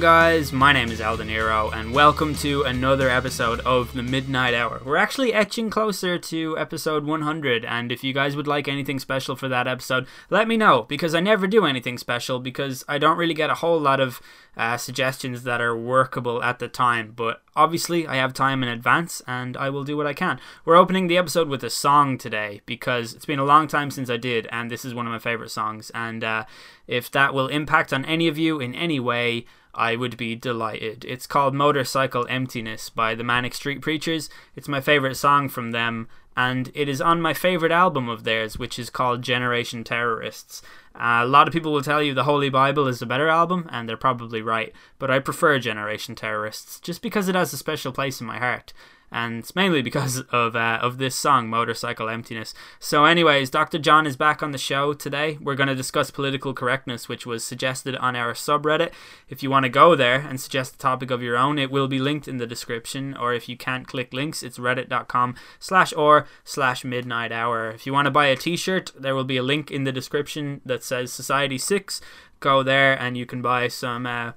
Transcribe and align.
Guys? 0.00 0.50
My 0.50 0.72
name 0.72 0.90
is 0.90 0.98
Elden 0.98 1.26
Nero, 1.26 1.68
and 1.68 1.92
welcome 1.92 2.34
to 2.36 2.62
another 2.62 3.10
episode 3.10 3.60
of 3.60 3.92
the 3.92 4.02
Midnight 4.02 4.54
Hour. 4.54 4.80
We're 4.82 4.96
actually 4.96 5.34
etching 5.34 5.68
closer 5.68 6.18
to 6.18 6.56
episode 6.56 7.04
100, 7.04 7.66
and 7.66 7.92
if 7.92 8.02
you 8.02 8.14
guys 8.14 8.34
would 8.34 8.46
like 8.46 8.66
anything 8.66 8.98
special 8.98 9.36
for 9.36 9.46
that 9.48 9.68
episode, 9.68 10.06
let 10.30 10.48
me 10.48 10.56
know 10.56 10.84
because 10.84 11.14
I 11.14 11.20
never 11.20 11.46
do 11.46 11.66
anything 11.66 11.98
special 11.98 12.40
because 12.40 12.82
I 12.88 12.96
don't 12.96 13.18
really 13.18 13.34
get 13.34 13.50
a 13.50 13.56
whole 13.56 13.78
lot 13.78 14.00
of 14.00 14.22
uh, 14.56 14.78
suggestions 14.78 15.42
that 15.42 15.60
are 15.60 15.76
workable 15.76 16.42
at 16.42 16.60
the 16.60 16.68
time. 16.68 17.12
But 17.14 17.42
obviously, 17.54 18.06
I 18.06 18.16
have 18.16 18.32
time 18.32 18.62
in 18.62 18.70
advance, 18.70 19.20
and 19.26 19.54
I 19.54 19.68
will 19.68 19.84
do 19.84 19.98
what 19.98 20.06
I 20.06 20.14
can. 20.14 20.40
We're 20.64 20.76
opening 20.76 21.08
the 21.08 21.18
episode 21.18 21.48
with 21.48 21.62
a 21.62 21.70
song 21.70 22.16
today 22.16 22.62
because 22.64 23.12
it's 23.12 23.26
been 23.26 23.38
a 23.38 23.44
long 23.44 23.68
time 23.68 23.90
since 23.90 24.08
I 24.08 24.16
did, 24.16 24.48
and 24.50 24.70
this 24.70 24.86
is 24.86 24.94
one 24.94 25.06
of 25.06 25.12
my 25.12 25.18
favorite 25.18 25.50
songs. 25.50 25.90
And 25.90 26.24
uh, 26.24 26.46
if 26.86 27.10
that 27.10 27.34
will 27.34 27.48
impact 27.48 27.92
on 27.92 28.06
any 28.06 28.28
of 28.28 28.38
you 28.38 28.60
in 28.60 28.74
any 28.74 28.98
way, 28.98 29.44
I 29.74 29.96
would 29.96 30.16
be 30.16 30.34
delighted. 30.34 31.04
It's 31.04 31.26
called 31.26 31.54
Motorcycle 31.54 32.26
Emptiness 32.28 32.90
by 32.90 33.14
the 33.14 33.24
Manic 33.24 33.54
Street 33.54 33.80
Preachers. 33.80 34.28
It's 34.56 34.68
my 34.68 34.80
favorite 34.80 35.14
song 35.14 35.48
from 35.48 35.70
them, 35.70 36.08
and 36.36 36.70
it 36.74 36.88
is 36.88 37.00
on 37.00 37.20
my 37.20 37.34
favorite 37.34 37.72
album 37.72 38.08
of 38.08 38.24
theirs, 38.24 38.58
which 38.58 38.78
is 38.78 38.90
called 38.90 39.22
Generation 39.22 39.84
Terrorists. 39.84 40.62
Uh, 40.94 41.20
a 41.22 41.26
lot 41.26 41.46
of 41.46 41.52
people 41.52 41.72
will 41.72 41.82
tell 41.82 42.02
you 42.02 42.14
the 42.14 42.24
Holy 42.24 42.50
Bible 42.50 42.88
is 42.88 43.00
a 43.00 43.06
better 43.06 43.28
album, 43.28 43.68
and 43.70 43.88
they're 43.88 43.96
probably 43.96 44.42
right, 44.42 44.72
but 44.98 45.10
I 45.10 45.18
prefer 45.18 45.58
Generation 45.58 46.14
Terrorists 46.14 46.80
just 46.80 47.00
because 47.02 47.28
it 47.28 47.34
has 47.34 47.52
a 47.52 47.56
special 47.56 47.92
place 47.92 48.20
in 48.20 48.26
my 48.26 48.38
heart 48.38 48.72
and 49.12 49.40
it's 49.40 49.56
mainly 49.56 49.82
because 49.82 50.20
of 50.30 50.56
uh, 50.56 50.78
of 50.80 50.98
this 50.98 51.16
song, 51.16 51.48
Motorcycle 51.48 52.08
Emptiness. 52.08 52.54
So, 52.78 53.04
anyways, 53.04 53.50
Dr. 53.50 53.78
John 53.78 54.06
is 54.06 54.16
back 54.16 54.42
on 54.42 54.52
the 54.52 54.58
show 54.58 54.92
today. 54.92 55.38
We're 55.40 55.54
going 55.54 55.68
to 55.68 55.74
discuss 55.74 56.10
political 56.10 56.54
correctness, 56.54 57.08
which 57.08 57.26
was 57.26 57.44
suggested 57.44 57.96
on 57.96 58.16
our 58.16 58.34
subreddit. 58.34 58.92
If 59.28 59.42
you 59.42 59.50
want 59.50 59.64
to 59.64 59.70
go 59.70 59.94
there 59.94 60.20
and 60.20 60.40
suggest 60.40 60.74
a 60.74 60.78
topic 60.78 61.10
of 61.10 61.22
your 61.22 61.36
own, 61.36 61.58
it 61.58 61.70
will 61.70 61.88
be 61.88 61.98
linked 61.98 62.28
in 62.28 62.38
the 62.38 62.46
description. 62.46 63.16
Or 63.16 63.34
if 63.34 63.48
you 63.48 63.56
can't 63.56 63.86
click 63.86 64.12
links, 64.12 64.42
it's 64.42 64.58
reddit.com 64.58 65.34
slash 65.58 66.84
midnight 66.84 67.32
hour. 67.32 67.70
If 67.70 67.86
you 67.86 67.92
want 67.92 68.06
to 68.06 68.10
buy 68.10 68.26
a 68.26 68.36
t-shirt, 68.36 68.92
there 68.98 69.14
will 69.14 69.24
be 69.24 69.36
a 69.36 69.42
link 69.42 69.70
in 69.70 69.84
the 69.84 69.92
description 69.92 70.60
that 70.64 70.82
says 70.84 71.12
Society 71.12 71.58
6. 71.58 72.00
Go 72.40 72.62
there 72.62 72.98
and 72.98 73.16
you 73.16 73.26
can 73.26 73.42
buy 73.42 73.68
some 73.68 74.06
uh, 74.06 74.32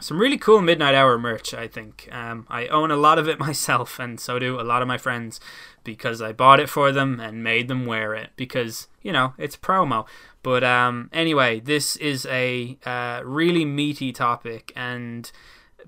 some 0.00 0.18
really 0.18 0.38
cool 0.38 0.60
midnight 0.60 0.94
hour 0.94 1.18
merch 1.18 1.54
i 1.54 1.66
think. 1.66 2.08
Um, 2.12 2.46
i 2.48 2.66
own 2.66 2.90
a 2.90 2.96
lot 2.96 3.18
of 3.18 3.28
it 3.28 3.38
myself 3.48 3.98
and 3.98 4.18
so 4.18 4.38
do 4.38 4.60
a 4.60 4.62
lot 4.62 4.82
of 4.82 4.88
my 4.88 4.98
friends 4.98 5.40
because 5.84 6.20
i 6.22 6.32
bought 6.32 6.60
it 6.60 6.68
for 6.68 6.92
them 6.92 7.20
and 7.20 7.42
made 7.42 7.68
them 7.68 7.86
wear 7.86 8.14
it 8.14 8.30
because 8.36 8.88
you 9.02 9.12
know 9.12 9.34
it's 9.38 9.56
promo. 9.56 10.06
But 10.42 10.64
um, 10.64 11.08
anyway 11.12 11.60
this 11.60 11.96
is 11.96 12.26
a 12.26 12.76
uh, 12.84 13.22
really 13.24 13.64
meaty 13.64 14.12
topic 14.12 14.72
and 14.74 15.30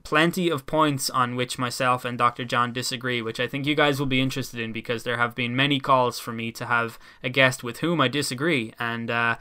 plenty 0.04 0.48
of 0.48 0.66
points 0.66 1.08
on 1.08 1.34
which 1.34 1.58
myself 1.58 2.04
and 2.04 2.18
dr 2.18 2.44
john 2.44 2.72
disagree 2.72 3.22
which 3.22 3.40
i 3.40 3.46
think 3.46 3.64
you 3.64 3.74
guys 3.74 3.98
will 3.98 4.06
be 4.06 4.20
interested 4.20 4.60
in 4.60 4.70
because 4.70 5.02
there 5.02 5.16
have 5.16 5.34
been 5.34 5.56
many 5.56 5.80
calls 5.80 6.18
for 6.18 6.32
me 6.32 6.52
to 6.52 6.66
have 6.66 6.98
a 7.22 7.30
guest 7.30 7.64
with 7.64 7.78
whom 7.78 8.00
i 8.00 8.08
disagree. 8.08 8.72
And 8.78 9.10
uh, 9.10 9.36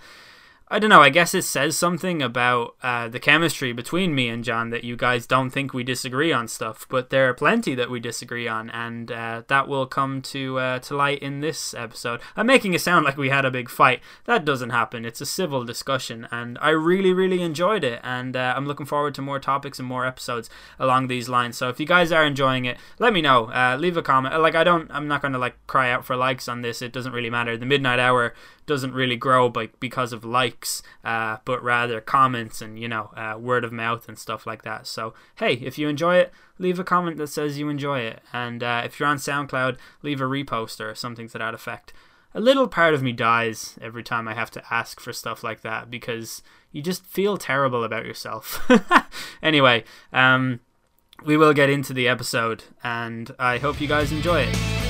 I 0.74 0.80
don't 0.80 0.90
know. 0.90 1.04
I 1.04 1.12
guess 1.12 1.36
it 1.36 1.44
says 1.44 1.78
something 1.78 2.24
about 2.24 2.76
uh, 2.82 3.08
the 3.08 3.20
chemistry 3.20 3.74
between 3.74 4.16
me 4.16 4.28
and 4.28 4.44
John 4.44 4.72
that 4.72 4.84
you 4.84 4.96
guys 4.96 5.28
don't 5.28 5.52
think 5.52 5.72
we 5.72 5.84
disagree 5.84 6.34
on 6.34 6.48
stuff, 6.48 6.88
but 6.90 7.12
there 7.12 7.30
are 7.30 7.34
plenty 7.36 7.76
that 7.76 7.92
we 7.92 8.00
disagree 8.00 8.48
on, 8.48 8.72
and 8.72 9.12
uh, 9.12 9.44
that 9.50 9.68
will 9.68 9.86
come 9.86 10.20
to 10.24 10.58
uh, 10.58 10.80
to 10.80 10.96
light 10.96 11.20
in 11.20 11.42
this 11.42 11.76
episode. 11.76 12.22
I'm 12.36 12.48
making 12.48 12.74
it 12.74 12.82
sound 12.82 13.06
like 13.06 13.18
we 13.18 13.30
had 13.30 13.46
a 13.46 13.52
big 13.52 13.70
fight. 13.70 14.02
That 14.26 14.46
doesn't 14.46 14.72
happen. 14.72 15.06
It's 15.06 15.22
a 15.22 15.28
civil 15.28 15.64
discussion, 15.64 16.28
and 16.32 16.58
I 16.60 16.70
really, 16.70 17.14
really 17.14 17.44
enjoyed 17.44 17.84
it, 17.84 18.00
and 18.04 18.36
uh, 18.36 18.56
I'm 18.58 18.66
looking 18.66 18.88
forward 18.88 19.14
to 19.14 19.22
more 19.22 19.40
topics 19.40 19.78
and 19.78 19.88
more 19.88 20.08
episodes 20.08 20.50
along 20.80 21.06
these 21.06 21.30
lines. 21.30 21.56
So 21.56 21.70
if 21.70 21.80
you 21.80 21.86
guys 21.86 22.12
are 22.12 22.26
enjoying 22.26 22.66
it, 22.66 22.80
let 22.98 23.14
me 23.14 23.22
know. 23.22 23.52
Uh, 23.52 23.78
leave 23.80 23.96
a 23.96 24.02
comment. 24.02 24.42
Like 24.42 24.56
I 24.56 24.64
don't, 24.64 24.90
I'm 24.90 25.08
not 25.08 25.22
to 25.22 25.38
like 25.38 25.68
cry 25.68 25.92
out 25.92 26.04
for 26.04 26.16
likes 26.16 26.48
on 26.48 26.64
this. 26.64 26.82
It 26.82 26.92
doesn't 26.92 27.14
really 27.14 27.30
matter. 27.30 27.58
The 27.58 27.68
midnight 27.68 28.00
hour 28.00 28.34
doesn't 28.66 28.94
really 28.94 29.16
grow 29.16 29.50
by 29.50 29.70
because 29.80 30.14
of 30.14 30.24
likes, 30.24 30.82
uh, 31.04 31.38
but 31.46 31.64
rather 31.64 32.02
comments 32.02 32.62
and 32.62 32.80
you 32.80 32.88
know 32.88 33.12
uh, 33.16 33.38
word 33.38 33.64
of 33.64 33.72
mouth 33.72 34.08
and 34.08 34.18
stuff 34.18 34.46
like 34.46 34.64
that. 34.64 34.88
So 34.88 35.14
hey, 35.36 35.54
if 35.54 35.78
you 35.78 35.88
enjoy 35.88 36.18
it, 36.18 36.34
leave 36.58 36.80
a 36.80 36.84
comment 36.84 37.18
that 37.18 37.28
says 37.28 37.58
you 37.58 37.70
enjoy 37.70 38.00
it, 38.00 38.22
and 38.32 38.64
uh, 38.64 38.82
if 38.86 39.00
you're 39.00 39.10
on 39.10 39.18
SoundCloud, 39.18 39.78
leave 40.02 40.22
a 40.22 40.26
repost 40.26 40.80
or 40.80 40.94
something 40.96 41.28
to 41.30 41.38
that 41.38 41.54
effect. 41.54 41.94
A 42.36 42.40
little 42.40 42.68
part 42.68 42.96
of 42.96 43.04
me 43.04 43.12
dies 43.12 43.78
every 43.80 44.02
time 44.02 44.28
I 44.28 44.34
have 44.34 44.50
to 44.52 44.64
ask 44.74 45.00
for 45.00 45.14
stuff 45.14 45.44
like 45.44 45.62
that 45.62 45.92
because 45.92 46.42
you 46.72 46.82
just 46.82 47.06
feel 47.06 47.38
terrible 47.38 47.84
about 47.84 48.06
yourself. 48.06 48.68
anyway, 49.44 49.84
um, 50.12 50.60
we 51.24 51.38
will 51.38 51.54
get 51.54 51.70
into 51.70 51.94
the 51.94 52.08
episode, 52.08 52.64
and 52.84 53.34
I 53.38 53.60
hope 53.60 53.80
you 53.80 53.88
guys 53.88 54.12
enjoy 54.12 54.42
it. 54.42 54.83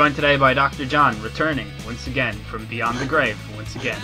Joined 0.00 0.16
today 0.16 0.38
by 0.38 0.54
Dr. 0.54 0.86
John, 0.86 1.20
returning 1.20 1.70
once 1.84 2.06
again 2.06 2.32
from 2.32 2.64
beyond 2.64 2.96
the 2.96 3.04
grave, 3.04 3.38
once 3.54 3.76
again. 3.76 4.00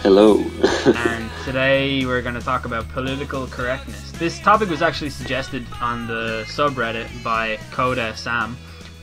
Hello. 0.00 0.42
and 0.86 1.30
today 1.44 2.06
we're 2.06 2.22
going 2.22 2.36
to 2.36 2.40
talk 2.40 2.64
about 2.64 2.88
political 2.88 3.46
correctness. 3.48 4.12
This 4.12 4.38
topic 4.38 4.70
was 4.70 4.80
actually 4.80 5.10
suggested 5.10 5.66
on 5.82 6.06
the 6.06 6.46
subreddit 6.46 7.22
by 7.22 7.58
Coda 7.70 8.16
Sam, 8.16 8.56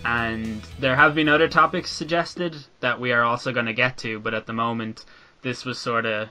and 0.03 0.59
there 0.79 0.95
have 0.95 1.13
been 1.13 1.29
other 1.29 1.47
topics 1.47 1.91
suggested 1.91 2.55
that 2.79 2.99
we 2.99 3.11
are 3.11 3.21
also 3.21 3.53
going 3.53 3.67
to 3.67 3.73
get 3.73 3.95
to, 3.97 4.19
but 4.19 4.33
at 4.33 4.47
the 4.47 4.53
moment, 4.53 5.05
this 5.43 5.65
was 5.65 5.77
sort 5.77 6.07
of 6.07 6.29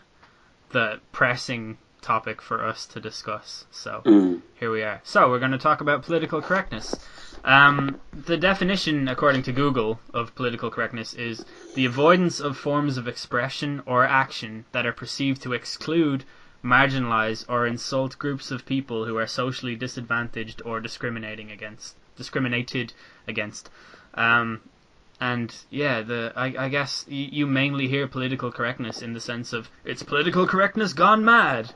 the 0.70 0.98
pressing 1.12 1.78
topic 2.02 2.42
for 2.42 2.64
us 2.64 2.86
to 2.86 2.98
discuss. 3.00 3.66
So 3.70 4.02
mm. 4.04 4.42
here 4.58 4.72
we 4.72 4.82
are. 4.82 5.00
So 5.04 5.30
we're 5.30 5.38
going 5.38 5.52
to 5.52 5.58
talk 5.58 5.80
about 5.80 6.02
political 6.02 6.42
correctness. 6.42 6.96
Um, 7.44 8.00
the 8.10 8.38
definition, 8.38 9.06
according 9.06 9.42
to 9.42 9.52
Google, 9.52 10.00
of 10.14 10.34
political 10.34 10.70
correctness 10.70 11.12
is 11.12 11.44
the 11.74 11.84
avoidance 11.84 12.40
of 12.40 12.56
forms 12.56 12.96
of 12.96 13.06
expression 13.06 13.82
or 13.84 14.04
action 14.04 14.64
that 14.72 14.86
are 14.86 14.92
perceived 14.92 15.42
to 15.42 15.52
exclude, 15.52 16.24
marginalize, 16.64 17.44
or 17.46 17.66
insult 17.66 18.18
groups 18.18 18.50
of 18.50 18.64
people 18.64 19.04
who 19.04 19.18
are 19.18 19.26
socially 19.26 19.76
disadvantaged 19.76 20.62
or 20.64 20.80
discriminating 20.80 21.50
against, 21.50 21.96
discriminated 22.16 22.94
against. 23.28 23.68
Um, 24.14 24.62
and 25.20 25.54
yeah, 25.68 26.00
the 26.00 26.32
I, 26.34 26.54
I 26.58 26.68
guess 26.70 27.04
you, 27.08 27.46
mainly 27.46 27.88
hear 27.88 28.08
political 28.08 28.50
correctness 28.50 29.02
in 29.02 29.12
the 29.12 29.20
sense 29.20 29.52
of 29.52 29.68
it's 29.84 30.02
political 30.02 30.46
correctness 30.46 30.94
gone 30.94 31.24
mad. 31.24 31.74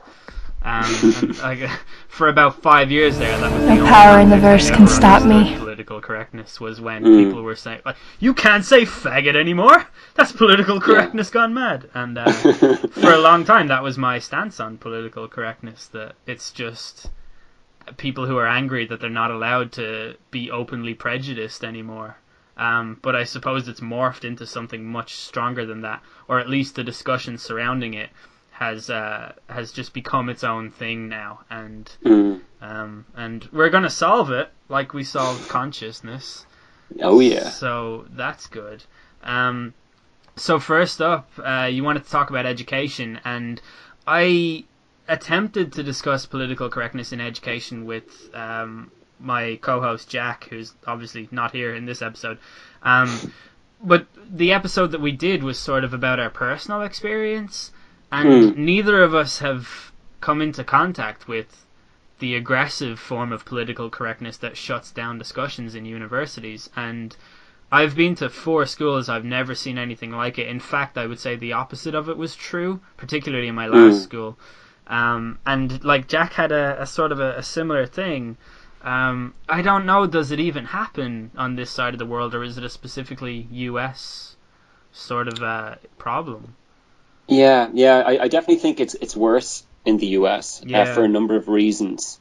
Um, 0.61 1.13
and 1.21 1.39
I, 1.41 1.79
for 2.09 2.27
about 2.27 2.61
five 2.61 2.91
years 2.91 3.17
there, 3.17 3.37
that 3.37 3.51
was 3.51 3.63
no 3.65 3.85
power 3.87 4.19
in 4.19 4.29
the 4.29 4.37
verse 4.37 4.69
can 4.69 4.87
stop 4.87 5.23
me. 5.23 5.57
Political 5.57 6.01
correctness 6.01 6.59
was 6.59 6.81
when 6.81 7.03
mm. 7.03 7.25
people 7.25 7.43
were 7.43 7.55
saying, 7.55 7.81
like, 7.85 7.95
"You 8.19 8.33
can't 8.33 8.65
say 8.65 8.83
faggot 8.83 9.35
anymore. 9.35 9.87
That's 10.15 10.33
political 10.33 10.81
correctness 10.81 11.29
yeah. 11.29 11.33
gone 11.33 11.53
mad." 11.53 11.89
And 11.93 12.17
uh, 12.17 12.31
for 12.31 13.13
a 13.13 13.19
long 13.19 13.45
time, 13.45 13.67
that 13.67 13.83
was 13.83 13.97
my 13.97 14.19
stance 14.19 14.59
on 14.59 14.77
political 14.77 15.29
correctness. 15.29 15.87
That 15.87 16.15
it's 16.27 16.51
just 16.51 17.09
people 17.95 18.25
who 18.25 18.37
are 18.37 18.47
angry 18.47 18.85
that 18.85 18.99
they're 18.99 19.09
not 19.09 19.31
allowed 19.31 19.71
to 19.73 20.15
be 20.29 20.51
openly 20.51 20.93
prejudiced 20.93 21.63
anymore. 21.63 22.17
Um, 22.57 22.99
but 23.01 23.15
I 23.15 23.23
suppose 23.23 23.69
it's 23.69 23.79
morphed 23.79 24.25
into 24.25 24.45
something 24.45 24.85
much 24.85 25.15
stronger 25.15 25.65
than 25.65 25.81
that, 25.81 26.03
or 26.27 26.41
at 26.41 26.49
least 26.49 26.75
the 26.75 26.83
discussion 26.83 27.37
surrounding 27.37 27.93
it 27.93 28.09
has 28.59 28.89
uh, 28.89 29.31
has 29.47 29.71
just 29.71 29.93
become 29.93 30.27
its 30.27 30.43
own 30.43 30.69
thing 30.69 31.07
now, 31.07 31.39
and 31.49 31.89
mm. 32.03 32.41
um, 32.61 33.05
and 33.15 33.47
we're 33.53 33.69
gonna 33.69 33.89
solve 33.89 34.31
it 34.31 34.51
like 34.67 34.93
we 34.93 35.05
solved 35.05 35.47
consciousness. 35.47 36.45
Oh 37.01 37.21
yeah. 37.21 37.51
So 37.51 38.05
that's 38.09 38.47
good. 38.47 38.83
Um, 39.23 39.73
so 40.35 40.59
first 40.59 41.01
up, 41.01 41.29
uh, 41.41 41.69
you 41.71 41.85
wanted 41.85 42.03
to 42.03 42.09
talk 42.09 42.29
about 42.29 42.45
education, 42.45 43.21
and 43.23 43.61
I 44.05 44.65
attempted 45.07 45.71
to 45.73 45.83
discuss 45.83 46.25
political 46.25 46.69
correctness 46.69 47.13
in 47.13 47.21
education 47.21 47.85
with 47.85 48.29
um, 48.35 48.91
my 49.21 49.57
co-host 49.61 50.09
Jack, 50.09 50.47
who's 50.49 50.73
obviously 50.85 51.29
not 51.31 51.51
here 51.51 51.73
in 51.73 51.85
this 51.85 52.01
episode. 52.01 52.39
Um, 52.83 53.31
but 53.81 54.05
the 54.29 54.51
episode 54.51 54.91
that 54.91 54.99
we 54.99 55.13
did 55.13 55.43
was 55.43 55.57
sort 55.57 55.85
of 55.85 55.93
about 55.93 56.19
our 56.19 56.29
personal 56.29 56.81
experience, 56.81 57.71
and 58.11 58.57
neither 58.57 59.03
of 59.03 59.13
us 59.13 59.39
have 59.39 59.91
come 60.21 60.41
into 60.41 60.63
contact 60.63 61.27
with 61.27 61.65
the 62.19 62.35
aggressive 62.35 62.99
form 62.99 63.31
of 63.31 63.45
political 63.45 63.89
correctness 63.89 64.37
that 64.37 64.57
shuts 64.57 64.91
down 64.91 65.17
discussions 65.17 65.75
in 65.75 65.85
universities. 65.85 66.69
And 66.75 67.15
I've 67.71 67.95
been 67.95 68.15
to 68.15 68.29
four 68.29 68.65
schools, 68.65 69.09
I've 69.09 69.23
never 69.23 69.55
seen 69.55 69.77
anything 69.77 70.11
like 70.11 70.37
it. 70.37 70.47
In 70.47 70.59
fact, 70.59 70.97
I 70.97 71.07
would 71.07 71.19
say 71.19 71.35
the 71.35 71.53
opposite 71.53 71.95
of 71.95 72.09
it 72.09 72.17
was 72.17 72.35
true, 72.35 72.81
particularly 72.97 73.47
in 73.47 73.55
my 73.55 73.67
last 73.67 74.03
school. 74.03 74.37
Um, 74.87 75.37
and 75.45 75.83
like 75.83 76.07
Jack 76.07 76.33
had 76.33 76.51
a, 76.51 76.81
a 76.81 76.85
sort 76.85 77.11
of 77.11 77.19
a, 77.19 77.37
a 77.37 77.43
similar 77.43 77.85
thing. 77.85 78.37
Um, 78.81 79.35
I 79.47 79.61
don't 79.61 79.85
know. 79.85 80.07
Does 80.07 80.31
it 80.31 80.39
even 80.39 80.65
happen 80.65 81.31
on 81.37 81.55
this 81.55 81.69
side 81.69 81.93
of 81.93 81.99
the 81.99 82.05
world, 82.05 82.33
or 82.33 82.43
is 82.43 82.57
it 82.57 82.63
a 82.63 82.69
specifically 82.69 83.47
U.S. 83.51 84.35
sort 84.91 85.27
of 85.27 85.43
uh, 85.43 85.75
problem? 85.97 86.55
Yeah, 87.29 87.69
yeah, 87.73 87.97
I, 88.05 88.23
I 88.23 88.27
definitely 88.27 88.57
think 88.57 88.79
it's 88.79 88.95
it's 88.95 89.15
worse 89.15 89.63
in 89.85 89.97
the 89.97 90.07
US 90.19 90.61
Yeah. 90.65 90.81
uh, 90.81 90.85
for 90.85 91.03
a 91.03 91.07
number 91.07 91.35
of 91.35 91.47
reasons. 91.47 92.19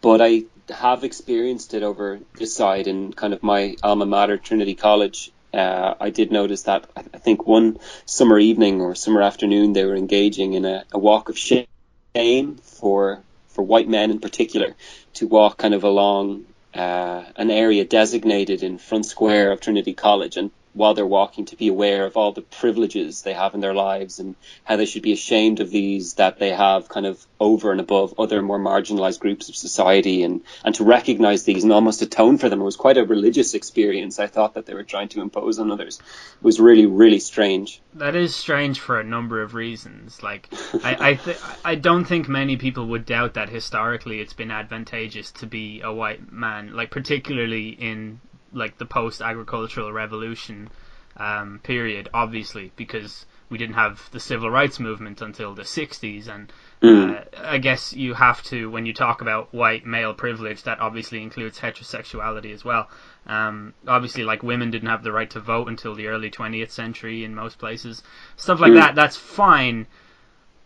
But 0.00 0.20
I 0.20 0.44
have 0.68 1.04
experienced 1.04 1.74
it 1.74 1.82
over 1.82 2.20
this 2.38 2.54
side 2.54 2.86
in 2.86 3.12
kind 3.12 3.34
of 3.34 3.42
my 3.42 3.76
alma 3.82 4.06
mater, 4.06 4.36
Trinity 4.36 4.74
College. 4.74 5.30
Uh, 5.52 5.94
I 6.00 6.10
did 6.10 6.32
notice 6.32 6.62
that 6.62 6.86
I 6.96 7.04
I 7.14 7.18
think 7.18 7.46
one 7.46 7.78
summer 8.06 8.38
evening 8.38 8.80
or 8.80 8.94
summer 8.94 9.22
afternoon 9.22 9.72
they 9.72 9.84
were 9.84 9.96
engaging 9.96 10.54
in 10.54 10.64
a, 10.64 10.84
a 10.92 10.98
walk 10.98 11.28
of 11.28 11.38
shame 11.38 12.56
for 12.62 13.22
for 13.48 13.62
white 13.62 13.88
men 13.88 14.10
in 14.10 14.18
particular 14.20 14.74
to 15.14 15.26
walk 15.26 15.58
kind 15.58 15.74
of 15.74 15.84
along 15.84 16.44
uh, 16.74 17.22
an 17.36 17.50
area 17.50 17.84
designated 17.84 18.62
in 18.62 18.78
front 18.78 19.06
square 19.06 19.52
of 19.52 19.60
Trinity 19.60 19.94
College 19.94 20.36
and 20.36 20.50
while 20.74 20.92
they're 20.92 21.06
walking 21.06 21.44
to 21.46 21.56
be 21.56 21.68
aware 21.68 22.04
of 22.04 22.16
all 22.16 22.32
the 22.32 22.42
privileges 22.42 23.22
they 23.22 23.32
have 23.32 23.54
in 23.54 23.60
their 23.60 23.74
lives 23.74 24.18
and 24.18 24.34
how 24.64 24.76
they 24.76 24.86
should 24.86 25.02
be 25.02 25.12
ashamed 25.12 25.60
of 25.60 25.70
these 25.70 26.14
that 26.14 26.38
they 26.38 26.50
have 26.50 26.88
kind 26.88 27.06
of 27.06 27.24
over 27.38 27.70
and 27.70 27.80
above 27.80 28.14
other 28.18 28.42
more 28.42 28.58
marginalized 28.58 29.20
groups 29.20 29.48
of 29.48 29.54
society 29.54 30.22
and, 30.24 30.42
and 30.64 30.74
to 30.74 30.84
recognize 30.84 31.44
these 31.44 31.62
and 31.62 31.72
almost 31.72 32.02
atone 32.02 32.38
for 32.38 32.48
them. 32.48 32.60
It 32.60 32.64
was 32.64 32.76
quite 32.76 32.98
a 32.98 33.04
religious 33.04 33.54
experience. 33.54 34.18
I 34.18 34.26
thought 34.26 34.54
that 34.54 34.66
they 34.66 34.74
were 34.74 34.82
trying 34.82 35.08
to 35.10 35.20
impose 35.20 35.58
on 35.58 35.70
others. 35.70 36.00
It 36.00 36.44
was 36.44 36.58
really, 36.58 36.86
really 36.86 37.20
strange. 37.20 37.80
That 37.94 38.16
is 38.16 38.34
strange 38.34 38.80
for 38.80 38.98
a 38.98 39.04
number 39.04 39.42
of 39.42 39.54
reasons. 39.54 40.22
Like, 40.22 40.48
I 40.82 41.10
I, 41.10 41.14
th- 41.14 41.38
I 41.64 41.74
don't 41.76 42.04
think 42.04 42.28
many 42.28 42.56
people 42.56 42.88
would 42.88 43.06
doubt 43.06 43.34
that 43.34 43.48
historically 43.48 44.20
it's 44.20 44.32
been 44.32 44.50
advantageous 44.50 45.30
to 45.32 45.46
be 45.46 45.80
a 45.82 45.92
white 45.92 46.32
man, 46.32 46.74
like 46.74 46.90
particularly 46.90 47.68
in 47.68 48.20
like 48.54 48.78
the 48.78 48.86
post-agricultural 48.86 49.92
revolution 49.92 50.70
um, 51.16 51.60
period. 51.62 52.08
Obviously, 52.14 52.72
because 52.76 53.26
we 53.50 53.58
didn't 53.58 53.74
have 53.74 54.08
the 54.10 54.20
civil 54.20 54.50
rights 54.50 54.80
movement 54.80 55.20
until 55.20 55.54
the 55.54 55.62
'60s, 55.62 56.28
and 56.28 56.52
uh, 56.82 57.20
I 57.38 57.58
guess 57.58 57.92
you 57.92 58.14
have 58.14 58.42
to 58.44 58.70
when 58.70 58.86
you 58.86 58.94
talk 58.94 59.20
about 59.20 59.52
white 59.52 59.86
male 59.86 60.14
privilege, 60.14 60.62
that 60.64 60.80
obviously 60.80 61.22
includes 61.22 61.58
heterosexuality 61.58 62.52
as 62.52 62.64
well. 62.64 62.88
Um, 63.26 63.74
obviously, 63.86 64.24
like 64.24 64.42
women 64.42 64.70
didn't 64.70 64.88
have 64.88 65.02
the 65.02 65.12
right 65.12 65.30
to 65.30 65.40
vote 65.40 65.68
until 65.68 65.94
the 65.94 66.08
early 66.08 66.30
20th 66.30 66.70
century 66.70 67.24
in 67.24 67.34
most 67.34 67.58
places. 67.58 68.02
Stuff 68.36 68.60
like 68.60 68.74
that, 68.74 68.94
that's 68.94 69.16
fine. 69.16 69.86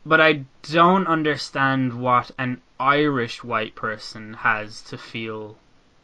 But 0.07 0.21
I 0.21 0.45
don't 0.63 1.07
understand 1.07 2.01
what 2.01 2.31
an 2.39 2.63
Irish 2.81 3.45
white 3.45 3.75
person 3.75 4.35
has 4.35 4.81
to 4.83 4.97
feel 4.97 5.59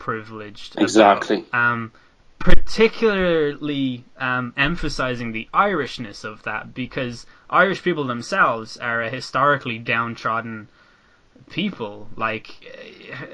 privileged. 0.04 0.74
about. 0.74 0.82
Exactly. 0.82 1.46
Um, 1.54 1.90
particularly 2.38 4.04
um, 4.18 4.52
emphasizing 4.54 5.32
the 5.32 5.48
Irishness 5.54 6.24
of 6.24 6.42
that 6.42 6.74
because 6.74 7.24
Irish 7.48 7.82
people 7.82 8.04
themselves 8.04 8.76
are 8.76 9.00
a 9.00 9.08
historically 9.08 9.78
downtrodden 9.78 10.68
people. 11.48 12.10
Like, 12.16 12.48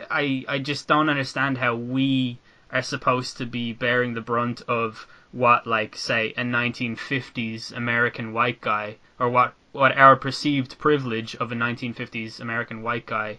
I 0.08 0.44
I 0.46 0.58
just 0.60 0.86
don't 0.86 1.08
understand 1.08 1.58
how 1.58 1.74
we 1.74 2.38
are 2.70 2.82
supposed 2.82 3.36
to 3.38 3.46
be 3.46 3.72
bearing 3.72 4.14
the 4.14 4.20
brunt 4.20 4.62
of 4.68 5.08
what, 5.32 5.66
like, 5.66 5.96
say, 5.96 6.32
a 6.36 6.42
1950s 6.42 7.72
American 7.76 8.32
white 8.32 8.60
guy, 8.60 8.98
or 9.18 9.28
what 9.28 9.54
what 9.72 9.96
our 9.98 10.14
perceived 10.14 10.78
privilege 10.78 11.34
of 11.34 11.50
a 11.50 11.56
1950s 11.56 12.38
American 12.38 12.80
white 12.82 13.06
guy 13.06 13.38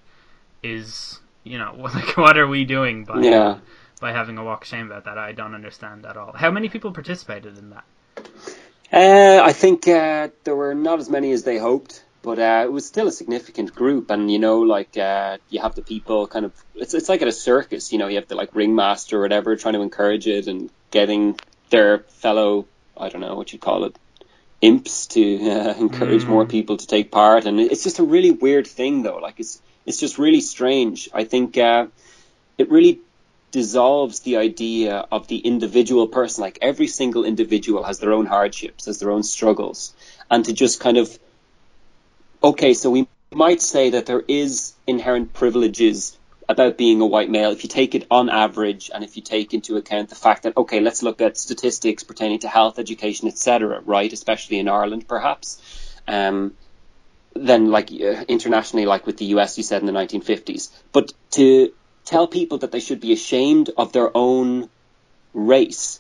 is. 0.61 1.21
You 1.43 1.57
know, 1.57 1.75
like, 1.79 2.17
what 2.17 2.38
are 2.38 2.47
we 2.47 2.65
doing 2.65 3.03
by 3.05 3.21
Yeah. 3.21 3.57
by 3.99 4.11
having 4.11 4.38
a 4.38 4.43
walk 4.43 4.63
of 4.63 4.67
shame 4.67 4.88
about 4.88 5.05
that? 5.05 5.17
I 5.17 5.31
don't 5.31 5.55
understand 5.55 6.05
at 6.05 6.17
all. 6.17 6.33
How 6.33 6.51
many 6.51 6.69
people 6.69 6.91
participated 6.91 7.57
in 7.57 7.71
that? 7.71 7.83
Uh, 8.93 9.41
I 9.43 9.53
think 9.53 9.88
uh, 9.88 10.29
there 10.43 10.55
were 10.55 10.75
not 10.75 10.99
as 10.99 11.09
many 11.09 11.31
as 11.31 11.43
they 11.43 11.57
hoped, 11.57 12.03
but 12.23 12.38
uh, 12.39 12.63
it 12.65 12.71
was 12.71 12.85
still 12.85 13.07
a 13.07 13.11
significant 13.11 13.73
group. 13.73 14.11
And 14.11 14.29
you 14.31 14.38
know, 14.39 14.59
like 14.59 14.97
uh, 14.97 15.38
you 15.49 15.61
have 15.61 15.75
the 15.75 15.81
people 15.81 16.27
kind 16.27 16.45
of 16.45 16.53
it's 16.75 16.93
it's 16.93 17.07
like 17.09 17.21
at 17.21 17.27
a 17.27 17.31
circus. 17.31 17.91
You 17.93 17.99
know, 17.99 18.07
you 18.07 18.15
have 18.17 18.27
the 18.27 18.35
like 18.35 18.53
ringmaster 18.53 19.17
or 19.19 19.21
whatever 19.21 19.55
trying 19.55 19.75
to 19.75 19.81
encourage 19.81 20.27
it 20.27 20.47
and 20.47 20.69
getting 20.91 21.39
their 21.69 21.99
fellow 21.99 22.65
I 22.97 23.07
don't 23.09 23.21
know 23.21 23.35
what 23.35 23.53
you'd 23.53 23.61
call 23.61 23.85
it 23.85 23.95
imps 24.59 25.07
to 25.07 25.49
uh, 25.49 25.73
encourage 25.79 26.25
more 26.25 26.45
people 26.45 26.77
to 26.77 26.85
take 26.85 27.11
part. 27.11 27.45
And 27.45 27.59
it's 27.59 27.83
just 27.83 27.99
a 27.99 28.03
really 28.03 28.31
weird 28.31 28.67
thing, 28.67 29.03
though. 29.03 29.17
Like 29.17 29.39
it's 29.39 29.62
it's 29.85 30.00
just 30.00 30.17
really 30.17 30.41
strange. 30.41 31.09
I 31.13 31.23
think 31.23 31.57
uh, 31.57 31.88
it 32.57 32.69
really 32.69 33.00
dissolves 33.51 34.21
the 34.21 34.38
idea 34.38 35.05
of 35.11 35.27
the 35.27 35.38
individual 35.38 36.07
person. 36.07 36.41
Like 36.41 36.59
every 36.61 36.88
single 36.88 37.25
individual 37.25 37.83
has 37.83 38.00
their 38.00 38.13
own 38.13 38.25
hardships, 38.25 38.85
has 38.85 39.00
their 39.00 39.11
own 39.11 39.23
struggles, 39.23 39.93
and 40.29 40.45
to 40.45 40.53
just 40.53 40.79
kind 40.79 40.97
of 40.97 41.17
okay, 42.43 42.73
so 42.73 42.89
we 42.89 43.07
might 43.33 43.61
say 43.61 43.91
that 43.91 44.05
there 44.05 44.23
is 44.27 44.73
inherent 44.88 45.33
privileges 45.33 46.17
about 46.50 46.77
being 46.77 47.00
a 47.00 47.05
white 47.05 47.29
male 47.29 47.51
if 47.51 47.63
you 47.63 47.69
take 47.69 47.95
it 47.95 48.05
on 48.11 48.29
average 48.29 48.91
and 48.93 49.03
if 49.05 49.15
you 49.15 49.21
take 49.21 49.53
into 49.53 49.77
account 49.77 50.09
the 50.09 50.15
fact 50.15 50.43
that 50.43 50.57
okay 50.57 50.81
let's 50.81 51.01
look 51.01 51.21
at 51.21 51.38
statistics 51.38 52.03
pertaining 52.03 52.39
to 52.39 52.47
health 52.50 52.77
education 52.77 53.29
etc 53.29 53.81
right 53.85 54.11
especially 54.11 54.59
in 54.59 54.67
ireland 54.67 55.07
perhaps 55.07 55.61
um, 56.09 56.53
then 57.35 57.71
like 57.71 57.91
uh, 57.91 58.25
internationally 58.27 58.85
like 58.85 59.05
with 59.05 59.17
the 59.17 59.25
us 59.25 59.57
you 59.57 59.63
said 59.63 59.81
in 59.81 59.85
the 59.85 59.93
1950s 59.93 60.69
but 60.91 61.13
to 61.31 61.71
tell 62.05 62.27
people 62.27 62.59
that 62.59 62.71
they 62.71 62.79
should 62.79 63.00
be 63.00 63.13
ashamed 63.13 63.69
of 63.77 63.93
their 63.93 64.15
own 64.15 64.69
race 65.33 66.00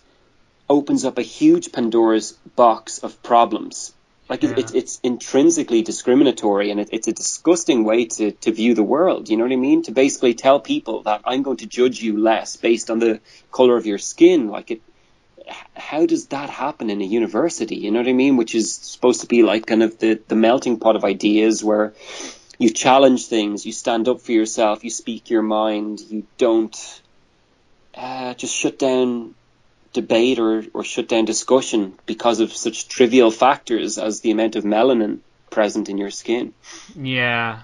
opens 0.69 1.05
up 1.05 1.17
a 1.17 1.21
huge 1.21 1.71
pandora's 1.71 2.33
box 2.55 2.99
of 2.99 3.21
problems. 3.21 3.93
Like 4.29 4.43
Yeah. 4.43 4.53
it's 4.57 4.71
it's 4.73 4.99
intrinsically 5.03 5.81
discriminatory 5.81 6.71
and 6.71 6.79
it, 6.79 6.89
it's 6.93 7.07
a 7.07 7.11
disgusting 7.13 7.83
way 7.83 8.05
to, 8.05 8.31
to 8.31 8.51
view 8.53 8.73
the 8.73 8.83
world 8.83 9.29
you 9.29 9.37
know 9.37 9.43
what 9.43 9.51
i 9.51 9.57
mean? 9.57 9.83
To 9.83 9.91
basically 9.91 10.33
tell 10.33 10.59
people 10.61 11.03
that 11.03 11.21
i'm 11.25 11.43
going 11.43 11.57
to 11.57 11.67
judge 11.67 12.01
you 12.01 12.17
less 12.17 12.55
based 12.55 12.89
on 12.89 12.99
the 12.99 13.19
color 13.51 13.75
of 13.75 13.85
your 13.85 13.97
skin. 13.97 14.47
Like 14.47 14.71
it 14.71 14.81
how 15.75 16.05
does 16.05 16.27
that 16.27 16.49
happen 16.49 16.89
in 16.89 17.01
a 17.01 17.05
university 17.05 17.75
you 17.75 17.91
know 17.91 17.99
what 17.99 18.07
i 18.07 18.13
mean 18.13 18.37
which 18.37 18.55
is 18.55 18.73
supposed 18.73 19.21
to 19.21 19.27
be 19.27 19.43
like 19.43 19.65
kind 19.65 19.83
of 19.83 19.97
the, 19.99 20.19
the 20.27 20.35
melting 20.35 20.79
pot 20.79 20.95
of 20.95 21.03
ideas 21.03 21.63
where 21.63 21.93
you 22.57 22.69
challenge 22.69 23.27
things 23.27 23.65
you 23.65 23.71
stand 23.71 24.07
up 24.07 24.21
for 24.21 24.31
yourself 24.31 24.83
you 24.83 24.89
speak 24.89 25.29
your 25.29 25.41
mind 25.41 25.99
you 25.99 26.25
don't 26.37 27.01
uh, 27.95 28.33
just 28.35 28.55
shut 28.55 28.79
down 28.79 29.35
debate 29.93 30.39
or, 30.39 30.63
or 30.73 30.83
shut 30.83 31.07
down 31.07 31.25
discussion 31.25 31.93
because 32.05 32.39
of 32.39 32.53
such 32.53 32.87
trivial 32.87 33.31
factors 33.31 33.97
as 33.97 34.21
the 34.21 34.31
amount 34.31 34.55
of 34.55 34.63
melanin 34.63 35.19
present 35.49 35.89
in 35.89 35.97
your 35.97 36.11
skin. 36.11 36.53
Yeah, 36.95 37.61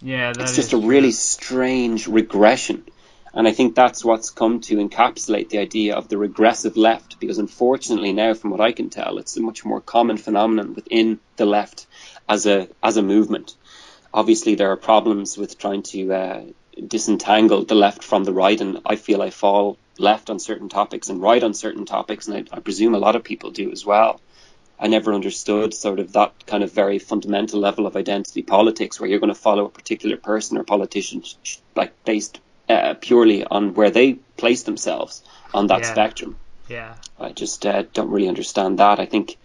yeah, 0.00 0.32
that 0.32 0.42
it's 0.42 0.52
is 0.52 0.56
just 0.56 0.72
a 0.72 0.78
really 0.78 1.12
strange 1.12 2.06
regression. 2.06 2.84
And 3.32 3.46
I 3.46 3.52
think 3.52 3.74
that's 3.74 4.04
what's 4.04 4.30
come 4.30 4.60
to 4.62 4.76
encapsulate 4.76 5.50
the 5.50 5.58
idea 5.58 5.94
of 5.94 6.08
the 6.08 6.18
regressive 6.18 6.76
left, 6.76 7.20
because 7.20 7.38
unfortunately 7.38 8.12
now, 8.12 8.34
from 8.34 8.50
what 8.50 8.60
I 8.60 8.72
can 8.72 8.90
tell, 8.90 9.18
it's 9.18 9.36
a 9.36 9.40
much 9.40 9.64
more 9.64 9.80
common 9.80 10.16
phenomenon 10.16 10.74
within 10.74 11.20
the 11.36 11.46
left 11.46 11.86
as 12.28 12.46
a 12.46 12.68
as 12.82 12.96
a 12.96 13.02
movement. 13.02 13.54
Obviously, 14.12 14.56
there 14.56 14.72
are 14.72 14.76
problems 14.76 15.38
with 15.38 15.58
trying 15.58 15.82
to 15.84 16.12
uh, 16.12 16.42
disentangle 16.84 17.64
the 17.64 17.76
left 17.76 18.02
from 18.02 18.24
the 18.24 18.32
right, 18.32 18.60
and 18.60 18.80
I 18.84 18.96
feel 18.96 19.22
I 19.22 19.30
fall 19.30 19.78
left 19.96 20.28
on 20.30 20.40
certain 20.40 20.68
topics 20.68 21.08
and 21.08 21.22
right 21.22 21.42
on 21.42 21.54
certain 21.54 21.86
topics, 21.86 22.26
and 22.26 22.36
I, 22.36 22.56
I 22.56 22.60
presume 22.60 22.94
a 22.94 22.98
lot 22.98 23.14
of 23.14 23.22
people 23.22 23.52
do 23.52 23.70
as 23.70 23.86
well. 23.86 24.20
I 24.82 24.88
never 24.88 25.12
understood 25.12 25.74
sort 25.74 26.00
of 26.00 26.14
that 26.14 26.46
kind 26.46 26.64
of 26.64 26.72
very 26.72 26.98
fundamental 26.98 27.60
level 27.60 27.86
of 27.86 27.96
identity 27.96 28.42
politics 28.42 28.98
where 28.98 29.10
you're 29.10 29.20
going 29.20 29.32
to 29.32 29.38
follow 29.38 29.66
a 29.66 29.70
particular 29.70 30.16
person 30.16 30.56
or 30.56 30.64
politician 30.64 31.22
like 31.76 31.92
based 32.04 32.40
uh, 32.70 32.94
purely 32.94 33.44
on 33.44 33.74
where 33.74 33.90
they 33.90 34.14
place 34.14 34.62
themselves 34.62 35.22
on 35.52 35.66
that 35.68 35.80
Yeah. 35.80 35.92
spectrum. 35.92 36.36
Yeah, 36.68 36.94
I 37.18 37.32
just 37.32 37.66
uh, 37.66 37.82
don't 37.92 38.10
really 38.10 38.28
understand 38.28 38.78
that. 38.78 39.00
I 39.00 39.06
think, 39.06 39.36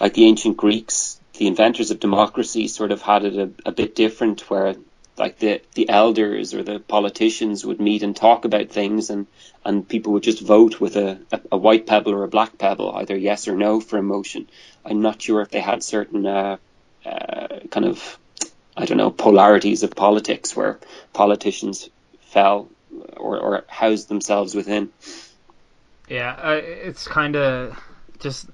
like 0.00 0.14
the 0.14 0.26
ancient 0.26 0.56
Greeks, 0.56 1.20
the 1.38 1.46
inventors 1.48 1.90
of 1.90 2.00
democracy 2.00 2.68
sort 2.68 2.92
of 2.92 3.02
had 3.02 3.24
it 3.24 3.36
a, 3.36 3.50
a 3.70 3.72
bit 3.72 3.94
different, 3.94 4.48
where 4.50 4.74
like 5.18 5.38
the 5.38 5.60
the 5.74 5.88
elders 5.88 6.54
or 6.54 6.62
the 6.62 6.78
politicians 6.78 7.64
would 7.64 7.80
meet 7.80 8.02
and 8.02 8.16
talk 8.16 8.44
about 8.44 8.70
things, 8.70 9.10
and 9.10 9.26
and 9.64 9.88
people 9.88 10.12
would 10.12 10.22
just 10.22 10.40
vote 10.40 10.80
with 10.80 10.96
a, 10.96 11.20
a, 11.32 11.40
a 11.52 11.58
white 11.58 11.86
pebble 11.86 12.12
or 12.12 12.24
a 12.24 12.28
black 12.28 12.56
pebble, 12.56 12.92
either 12.94 13.16
yes 13.16 13.48
or 13.48 13.56
no 13.56 13.80
for 13.80 13.98
a 13.98 14.02
motion. 14.02 14.48
I'm 14.84 15.02
not 15.02 15.20
sure 15.20 15.42
if 15.42 15.50
they 15.50 15.60
had 15.60 15.82
certain 15.82 16.26
uh, 16.26 16.56
uh, 17.04 17.48
kind 17.70 17.86
of 17.86 18.18
I 18.76 18.86
don't 18.86 18.98
know 18.98 19.10
polarities 19.10 19.82
of 19.82 19.96
politics 19.96 20.56
where 20.56 20.80
politicians 21.12 21.90
fell 22.30 22.68
or, 23.16 23.38
or 23.38 23.64
housed 23.68 24.08
themselves 24.08 24.54
within. 24.54 24.90
Yeah, 26.08 26.32
uh, 26.32 26.60
it's 26.62 27.06
kind 27.06 27.36
of 27.36 27.78
just 28.18 28.48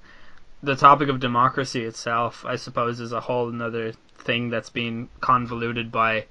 the 0.61 0.75
topic 0.75 1.09
of 1.09 1.19
democracy 1.19 1.83
itself. 1.83 2.45
I 2.45 2.55
suppose 2.55 2.99
is 2.99 3.11
a 3.11 3.19
whole 3.19 3.49
another 3.49 3.93
thing 4.19 4.49
that's 4.49 4.69
been 4.69 5.09
convoluted 5.21 5.91
by. 5.91 6.25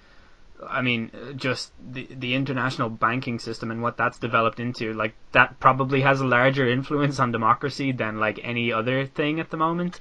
I 0.66 0.82
mean, 0.82 1.10
just 1.36 1.72
the 1.92 2.08
the 2.10 2.34
international 2.34 2.88
banking 2.88 3.38
system 3.38 3.70
and 3.70 3.82
what 3.82 3.96
that's 3.96 4.18
developed 4.18 4.60
into. 4.60 4.92
Like 4.92 5.14
that 5.32 5.60
probably 5.60 6.00
has 6.02 6.20
a 6.20 6.26
larger 6.26 6.68
influence 6.68 7.18
on 7.18 7.32
democracy 7.32 7.92
than 7.92 8.18
like 8.18 8.40
any 8.42 8.72
other 8.72 9.06
thing 9.06 9.40
at 9.40 9.50
the 9.50 9.56
moment. 9.56 10.00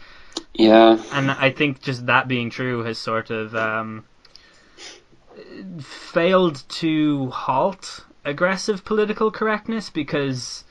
Yeah. 0.54 1.02
And 1.12 1.32
I 1.32 1.52
think 1.52 1.82
just 1.82 2.06
that 2.06 2.28
being 2.28 2.50
true 2.50 2.84
has 2.84 2.98
sort 2.98 3.32
of 3.32 3.56
um, 3.56 4.06
failed 5.80 6.64
to 6.70 7.30
halt 7.32 8.06
aggressive 8.24 8.84
political 8.86 9.32
correctness 9.32 9.90
because 9.90 10.64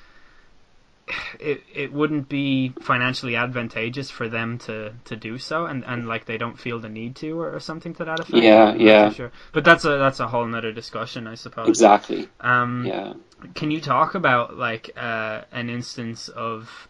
it 1.38 1.62
it 1.72 1.92
wouldn't 1.92 2.28
be 2.28 2.72
financially 2.80 3.36
advantageous 3.36 4.10
for 4.10 4.28
them 4.28 4.58
to, 4.58 4.94
to 5.04 5.16
do 5.16 5.36
so 5.38 5.66
and, 5.66 5.84
and 5.84 6.08
like 6.08 6.24
they 6.24 6.38
don't 6.38 6.58
feel 6.58 6.78
the 6.78 6.88
need 6.88 7.14
to 7.16 7.38
or, 7.38 7.54
or 7.54 7.60
something 7.60 7.92
to 7.94 8.04
that 8.04 8.20
effect. 8.20 8.34
Yeah, 8.34 8.74
yeah. 8.74 9.10
Sure. 9.10 9.30
But 9.52 9.64
that's 9.64 9.84
a 9.84 9.98
that's 9.98 10.20
a 10.20 10.26
whole 10.28 10.46
nother 10.46 10.72
discussion, 10.72 11.26
I 11.26 11.34
suppose. 11.34 11.68
Exactly. 11.68 12.28
Um, 12.40 12.86
Yeah. 12.86 13.14
can 13.54 13.70
you 13.70 13.80
talk 13.80 14.14
about 14.14 14.56
like 14.56 14.90
uh, 14.96 15.42
an 15.52 15.68
instance 15.68 16.28
of 16.28 16.88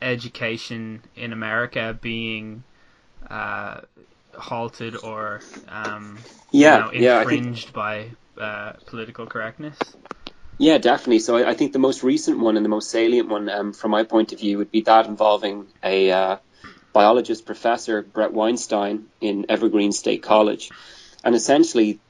education 0.00 1.02
in 1.16 1.32
America 1.32 1.98
being 2.00 2.62
uh, 3.28 3.80
halted 4.36 4.96
or 5.02 5.40
um, 5.68 6.18
Yeah, 6.50 6.90
you 6.92 7.00
know, 7.00 7.06
yeah, 7.06 7.18
I 7.18 7.24
think- 7.24 7.38
infringed 7.46 7.72
by 7.72 8.10
uh, 8.38 8.72
political 8.86 9.26
correctness? 9.26 9.78
Yeah, 10.58 10.78
definitely. 10.78 11.18
So 11.18 11.36
I, 11.36 11.50
I 11.50 11.54
think 11.54 11.72
the 11.72 11.78
most 11.78 12.02
recent 12.02 12.38
one 12.38 12.56
and 12.56 12.64
the 12.64 12.70
most 12.70 12.90
salient 12.90 13.28
one, 13.28 13.48
um, 13.50 13.72
from 13.74 13.90
my 13.90 14.04
point 14.04 14.32
of 14.32 14.40
view, 14.40 14.58
would 14.58 14.70
be 14.70 14.80
that 14.82 15.06
involving 15.06 15.66
a 15.82 16.10
uh, 16.10 16.36
biologist 16.94 17.44
professor, 17.44 18.00
Bret 18.02 18.32
Weinstein, 18.32 19.06
in 19.20 19.46
Evergreen 19.50 19.92
State 19.92 20.22
College. 20.22 20.70
And 21.24 21.34
essentially, 21.34 22.00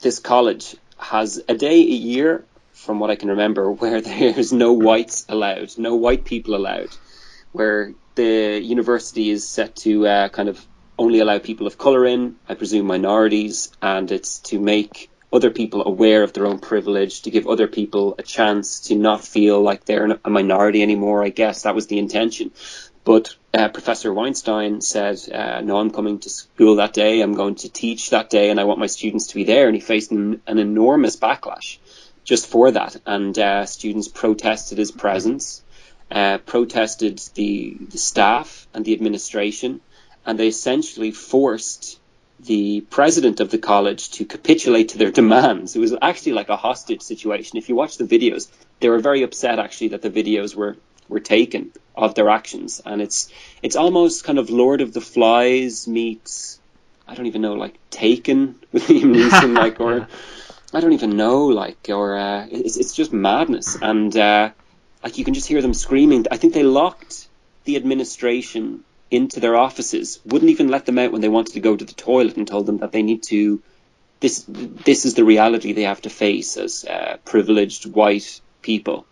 this 0.00 0.18
college 0.18 0.74
has 0.98 1.40
a 1.48 1.54
day 1.54 1.78
a 1.80 1.84
year, 1.84 2.44
from 2.72 2.98
what 2.98 3.10
I 3.10 3.16
can 3.16 3.28
remember, 3.28 3.70
where 3.80 4.00
there's 4.00 4.52
no 4.52 4.72
whites 4.72 5.24
allowed, 5.28 5.78
no 5.78 5.94
white 5.94 6.24
people 6.24 6.56
allowed, 6.56 6.88
where 7.52 7.92
the 8.16 8.60
university 8.60 9.30
is 9.30 9.48
set 9.48 9.76
to 9.76 10.06
uh, 10.06 10.28
kind 10.28 10.48
of 10.48 10.66
only 10.98 11.20
allow 11.20 11.38
people 11.38 11.66
of 11.66 11.78
color 11.78 12.06
in, 12.06 12.36
I 12.48 12.54
presume 12.54 12.86
minorities, 12.86 13.70
and 13.80 14.10
it's 14.10 14.38
to 14.50 14.58
make 14.60 15.10
other 15.32 15.50
people 15.50 15.86
aware 15.86 16.22
of 16.22 16.32
their 16.32 16.46
own 16.46 16.58
privilege, 16.58 17.22
to 17.22 17.30
give 17.30 17.46
other 17.46 17.66
people 17.66 18.14
a 18.18 18.22
chance 18.22 18.80
to 18.80 18.94
not 18.94 19.24
feel 19.24 19.62
like 19.62 19.84
they're 19.84 20.18
a 20.24 20.30
minority 20.30 20.82
anymore. 20.82 21.24
I 21.24 21.30
guess 21.30 21.62
that 21.62 21.74
was 21.74 21.86
the 21.86 21.98
intention. 21.98 22.52
But 23.04 23.34
uh, 23.52 23.68
Professor 23.68 24.12
Weinstein 24.12 24.80
said, 24.80 25.18
uh, 25.32 25.60
"No, 25.62 25.78
I'm 25.78 25.90
coming 25.90 26.20
to 26.20 26.30
school 26.30 26.76
that 26.76 26.92
day. 26.92 27.20
I'm 27.20 27.34
going 27.34 27.56
to 27.56 27.68
teach 27.68 28.10
that 28.10 28.30
day, 28.30 28.50
and 28.50 28.60
I 28.60 28.64
want 28.64 28.78
my 28.78 28.86
students 28.86 29.28
to 29.28 29.34
be 29.34 29.44
there." 29.44 29.66
And 29.66 29.74
he 29.74 29.80
faced 29.80 30.12
an, 30.12 30.42
an 30.46 30.58
enormous 30.58 31.16
backlash 31.16 31.78
just 32.24 32.46
for 32.46 32.70
that, 32.70 32.96
and 33.06 33.36
uh, 33.38 33.66
students 33.66 34.08
protested 34.08 34.78
his 34.78 34.92
presence, 34.92 35.62
uh, 36.10 36.38
protested 36.38 37.18
the, 37.34 37.76
the 37.90 37.98
staff 37.98 38.68
and 38.72 38.84
the 38.84 38.94
administration, 38.94 39.80
and 40.24 40.38
they 40.38 40.48
essentially 40.48 41.10
forced 41.10 41.98
the 42.40 42.80
president 42.80 43.40
of 43.40 43.50
the 43.50 43.58
college 43.58 44.10
to 44.10 44.24
capitulate 44.24 44.90
to 44.90 44.98
their 44.98 45.10
demands. 45.10 45.76
It 45.76 45.78
was 45.78 45.94
actually 46.02 46.32
like 46.32 46.48
a 46.48 46.56
hostage 46.56 47.02
situation. 47.02 47.58
If 47.58 47.68
you 47.68 47.76
watch 47.76 47.98
the 47.98 48.04
videos, 48.04 48.48
they 48.80 48.88
were 48.88 48.98
very 48.98 49.22
upset 49.22 49.58
actually 49.58 49.88
that 49.88 50.02
the 50.02 50.10
videos 50.10 50.54
were 50.54 50.76
were 51.08 51.20
taken 51.20 51.72
of 51.94 52.14
their 52.14 52.28
actions, 52.28 52.80
and 52.84 53.02
it's 53.02 53.30
it's 53.62 53.76
almost 53.76 54.24
kind 54.24 54.38
of 54.38 54.50
Lord 54.50 54.80
of 54.80 54.92
the 54.92 55.00
Flies 55.00 55.86
meets 55.86 56.58
I 57.06 57.14
don't 57.14 57.26
even 57.26 57.42
know 57.42 57.54
like 57.54 57.74
Taken 57.90 58.56
with 58.72 58.86
Liam 58.88 59.14
Neeson, 59.14 59.54
like 59.54 59.80
or 59.80 60.08
I 60.72 60.80
don't 60.80 60.94
even 60.94 61.16
know 61.16 61.46
like 61.46 61.88
or 61.88 62.16
uh, 62.16 62.46
it's 62.50 62.76
it's 62.76 62.94
just 62.94 63.12
madness, 63.12 63.76
and 63.80 64.16
uh, 64.16 64.50
like 65.02 65.18
you 65.18 65.24
can 65.24 65.34
just 65.34 65.46
hear 65.46 65.62
them 65.62 65.74
screaming. 65.74 66.26
I 66.30 66.38
think 66.38 66.54
they 66.54 66.62
locked 66.62 67.28
the 67.64 67.76
administration 67.76 68.84
into 69.12 69.40
their 69.40 69.56
offices, 69.56 70.20
wouldn't 70.24 70.50
even 70.50 70.68
let 70.68 70.86
them 70.86 70.98
out 70.98 71.12
when 71.12 71.20
they 71.20 71.28
wanted 71.28 71.54
to 71.54 71.60
go 71.60 71.76
to 71.76 71.84
the 71.84 71.92
toilet, 71.94 72.36
and 72.36 72.46
told 72.46 72.66
them 72.66 72.78
that 72.78 72.92
they 72.92 73.02
need 73.02 73.22
to. 73.24 73.62
This 74.20 74.44
this 74.48 75.04
is 75.04 75.14
the 75.14 75.24
reality 75.24 75.72
they 75.72 75.82
have 75.82 76.02
to 76.02 76.10
face 76.10 76.56
as 76.56 76.84
uh, 76.84 77.16
privileged 77.24 77.86
white 77.86 78.40
people, 78.62 79.04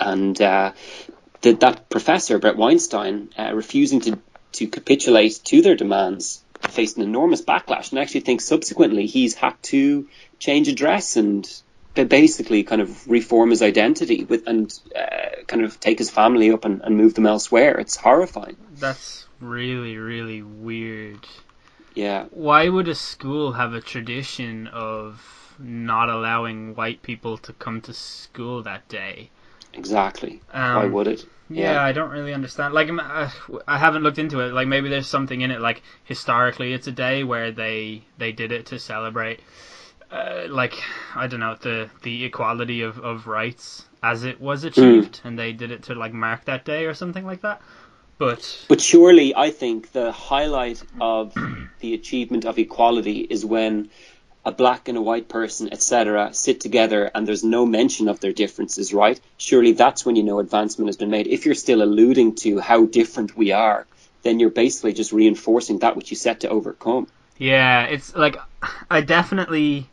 and 0.00 0.40
uh, 0.40 0.72
the, 1.42 1.52
that 1.52 1.88
professor 1.88 2.38
Bret 2.38 2.56
Weinstein 2.56 3.30
uh, 3.38 3.52
refusing 3.54 4.00
to 4.00 4.18
to 4.52 4.66
capitulate 4.66 5.40
to 5.44 5.62
their 5.62 5.76
demands 5.76 6.42
faced 6.68 6.96
an 6.96 7.02
enormous 7.02 7.42
backlash, 7.42 7.90
and 7.90 7.98
I 7.98 8.02
actually 8.02 8.20
think 8.20 8.40
subsequently 8.40 9.06
he's 9.06 9.34
had 9.34 9.54
to 9.64 10.08
change 10.38 10.68
address 10.68 11.16
and 11.16 11.48
basically 11.94 12.62
kind 12.62 12.80
of 12.80 13.06
reform 13.08 13.50
his 13.50 13.62
identity 13.62 14.24
with 14.24 14.46
and 14.46 14.72
uh, 14.96 15.42
kind 15.46 15.64
of 15.64 15.78
take 15.80 15.98
his 15.98 16.10
family 16.10 16.50
up 16.50 16.64
and, 16.64 16.80
and 16.82 16.96
move 16.96 17.14
them 17.14 17.26
elsewhere. 17.26 17.78
It's 17.78 17.96
horrifying. 17.96 18.56
That's 18.78 19.26
really 19.40 19.96
really 19.98 20.42
weird. 20.42 21.26
Yeah. 21.94 22.26
Why 22.30 22.68
would 22.68 22.88
a 22.88 22.94
school 22.94 23.52
have 23.52 23.74
a 23.74 23.80
tradition 23.80 24.66
of 24.68 25.54
not 25.58 26.08
allowing 26.08 26.74
white 26.74 27.02
people 27.02 27.36
to 27.38 27.52
come 27.52 27.80
to 27.82 27.92
school 27.92 28.62
that 28.62 28.88
day? 28.88 29.30
Exactly. 29.74 30.40
Um, 30.52 30.76
Why 30.76 30.86
would 30.86 31.06
it? 31.08 31.26
Yeah, 31.48 31.82
I 31.82 31.92
don't 31.92 32.10
really 32.10 32.32
understand. 32.32 32.72
Like, 32.72 32.88
uh, 32.88 33.28
I 33.68 33.78
haven't 33.78 34.02
looked 34.02 34.18
into 34.18 34.40
it. 34.40 34.52
Like, 34.54 34.68
maybe 34.68 34.88
there's 34.88 35.06
something 35.06 35.40
in 35.40 35.50
it. 35.50 35.60
Like, 35.60 35.82
historically, 36.04 36.72
it's 36.72 36.86
a 36.86 36.92
day 36.92 37.24
where 37.24 37.52
they 37.52 38.04
they 38.16 38.32
did 38.32 38.52
it 38.52 38.66
to 38.66 38.78
celebrate, 38.78 39.40
uh, 40.12 40.46
like, 40.48 40.74
I 41.14 41.26
don't 41.26 41.40
know, 41.40 41.56
the 41.60 41.88
the 42.02 42.24
equality 42.24 42.82
of, 42.82 42.98
of 42.98 43.26
rights 43.26 43.86
as 44.02 44.24
it 44.24 44.40
was 44.40 44.64
achieved, 44.64 45.20
and 45.24 45.38
they 45.38 45.52
did 45.52 45.70
it 45.70 45.84
to 45.84 45.94
like 45.94 46.12
mark 46.12 46.44
that 46.44 46.64
day 46.64 46.86
or 46.86 46.94
something 46.94 47.24
like 47.24 47.42
that. 47.42 47.62
But 48.18 48.66
But 48.68 48.80
surely, 48.80 49.34
I 49.34 49.50
think 49.50 49.92
the 49.92 50.12
highlight 50.12 50.82
of 51.00 51.34
the 51.80 51.94
achievement 51.94 52.44
of 52.44 52.58
equality 52.58 53.20
is 53.20 53.44
when 53.44 53.90
a 54.44 54.52
black 54.52 54.88
and 54.88 54.98
a 54.98 55.02
white 55.02 55.28
person, 55.28 55.68
etc., 55.72 56.34
sit 56.34 56.60
together 56.60 57.10
and 57.14 57.26
there's 57.26 57.44
no 57.44 57.64
mention 57.64 58.08
of 58.08 58.20
their 58.20 58.32
differences, 58.32 58.92
right? 58.92 59.20
Surely 59.38 59.72
that's 59.72 60.04
when 60.04 60.16
you 60.16 60.24
know 60.24 60.40
advancement 60.40 60.88
has 60.88 60.96
been 60.96 61.10
made. 61.10 61.26
If 61.28 61.46
you're 61.46 61.54
still 61.54 61.80
alluding 61.82 62.34
to 62.36 62.58
how 62.58 62.86
different 62.86 63.36
we 63.36 63.52
are, 63.52 63.86
then 64.24 64.40
you're 64.40 64.50
basically 64.50 64.92
just 64.92 65.12
reinforcing 65.12 65.78
that 65.78 65.96
which 65.96 66.10
you 66.10 66.16
set 66.16 66.40
to 66.40 66.48
overcome. 66.48 67.06
yeah, 67.38 67.84
it's 67.84 68.14
like 68.14 68.36
I 68.90 69.00
definitely 69.00 69.88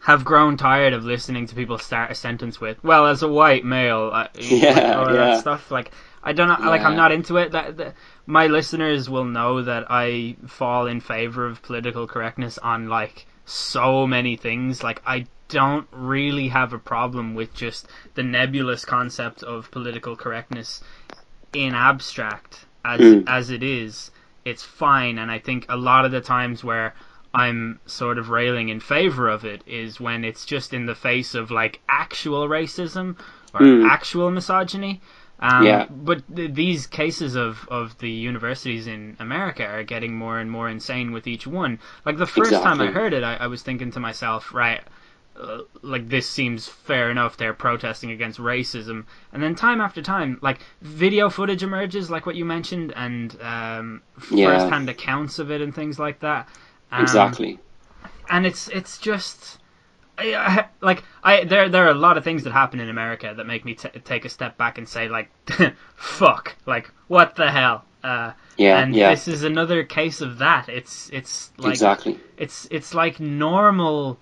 have 0.00 0.24
grown 0.24 0.56
tired 0.56 0.92
of 0.92 1.04
listening 1.04 1.46
to 1.46 1.54
people 1.54 1.78
start 1.78 2.10
a 2.10 2.14
sentence 2.14 2.60
with, 2.60 2.82
"Well, 2.84 3.06
as 3.06 3.22
a 3.22 3.28
white 3.28 3.64
male," 3.64 4.10
uh, 4.12 4.28
Yeah, 4.38 4.98
all 4.98 5.06
yeah. 5.12 5.16
that 5.16 5.40
stuff. 5.40 5.70
Like, 5.70 5.90
I 6.22 6.32
don't 6.32 6.48
know. 6.48 6.68
Like, 6.70 6.82
I'm 6.82 6.96
not 6.96 7.12
into 7.12 7.36
it. 7.38 7.52
That, 7.52 7.76
that 7.78 7.94
my 8.26 8.46
listeners 8.46 9.08
will 9.10 9.24
know 9.24 9.62
that 9.62 9.86
I 9.90 10.36
fall 10.46 10.86
in 10.86 11.00
favor 11.00 11.46
of 11.46 11.62
political 11.62 12.06
correctness 12.06 12.58
on 12.58 12.88
like 12.88 13.26
so 13.44 14.06
many 14.06 14.36
things. 14.36 14.82
Like, 14.82 15.00
I 15.06 15.26
don't 15.48 15.86
really 15.92 16.48
have 16.48 16.72
a 16.72 16.78
problem 16.78 17.34
with 17.34 17.54
just 17.54 17.88
the 18.14 18.22
nebulous 18.22 18.84
concept 18.84 19.42
of 19.44 19.70
political 19.70 20.16
correctness 20.16 20.82
in 21.52 21.74
abstract 21.74 22.66
as 22.84 23.00
Mm. 23.00 23.24
as 23.28 23.50
it 23.50 23.62
is. 23.62 24.10
It's 24.44 24.62
fine, 24.62 25.18
and 25.18 25.30
I 25.30 25.38
think 25.40 25.66
a 25.68 25.76
lot 25.76 26.04
of 26.04 26.12
the 26.12 26.20
times 26.20 26.62
where 26.62 26.94
I'm 27.42 27.78
sort 27.86 28.16
of 28.18 28.30
railing 28.30 28.68
in 28.70 28.80
favor 28.80 29.28
of 29.28 29.44
it 29.44 29.60
is 29.66 30.00
when 30.00 30.24
it's 30.24 30.44
just 30.46 30.72
in 30.72 30.86
the 30.86 30.94
face 30.94 31.34
of 31.34 31.50
like 31.50 31.80
actual 31.88 32.48
racism 32.48 33.16
or 33.54 33.60
Mm. 33.60 33.84
actual 33.96 34.30
misogyny. 34.30 35.00
Um, 35.38 35.64
Yeah. 35.66 35.84
But 35.90 36.20
th- 36.34 36.54
these 36.54 36.86
cases 36.86 37.34
of, 37.36 37.68
of 37.70 37.98
the 37.98 38.10
universities 38.10 38.86
in 38.86 39.16
America 39.20 39.64
are 39.66 39.84
getting 39.84 40.14
more 40.16 40.38
and 40.38 40.50
more 40.50 40.68
insane 40.76 41.12
with 41.12 41.26
each 41.26 41.46
one. 41.46 41.78
Like 42.06 42.16
the 42.16 42.26
first 42.38 42.52
time 42.62 42.80
I 42.80 42.86
heard 42.86 43.12
it, 43.12 43.22
I, 43.22 43.34
I 43.44 43.46
was 43.46 43.60
thinking 43.62 43.90
to 43.92 44.00
myself, 44.00 44.54
right, 44.54 44.80
uh, 45.38 45.58
like 45.82 46.08
this 46.08 46.26
seems 46.26 46.66
fair 46.66 47.10
enough. 47.10 47.36
They're 47.36 47.52
protesting 47.52 48.10
against 48.12 48.38
racism, 48.40 49.04
and 49.32 49.42
then 49.42 49.54
time 49.54 49.82
after 49.82 50.00
time, 50.00 50.38
like 50.40 50.60
video 50.80 51.28
footage 51.28 51.62
emerges, 51.62 52.10
like 52.10 52.24
what 52.24 52.36
you 52.36 52.46
mentioned, 52.46 52.94
and 52.96 53.36
um, 53.42 54.02
Yeah. 54.30 54.46
first-hand 54.48 54.88
accounts 54.88 55.38
of 55.38 55.50
it 55.50 55.60
and 55.60 55.74
things 55.74 55.98
like 55.98 56.20
that. 56.20 56.48
Um, 56.92 57.02
Exactly. 57.02 57.58
and 58.30 58.46
it's 58.46 58.68
it's 58.68 58.98
just. 58.98 59.58
I, 60.18 60.34
I, 60.34 60.66
like 60.80 61.02
I 61.22 61.44
there 61.44 61.68
there 61.68 61.84
are 61.86 61.90
a 61.90 61.94
lot 61.94 62.16
of 62.16 62.24
things 62.24 62.44
that 62.44 62.52
happen 62.52 62.80
in 62.80 62.88
America 62.88 63.34
that 63.36 63.46
make 63.46 63.66
me 63.66 63.74
t- 63.74 63.90
take 64.04 64.24
a 64.24 64.30
step 64.30 64.56
back 64.56 64.78
and 64.78 64.88
say 64.88 65.08
like 65.10 65.28
fuck 65.96 66.56
like 66.64 66.90
what 67.08 67.36
the 67.36 67.50
hell 67.50 67.84
uh, 68.02 68.32
Yeah, 68.56 68.78
and 68.78 68.94
yeah. 68.94 69.10
this 69.10 69.28
is 69.28 69.42
another 69.42 69.84
case 69.84 70.22
of 70.22 70.38
that 70.38 70.70
it's 70.70 71.10
it's 71.12 71.52
like 71.58 71.72
exactly. 71.74 72.18
it's 72.38 72.66
it's 72.70 72.94
like 72.94 73.20
normal 73.20 74.18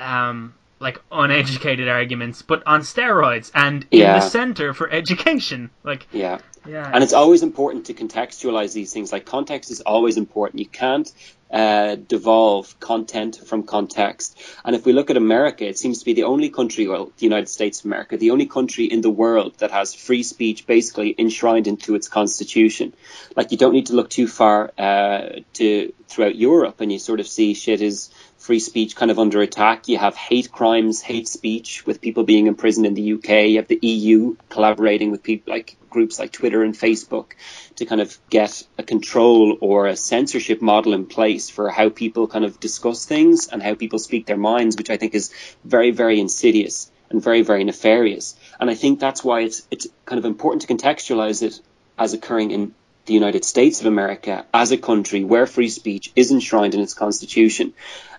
um 0.00 0.52
like 0.80 1.00
uneducated 1.10 1.88
arguments 1.88 2.42
but 2.42 2.62
on 2.66 2.80
steroids 2.82 3.50
and 3.54 3.86
in 3.90 4.00
the 4.00 4.20
center 4.20 4.74
for 4.74 4.90
education 4.90 5.70
like 5.82 6.06
Yeah. 6.12 6.38
Yeah 6.68 6.90
And 6.92 7.02
it's 7.02 7.12
always 7.12 7.42
important 7.42 7.86
to 7.86 7.94
contextualize 7.94 8.72
these 8.72 8.92
things. 8.92 9.12
Like 9.12 9.24
context 9.24 9.70
is 9.70 9.80
always 9.80 10.16
important. 10.16 10.60
You 10.60 10.68
can't 10.68 11.10
uh, 11.50 11.96
devolve 11.96 12.78
content 12.78 13.40
from 13.46 13.62
context. 13.62 14.38
And 14.64 14.76
if 14.76 14.84
we 14.84 14.92
look 14.92 15.08
at 15.08 15.16
America, 15.16 15.66
it 15.66 15.78
seems 15.78 16.00
to 16.00 16.04
be 16.04 16.12
the 16.12 16.24
only 16.24 16.50
country, 16.50 16.86
well, 16.86 17.06
the 17.16 17.24
United 17.24 17.48
States 17.48 17.80
of 17.80 17.86
America, 17.86 18.18
the 18.18 18.32
only 18.32 18.46
country 18.46 18.84
in 18.84 19.00
the 19.00 19.10
world 19.10 19.54
that 19.58 19.70
has 19.70 19.94
free 19.94 20.22
speech 20.22 20.66
basically 20.66 21.14
enshrined 21.18 21.66
into 21.66 21.94
its 21.94 22.06
constitution. 22.06 22.92
Like 23.34 23.50
you 23.50 23.56
don't 23.56 23.72
need 23.72 23.86
to 23.86 23.94
look 23.94 24.10
too 24.10 24.28
far 24.28 24.72
uh, 24.76 25.40
to 25.54 25.92
throughout 26.06 26.36
Europe, 26.36 26.80
and 26.82 26.92
you 26.92 26.98
sort 26.98 27.20
of 27.20 27.26
see 27.26 27.54
shit 27.54 27.80
is 27.80 28.10
free 28.36 28.60
speech 28.60 28.94
kind 28.94 29.10
of 29.10 29.18
under 29.18 29.40
attack. 29.40 29.88
You 29.88 29.96
have 29.98 30.16
hate 30.16 30.52
crimes, 30.52 31.00
hate 31.00 31.28
speech, 31.28 31.86
with 31.86 32.02
people 32.02 32.24
being 32.24 32.46
imprisoned 32.46 32.84
in 32.86 32.94
the 32.94 33.14
UK. 33.14 33.48
You 33.48 33.56
have 33.56 33.68
the 33.68 33.78
EU 33.80 34.36
collaborating 34.50 35.10
with 35.10 35.22
people 35.22 35.52
like 35.52 35.77
groups 35.90 36.18
like 36.18 36.32
Twitter 36.32 36.62
and 36.62 36.74
Facebook 36.74 37.32
to 37.76 37.84
kind 37.84 38.00
of 38.00 38.18
get 38.30 38.62
a 38.76 38.82
control 38.82 39.58
or 39.60 39.86
a 39.86 39.96
censorship 39.96 40.60
model 40.62 40.94
in 40.94 41.06
place 41.06 41.50
for 41.50 41.70
how 41.70 41.88
people 41.88 42.26
kind 42.26 42.44
of 42.44 42.60
discuss 42.60 43.06
things 43.06 43.48
and 43.48 43.62
how 43.62 43.74
people 43.74 43.98
speak 43.98 44.26
their 44.26 44.36
minds, 44.36 44.76
which 44.76 44.90
I 44.90 44.96
think 44.96 45.14
is 45.14 45.32
very, 45.64 45.90
very 45.90 46.20
insidious 46.20 46.90
and 47.10 47.22
very, 47.22 47.42
very 47.42 47.64
nefarious. 47.64 48.36
And 48.60 48.70
I 48.70 48.74
think 48.74 49.00
that's 49.00 49.24
why 49.24 49.40
it's 49.40 49.66
it's 49.70 49.86
kind 50.04 50.18
of 50.18 50.24
important 50.24 50.62
to 50.62 50.74
contextualize 50.74 51.42
it 51.42 51.60
as 51.98 52.12
occurring 52.12 52.50
in 52.50 52.74
the 53.06 53.14
United 53.14 53.44
States 53.44 53.80
of 53.80 53.86
America 53.86 54.44
as 54.52 54.70
a 54.70 54.76
country 54.76 55.24
where 55.24 55.46
free 55.46 55.68
speech 55.68 56.12
is 56.14 56.30
enshrined 56.30 56.74
in 56.74 56.80
its 56.80 56.94
constitution. 56.94 57.72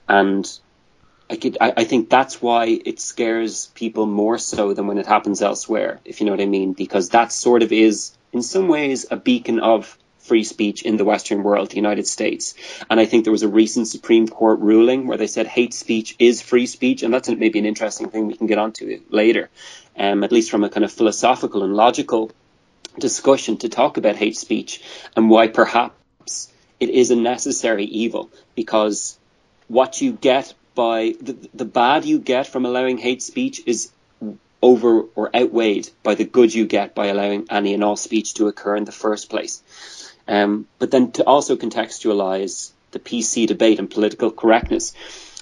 And 0.08 0.50
I, 1.30 1.36
could, 1.36 1.58
I, 1.62 1.74
I 1.78 1.84
think 1.84 2.10
that's 2.10 2.42
why 2.42 2.66
it 2.66 3.00
scares 3.00 3.68
people 3.68 4.06
more 4.06 4.38
so 4.38 4.74
than 4.74 4.88
when 4.88 4.98
it 4.98 5.06
happens 5.06 5.42
elsewhere, 5.42 6.00
if 6.06 6.20
you 6.20 6.26
know 6.26 6.34
what 6.34 6.42
I 6.42 6.46
mean, 6.46 6.74
because 6.74 7.10
that 7.10 7.32
sort 7.32 7.62
of 7.64 7.72
is, 7.72 8.12
in 8.34 8.42
some 8.42 8.68
ways, 8.68 9.06
a 9.12 9.16
beacon 9.16 9.60
of 9.60 9.98
free 10.20 10.44
speech 10.44 10.84
in 10.84 10.98
the 10.98 11.06
Western 11.06 11.44
world, 11.44 11.70
the 11.70 11.76
United 11.76 12.08
States. 12.08 12.54
And 12.90 13.00
I 13.00 13.06
think 13.06 13.24
there 13.24 13.32
was 13.32 13.44
a 13.44 13.48
recent 13.48 13.88
Supreme 13.88 14.28
Court 14.28 14.60
ruling 14.60 15.08
where 15.08 15.18
they 15.18 15.28
said 15.28 15.48
hate 15.48 15.74
speech 15.74 16.16
is 16.20 16.42
free 16.42 16.68
speech, 16.68 17.04
and 17.04 17.14
that's 17.14 17.30
maybe 17.30 17.60
an 17.60 17.66
interesting 17.66 18.10
thing 18.10 18.28
we 18.28 18.36
can 18.36 18.48
get 18.48 18.58
onto 18.58 19.02
later, 19.10 19.50
um, 19.98 20.24
at 20.24 20.32
least 20.32 20.52
from 20.52 20.64
a 20.64 20.70
kind 20.70 20.84
of 20.84 20.92
philosophical 20.92 21.64
and 21.64 21.74
logical 21.76 22.32
discussion 23.00 23.58
to 23.58 23.70
talk 23.70 23.98
about 23.98 24.16
hate 24.16 24.38
speech 24.38 24.82
and 25.16 25.30
why 25.30 25.48
perhaps 25.48 26.52
it 26.80 26.90
is 26.90 27.12
a 27.12 27.16
necessary 27.16 27.86
evil 27.86 28.30
because 28.56 29.18
what 29.68 30.02
you 30.02 30.12
get 30.12 30.54
by 30.80 31.14
the, 31.20 31.36
the 31.54 31.66
bad 31.66 32.06
you 32.06 32.20
get 32.20 32.48
from 32.48 32.66
allowing 32.66 32.98
hate 32.98 33.22
speech 33.22 33.62
is 33.66 33.92
over 34.62 35.02
or 35.14 35.30
outweighed 35.36 35.90
by 36.04 36.16
the 36.16 36.24
good 36.24 36.54
you 36.54 36.66
get 36.66 36.96
by 36.96 37.08
allowing 37.08 37.46
any 37.50 37.74
and 37.74 37.84
all 37.84 37.98
speech 37.98 38.36
to 38.36 38.48
occur 38.48 38.78
in 38.78 38.86
the 38.86 38.94
first 38.94 39.30
place. 39.30 39.62
Um, 40.26 40.68
but 40.80 40.90
then 40.90 41.12
to 41.14 41.26
also 41.26 41.58
contextualize 41.58 42.72
the 42.92 43.00
PC 43.00 43.46
debate 43.46 43.80
and 43.80 43.92
political 43.92 44.32
correctness. 44.32 44.94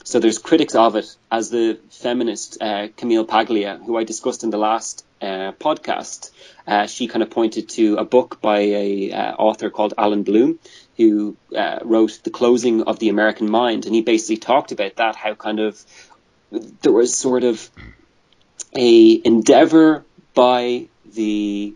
So 0.08 0.20
there's 0.20 0.38
critics 0.38 0.74
of 0.74 0.96
it, 0.96 1.18
as 1.30 1.50
the 1.50 1.80
feminist 1.90 2.62
uh, 2.62 2.88
Camille 2.96 3.26
Paglia, 3.26 3.78
who 3.86 3.98
I 3.98 4.06
discussed 4.06 4.46
in 4.46 4.52
the 4.52 4.58
last 4.58 5.06
uh, 5.22 5.52
podcast. 5.60 6.32
Uh, 6.66 6.88
she 6.88 7.10
kind 7.10 7.24
of 7.24 7.30
pointed 7.30 7.68
to 7.72 7.98
a 7.98 8.06
book 8.06 8.40
by 8.40 8.60
a 8.60 9.12
uh, 9.12 9.36
author 9.36 9.70
called 9.70 9.96
Allan 9.98 10.24
Bloom, 10.24 10.60
who 10.96 11.36
uh, 11.54 11.80
wrote 11.84 12.22
The 12.24 12.30
Closing 12.30 12.84
of 12.84 13.00
the 13.00 13.10
American 13.10 13.52
Mind, 13.52 13.86
and 13.86 13.94
he 13.94 14.00
basically 14.00 14.38
talked 14.38 14.72
about 14.72 14.96
that, 14.96 15.18
how 15.18 15.36
kind 15.36 15.60
of 15.60 15.78
there 16.52 16.94
was 16.94 17.14
sort 17.14 17.44
of 17.44 17.70
a 18.74 19.22
endeavor 19.26 20.06
by 20.34 20.88
the 21.16 21.76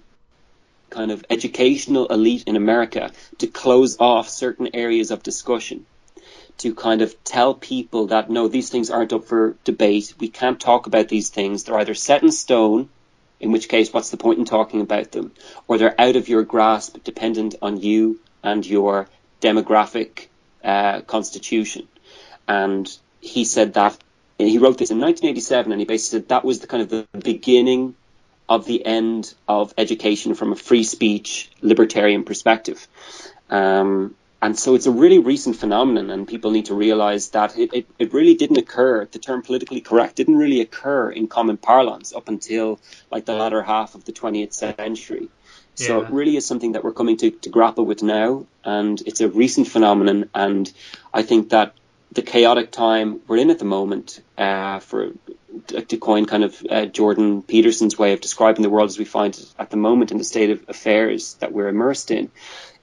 kind 0.89 1.11
of 1.11 1.25
educational 1.29 2.07
elite 2.07 2.45
in 2.47 2.55
America 2.55 3.11
to 3.39 3.47
close 3.47 3.97
off 3.99 4.29
certain 4.29 4.69
areas 4.73 5.11
of 5.11 5.21
discussion 5.21 5.85
to 6.59 6.75
kind 6.75 7.01
of 7.01 7.23
tell 7.23 7.53
people 7.53 8.07
that 8.07 8.29
no, 8.29 8.47
these 8.47 8.69
things 8.69 8.89
aren't 8.89 9.13
up 9.13 9.25
for 9.25 9.55
debate. 9.63 10.13
We 10.19 10.29
can't 10.29 10.59
talk 10.59 10.87
about 10.87 11.09
these 11.09 11.29
things. 11.29 11.63
They're 11.63 11.77
either 11.77 11.93
set 11.93 12.23
in 12.23 12.31
stone, 12.31 12.89
in 13.39 13.51
which 13.51 13.69
case, 13.69 13.91
what's 13.91 14.09
the 14.09 14.17
point 14.17 14.39
in 14.39 14.45
talking 14.45 14.81
about 14.81 15.11
them, 15.11 15.31
or 15.67 15.77
they're 15.77 15.99
out 15.99 16.15
of 16.15 16.29
your 16.29 16.43
grasp, 16.43 17.03
dependent 17.03 17.55
on 17.61 17.79
you 17.79 18.19
and 18.43 18.65
your 18.65 19.07
demographic 19.41 20.27
uh, 20.63 21.01
constitution. 21.01 21.87
And 22.47 22.89
he 23.19 23.45
said 23.45 23.73
that 23.73 23.97
he 24.37 24.57
wrote 24.57 24.77
this 24.77 24.91
in 24.91 24.99
1987, 24.99 25.71
and 25.71 25.81
he 25.81 25.85
basically 25.85 26.19
said 26.19 26.29
that 26.29 26.45
was 26.45 26.59
the 26.59 26.67
kind 26.67 26.83
of 26.83 26.89
the 26.89 27.07
beginning 27.19 27.95
of 28.49 28.65
the 28.65 28.85
end 28.85 29.33
of 29.47 29.73
education 29.77 30.35
from 30.35 30.51
a 30.51 30.55
free 30.55 30.83
speech 30.83 31.49
libertarian 31.61 32.23
perspective. 32.23 32.87
Um, 33.49 34.15
and 34.41 34.57
so 34.57 34.75
it's 34.75 34.87
a 34.87 34.91
really 34.91 35.19
recent 35.19 35.55
phenomenon, 35.57 36.09
and 36.09 36.27
people 36.27 36.51
need 36.51 36.65
to 36.65 36.75
realize 36.75 37.29
that 37.29 37.57
it, 37.57 37.73
it, 37.73 37.87
it 37.99 38.13
really 38.13 38.33
didn't 38.35 38.57
occur, 38.57 39.05
the 39.05 39.19
term 39.19 39.41
politically 39.43 39.81
correct 39.81 40.15
didn't 40.15 40.37
really 40.37 40.61
occur 40.61 41.11
in 41.11 41.27
common 41.27 41.57
parlance 41.57 42.13
up 42.13 42.27
until 42.27 42.79
like 43.11 43.25
the 43.25 43.33
latter 43.33 43.61
half 43.61 43.93
of 43.95 44.03
the 44.05 44.11
20th 44.13 44.53
century. 44.53 45.29
So 45.75 45.99
Yeah. 45.99 46.07
it 46.07 46.13
really 46.13 46.35
is 46.37 46.45
something 46.45 46.73
that 46.73 46.83
we're 46.83 46.93
coming 46.93 47.17
to, 47.17 47.31
to 47.31 47.49
grapple 47.49 47.85
with 47.85 48.01
now, 48.03 48.47
and 48.63 49.01
it's 49.05 49.21
a 49.21 49.29
recent 49.29 49.67
phenomenon, 49.67 50.29
and 50.33 50.71
I 51.13 51.21
think 51.21 51.49
that 51.49 51.75
the 52.11 52.21
chaotic 52.23 52.71
time 52.71 53.21
we're 53.27 53.37
in 53.37 53.51
at 53.51 53.59
the 53.59 53.65
moment, 53.65 54.21
uh, 54.37 54.79
for 54.79 55.11
to 55.77 55.97
coin 55.97 56.25
kind 56.25 56.43
of 56.43 56.65
uh, 56.69 56.85
Jordan 56.85 57.41
Peterson's 57.43 57.97
way 57.97 58.13
of 58.13 58.21
describing 58.21 58.63
the 58.63 58.69
world 58.69 58.89
as 58.89 58.97
we 58.97 59.05
find 59.05 59.37
it 59.37 59.45
at 59.59 59.69
the 59.69 59.77
moment 59.77 60.11
in 60.11 60.17
the 60.17 60.23
state 60.23 60.49
of 60.49 60.63
affairs 60.67 61.35
that 61.39 61.51
we're 61.53 61.67
immersed 61.67 62.11
in, 62.11 62.31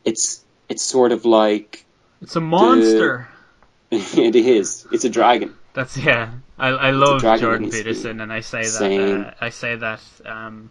it's 0.05 0.45
it's 0.69 0.83
sort 0.83 1.13
of 1.13 1.25
like 1.25 1.85
it's 2.21 2.37
a 2.37 2.41
monster 2.41 3.29
it 3.91 4.37
is. 4.37 4.87
It's 4.93 5.05
a 5.05 5.09
dragon. 5.09 5.55
That's 5.73 5.97
yeah. 5.97 6.31
I 6.59 6.69
I 6.69 6.91
love 6.91 7.23
Jordan 7.23 7.71
Peterson, 7.71 8.21
and 8.21 8.33
I 8.33 8.41
say 8.41 8.63
that 8.63 9.27
uh, 9.27 9.35
I 9.41 9.49
say 9.51 9.77
that 9.77 10.01
um, 10.27 10.71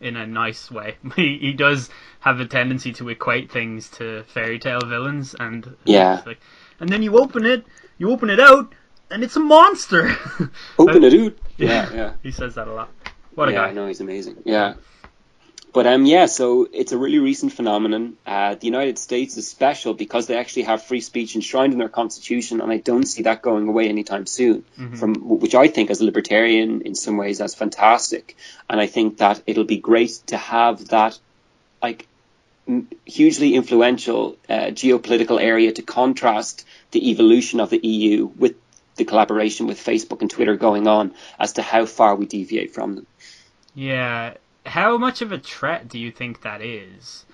in 0.00 0.16
a 0.16 0.26
nice 0.26 0.70
way. 0.70 0.96
he 1.16 1.38
he 1.38 1.52
does 1.52 1.90
have 2.20 2.40
a 2.40 2.46
tendency 2.46 2.92
to 2.94 3.08
equate 3.08 3.52
things 3.52 3.88
to 3.90 4.24
fairy 4.24 4.58
tale 4.58 4.80
villains, 4.84 5.34
and 5.38 5.76
Yeah. 5.84 6.22
like, 6.26 6.40
and 6.80 6.88
then 6.88 7.02
you 7.02 7.18
open 7.18 7.46
it, 7.46 7.64
you 7.98 8.10
open 8.10 8.30
it 8.30 8.40
out, 8.40 8.74
and 9.10 9.22
it's 9.22 9.36
a 9.36 9.40
monster. 9.40 10.16
Open 10.78 11.04
it 11.04 11.14
out. 11.14 11.34
Yeah, 11.56 11.92
yeah. 11.92 12.12
he 12.22 12.30
says 12.30 12.54
that 12.54 12.68
a 12.68 12.72
lot. 12.72 12.88
What 13.34 13.48
a 13.48 13.52
yeah, 13.52 13.58
guy. 13.58 13.68
I 13.68 13.72
know 13.72 13.86
he's 13.86 14.00
amazing. 14.00 14.36
Yeah. 14.44 14.74
But 15.72 15.86
um, 15.86 16.04
yeah, 16.04 16.26
so 16.26 16.68
it's 16.72 16.90
a 16.92 16.98
really 16.98 17.20
recent 17.20 17.52
phenomenon. 17.52 18.16
Uh, 18.26 18.56
the 18.56 18.66
United 18.66 18.98
States 18.98 19.36
is 19.36 19.48
special 19.48 19.94
because 19.94 20.26
they 20.26 20.36
actually 20.36 20.62
have 20.64 20.82
free 20.82 21.00
speech 21.00 21.36
enshrined 21.36 21.72
in 21.72 21.78
their 21.78 21.88
constitution, 21.88 22.60
and 22.60 22.72
I 22.72 22.78
don't 22.78 23.06
see 23.06 23.22
that 23.22 23.40
going 23.40 23.68
away 23.68 23.88
anytime 23.88 24.26
soon. 24.26 24.64
From 24.96 25.14
which 25.14 25.54
I 25.54 25.68
think, 25.68 25.90
as 25.90 26.00
a 26.00 26.04
libertarian, 26.04 26.82
in 26.82 26.94
some 26.96 27.16
ways, 27.16 27.38
that's 27.38 27.54
fantastic, 27.54 28.36
and 28.68 28.80
I 28.80 28.86
think 28.86 29.18
that 29.18 29.42
it'll 29.46 29.64
be 29.64 29.78
great 29.78 30.10
to 30.26 30.36
have 30.36 30.88
that, 30.88 31.18
like, 31.80 32.08
m- 32.66 32.88
hugely 33.04 33.54
influential 33.54 34.36
uh, 34.48 34.72
geopolitical 34.72 35.40
area 35.40 35.70
to 35.72 35.82
contrast 35.82 36.66
the 36.90 37.10
evolution 37.10 37.60
of 37.60 37.70
the 37.70 37.78
EU 37.78 38.26
with 38.26 38.56
the 38.96 39.04
collaboration 39.04 39.66
with 39.68 39.78
Facebook 39.78 40.20
and 40.20 40.30
Twitter 40.30 40.56
going 40.56 40.88
on 40.88 41.14
as 41.38 41.54
to 41.54 41.62
how 41.62 41.86
far 41.86 42.16
we 42.16 42.26
deviate 42.26 42.74
from 42.74 42.96
them. 42.96 43.06
Yeah. 43.74 44.34
How 44.66 44.98
much 44.98 45.22
of 45.22 45.32
a 45.32 45.38
threat 45.38 45.88
do 45.88 45.98
you 45.98 46.10
think 46.10 46.42
that 46.42 46.60
is? 46.62 47.24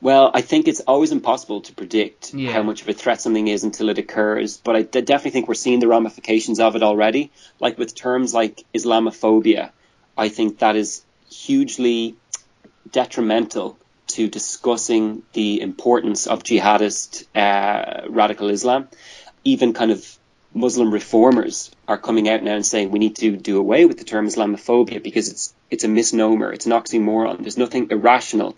Well, 0.00 0.30
I 0.34 0.42
think 0.42 0.68
it's 0.68 0.80
always 0.80 1.12
impossible 1.12 1.62
to 1.62 1.72
predict 1.72 2.34
Yeah. 2.34 2.52
how 2.52 2.62
much 2.62 2.82
of 2.82 2.88
a 2.88 2.92
threat 2.92 3.20
something 3.20 3.48
is 3.48 3.64
until 3.64 3.88
it 3.88 3.98
occurs. 3.98 4.58
But 4.58 4.76
I 4.76 4.82
definitely 4.82 5.30
think 5.30 5.48
we're 5.48 5.54
seeing 5.54 5.80
the 5.80 5.88
ramifications 5.88 6.60
of 6.60 6.76
it 6.76 6.82
already. 6.82 7.30
Like 7.58 7.78
with 7.78 7.94
terms 7.94 8.34
like 8.34 8.64
Islamophobia, 8.74 9.70
I 10.16 10.28
think 10.28 10.58
that 10.58 10.76
is 10.76 11.04
hugely 11.30 12.16
detrimental 12.90 13.78
to 14.08 14.28
discussing 14.28 15.22
the 15.32 15.60
importance 15.62 16.26
of 16.26 16.42
jihadist 16.42 17.24
uh, 17.34 18.06
radical 18.08 18.50
Islam. 18.50 18.88
Even 19.42 19.72
kind 19.72 19.90
of 19.90 20.18
Muslim 20.54 20.92
reformers 20.92 21.72
are 21.88 21.98
coming 21.98 22.28
out 22.28 22.42
now 22.42 22.54
and 22.54 22.64
saying 22.64 22.90
we 22.90 23.00
need 23.00 23.16
to 23.16 23.36
do 23.36 23.58
away 23.58 23.86
with 23.86 23.98
the 23.98 24.04
term 24.04 24.28
Islamophobia 24.28 25.02
because 25.02 25.28
it's 25.28 25.54
it's 25.68 25.82
a 25.82 25.88
misnomer, 25.88 26.52
it's 26.52 26.66
an 26.66 26.72
oxymoron. 26.72 27.40
There's 27.40 27.58
nothing 27.58 27.90
irrational 27.90 28.56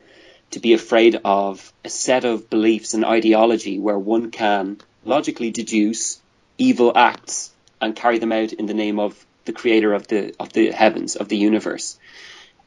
to 0.50 0.61
be 0.61 0.74
afraid 0.74 1.18
of 1.24 1.72
a 1.85 1.88
set 1.88 2.26
of 2.26 2.50
beliefs 2.50 2.92
and 2.92 3.04
ideology 3.04 3.78
where 3.78 3.98
one 3.98 4.30
can 4.30 4.78
logically 5.04 5.50
deduce 5.50 6.20
evil 6.59 6.92
acts 6.94 7.50
and 7.80 7.96
carry 7.96 8.18
them 8.18 8.32
out 8.32 8.52
in 8.52 8.66
the 8.66 8.74
name 8.74 9.00
of 9.00 9.26
the 9.46 9.52
creator 9.52 9.94
of 9.94 10.06
the 10.06 10.35
of 10.38 10.52
the 10.52 10.70
heavens 10.72 11.16
of 11.16 11.28
the 11.28 11.38
universe. 11.38 11.98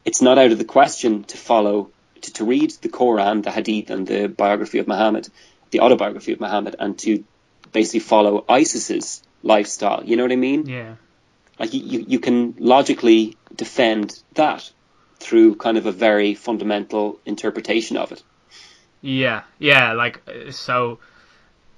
It's 0.04 0.22
not 0.22 0.38
out 0.38 0.50
of 0.50 0.58
the 0.58 0.64
question 0.64 1.22
to 1.24 1.36
follow 1.36 1.90
to, 2.22 2.32
to 2.32 2.44
read 2.44 2.72
the 2.82 2.88
Quran, 2.88 3.44
the 3.44 3.52
Hadith, 3.52 3.90
and 3.90 4.06
the 4.08 4.26
biography 4.26 4.78
of 4.78 4.88
Muhammad, 4.88 5.28
the 5.70 5.80
autobiography 5.80 6.32
of 6.32 6.40
Muhammad, 6.40 6.74
and 6.78 6.98
to 6.98 7.22
basically 7.72 8.00
follow 8.00 8.44
ISIS's 8.48 9.22
lifestyle. 9.42 10.02
You 10.04 10.16
know 10.16 10.24
what 10.24 10.32
I 10.32 10.36
mean? 10.36 10.66
Yeah. 10.66 10.96
Like 11.58 11.74
you, 11.74 12.04
you, 12.08 12.18
can 12.18 12.54
logically 12.58 13.36
defend 13.54 14.22
that 14.34 14.70
through 15.18 15.56
kind 15.56 15.76
of 15.76 15.86
a 15.86 15.92
very 15.92 16.34
fundamental 16.34 17.20
interpretation 17.26 17.96
of 17.98 18.12
it. 18.12 18.22
Yeah, 19.02 19.42
yeah, 19.58 19.92
like 19.92 20.22
so. 20.50 20.98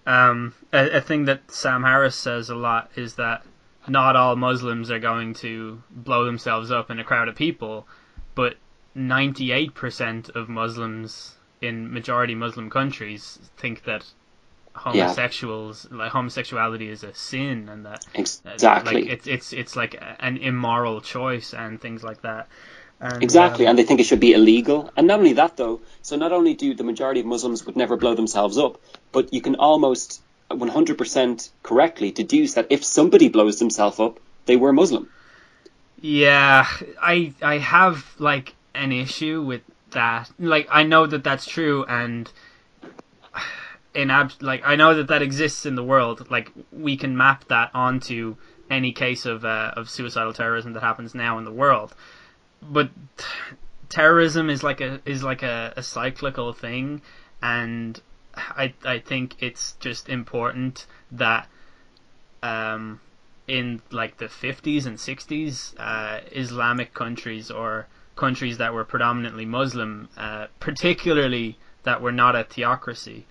Um, 0.04 0.54
a, 0.72 0.98
a 0.98 1.00
thing 1.00 1.26
that 1.26 1.50
Sam 1.50 1.82
Harris 1.82 2.16
says 2.16 2.50
a 2.50 2.56
lot 2.56 2.90
is 2.96 3.14
that 3.14 3.44
not 3.88 4.16
all 4.16 4.36
Muslims 4.36 4.90
are 4.90 4.98
going 4.98 5.34
to 5.34 5.82
blow 5.90 6.24
themselves 6.24 6.70
up 6.70 6.90
in 6.90 6.98
a 6.98 7.04
crowd 7.04 7.28
of 7.28 7.36
people, 7.36 7.86
but 8.34 8.56
98% 8.96 10.30
of 10.30 10.48
Muslims 10.48 11.36
in 11.60 11.92
majority 11.92 12.34
Muslim 12.34 12.68
countries 12.68 13.38
think 13.56 13.84
that 13.84 14.04
homosexuals 14.74 15.86
yeah. 15.90 15.98
like 15.98 16.12
homosexuality 16.12 16.88
is 16.88 17.04
a 17.04 17.12
sin 17.12 17.68
and 17.68 17.84
that 17.84 18.04
exactly 18.14 19.02
like 19.02 19.06
it's 19.06 19.26
it's 19.26 19.52
it's 19.52 19.76
like 19.76 20.02
an 20.20 20.38
immoral 20.38 21.00
choice 21.00 21.52
and 21.52 21.80
things 21.80 22.02
like 22.02 22.22
that 22.22 22.48
and, 23.02 23.20
exactly, 23.20 23.66
um, 23.66 23.70
and 23.70 23.78
they 23.78 23.82
think 23.82 23.98
it 23.98 24.04
should 24.04 24.20
be 24.20 24.32
illegal. 24.32 24.92
And 24.96 25.08
not 25.08 25.18
only 25.18 25.32
that, 25.32 25.56
though, 25.56 25.80
so 26.02 26.14
not 26.14 26.30
only 26.30 26.54
do 26.54 26.72
the 26.72 26.84
majority 26.84 27.18
of 27.18 27.26
Muslims 27.26 27.66
would 27.66 27.74
never 27.74 27.96
blow 27.96 28.14
themselves 28.14 28.56
up, 28.56 28.80
but 29.10 29.34
you 29.34 29.40
can 29.40 29.56
almost 29.56 30.22
100% 30.50 31.50
correctly 31.64 32.12
deduce 32.12 32.54
that 32.54 32.68
if 32.70 32.84
somebody 32.84 33.28
blows 33.28 33.58
themselves 33.58 33.98
up, 33.98 34.20
they 34.46 34.54
were 34.54 34.72
Muslim. 34.72 35.08
Yeah, 36.00 36.66
I 37.00 37.32
I 37.42 37.58
have 37.58 38.06
like 38.18 38.54
an 38.74 38.92
issue 38.92 39.42
with 39.42 39.62
that. 39.90 40.30
Like 40.38 40.68
I 40.70 40.84
know 40.84 41.06
that 41.06 41.24
that's 41.24 41.46
true, 41.46 41.84
and 41.84 42.30
in 43.94 44.10
ab- 44.10 44.32
like 44.40 44.62
I 44.64 44.76
know 44.76 44.94
that 44.94 45.08
that 45.08 45.22
exists 45.22 45.66
in 45.66 45.74
the 45.74 45.84
world. 45.84 46.30
Like 46.30 46.50
we 46.70 46.96
can 46.96 47.16
map 47.16 47.46
that 47.48 47.70
onto 47.74 48.36
any 48.70 48.92
case 48.92 49.26
of 49.26 49.44
uh, 49.44 49.72
of 49.76 49.90
suicidal 49.90 50.32
terrorism 50.32 50.72
that 50.74 50.82
happens 50.82 51.14
now 51.14 51.38
in 51.38 51.44
the 51.44 51.52
world 51.52 51.94
but 52.62 52.90
terrorism 53.88 54.48
is 54.48 54.62
like 54.62 54.80
a 54.80 55.00
is 55.04 55.22
like 55.22 55.42
a, 55.42 55.72
a 55.76 55.82
cyclical 55.82 56.52
thing, 56.52 57.02
and 57.42 58.00
I 58.34 58.74
I 58.84 58.98
think 58.98 59.36
it's 59.40 59.72
just 59.80 60.08
important 60.08 60.86
that 61.10 61.48
um, 62.42 63.00
in 63.48 63.82
like 63.90 64.18
the 64.18 64.26
50s 64.26 64.86
and 64.86 64.96
60s, 64.96 65.74
uh, 65.78 66.20
Islamic 66.32 66.94
countries 66.94 67.50
or 67.50 67.86
countries 68.16 68.58
that 68.58 68.72
were 68.72 68.84
predominantly 68.84 69.44
Muslim, 69.44 70.08
uh, 70.16 70.46
particularly 70.60 71.58
that 71.82 72.00
were 72.00 72.12
not 72.12 72.36
a 72.36 72.44
theocracy, 72.44 73.26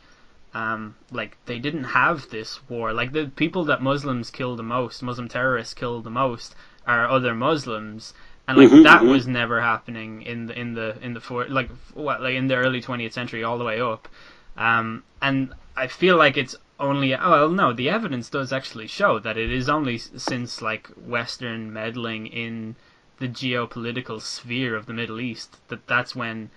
um, 0.54 0.96
like 1.12 1.38
they 1.46 1.60
didn't 1.60 1.86
have 1.86 2.30
this 2.30 2.60
war. 2.70 2.94
Like 2.94 3.12
the 3.12 3.28
people 3.28 3.64
that 3.66 3.82
Muslims 3.82 4.30
kill 4.30 4.56
the 4.56 4.64
most, 4.64 5.02
Muslim 5.02 5.28
terrorists 5.28 5.74
kill 5.74 6.02
the 6.02 6.10
most, 6.10 6.56
are 6.86 7.10
other 7.10 7.34
Muslims, 7.34 8.14
and 8.48 8.58
like 8.58 8.70
mm-hmm, 8.70 8.84
that 8.84 9.02
mm-hmm. 9.02 9.12
was 9.12 9.28
never 9.28 9.62
happening 9.62 10.22
in 10.24 10.48
the 10.48 10.60
in 10.60 10.74
the 10.74 10.98
in 11.02 11.14
the 11.14 11.22
for 11.22 11.48
like 11.48 11.70
what 11.94 12.22
like 12.22 12.36
in 12.36 12.48
the 12.48 12.56
early 12.56 12.82
20th 12.82 13.14
century 13.14 13.44
all 13.44 13.58
the 13.58 13.64
way 13.64 13.80
up 13.80 14.08
um, 14.58 15.04
and 15.22 15.54
i 15.76 15.88
feel 15.88 16.18
like 16.18 16.38
it's 16.38 16.56
only 16.80 17.14
oh 17.16 17.30
well 17.30 17.50
no 17.50 17.72
the 17.72 17.90
evidence 17.90 18.30
does 18.30 18.52
actually 18.52 18.88
show 18.88 19.20
that 19.20 19.38
it 19.38 19.52
is 19.52 19.70
only 19.70 19.98
since 19.98 20.62
like 20.62 20.88
western 21.06 21.72
meddling 21.72 22.28
in 22.28 22.76
the 23.20 23.28
geopolitical 23.28 24.20
sphere 24.20 24.76
of 24.76 24.86
the 24.88 24.94
middle 24.94 25.20
east 25.20 25.58
that 25.68 25.86
that's 25.88 26.16
when 26.16 26.50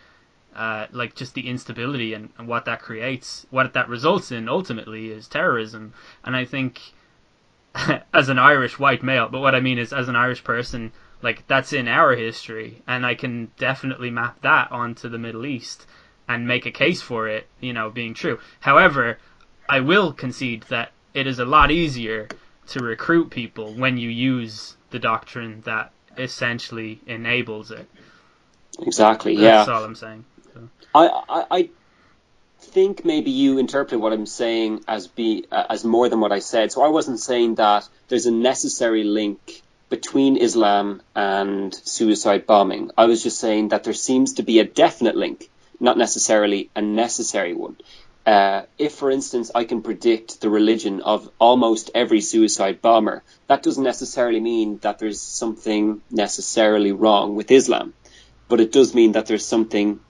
uh, 0.54 0.86
like 0.92 1.14
just 1.14 1.34
the 1.34 1.48
instability 1.48 2.14
and, 2.14 2.30
and 2.38 2.46
what 2.46 2.64
that 2.64 2.80
creates 2.80 3.46
what 3.50 3.72
that 3.72 3.88
results 3.88 4.30
in 4.30 4.48
ultimately 4.48 5.10
is 5.10 5.26
terrorism 5.26 5.92
and 6.24 6.36
i 6.36 6.44
think 6.44 6.80
as 8.14 8.28
an 8.28 8.38
irish 8.38 8.78
white 8.78 9.02
male 9.02 9.28
but 9.28 9.40
what 9.40 9.54
i 9.54 9.60
mean 9.60 9.78
is 9.78 9.92
as 9.92 10.08
an 10.08 10.16
irish 10.16 10.44
person 10.44 10.92
like 11.24 11.46
that's 11.46 11.72
in 11.72 11.88
our 11.88 12.14
history, 12.14 12.82
and 12.86 13.04
I 13.06 13.14
can 13.14 13.50
definitely 13.56 14.10
map 14.10 14.42
that 14.42 14.70
onto 14.70 15.08
the 15.08 15.16
Middle 15.16 15.46
East 15.46 15.86
and 16.28 16.46
make 16.46 16.66
a 16.66 16.70
case 16.70 17.00
for 17.00 17.26
it, 17.26 17.48
you 17.60 17.72
know, 17.72 17.88
being 17.88 18.12
true. 18.12 18.38
However, 18.60 19.18
I 19.66 19.80
will 19.80 20.12
concede 20.12 20.64
that 20.64 20.92
it 21.14 21.26
is 21.26 21.38
a 21.38 21.46
lot 21.46 21.70
easier 21.70 22.28
to 22.68 22.80
recruit 22.80 23.30
people 23.30 23.72
when 23.72 23.96
you 23.96 24.10
use 24.10 24.76
the 24.90 24.98
doctrine 24.98 25.62
that 25.64 25.92
essentially 26.18 27.00
enables 27.06 27.70
it. 27.70 27.88
Exactly. 28.80 29.34
That's 29.34 29.42
yeah. 29.42 29.56
That's 29.56 29.68
all 29.70 29.84
I'm 29.84 29.94
saying. 29.94 30.26
So. 30.54 30.68
I, 30.94 31.06
I, 31.28 31.46
I 31.50 31.68
think 32.60 33.04
maybe 33.04 33.30
you 33.30 33.58
interpret 33.58 34.00
what 34.00 34.12
I'm 34.12 34.26
saying 34.26 34.84
as 34.88 35.06
be 35.06 35.44
uh, 35.50 35.64
as 35.68 35.84
more 35.84 36.08
than 36.08 36.20
what 36.20 36.32
I 36.32 36.38
said. 36.38 36.72
So 36.72 36.82
I 36.82 36.88
wasn't 36.88 37.20
saying 37.20 37.56
that 37.56 37.88
there's 38.08 38.26
a 38.26 38.30
necessary 38.30 39.04
link 39.04 39.62
between 39.90 40.36
Islam 40.36 41.02
and 41.14 41.74
suicide 41.74 42.46
bombing. 42.46 42.90
I 42.96 43.04
was 43.06 43.22
just 43.22 43.38
saying 43.38 43.68
that 43.68 43.84
there 43.84 43.92
seems 43.92 44.34
to 44.34 44.42
be 44.42 44.58
a 44.58 44.64
definite 44.64 45.16
link, 45.16 45.50
not 45.78 45.98
necessarily 45.98 46.70
a 46.74 46.82
necessary 46.82 47.54
one. 47.54 47.76
Uh, 48.26 48.62
if, 48.78 48.94
for 48.94 49.10
instance, 49.10 49.50
I 49.54 49.64
can 49.64 49.82
predict 49.82 50.40
the 50.40 50.48
religion 50.48 51.02
of 51.02 51.30
almost 51.38 51.90
every 51.94 52.22
suicide 52.22 52.80
bomber, 52.80 53.22
that 53.48 53.62
doesn't 53.62 53.84
necessarily 53.84 54.40
mean 54.40 54.78
that 54.78 54.98
there's 54.98 55.20
something 55.20 56.00
necessarily 56.10 56.92
wrong 56.92 57.36
with 57.36 57.50
Islam, 57.50 57.92
but 58.48 58.60
it 58.60 58.72
does 58.72 58.94
mean 58.94 59.12
that 59.12 59.26
there's 59.26 59.44
something 59.44 60.00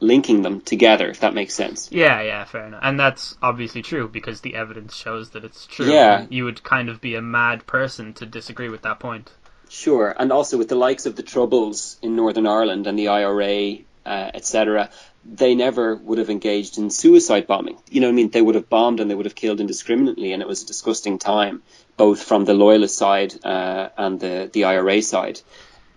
linking 0.00 0.42
them 0.42 0.60
together, 0.60 1.08
if 1.08 1.20
that 1.20 1.34
makes 1.34 1.54
sense. 1.54 1.88
Yeah, 1.90 2.20
yeah, 2.22 2.44
fair 2.44 2.66
enough. 2.66 2.80
And 2.82 2.98
that's 2.98 3.36
obviously 3.42 3.82
true 3.82 4.08
because 4.08 4.40
the 4.40 4.54
evidence 4.54 4.94
shows 4.94 5.30
that 5.30 5.44
it's 5.44 5.66
true. 5.66 5.92
Yeah. 5.92 6.26
You 6.30 6.44
would 6.44 6.62
kind 6.62 6.88
of 6.88 7.00
be 7.00 7.14
a 7.14 7.22
mad 7.22 7.66
person 7.66 8.14
to 8.14 8.26
disagree 8.26 8.68
with 8.68 8.82
that 8.82 9.00
point. 9.00 9.30
Sure. 9.68 10.14
And 10.18 10.32
also 10.32 10.56
with 10.56 10.68
the 10.68 10.76
likes 10.76 11.06
of 11.06 11.16
the 11.16 11.22
Troubles 11.22 11.98
in 12.00 12.16
Northern 12.16 12.46
Ireland 12.46 12.86
and 12.86 12.98
the 12.98 13.08
IRA, 13.08 13.78
uh, 14.06 14.30
etc., 14.34 14.90
they 15.30 15.54
never 15.54 15.94
would 15.94 16.18
have 16.18 16.30
engaged 16.30 16.78
in 16.78 16.90
suicide 16.90 17.46
bombing. 17.46 17.76
You 17.90 18.00
know 18.00 18.06
what 18.06 18.12
I 18.12 18.16
mean? 18.16 18.30
They 18.30 18.40
would 18.40 18.54
have 18.54 18.70
bombed 18.70 19.00
and 19.00 19.10
they 19.10 19.14
would 19.14 19.26
have 19.26 19.34
killed 19.34 19.60
indiscriminately, 19.60 20.32
and 20.32 20.40
it 20.40 20.48
was 20.48 20.62
a 20.62 20.66
disgusting 20.66 21.18
time, 21.18 21.62
both 21.96 22.22
from 22.22 22.44
the 22.44 22.54
loyalist 22.54 22.96
side 22.96 23.34
uh, 23.44 23.90
and 23.98 24.18
the, 24.18 24.48
the 24.50 24.64
IRA 24.64 25.02
side. 25.02 25.40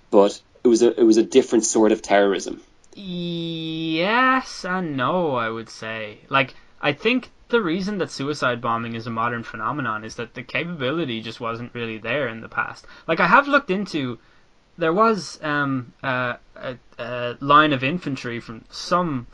But 0.09 0.41
it 0.63 0.67
was 0.67 0.81
a 0.81 0.99
it 0.99 1.03
was 1.03 1.17
a 1.17 1.23
different 1.23 1.65
sort 1.65 1.91
of 1.91 2.01
terrorism. 2.01 2.61
Yes 3.03 4.63
and 4.63 4.95
no, 4.95 5.33
I 5.35 5.49
would 5.49 5.69
say. 5.69 6.19
Like, 6.29 6.53
I 6.81 6.93
think 6.93 7.31
the 7.47 7.61
reason 7.61 7.97
that 7.97 8.11
suicide 8.11 8.61
bombing 8.61 8.93
is 8.93 9.07
a 9.07 9.09
modern 9.09 9.41
phenomenon 9.41 10.03
is 10.03 10.15
that 10.17 10.35
the 10.35 10.43
capability 10.43 11.19
just 11.19 11.41
wasn't 11.41 11.73
really 11.73 11.97
there 11.97 12.27
in 12.27 12.41
the 12.41 12.47
past. 12.47 12.85
Like, 13.07 13.19
I 13.19 13.25
have 13.25 13.47
looked 13.47 13.71
into. 13.71 14.19
There 14.77 14.93
was 14.93 15.39
um, 15.41 15.93
uh, 16.03 16.35
a, 16.55 16.77
a 16.99 17.37
line 17.39 17.73
of 17.73 17.83
infantry 17.83 18.39
from 18.39 18.65
some 18.69 19.25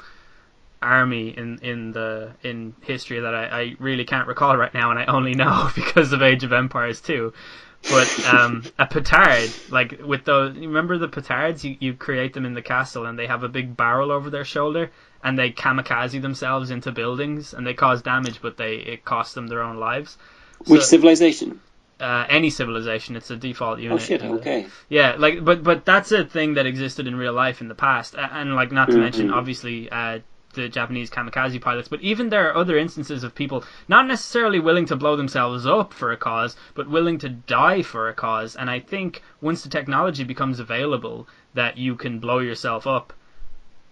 army 0.81 1.29
in 1.29 1.57
in 1.59 1.91
the 1.91 2.31
in 2.43 2.73
history 2.81 3.19
that 3.19 3.33
I, 3.35 3.45
I 3.47 3.75
really 3.79 4.05
can't 4.05 4.27
recall 4.27 4.55
right 4.55 4.73
now, 4.73 4.91
and 4.91 4.99
I 4.99 5.05
only 5.05 5.33
know 5.33 5.69
because 5.75 6.13
of 6.13 6.21
Age 6.21 6.45
of 6.45 6.53
Empires 6.53 7.01
2 7.01 7.33
but 7.83 8.25
um, 8.25 8.63
a 8.77 8.85
petard, 8.85 9.49
like 9.69 10.01
with 10.03 10.25
those, 10.25 10.55
remember 10.55 10.97
the 10.97 11.07
petards? 11.07 11.63
You, 11.63 11.77
you 11.79 11.93
create 11.93 12.33
them 12.33 12.45
in 12.45 12.53
the 12.53 12.61
castle, 12.61 13.05
and 13.05 13.17
they 13.17 13.27
have 13.27 13.43
a 13.43 13.49
big 13.49 13.77
barrel 13.77 14.11
over 14.11 14.29
their 14.29 14.45
shoulder, 14.45 14.91
and 15.23 15.37
they 15.37 15.51
kamikaze 15.51 16.21
themselves 16.21 16.69
into 16.69 16.91
buildings, 16.91 17.53
and 17.53 17.65
they 17.65 17.73
cause 17.73 18.01
damage, 18.01 18.41
but 18.41 18.57
they 18.57 18.75
it 18.75 19.05
costs 19.05 19.33
them 19.33 19.47
their 19.47 19.61
own 19.61 19.77
lives. 19.77 20.17
So, 20.65 20.73
Which 20.73 20.83
civilization? 20.83 21.61
Uh, 21.99 22.25
any 22.29 22.49
civilization, 22.49 23.15
it's 23.15 23.31
a 23.31 23.35
default 23.35 23.79
unit. 23.79 23.95
Oh 23.95 24.03
shit! 24.03 24.21
Okay. 24.23 24.67
Yeah, 24.87 25.15
like, 25.17 25.43
but 25.43 25.63
but 25.63 25.85
that's 25.85 26.11
a 26.11 26.25
thing 26.25 26.55
that 26.55 26.65
existed 26.65 27.07
in 27.07 27.15
real 27.15 27.33
life 27.33 27.61
in 27.61 27.69
the 27.69 27.75
past, 27.75 28.15
and 28.15 28.55
like 28.55 28.71
not 28.71 28.85
to 28.87 28.93
mm-hmm. 28.93 29.01
mention, 29.01 29.31
obviously, 29.31 29.89
uh, 29.89 30.19
the 30.57 30.69
Japanese 30.69 31.09
kamikaze 31.09 31.61
pilots, 31.61 31.87
but 31.87 32.01
even 32.01 32.29
there 32.29 32.49
are 32.49 32.57
other 32.57 32.77
instances 32.77 33.23
of 33.23 33.35
people 33.35 33.63
not 33.87 34.07
necessarily 34.07 34.59
willing 34.59 34.85
to 34.87 34.95
blow 34.95 35.15
themselves 35.15 35.65
up 35.65 35.93
for 35.93 36.11
a 36.11 36.17
cause, 36.17 36.57
but 36.73 36.89
willing 36.89 37.17
to 37.19 37.29
die 37.29 37.81
for 37.81 38.09
a 38.09 38.13
cause. 38.13 38.55
And 38.55 38.69
I 38.69 38.79
think 38.79 39.21
once 39.39 39.63
the 39.63 39.69
technology 39.69 40.23
becomes 40.23 40.59
available 40.59 41.27
that 41.53 41.77
you 41.77 41.95
can 41.95 42.19
blow 42.19 42.39
yourself 42.39 42.85
up 42.85 43.13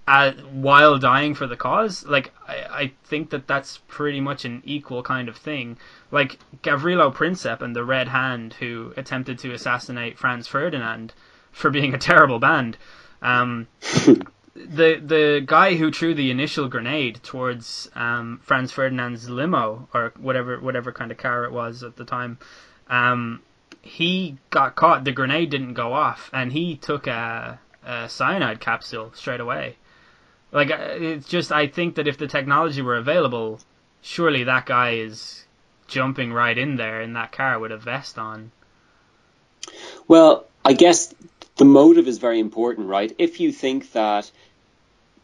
uh, 0.07 0.31
while 0.51 0.99
dying 0.99 1.33
for 1.33 1.47
the 1.47 1.55
cause, 1.55 2.05
like 2.05 2.31
I, 2.47 2.55
I 2.69 2.91
think 3.05 3.31
that 3.31 3.47
that's 3.47 3.79
pretty 3.87 4.21
much 4.21 4.45
an 4.45 4.61
equal 4.65 5.01
kind 5.01 5.29
of 5.29 5.37
thing. 5.37 5.77
Like 6.11 6.37
Gavrilo 6.61 7.13
Princip 7.13 7.61
and 7.61 7.75
the 7.75 7.83
Red 7.83 8.07
Hand, 8.07 8.53
who 8.55 8.93
attempted 8.97 9.39
to 9.39 9.53
assassinate 9.53 10.19
Franz 10.19 10.47
Ferdinand 10.47 11.13
for 11.51 11.69
being 11.69 11.93
a 11.93 11.97
terrible 11.97 12.39
band. 12.39 12.77
Um, 13.21 13.67
the 14.55 15.01
the 15.05 15.43
guy 15.45 15.75
who 15.75 15.91
threw 15.91 16.13
the 16.13 16.31
initial 16.31 16.67
grenade 16.69 17.19
towards 17.23 17.89
um, 17.93 18.39
Franz 18.43 18.71
Ferdinand's 18.71 19.29
limo 19.29 19.87
or 19.93 20.13
whatever 20.17 20.59
whatever 20.59 20.91
kind 20.91 21.11
of 21.11 21.17
car 21.17 21.43
it 21.43 21.51
was 21.51 21.83
at 21.83 21.97
the 21.97 22.05
time, 22.05 22.37
um, 22.89 23.41
he 23.81 24.37
got 24.49 24.75
caught. 24.75 25.03
The 25.03 25.11
grenade 25.11 25.49
didn't 25.49 25.73
go 25.73 25.93
off, 25.93 26.29
and 26.33 26.51
he 26.51 26.77
took 26.77 27.05
a, 27.07 27.59
a 27.85 28.09
cyanide 28.09 28.59
capsule 28.59 29.11
straight 29.13 29.41
away. 29.41 29.75
Like 30.51 30.71
uh, 30.71 30.77
it's 30.91 31.27
just, 31.27 31.51
I 31.51 31.67
think 31.67 31.95
that 31.95 32.07
if 32.07 32.17
the 32.17 32.27
technology 32.27 32.81
were 32.81 32.95
available, 32.95 33.59
surely 34.01 34.45
that 34.45 34.65
guy 34.65 34.91
is 34.95 35.45
jumping 35.87 36.31
right 36.31 36.57
in 36.57 36.77
there 36.77 37.01
in 37.01 37.13
that 37.13 37.31
car 37.31 37.59
with 37.59 37.71
a 37.71 37.77
vest 37.77 38.17
on. 38.17 38.51
Well, 40.07 40.45
I 40.63 40.73
guess 40.73 41.13
the 41.57 41.65
motive 41.65 42.07
is 42.07 42.17
very 42.17 42.39
important, 42.39 42.87
right? 42.87 43.13
If 43.17 43.39
you 43.39 43.51
think 43.51 43.91
that 43.93 44.29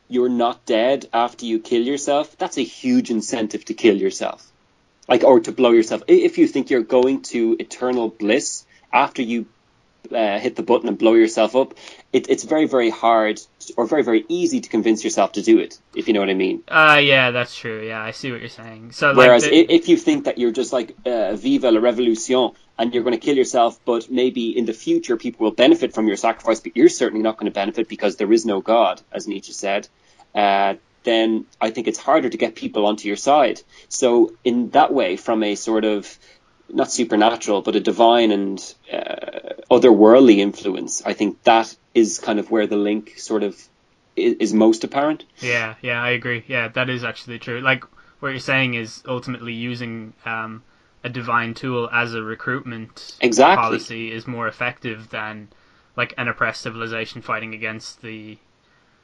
you're 0.07 0.29
not 0.29 0.65
dead 0.65 1.07
after 1.13 1.45
you 1.45 1.59
kill 1.59 1.81
yourself, 1.81 2.37
that's 2.37 2.57
a 2.57 2.63
huge 2.63 3.09
incentive 3.09 3.65
to 3.65 3.73
kill 3.73 3.97
yourself. 3.97 4.45
Like, 5.07 5.23
or 5.23 5.39
to 5.41 5.51
blow 5.51 5.71
yourself. 5.71 6.03
If 6.07 6.37
you 6.37 6.47
think 6.47 6.69
you're 6.69 6.83
going 6.83 7.23
to 7.23 7.57
eternal 7.59 8.09
bliss 8.09 8.65
after 8.93 9.21
you 9.21 9.45
uh, 10.11 10.39
hit 10.39 10.55
the 10.55 10.63
button 10.63 10.87
and 10.87 10.97
blow 10.97 11.13
yourself 11.13 11.55
up, 11.55 11.73
it, 12.13 12.29
it's 12.29 12.43
very, 12.43 12.67
very 12.67 12.89
hard 12.89 13.41
or 13.75 13.85
very, 13.85 14.03
very 14.03 14.25
easy 14.29 14.61
to 14.61 14.69
convince 14.69 15.03
yourself 15.03 15.33
to 15.33 15.41
do 15.41 15.59
it, 15.59 15.79
if 15.95 16.07
you 16.07 16.13
know 16.13 16.19
what 16.21 16.29
I 16.29 16.33
mean. 16.33 16.63
Uh, 16.67 16.99
yeah, 17.03 17.31
that's 17.31 17.55
true. 17.55 17.85
Yeah, 17.85 18.01
I 18.01 18.11
see 18.11 18.31
what 18.31 18.39
you're 18.39 18.49
saying. 18.49 18.91
So, 18.93 19.13
Whereas 19.15 19.43
like 19.43 19.51
the, 19.51 19.73
if 19.73 19.89
you 19.89 19.97
think 19.97 20.25
that 20.25 20.37
you're 20.37 20.51
just 20.51 20.71
like, 20.71 20.95
uh, 21.05 21.35
viva 21.35 21.71
la 21.71 21.81
revolution, 21.81 22.51
and 22.77 22.93
you're 22.93 23.03
going 23.03 23.17
to 23.19 23.25
kill 23.25 23.35
yourself, 23.35 23.79
but 23.85 24.09
maybe 24.09 24.57
in 24.57 24.65
the 24.65 24.73
future 24.73 25.17
people 25.17 25.45
will 25.45 25.51
benefit 25.51 25.93
from 25.93 26.07
your 26.07 26.17
sacrifice, 26.17 26.59
but 26.59 26.75
you're 26.75 26.89
certainly 26.89 27.23
not 27.23 27.37
going 27.37 27.51
to 27.51 27.53
benefit 27.53 27.87
because 27.87 28.15
there 28.15 28.31
is 28.31 28.45
no 28.45 28.61
God, 28.61 29.01
as 29.11 29.27
Nietzsche 29.27 29.53
said, 29.53 29.87
uh, 30.33 30.75
then 31.03 31.45
I 31.59 31.71
think 31.71 31.87
it's 31.87 31.99
harder 31.99 32.29
to 32.29 32.37
get 32.37 32.55
people 32.55 32.85
onto 32.85 33.07
your 33.07 33.17
side. 33.17 33.61
So, 33.89 34.33
in 34.43 34.69
that 34.71 34.93
way, 34.93 35.17
from 35.17 35.43
a 35.43 35.55
sort 35.55 35.83
of 35.83 36.17
not 36.69 36.91
supernatural, 36.91 37.61
but 37.61 37.75
a 37.75 37.79
divine 37.79 38.31
and 38.31 38.75
uh, 38.91 39.53
otherworldly 39.69 40.37
influence, 40.37 41.01
I 41.03 41.13
think 41.13 41.43
that 41.43 41.75
is 41.93 42.19
kind 42.19 42.39
of 42.39 42.49
where 42.51 42.67
the 42.67 42.77
link 42.77 43.17
sort 43.17 43.43
of 43.43 43.61
is, 44.15 44.53
most 44.53 44.83
apparent. 44.83 45.25
Yeah, 45.39 45.75
yeah, 45.81 46.01
I 46.01 46.11
agree. 46.11 46.43
Yeah, 46.47 46.67
that 46.69 46.89
is 46.89 47.03
actually 47.03 47.39
true. 47.39 47.61
Like 47.61 47.83
what 48.19 48.29
you're 48.29 48.39
saying 48.39 48.75
is 48.75 49.03
ultimately 49.07 49.53
using 49.53 50.13
um, 50.25 50.63
a 51.03 51.09
divine 51.09 51.53
tool 51.53 51.89
as 51.91 52.13
a 52.13 52.21
recruitment 52.21 53.15
Exactly. 53.21 53.61
policy 53.63 54.11
is 54.11 54.27
more 54.27 54.47
effective 54.47 55.09
than 55.09 55.49
like 55.97 56.13
an 56.17 56.27
oppressed 56.27 56.61
civilization 56.61 57.21
fighting 57.21 57.53
against 57.53 58.01
the, 58.01 58.37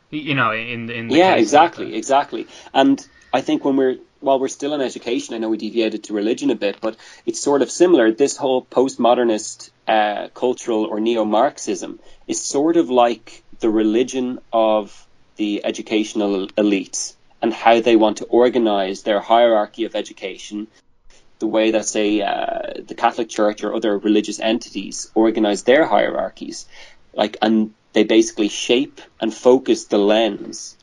you 0.10 0.36
know, 0.36 0.52
in 0.52 0.90
in 0.90 1.08
the 1.08 1.16
yeah, 1.18 1.36
exactly, 1.36 1.92
the- 1.92 1.98
exactly. 1.98 2.48
And 2.74 3.06
I 3.34 3.42
think 3.42 3.66
when 3.66 3.76
we're 3.76 3.98
while 4.20 4.40
we're 4.40 4.48
still 4.48 4.74
in 4.74 4.82
education, 4.82 5.36
I 5.36 5.38
know 5.38 5.50
we 5.50 5.58
deviated 5.58 6.06
to 6.06 6.14
religion 6.14 6.50
a 6.50 6.56
bit, 6.56 6.78
but 6.82 6.96
it's 7.26 7.40
sort 7.40 7.62
of 7.62 7.70
similar. 7.70 8.12
This 8.12 8.36
whole 8.36 8.66
postmodernist 8.66 9.70
uh, 9.88 10.30
cultural 10.34 10.86
or 10.86 11.00
neo-Marxism 11.00 12.00
is 12.28 12.44
sort 12.44 12.78
of 12.78 12.90
like 12.90 13.44
the 13.60 13.70
religion 13.70 14.40
of 14.52 15.08
the 15.36 15.64
educational 15.64 16.48
elites 16.50 17.16
and 17.42 17.54
how 17.54 17.80
they 17.80 17.96
want 17.96 18.18
to 18.18 18.26
organize 18.26 19.04
their 19.04 19.20
hierarchy 19.20 19.86
of 19.86 19.96
education 19.96 20.68
the 21.40 21.48
way 21.48 21.72
that 21.72 21.86
say 21.86 22.22
uh, 22.22 22.82
the 22.86 22.96
Catholic 22.96 23.30
Church 23.30 23.64
or 23.64 23.76
other 23.76 23.98
religious 23.98 24.40
entities 24.40 25.12
organize 25.14 25.64
their 25.64 25.86
hierarchies, 25.86 26.66
like 27.14 27.38
and 27.42 27.74
they 27.94 28.04
basically 28.04 28.50
shape 28.50 29.02
and 29.20 29.34
focus 29.34 29.86
the 29.86 29.98
lens, 29.98 30.78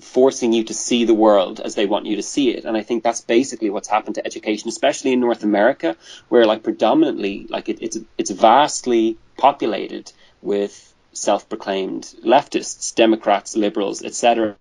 forcing 0.00 0.52
you 0.52 0.64
to 0.64 0.74
see 0.74 1.04
the 1.04 1.14
world 1.14 1.60
as 1.60 1.74
they 1.74 1.86
want 1.86 2.06
you 2.06 2.16
to 2.16 2.22
see 2.22 2.50
it. 2.50 2.64
And 2.64 2.76
I 2.76 2.82
think 2.82 3.02
that's 3.02 3.20
basically 3.20 3.70
what's 3.70 3.88
happened 3.88 4.14
to 4.16 4.26
education, 4.26 4.68
especially 4.68 5.12
in 5.12 5.20
North 5.20 5.42
America, 5.42 5.96
where 6.28 6.46
like 6.46 6.62
predominantly 6.62 7.46
like 7.48 7.68
it, 7.68 7.78
it's 7.80 7.98
it's 8.18 8.30
vastly 8.30 9.18
populated 9.36 10.12
with 10.42 10.94
self-proclaimed 11.12 12.02
leftists, 12.24 12.94
Democrats, 12.94 13.56
liberals, 13.56 14.02
etc. 14.02 14.56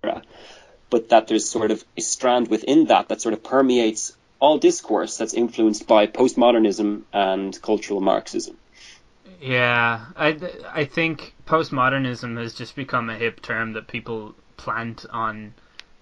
But 0.89 1.09
that 1.09 1.27
there's 1.27 1.49
sort 1.49 1.71
of 1.71 1.83
a 1.97 2.01
strand 2.01 2.47
within 2.47 2.85
that 2.85 3.09
that 3.09 3.21
sort 3.21 3.33
of 3.33 3.43
permeates 3.43 4.15
all 4.45 4.59
discourse 4.59 5.17
that's 5.17 5.33
influenced 5.33 5.87
by 5.87 6.05
postmodernism 6.05 7.01
and 7.11 7.59
cultural 7.63 7.99
Marxism. 7.99 8.55
Yeah, 9.41 10.05
I 10.15 10.27
I 10.81 10.85
think 10.85 11.33
postmodernism 11.47 12.37
has 12.37 12.53
just 12.53 12.75
become 12.75 13.09
a 13.09 13.15
hip 13.15 13.41
term 13.41 13.73
that 13.73 13.87
people 13.87 14.35
plant 14.55 15.05
on 15.09 15.55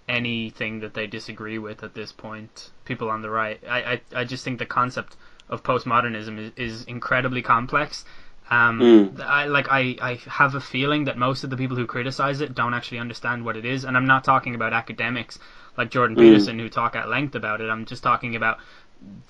anything 0.10 0.82
that 0.82 0.94
they 0.94 1.08
disagree 1.08 1.58
with 1.58 1.84
at 1.84 1.94
this 1.94 2.12
point. 2.12 2.72
People 2.84 3.10
on 3.10 3.22
the 3.22 3.30
right, 3.30 3.60
I 3.78 3.80
I, 3.94 4.02
I 4.22 4.24
just 4.26 4.44
think 4.44 4.60
the 4.60 4.72
concept 4.82 5.16
of 5.50 5.64
postmodernism 5.64 6.38
is, 6.44 6.52
is 6.58 6.84
incredibly 6.84 7.42
complex. 7.42 8.06
Um, 8.52 8.80
Mm. 8.80 9.20
I 9.22 9.46
like 9.46 9.68
I, 9.72 9.84
I 10.02 10.14
have 10.42 10.54
a 10.56 10.62
feeling 10.74 11.06
that 11.06 11.18
most 11.18 11.46
of 11.46 11.50
the 11.50 11.58
people 11.58 11.78
who 11.78 11.88
criticize 11.96 12.42
it 12.42 12.54
don't 12.54 12.74
actually 12.74 13.00
understand 13.00 13.46
what 13.46 13.56
it 13.56 13.66
is, 13.66 13.86
and 13.86 13.96
I'm 13.98 14.10
not 14.14 14.24
talking 14.26 14.54
about 14.54 14.74
academics 14.74 15.40
like 15.78 15.90
Jordan 15.92 16.16
Peterson 16.16 16.60
who 16.60 16.70
talk 16.70 16.96
at 16.96 17.10
length 17.10 17.36
about 17.36 17.62
it. 17.62 17.70
I'm 17.70 17.86
just 17.86 18.04
talking 18.04 18.36
about 18.36 18.60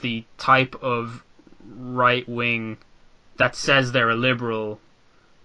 the 0.02 0.24
type 0.38 0.76
of 0.82 1.24
right 1.78 2.28
wing 2.28 2.78
that 3.38 3.56
says 3.56 3.92
they're 3.92 4.10
a 4.10 4.16
liberal, 4.16 4.80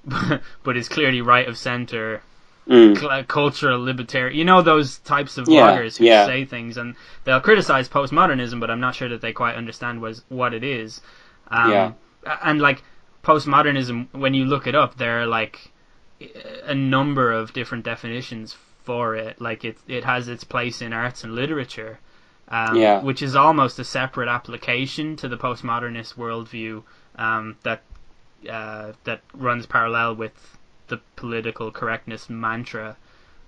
but 0.62 0.76
is 0.76 0.88
clearly 0.88 1.20
right 1.20 1.48
of 1.48 1.56
center, 1.56 2.22
Mm. 2.68 3.26
cultural 3.28 3.82
libertarian. 3.82 4.36
You 4.36 4.44
know 4.44 4.60
those 4.60 4.98
types 4.98 5.38
of 5.38 5.48
Yeah, 5.48 5.70
bloggers 5.70 5.96
who 5.96 6.04
yeah. 6.04 6.26
say 6.26 6.44
things, 6.44 6.76
and 6.76 6.96
they'll 7.24 7.40
criticize 7.40 7.88
postmodernism, 7.88 8.60
but 8.60 8.70
I'm 8.70 8.80
not 8.80 8.94
sure 8.94 9.08
that 9.08 9.22
they 9.22 9.32
quite 9.32 9.54
understand 9.54 10.02
was 10.02 10.22
what 10.28 10.52
it 10.52 10.62
is. 10.62 11.00
Um, 11.50 11.70
Yeah. 11.70 11.92
And 12.42 12.60
like 12.60 12.82
postmodernism, 13.24 14.08
when 14.12 14.34
you 14.34 14.44
look 14.44 14.66
it 14.66 14.74
up, 14.74 14.98
there 14.98 15.22
are 15.22 15.26
like 15.26 15.70
a 16.66 16.74
number 16.74 17.32
of 17.32 17.54
different 17.54 17.84
definitions 17.84 18.54
for 18.88 19.14
it. 19.26 19.34
Like 19.48 19.60
it, 19.70 19.76
it 19.86 20.04
has 20.04 20.28
its 20.28 20.44
place 20.44 20.78
in 20.86 20.92
arts 20.92 21.24
and 21.24 21.34
literature. 21.34 21.94
Um, 22.50 22.76
Yeah. 22.78 23.00
which 23.08 23.20
is 23.28 23.34
almost 23.36 23.78
a 23.78 23.84
separate 23.84 24.28
application 24.38 25.16
to 25.16 25.28
the 25.28 25.36
postmodernist 25.36 26.14
worldview 26.22 26.82
um, 27.16 27.56
that 27.62 27.80
uh, 28.58 28.92
that 29.04 29.20
runs 29.34 29.66
parallel 29.66 30.14
with 30.16 30.32
the 30.86 30.98
political 31.16 31.70
correctness 31.70 32.30
mantra 32.30 32.96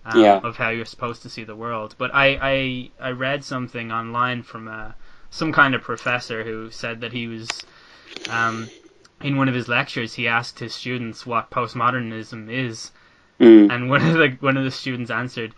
um, 0.05 0.21
Yeah. 0.25 0.41
of 0.49 0.57
how 0.57 0.69
you're 0.69 0.85
supposed 0.95 1.23
to 1.23 1.31
see 1.31 1.45
the 1.45 1.57
world. 1.65 1.95
But 1.97 2.11
I 2.15 2.27
I, 2.55 2.91
I 3.09 3.11
read 3.13 3.43
something 3.43 3.91
online 4.01 4.43
from 4.43 4.69
uh, 4.69 4.93
some 5.31 5.51
kind 5.61 5.75
of 5.75 5.81
professor 5.93 6.45
who 6.45 6.71
said 6.71 7.01
that 7.01 7.13
he 7.13 7.27
was 7.27 7.49
um, 8.29 8.71
in 9.23 9.37
one 9.37 9.49
of 9.49 9.55
his 9.55 9.69
lectures 9.69 10.15
he 10.15 10.29
asked 10.29 10.59
his 10.59 10.75
students 10.75 11.25
what 11.27 11.51
postmodernism 11.51 12.51
is, 12.51 12.93
Mm. 13.41 13.71
and 13.71 13.91
one 13.91 14.03
of 14.07 14.15
the 14.15 14.37
one 14.41 14.57
of 14.57 14.65
the 14.65 14.71
students 14.71 15.11
answered, 15.11 15.55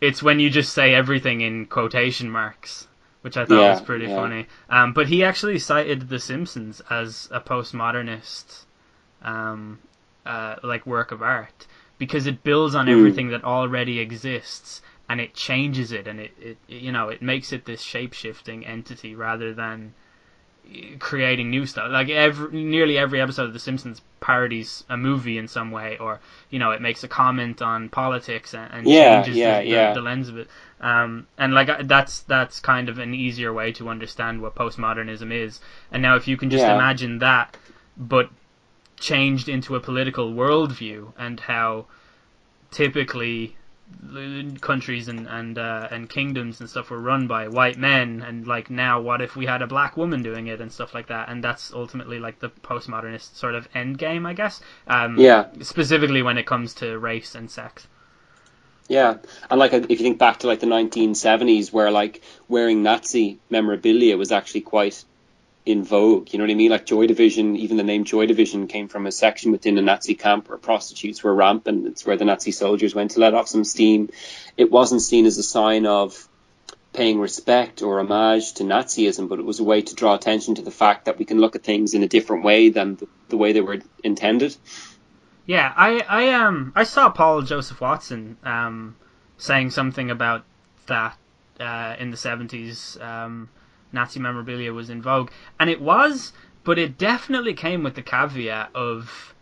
"It's 0.00 0.22
when 0.22 0.38
you 0.40 0.50
just 0.50 0.72
say 0.72 0.94
everything 0.94 1.40
in 1.40 1.66
quotation 1.66 2.30
marks." 2.30 2.88
Which 3.22 3.38
I 3.38 3.46
thought 3.46 3.58
Yeah, 3.62 3.70
was 3.70 3.80
pretty 3.80 4.04
yeah. 4.06 4.16
funny. 4.16 4.46
Um, 4.68 4.92
but 4.92 5.08
he 5.08 5.24
actually 5.24 5.58
cited 5.58 6.10
The 6.10 6.18
Simpsons 6.18 6.82
as 6.90 7.26
a 7.32 7.40
postmodernist, 7.40 8.66
um, 9.22 9.78
uh, 10.26 10.56
like 10.62 10.86
work 10.86 11.10
of 11.10 11.22
art 11.22 11.66
because 11.98 12.26
it 12.26 12.42
builds 12.44 12.74
on 12.74 12.86
Mm. 12.86 12.90
everything 12.98 13.28
that 13.30 13.42
already 13.44 13.98
exists 13.98 14.82
and 15.08 15.20
it 15.20 15.34
changes 15.34 15.92
it 15.92 16.06
and 16.06 16.20
it, 16.20 16.32
it 16.40 16.58
you 16.68 16.92
know 16.92 17.08
it 17.08 17.22
makes 17.22 17.52
it 17.52 17.64
this 17.64 17.82
shape 17.82 18.12
shifting 18.12 18.66
entity 18.66 19.14
rather 19.14 19.52
than 19.54 19.94
creating 20.98 21.50
new 21.50 21.66
stuff. 21.66 21.90
Like 21.90 22.08
every 22.08 22.64
nearly 22.64 22.98
every 22.98 23.20
episode 23.20 23.44
of 23.44 23.52
The 23.52 23.58
Simpsons 23.58 24.00
parodies 24.20 24.84
a 24.88 24.96
movie 24.96 25.38
in 25.38 25.48
some 25.48 25.70
way, 25.70 25.98
or 25.98 26.20
you 26.50 26.58
know, 26.58 26.70
it 26.70 26.80
makes 26.80 27.04
a 27.04 27.08
comment 27.08 27.62
on 27.62 27.88
politics 27.88 28.54
and, 28.54 28.72
and 28.72 28.86
Yeah, 28.88 29.22
changes 29.22 29.36
yeah, 29.36 29.60
the, 29.60 29.64
the, 29.64 29.70
yeah. 29.70 29.92
the 29.92 30.00
lens 30.00 30.28
of 30.28 30.38
it. 30.38 30.48
Um, 30.80 31.26
and 31.38 31.54
like 31.54 31.86
that's 31.86 32.20
that's 32.20 32.60
kind 32.60 32.88
of 32.88 32.98
an 32.98 33.14
easier 33.14 33.52
way 33.52 33.72
to 33.72 33.88
understand 33.88 34.40
what 34.42 34.54
postmodernism 34.54 35.32
is. 35.32 35.60
And 35.92 36.02
now, 36.02 36.16
if 36.16 36.28
you 36.28 36.36
can 36.36 36.50
just 36.50 36.64
imagine 36.64 37.18
that, 37.18 37.56
but 37.96 38.30
changed 38.98 39.48
into 39.48 39.76
a 39.76 39.80
political 39.80 40.32
worldview, 40.32 41.12
and 41.18 41.40
how 41.40 41.86
typically 42.70 43.48
the 43.48 43.54
countries 44.60 45.08
and 45.08 45.26
and 45.26 45.58
uh, 45.58 45.88
and 45.90 46.08
kingdoms 46.08 46.60
and 46.60 46.68
stuff 46.68 46.90
were 46.90 47.00
run 47.00 47.26
by 47.26 47.48
white 47.48 47.78
men. 47.78 48.22
And 48.26 48.46
like 48.46 48.70
now 48.70 49.00
what 49.00 49.20
if 49.20 49.36
we 49.36 49.46
had 49.46 49.62
a 49.62 49.66
black 49.66 49.96
woman 49.96 50.22
doing 50.22 50.46
it 50.46 50.60
and 50.60 50.72
stuff 50.72 50.94
like 50.94 51.08
that? 51.08 51.28
And 51.28 51.42
that's 51.42 51.72
ultimately 51.72 52.18
like 52.18 52.38
the 52.40 52.50
postmodernist 52.50 53.36
sort 53.36 53.54
of 53.54 53.68
end 53.74 53.98
game 53.98 54.26
I 54.26 54.34
guess. 54.34 54.60
Um, 54.86 55.18
Yeah. 55.18 55.46
specifically 55.60 56.22
when 56.22 56.38
it 56.38 56.46
comes 56.46 56.74
to 56.74 56.98
race 56.98 57.34
and 57.34 57.50
sex. 57.50 57.86
Yeah, 58.88 59.16
and 59.50 59.58
like 59.58 59.72
if 59.72 59.88
you 59.88 59.96
think 59.96 60.18
back 60.18 60.40
to 60.40 60.46
like 60.46 60.60
the 60.60 60.66
1970s, 60.66 61.72
where 61.72 61.90
like 61.90 62.22
wearing 62.48 62.82
Nazi 62.82 63.38
memorabilia 63.48 64.16
was 64.18 64.30
actually 64.30 64.60
quite 64.60 65.04
in 65.66 65.82
vogue. 65.82 66.32
You 66.32 66.38
know 66.38 66.44
what 66.44 66.50
I 66.50 66.54
mean? 66.54 66.70
Like 66.70 66.86
Joy 66.86 67.06
Division, 67.06 67.56
even 67.56 67.76
the 67.76 67.82
name 67.82 68.04
Joy 68.04 68.26
Division 68.26 68.66
came 68.66 68.88
from 68.88 69.06
a 69.06 69.12
section 69.12 69.52
within 69.52 69.78
a 69.78 69.82
Nazi 69.82 70.14
camp 70.14 70.48
where 70.48 70.58
prostitutes 70.58 71.22
were 71.22 71.34
rampant. 71.34 71.86
It's 71.86 72.04
where 72.04 72.16
the 72.16 72.24
Nazi 72.24 72.50
soldiers 72.50 72.94
went 72.94 73.12
to 73.12 73.20
let 73.20 73.34
off 73.34 73.48
some 73.48 73.64
steam. 73.64 74.10
It 74.56 74.70
wasn't 74.70 75.02
seen 75.02 75.24
as 75.26 75.38
a 75.38 75.42
sign 75.42 75.86
of 75.86 76.28
paying 76.92 77.18
respect 77.18 77.82
or 77.82 77.98
homage 77.98 78.54
to 78.54 78.64
Nazism, 78.64 79.28
but 79.28 79.38
it 79.38 79.44
was 79.44 79.58
a 79.58 79.64
way 79.64 79.82
to 79.82 79.94
draw 79.94 80.14
attention 80.14 80.54
to 80.56 80.62
the 80.62 80.70
fact 80.70 81.06
that 81.06 81.18
we 81.18 81.24
can 81.24 81.40
look 81.40 81.56
at 81.56 81.64
things 81.64 81.94
in 81.94 82.02
a 82.02 82.08
different 82.08 82.44
way 82.44 82.68
than 82.68 82.96
the, 82.96 83.08
the 83.30 83.36
way 83.36 83.52
they 83.52 83.60
were 83.60 83.78
intended. 84.02 84.56
Yeah, 85.46 85.72
I 85.76 86.00
I 86.08 86.32
um 86.34 86.72
I 86.74 86.84
saw 86.84 87.10
Paul 87.10 87.42
Joseph 87.42 87.80
Watson 87.80 88.36
um 88.44 88.96
saying 89.36 89.70
something 89.70 90.10
about 90.10 90.44
that 90.86 91.18
uh, 91.58 91.96
in 91.98 92.10
the 92.10 92.16
seventies. 92.16 92.96
Um, 93.00 93.48
Nazi 93.94 94.20
memorabilia 94.20 94.72
was 94.72 94.90
in 94.90 95.00
vogue, 95.00 95.30
and 95.58 95.70
it 95.70 95.80
was, 95.80 96.32
but 96.64 96.78
it 96.78 96.98
definitely 96.98 97.54
came 97.54 97.82
with 97.82 97.94
the 97.94 98.02
caveat 98.02 98.70
of 98.74 99.34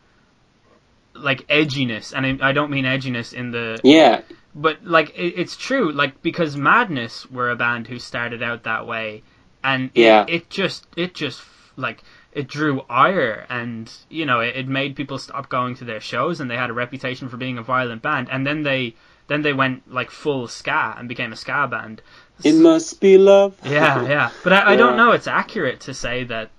like 1.14 1.46
edginess, 1.48 2.12
and 2.14 2.42
I, 2.42 2.50
I 2.50 2.52
don't 2.52 2.70
mean 2.70 2.84
edginess 2.84 3.32
in 3.32 3.50
the 3.50 3.80
Yeah, 3.82 4.22
but 4.54 4.84
like 4.84 5.10
it, 5.10 5.34
it's 5.36 5.56
true, 5.56 5.92
like 5.92 6.22
because 6.22 6.56
Madness 6.56 7.30
were 7.30 7.50
a 7.50 7.56
band 7.56 7.86
who 7.88 7.98
started 7.98 8.42
out 8.42 8.64
that 8.64 8.86
way, 8.86 9.22
and 9.62 9.90
it, 9.94 10.00
Yeah. 10.00 10.24
it 10.28 10.50
just 10.50 10.86
it 10.96 11.14
just 11.14 11.42
like 11.76 12.02
it 12.32 12.48
drew 12.48 12.82
ire, 12.88 13.46
and 13.50 13.90
you 14.08 14.24
know 14.26 14.40
it, 14.40 14.56
it 14.56 14.68
made 14.68 14.96
people 14.96 15.18
stop 15.18 15.48
going 15.48 15.74
to 15.76 15.84
their 15.84 16.00
shows, 16.00 16.40
and 16.40 16.50
they 16.50 16.56
had 16.56 16.70
a 16.70 16.74
reputation 16.74 17.28
for 17.28 17.36
being 17.36 17.58
a 17.58 17.62
violent 17.62 18.02
band, 18.02 18.28
and 18.30 18.46
then 18.46 18.62
they 18.62 18.94
then 19.28 19.42
they 19.42 19.52
went 19.52 19.90
like 19.92 20.10
full 20.10 20.48
ska 20.48 20.94
and 20.98 21.08
became 21.08 21.32
a 21.32 21.36
ska 21.36 21.68
band. 21.68 22.02
It 22.44 22.54
must 22.54 23.00
be 23.00 23.18
love. 23.18 23.56
Yeah, 23.64 24.06
yeah, 24.06 24.30
but 24.44 24.52
I, 24.52 24.72
I 24.72 24.76
don't 24.76 24.96
know. 24.96 25.12
It's 25.12 25.26
accurate 25.26 25.80
to 25.80 25.94
say 25.94 26.24
that 26.24 26.50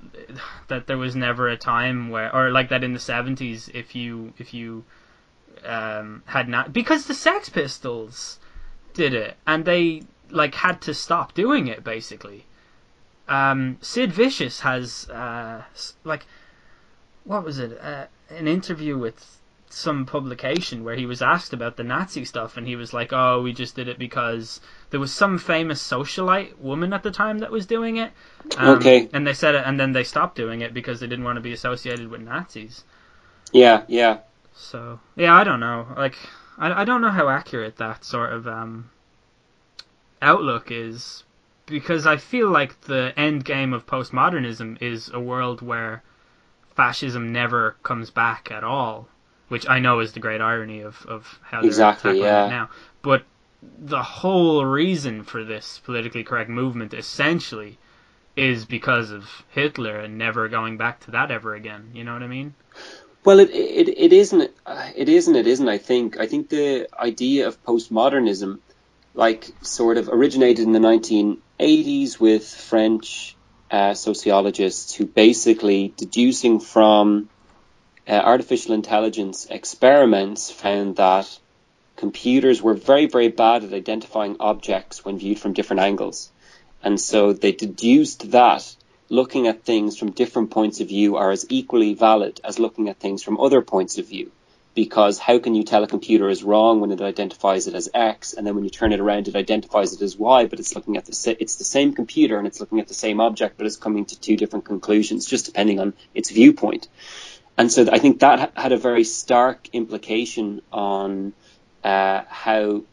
that 0.68 0.88
there 0.88 0.98
was 0.98 1.16
never 1.16 1.50
a 1.50 1.58
time 1.58 2.10
where, 2.10 2.34
or 2.36 2.52
like 2.52 2.70
that 2.70 2.84
in 2.84 2.94
the 2.94 3.00
seventies, 3.00 3.70
if 3.74 3.96
you 3.96 4.34
if 4.38 4.54
you 4.54 4.84
um, 5.66 6.24
had 6.26 6.48
not 6.48 6.74
because 6.74 7.06
the 7.06 7.14
Sex 7.14 7.50
Pistols 7.50 8.40
did 8.94 9.14
it, 9.14 9.36
and 9.46 9.66
they 9.66 10.04
like 10.30 10.56
had 10.56 10.82
to 10.82 10.94
stop 10.94 11.34
doing 11.34 11.68
it 11.68 11.84
basically. 11.84 12.46
Um, 13.28 13.78
Sid 13.82 14.12
Vicious 14.12 14.60
has 14.62 15.10
uh, 15.10 15.64
like 16.04 16.26
what 17.24 17.44
was 17.44 17.60
it? 17.60 17.78
Uh, 17.82 18.06
an 18.30 18.48
interview 18.48 18.98
with 18.98 19.40
some 19.74 20.06
publication 20.06 20.84
where 20.84 20.96
he 20.96 21.06
was 21.06 21.22
asked 21.22 21.54
about 21.54 21.78
the 21.78 21.84
Nazi 21.84 22.26
stuff, 22.26 22.58
and 22.58 22.68
he 22.68 22.76
was 22.76 22.94
like, 22.94 23.12
"Oh, 23.12 23.42
we 23.42 23.54
just 23.54 23.76
did 23.76 23.88
it 23.88 23.98
because 23.98 24.62
there 24.92 25.00
was 25.00 25.12
some 25.12 25.38
famous 25.38 25.82
socialite 25.82 26.58
woman 26.60 26.94
at 26.94 27.04
the 27.04 27.12
time 27.12 27.40
that 27.40 27.52
was 27.52 27.66
doing 27.66 27.98
it." 27.98 28.12
Um, 28.58 28.78
Okay. 28.78 29.10
And 29.14 29.26
they 29.26 29.34
said 29.34 29.56
it, 29.56 29.64
and 29.66 29.80
then 29.80 29.92
they 29.92 30.04
stopped 30.04 30.36
doing 30.36 30.62
it 30.62 30.74
because 30.74 31.00
they 31.00 31.08
didn't 31.08 31.26
want 31.26 31.38
to 31.38 31.42
be 31.42 31.54
associated 31.54 32.10
with 32.10 32.22
Nazis. 32.22 32.84
Yeah, 33.52 33.84
yeah. 33.88 34.20
So 34.54 35.00
yeah, 35.16 35.34
I 35.34 35.44
don't 35.44 35.60
know. 35.60 35.88
Like, 35.98 36.18
I, 36.58 36.82
I 36.82 36.86
don't 36.86 37.02
know 37.02 37.12
how 37.12 37.30
accurate 37.30 37.78
that 37.78 38.06
sort 38.06 38.32
of 38.34 38.48
um, 38.48 38.90
outlook 40.22 40.72
is, 40.72 41.24
because 41.66 42.06
I 42.06 42.18
feel 42.18 42.50
like 42.50 42.80
the 42.82 43.14
end 43.18 43.46
game 43.46 43.74
of 43.74 43.86
postmodernism 43.86 44.82
is 44.82 45.10
a 45.14 45.20
world 45.20 45.62
where 45.62 46.04
fascism 46.76 47.32
never 47.32 47.76
comes 47.84 48.10
back 48.10 48.52
at 48.52 48.64
all, 48.64 49.08
which 49.54 49.66
I 49.76 49.80
know 49.86 49.96
is 50.00 50.12
the 50.14 50.20
great 50.28 50.42
irony 50.42 50.82
of 50.90 50.96
of 51.16 51.22
how 51.50 51.62
they're 51.62 51.68
Exactly, 51.74 52.12
tackling 52.14 52.26
yeah. 52.34 52.46
it 52.48 52.50
now. 52.60 52.66
But 53.10 53.22
the 53.96 54.04
whole 54.04 54.66
reason 54.66 55.24
for 55.24 55.42
this 55.54 55.80
politically 55.86 56.24
correct 56.30 56.50
movement 56.50 56.94
essentially 56.94 57.78
is 58.36 58.66
because 58.66 59.12
of 59.12 59.24
Hitler 59.58 59.96
and 60.04 60.18
never 60.18 60.50
going 60.50 60.76
back 60.78 60.96
to 61.06 61.12
that 61.12 61.30
ever 61.38 61.54
again. 61.62 61.92
You 61.94 62.04
know 62.04 62.14
what 62.18 62.24
I 62.24 62.28
mean? 62.28 62.50
Well, 63.26 63.40
it 63.40 63.52
it 63.52 63.88
it 64.06 64.12
isn't. 64.24 64.52
uh, 64.66 64.90
It 65.04 65.08
isn't. 65.18 65.36
It 65.44 65.48
isn't. 65.54 65.70
I 65.70 65.78
think. 65.90 66.08
I 66.20 66.28
think 66.32 66.50
the 66.50 66.88
idea 67.12 67.48
of 67.48 67.64
postmodernism, 67.64 68.52
like, 69.14 69.42
sort 69.62 69.98
of 70.02 70.10
originated 70.10 70.66
in 70.68 70.74
the 70.74 70.86
1980s 70.92 72.20
with 72.20 72.46
French 72.72 73.36
uh, 73.72 73.94
sociologists 73.94 74.90
who 74.98 75.06
basically, 75.06 75.94
deducing 76.06 76.60
from 76.60 77.30
uh, 78.08 78.12
artificial 78.12 78.74
intelligence 78.74 79.48
experiments, 79.50 80.52
found 80.52 80.98
that 80.98 81.40
computers 81.96 82.62
were 82.62 82.74
very, 82.74 83.06
very 83.06 83.30
bad 83.30 83.64
at 83.64 83.74
identifying 83.74 84.38
objects 84.40 85.06
when 85.06 85.18
viewed 85.18 85.40
from 85.40 85.54
different 85.54 85.82
angles, 85.82 86.32
and 86.84 87.00
so 87.00 87.34
they 87.34 87.52
deduced 87.52 88.32
that 88.32 88.76
looking 89.10 89.48
at 89.48 89.64
things 89.64 89.98
from 89.98 90.12
different 90.12 90.50
points 90.50 90.82
of 90.82 90.88
view 90.88 91.18
are 91.18 91.32
as 91.32 91.46
equally 91.50 91.94
valid 91.94 92.42
as 92.44 92.58
looking 92.58 92.90
at 92.90 93.00
things 93.00 93.22
from 93.22 93.40
other 93.40 93.62
points 93.62 93.98
of 93.98 94.08
view. 94.08 94.32
Because 94.76 95.20
how 95.20 95.38
can 95.38 95.54
you 95.54 95.64
tell 95.64 95.84
a 95.84 95.88
computer 95.88 96.30
is 96.30 96.44
wrong 96.44 96.82
when 96.82 96.92
it 96.92 97.00
identifies 97.00 97.68
it 97.68 97.76
as 97.76 97.90
X, 97.94 98.34
and 98.34 98.46
then 98.46 98.56
when 98.56 98.64
you 98.64 98.72
turn 98.72 98.92
it 98.92 99.00
around, 99.00 99.28
it 99.28 99.36
identifies 99.36 99.94
it 99.94 100.02
as 100.02 100.18
Y, 100.18 100.48
but 100.48 100.60
it's 100.60 100.74
looking 100.74 100.98
at 100.98 101.06
the 101.06 101.38
it's 101.40 101.58
the 101.58 101.64
same 101.64 101.94
computer 101.94 102.40
and 102.40 102.48
it's 102.48 102.60
looking 102.60 102.80
at 102.80 102.88
the 102.88 102.96
same 102.96 103.22
object, 103.22 103.56
but 103.56 103.68
it's 103.68 103.76
coming 103.76 104.06
to 104.06 104.20
two 104.20 104.36
different 104.36 104.66
conclusions, 104.66 105.28
just 105.28 105.46
depending 105.46 105.80
on 105.80 105.94
its 106.16 106.32
viewpoint. 106.32 106.88
And 107.58 107.72
so 107.72 107.88
I 107.92 108.00
think 108.00 108.20
that 108.20 108.58
had 108.58 108.72
a 108.72 108.78
very 108.78 109.04
stark 109.04 109.70
implication 109.74 110.62
on 110.72 111.34
uh, 111.84 112.24
how 112.28 112.84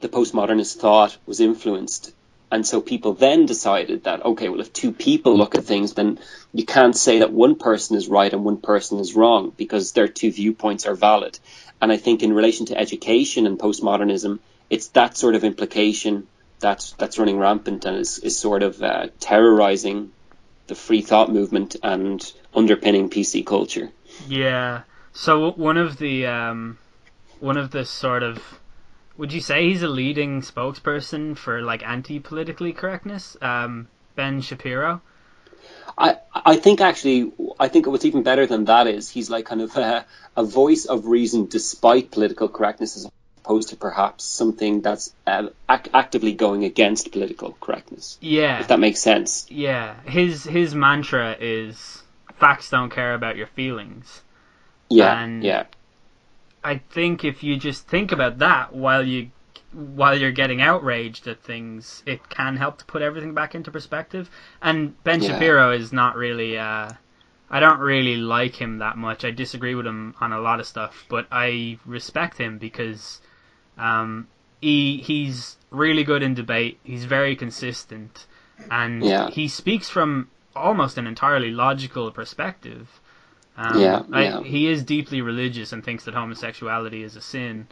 the 0.00 0.08
postmodernist 0.08 0.76
thought 0.76 1.16
was 1.26 1.40
influenced. 1.40 2.14
And 2.50 2.66
so 2.66 2.80
people 2.80 3.12
then 3.12 3.44
decided 3.44 4.04
that, 4.04 4.24
okay, 4.24 4.48
well, 4.48 4.60
if 4.60 4.72
two 4.72 4.92
people 4.92 5.36
look 5.36 5.54
at 5.54 5.64
things, 5.64 5.92
then 5.92 6.18
you 6.54 6.64
can't 6.64 6.96
say 6.96 7.18
that 7.18 7.32
one 7.32 7.56
person 7.56 7.96
is 7.96 8.08
right 8.08 8.32
and 8.32 8.42
one 8.42 8.56
person 8.56 9.00
is 9.00 9.14
wrong 9.14 9.52
because 9.54 9.92
their 9.92 10.08
two 10.08 10.32
viewpoints 10.32 10.86
are 10.86 10.94
valid. 10.94 11.38
And 11.80 11.92
I 11.92 11.98
think 11.98 12.22
in 12.22 12.32
relation 12.32 12.66
to 12.66 12.78
education 12.78 13.46
and 13.46 13.58
postmodernism, 13.58 14.38
it's 14.70 14.88
that 14.88 15.16
sort 15.18 15.34
of 15.34 15.44
implication 15.44 16.26
that's, 16.58 16.92
that's 16.92 17.18
running 17.18 17.38
rampant 17.38 17.84
and 17.84 17.98
is, 17.98 18.18
is 18.18 18.38
sort 18.38 18.62
of 18.62 18.82
uh, 18.82 19.08
terrorizing 19.20 20.10
the 20.68 20.74
free 20.74 21.02
thought 21.02 21.32
movement 21.32 21.76
and 21.82 22.32
underpinning 22.54 23.10
PC 23.10 23.44
culture. 23.44 23.90
Yeah. 24.28 24.82
So 25.12 25.50
one 25.50 25.76
of 25.76 25.98
the 25.98 26.26
um, 26.26 26.78
one 27.40 27.56
of 27.56 27.70
the 27.70 27.84
sort 27.84 28.22
of 28.22 28.42
would 29.16 29.32
you 29.32 29.40
say 29.40 29.68
he's 29.68 29.82
a 29.82 29.88
leading 29.88 30.42
spokesperson 30.42 31.36
for 31.36 31.60
like 31.60 31.82
anti-politically 31.82 32.72
correctness? 32.72 33.36
Um, 33.42 33.88
ben 34.14 34.40
Shapiro. 34.40 35.00
I 35.96 36.18
I 36.32 36.56
think 36.56 36.80
actually 36.80 37.32
I 37.58 37.68
think 37.68 37.86
what's 37.86 38.04
even 38.04 38.22
better 38.22 38.46
than 38.46 38.66
that 38.66 38.86
is 38.86 39.08
he's 39.08 39.28
like 39.30 39.46
kind 39.46 39.62
of 39.62 39.76
a, 39.76 40.06
a 40.36 40.44
voice 40.44 40.84
of 40.84 41.06
reason 41.06 41.46
despite 41.46 42.10
political 42.10 42.48
correctness 42.48 42.96
as 42.96 43.10
opposed 43.38 43.68
to 43.70 43.76
perhaps 43.76 44.24
something 44.24 44.80
that's 44.82 45.14
uh, 45.26 45.48
ac- 45.70 45.90
actively 45.94 46.32
going 46.32 46.64
against 46.64 47.12
political 47.12 47.56
correctness. 47.60 48.18
Yeah. 48.20 48.60
If 48.60 48.68
that 48.68 48.80
makes 48.80 49.00
sense. 49.00 49.46
Yeah. 49.50 50.00
His 50.04 50.44
his 50.44 50.74
mantra 50.74 51.36
is 51.40 52.02
facts 52.38 52.70
don't 52.70 52.90
care 52.90 53.14
about 53.14 53.36
your 53.36 53.46
feelings. 53.48 54.22
Yeah, 54.90 55.22
And- 55.22 55.42
yeah, 55.44 55.64
I 56.64 56.78
think 56.90 57.24
if 57.24 57.42
you 57.42 57.56
just 57.56 57.86
think 57.88 58.12
about 58.12 58.38
that 58.38 58.74
while 58.74 59.06
you 59.06 59.30
while 59.72 60.18
you're 60.18 60.32
getting 60.32 60.62
outraged 60.62 61.26
at 61.28 61.42
things, 61.42 62.02
it 62.06 62.26
can 62.30 62.56
help 62.56 62.78
to 62.78 62.84
put 62.86 63.02
everything 63.02 63.34
back 63.34 63.54
into 63.54 63.70
perspective. 63.70 64.30
And 64.62 64.78
Ben 65.04 65.22
Yeah. 65.22 65.32
Shapiro 65.32 65.72
is 65.72 65.92
not 65.92 66.16
really 66.16 66.58
uh 66.58 66.90
I 67.50 67.60
don't 67.60 67.80
really 67.80 68.16
like 68.16 68.54
him 68.54 68.78
that 68.78 68.96
much. 68.98 69.24
I 69.24 69.30
disagree 69.30 69.74
with 69.74 69.86
him 69.86 70.14
on 70.20 70.32
a 70.32 70.40
lot 70.40 70.60
of 70.60 70.66
stuff, 70.66 71.06
but 71.08 71.26
I 71.32 71.78
respect 71.86 72.36
him 72.38 72.58
because 72.58 73.20
um 73.78 74.26
he 74.60 74.98
he's 74.98 75.56
really 75.70 76.04
good 76.04 76.22
in 76.22 76.34
debate. 76.34 76.78
He's 76.82 77.04
very 77.04 77.36
consistent 77.36 78.26
and 78.70 79.04
Yeah. 79.04 79.30
he 79.30 79.48
speaks 79.48 79.88
from 79.88 80.28
almost 80.56 80.98
an 80.98 81.06
entirely 81.06 81.50
logical 81.50 82.10
perspective. 82.10 82.88
Um, 83.56 83.80
Yeah, 83.80 84.02
I, 84.12 84.22
yeah. 84.24 84.42
He 84.42 84.66
is 84.68 84.82
deeply 84.84 85.20
religious 85.20 85.72
and 85.72 85.84
thinks 85.84 86.04
that 86.04 86.14
homosexuality 86.14 87.02
is 87.02 87.16
a 87.16 87.20
sin, 87.20 87.66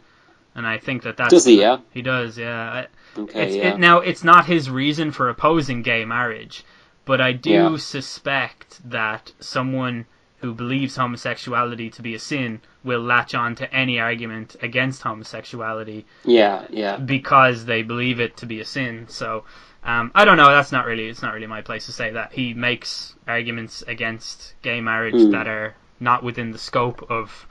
and 0.55 0.65
I 0.67 0.77
think 0.77 1.03
that 1.03 1.17
that's 1.17 1.33
Does 1.33 1.45
he, 1.45 1.59
yeah? 1.61 1.77
He 1.91 2.01
does, 2.01 2.37
yeah. 2.37 2.71
I- 2.71 2.87
Okay, 3.19 3.47
It's, 3.47 3.55
yeah. 3.55 3.73
it, 3.73 3.79
now 3.79 3.99
it's 3.99 4.23
not 4.23 4.45
his 4.45 4.69
reason 4.69 5.11
for 5.11 5.27
opposing 5.29 5.81
gay 5.81 6.05
marriage, 6.05 6.63
but 7.05 7.19
I 7.19 7.31
do 7.31 7.49
Yeah. 7.49 7.77
suspect 7.77 8.79
that 8.89 9.31
someone 9.39 10.05
who 10.41 10.53
believes 10.53 10.95
homosexuality 10.97 11.89
to 11.91 12.01
be 12.01 12.13
a 12.13 12.19
sin 12.19 12.61
will 12.87 13.01
latch 13.01 13.35
on 13.35 13.55
to 13.55 13.65
any 13.73 13.99
argument 13.99 14.55
against 14.61 15.03
homosexuality 15.03 16.05
yeah, 16.25 16.65
yeah. 16.69 16.97
because 16.97 17.65
they 17.65 17.83
believe 17.83 18.19
it 18.19 18.37
to 18.37 18.45
be 18.45 18.59
a 18.61 18.65
sin. 18.65 19.05
So 19.09 19.43
um, 19.83 20.11
I 20.15 20.25
don't 20.25 20.37
know. 20.37 20.49
That's 20.49 20.71
not 20.71 20.85
really. 20.85 21.07
It's 21.07 21.21
not 21.21 21.33
really 21.33 21.47
my 21.47 21.61
place 21.61 21.85
to 21.85 21.91
say 21.91 22.09
that. 22.11 22.33
He 22.33 22.53
makes 22.53 23.15
arguments 23.27 23.83
against 23.87 24.53
gay 24.61 24.81
marriage 24.81 25.13
Mm. 25.15 25.31
that 25.31 25.47
are 25.47 25.75
not 25.99 26.23
within 26.23 26.51
the 26.51 26.57
scope 26.57 27.09
of 27.09 27.47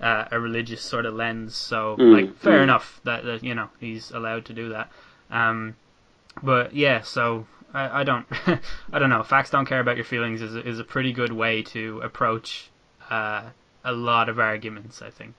uh, 0.00 0.24
a 0.30 0.38
religious 0.38 0.82
sort 0.82 1.06
of 1.06 1.14
lens. 1.14 1.54
So 1.54 1.96
Mm, 1.98 2.12
like, 2.16 2.36
fair 2.38 2.60
mm. 2.60 2.64
enough 2.64 3.00
that, 3.04 3.24
that 3.24 3.42
you 3.44 3.54
know 3.54 3.68
he's 3.80 4.10
allowed 4.10 4.44
to 4.46 4.52
do 4.52 4.68
that. 4.70 4.90
Um, 5.30 5.76
but 6.42 6.74
yeah, 6.74 7.02
so 7.02 7.46
I, 7.74 8.00
I 8.00 8.04
don't 8.04 8.26
I 8.92 8.98
don't 8.98 9.10
know. 9.10 9.22
Facts 9.22 9.50
don't 9.50 9.66
care 9.66 9.80
about 9.80 9.96
your 9.96 10.04
feelings 10.04 10.42
is 10.42 10.54
a, 10.54 10.66
is 10.68 10.78
a 10.78 10.84
pretty 10.84 11.12
good 11.12 11.32
way 11.32 11.62
to 11.74 12.00
approach 12.02 12.70
uh, 13.10 13.42
a 13.88 13.92
lot 13.92 14.28
of 14.28 14.38
arguments. 14.38 15.02
I 15.02 15.10
think. 15.10 15.34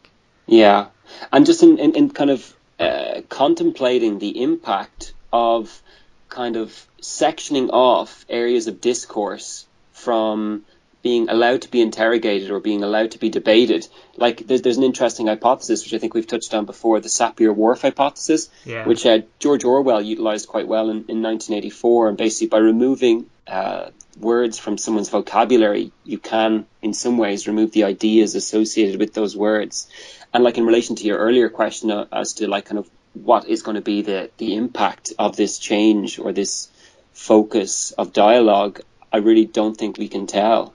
Yeah, 0.46 0.88
and 1.32 1.46
just 1.46 1.64
in 1.64 1.78
in, 1.78 1.96
in 1.96 2.10
kind 2.10 2.30
of 2.30 2.56
uh, 2.80 3.22
contemplating 3.30 4.20
the 4.20 4.42
impact 4.42 5.14
of 5.32 5.82
kind 6.30 6.56
of 6.56 6.88
sectioning 7.02 7.70
off 7.72 8.26
areas 8.30 8.68
of 8.68 8.82
discourse 8.82 9.66
from 9.94 10.64
being 11.02 11.30
allowed 11.30 11.62
to 11.62 11.72
be 11.72 11.82
interrogated 11.82 12.52
or 12.52 12.60
being 12.60 12.84
allowed 12.84 13.12
to 13.12 13.20
be 13.20 13.30
debated. 13.30 13.88
Like 14.18 14.46
there's 14.48 14.62
there's 14.62 14.78
an 14.78 14.84
interesting 14.84 15.28
hypothesis 15.28 15.84
which 15.84 15.94
I 15.94 15.98
think 15.98 16.14
we've 16.14 16.28
touched 16.28 16.54
on 16.54 16.66
before, 16.66 17.00
the 17.00 17.10
Sapir-Whorf 17.10 17.82
hypothesis, 17.82 18.50
yeah. 18.66 18.86
which 18.86 19.06
uh, 19.06 19.20
George 19.40 19.64
Orwell 19.64 20.02
utilized 20.02 20.48
quite 20.48 20.68
well 20.68 20.90
in, 20.90 21.06
in 21.08 21.22
1984. 21.22 22.10
And 22.10 22.18
basically, 22.18 22.48
by 22.48 22.58
removing 22.58 23.28
uh, 23.48 23.90
words 24.20 24.60
from 24.60 24.78
someone's 24.78 25.10
vocabulary, 25.10 25.92
you 26.04 26.18
can, 26.18 26.66
in 26.82 26.94
some 26.94 27.18
ways, 27.18 27.48
remove 27.48 27.72
the 27.72 27.86
ideas 27.86 28.36
associated 28.36 29.00
with 29.00 29.14
those 29.14 29.36
words. 29.36 29.88
And 30.34 30.44
like 30.44 30.58
in 30.58 30.66
relation 30.66 30.96
to 30.98 31.04
your 31.06 31.18
earlier 31.18 31.50
question 31.50 31.90
uh, 31.92 32.06
as 32.12 32.34
to 32.34 32.48
like 32.48 32.66
kind 32.66 32.80
of 32.80 32.90
what 33.14 33.48
is 33.48 33.64
going 33.64 33.76
to 33.76 33.82
be 33.82 34.02
the 34.02 34.30
the 34.38 34.56
impact 34.56 35.14
of 35.18 35.36
this 35.36 35.58
change 35.58 36.20
or 36.20 36.32
this 36.32 36.70
focus 37.14 37.92
of 37.92 38.14
dialogue, 38.14 38.82
I 39.12 39.18
really 39.18 39.46
don't 39.46 39.76
think 39.76 39.98
we 39.98 40.08
can 40.08 40.28
tell. 40.28 40.74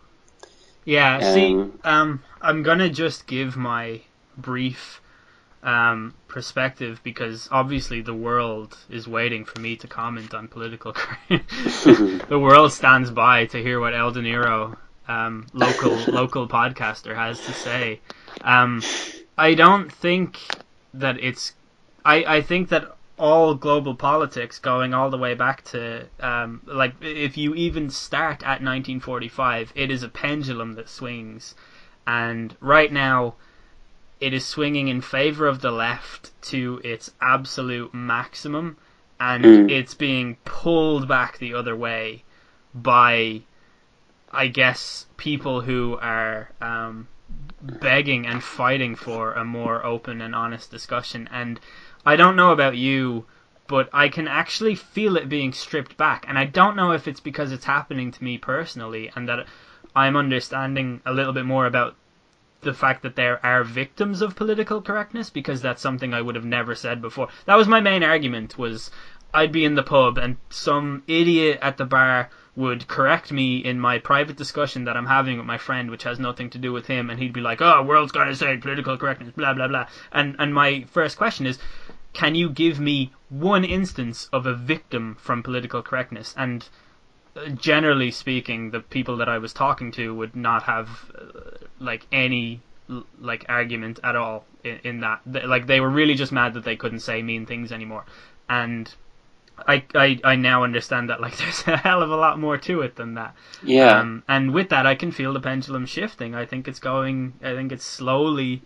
Yeah, 0.85 1.33
see, 1.33 1.55
um, 1.85 2.23
I'm 2.43 2.63
gonna 2.63 2.91
just 2.91 3.27
give 3.27 3.57
my 3.57 4.03
brief 4.37 5.01
um, 5.65 6.15
perspective 6.29 7.01
because 7.03 7.49
obviously 7.51 8.03
the 8.03 8.15
world 8.15 8.77
is 8.91 9.09
waiting 9.09 9.45
for 9.45 9.59
me 9.61 9.77
to 9.77 9.89
comment 9.89 10.35
on 10.35 10.47
political. 10.47 10.95
the 11.29 12.39
world 12.41 12.73
stands 12.73 13.11
by 13.11 13.47
to 13.47 13.63
hear 13.63 13.81
what 13.81 13.95
El 13.95 14.13
De 14.13 14.21
Niro, 14.21 14.77
um, 15.09 15.47
local 15.53 15.97
local 16.09 16.47
podcaster, 16.47 17.15
has 17.15 17.41
to 17.47 17.53
say. 17.53 18.01
Um, 18.43 18.83
I 19.37 19.55
don't 19.55 19.91
think 19.91 20.39
that 20.93 21.19
it's. 21.19 21.55
I, 22.05 22.37
I 22.37 22.43
think 22.43 22.69
that 22.69 22.95
all 23.19 23.55
global 23.55 23.95
politics 23.95 24.59
going 24.59 24.93
all 24.93 25.09
the 25.09 25.17
way 25.17 25.35
back 25.35 25.65
to 25.65 26.07
um, 26.21 26.61
like 26.67 26.95
if 27.01 27.37
you 27.37 27.55
even 27.55 27.89
start 27.89 28.43
at 28.43 28.61
1945 28.61 29.73
it 29.77 29.89
is 29.89 30.03
a 30.03 30.09
pendulum 30.09 30.73
that 30.73 30.89
swings 30.89 31.55
and 32.09 32.57
right 32.61 32.93
now 32.93 33.33
it 34.21 34.33
is 34.33 34.45
swinging 34.45 34.89
in 34.89 35.01
favor 35.01 35.47
of 35.47 35.61
the 35.61 35.71
left 35.71 36.31
to 36.43 36.81
its 36.85 37.13
absolute 37.21 37.93
maximum 37.95 38.77
and 39.21 39.45
Mm. 39.45 39.71
it's 39.71 39.95
being 39.95 40.37
pulled 40.45 41.07
back 41.07 41.39
the 41.39 41.55
other 41.55 41.77
way 41.77 42.25
by 42.75 43.43
i 44.33 44.47
guess 44.49 45.07
people 45.17 45.61
who 45.61 45.97
are 46.01 46.51
um, 46.61 47.07
begging 47.61 48.27
and 48.27 48.43
fighting 48.43 48.95
for 48.97 49.33
a 49.35 49.45
more 49.45 49.85
open 49.85 50.21
and 50.21 50.35
honest 50.35 50.71
discussion 50.71 51.29
and 51.33 51.61
I 52.07 52.17
don't 52.17 52.37
know 52.37 52.53
about 52.53 52.77
you, 52.77 53.25
but 53.67 53.89
I 53.93 54.09
can 54.11 54.29
actually 54.29 54.75
feel 54.75 55.17
it 55.17 55.29
being 55.29 55.53
stripped 55.53 55.97
back, 55.97 56.27
and 56.29 56.39
I 56.39 56.45
don't 56.45 56.77
know 56.77 56.93
if 56.93 57.09
it's 57.09 57.21
because 57.21 57.51
it's 57.51 57.65
happening 57.65 58.11
to 58.13 58.23
me 58.23 58.37
personally, 58.37 59.11
and 59.17 59.27
that 59.29 59.47
I'm 59.97 60.17
understanding 60.17 61.01
a 61.07 61.15
little 61.15 61.33
bit 61.33 61.47
more 61.47 61.65
about 61.67 61.97
the 62.65 62.75
fact 62.75 63.03
that 63.03 63.17
there 63.17 63.45
are 63.45 63.63
victims 63.63 64.21
of 64.23 64.35
political 64.35 64.83
correctness, 64.83 65.31
because 65.31 65.63
that's 65.63 65.83
something 65.83 66.13
I 66.13 66.23
would 66.23 66.35
have 66.35 66.45
never 66.45 66.75
said 66.75 67.01
before. 67.01 67.29
That 67.47 67.57
was 67.57 67.69
my 67.69 67.81
main 67.81 68.03
argument. 68.03 68.59
Was 68.59 68.91
I'd 69.33 69.53
be 69.53 69.65
in 69.65 69.75
the 69.75 69.83
pub 69.83 70.19
and 70.19 70.37
some 70.51 71.03
idiot 71.07 71.59
at 71.63 71.77
the 71.77 71.85
bar 71.85 72.31
would 72.57 72.87
correct 72.87 73.33
me 73.33 73.59
in 73.59 73.81
my 73.81 73.99
private 73.99 74.37
discussion 74.37 74.85
that 74.85 74.97
I'm 74.97 75.07
having 75.07 75.39
with 75.39 75.47
my 75.47 75.59
friend, 75.59 75.91
which 75.91 76.05
has 76.05 76.19
nothing 76.21 76.51
to 76.51 76.59
do 76.59 76.73
with 76.73 76.87
him, 76.87 77.11
and 77.11 77.19
he'd 77.19 77.33
be 77.33 77.41
like, 77.41 77.61
"Oh, 77.61 77.83
world's 77.83 78.13
to 78.13 78.35
say 78.35 78.57
political 78.57 78.97
correctness, 78.97 79.33
blah 79.35 79.55
blah 79.55 79.69
blah." 79.69 79.87
And 80.13 80.37
and 80.39 80.55
my 80.55 80.85
first 80.91 81.17
question 81.17 81.47
is, 81.47 81.59
can 82.13 82.37
you 82.37 82.49
give 82.49 82.79
me 82.79 83.13
one 83.29 83.65
instance 83.65 84.29
of 84.33 84.47
a 84.47 84.55
victim 84.55 85.17
from 85.19 85.43
political 85.43 85.83
correctness? 85.83 86.33
And 86.39 86.69
generally 87.55 88.11
speaking, 88.11 88.71
the 88.71 88.81
people 88.81 89.17
that 89.19 89.29
I 89.29 89.39
was 89.39 89.53
talking 89.53 89.93
to 89.93 90.15
would 90.15 90.37
not 90.37 90.65
have 90.65 91.11
uh, 91.19 91.59
like 91.79 92.07
any 92.13 92.63
like 93.19 93.45
argument 93.49 93.99
at 94.05 94.17
all 94.17 94.47
in, 94.63 94.79
in 94.85 95.01
that. 95.01 95.21
Th- 95.31 95.45
Like 95.45 95.67
they 95.67 95.81
were 95.81 95.91
really 95.91 96.15
just 96.15 96.33
mad 96.33 96.55
that 96.55 96.65
they 96.65 96.77
couldn't 96.77 97.01
say 97.01 97.23
mean 97.23 97.47
things 97.47 97.73
anymore. 97.73 98.05
And 98.49 98.95
I, 99.67 99.85
I 99.95 100.21
I 100.25 100.37
now 100.37 100.65
understand 100.65 101.11
that 101.11 101.21
like 101.21 101.37
there's 101.39 101.67
a 101.67 101.77
hell 101.77 102.03
of 102.03 102.11
a 102.11 102.17
lot 102.17 102.39
more 102.39 102.59
to 102.59 102.83
it 102.83 102.97
than 102.97 103.15
that. 103.15 103.35
Yeah. 103.63 104.01
Um, 104.01 104.23
and 104.29 104.53
with 104.55 104.69
that, 104.71 104.87
I 104.87 104.95
can 104.95 105.13
feel 105.13 105.33
the 105.33 105.41
pendulum 105.41 105.87
shifting. 105.87 106.35
I 106.35 106.47
think 106.47 106.69
it's 106.69 106.79
going. 106.81 107.35
I 107.43 107.55
think 107.55 107.73
it's 107.73 107.85
slowly 107.85 108.63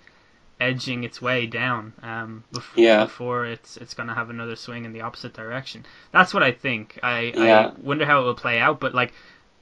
edging 0.60 1.04
its 1.04 1.22
way 1.22 1.46
down. 1.46 1.92
Um, 2.02 2.44
bef- 2.52 2.76
Yeah. 2.76 3.04
Before 3.04 3.46
it's 3.46 3.76
it's 3.76 3.94
going 3.94 4.08
to 4.08 4.14
have 4.14 4.30
another 4.30 4.56
swing 4.56 4.84
in 4.84 4.92
the 4.92 5.02
opposite 5.02 5.34
direction. 5.34 5.84
That's 6.12 6.34
what 6.34 6.42
I 6.42 6.52
think. 6.52 6.98
I 7.02 7.32
Yeah. 7.36 7.66
I 7.68 7.80
wonder 7.80 8.04
how 8.04 8.22
it 8.22 8.24
will 8.24 8.34
play 8.34 8.58
out. 8.58 8.80
But 8.80 8.94
like, 8.94 9.12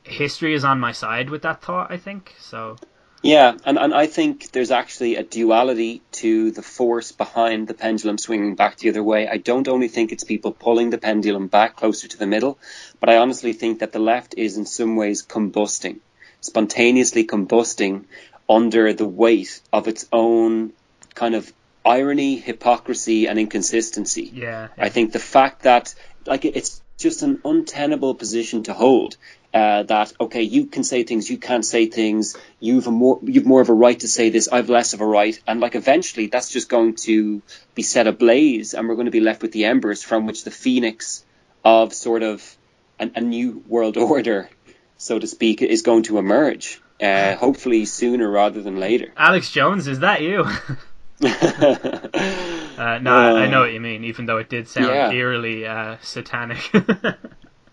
history 0.03 0.55
is 0.55 0.64
on 0.64 0.80
my 0.80 0.92
side 0.92 1.30
with 1.30 1.42
that 1.42 1.62
thought. 1.62 1.90
I 1.90 1.97
think 1.99 2.34
so. 2.38 2.76
Yeah, 3.22 3.57
and, 3.64 3.78
and 3.78 3.92
I 3.94 4.07
think 4.07 4.53
there's 4.53 4.70
actually 4.70 5.16
a 5.16 5.22
duality 5.24 6.03
to 6.12 6.53
the 6.53 6.62
force 6.62 7.12
behind 7.12 7.66
the 7.66 7.74
pendulum 7.74 8.18
swinging 8.18 8.55
back 8.55 8.76
the 8.76 8.90
other 8.90 9.03
way. 9.03 9.26
I 9.26 9.38
don't 9.38 9.66
only 9.66 9.88
think 9.88 10.12
it's 10.12 10.22
people 10.22 10.53
pulling 10.53 10.90
the 10.90 10.99
pendulum 10.99 11.49
back 11.49 11.76
closer 11.76 12.07
to 12.07 12.18
the 12.18 12.26
middle, 12.26 12.59
but 13.01 13.09
I 13.09 13.16
honestly 13.16 13.53
think 13.53 13.80
that 13.80 13.92
the 13.92 13.99
left 13.99 14.34
is 14.36 14.59
in 14.59 14.66
some 14.66 14.97
ways 14.97 15.24
combusting, 15.26 15.99
spontaneously 16.40 17.26
combusting 17.26 18.05
under 18.49 18.92
the 18.92 19.09
weight 19.09 19.61
of 19.72 19.88
its 19.88 20.07
own 20.12 20.72
kind 21.16 21.34
of 21.34 21.52
irony, 21.84 22.36
hypocrisy, 22.36 23.26
and 23.26 23.38
inconsistency. 23.38 24.30
Yeah. 24.32 24.68
I 24.78 24.90
think 24.90 25.12
the 25.12 25.18
fact 25.18 25.62
that 25.62 25.94
like 26.26 26.44
it's 26.44 26.80
just 26.98 27.22
an 27.22 27.40
untenable 27.44 28.14
position 28.14 28.62
to 28.64 28.72
hold. 28.72 29.16
Uh, 29.54 29.84
that 29.84 30.12
okay, 30.20 30.42
you 30.42 30.66
can 30.66 30.84
say 30.84 31.02
things, 31.02 31.30
you 31.30 31.38
can't 31.38 31.64
say 31.64 31.86
things. 31.86 32.36
You've 32.60 32.86
a 32.86 32.90
more 32.90 33.18
you've 33.22 33.46
more 33.46 33.62
of 33.62 33.70
a 33.70 33.72
right 33.72 33.98
to 34.00 34.08
say 34.08 34.28
this. 34.28 34.48
I've 34.48 34.68
less 34.68 34.92
of 34.92 35.00
a 35.00 35.06
right, 35.06 35.40
and 35.46 35.60
like 35.60 35.74
eventually 35.74 36.26
that's 36.26 36.50
just 36.50 36.68
going 36.68 36.96
to 37.06 37.40
be 37.74 37.82
set 37.82 38.06
ablaze, 38.06 38.74
and 38.74 38.86
we're 38.86 38.96
going 38.96 39.06
to 39.06 39.12
be 39.12 39.20
left 39.20 39.40
with 39.40 39.52
the 39.52 39.64
embers 39.64 40.02
from 40.02 40.26
which 40.26 40.44
the 40.44 40.50
phoenix 40.50 41.24
of 41.64 41.94
sort 41.94 42.22
of 42.22 42.56
a, 43.00 43.10
a 43.14 43.20
new 43.22 43.62
world 43.66 43.96
order, 44.12 44.50
so 44.98 45.18
to 45.18 45.26
speak, 45.26 45.62
is 45.62 45.80
going 45.80 46.02
to 46.04 46.18
emerge. 46.18 46.82
Uh, 47.00 47.36
hopefully 47.36 47.84
sooner 47.84 48.28
rather 48.28 48.62
than 48.62 48.80
later. 48.80 49.12
Alex 49.16 49.50
Jones, 49.50 49.86
is 49.86 50.00
that 50.00 50.22
you? 50.22 50.46
Uh, 52.76 52.98
no, 52.98 53.10
I, 53.10 53.44
I 53.44 53.46
know 53.46 53.60
what 53.60 53.72
you 53.72 53.80
mean. 53.80 54.04
Even 54.04 54.26
though 54.26 54.36
it 54.36 54.50
did 54.50 54.68
sound 54.68 54.88
Yeah. 54.88 55.10
eerily 55.10 55.66
uh, 55.66 55.96
satanic. 56.02 56.58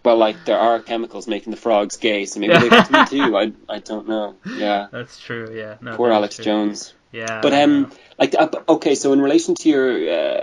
Well, 0.05 0.17
like 0.17 0.43
there 0.43 0.57
are 0.59 0.81
chemicals 0.81 1.27
making 1.27 1.51
the 1.51 1.57
frogs 1.57 1.95
gay, 1.95 2.25
so 2.25 2.41
maybe 2.41 2.57
they 2.57 2.67
got 2.67 2.87
to 2.87 2.91
me 2.93 3.05
too. 3.05 3.37
I 3.37 3.53
I 3.69 3.79
don't 3.89 4.05
know. 4.07 4.35
Yeah, 4.57 4.87
That's 4.91 5.17
true. 5.17 5.53
Yeah. 5.55 5.75
No, 5.79 5.95
poor 5.95 6.11
Alex 6.11 6.35
true. 6.35 6.43
Jones. 6.43 6.93
Yeah. 7.13 7.39
But 7.41 7.53
um, 7.53 7.89
like 8.19 8.35
uh, 8.37 8.49
okay, 8.67 8.95
so 8.95 9.13
in 9.13 9.21
relation 9.21 9.55
to 9.55 9.69
your 9.69 9.87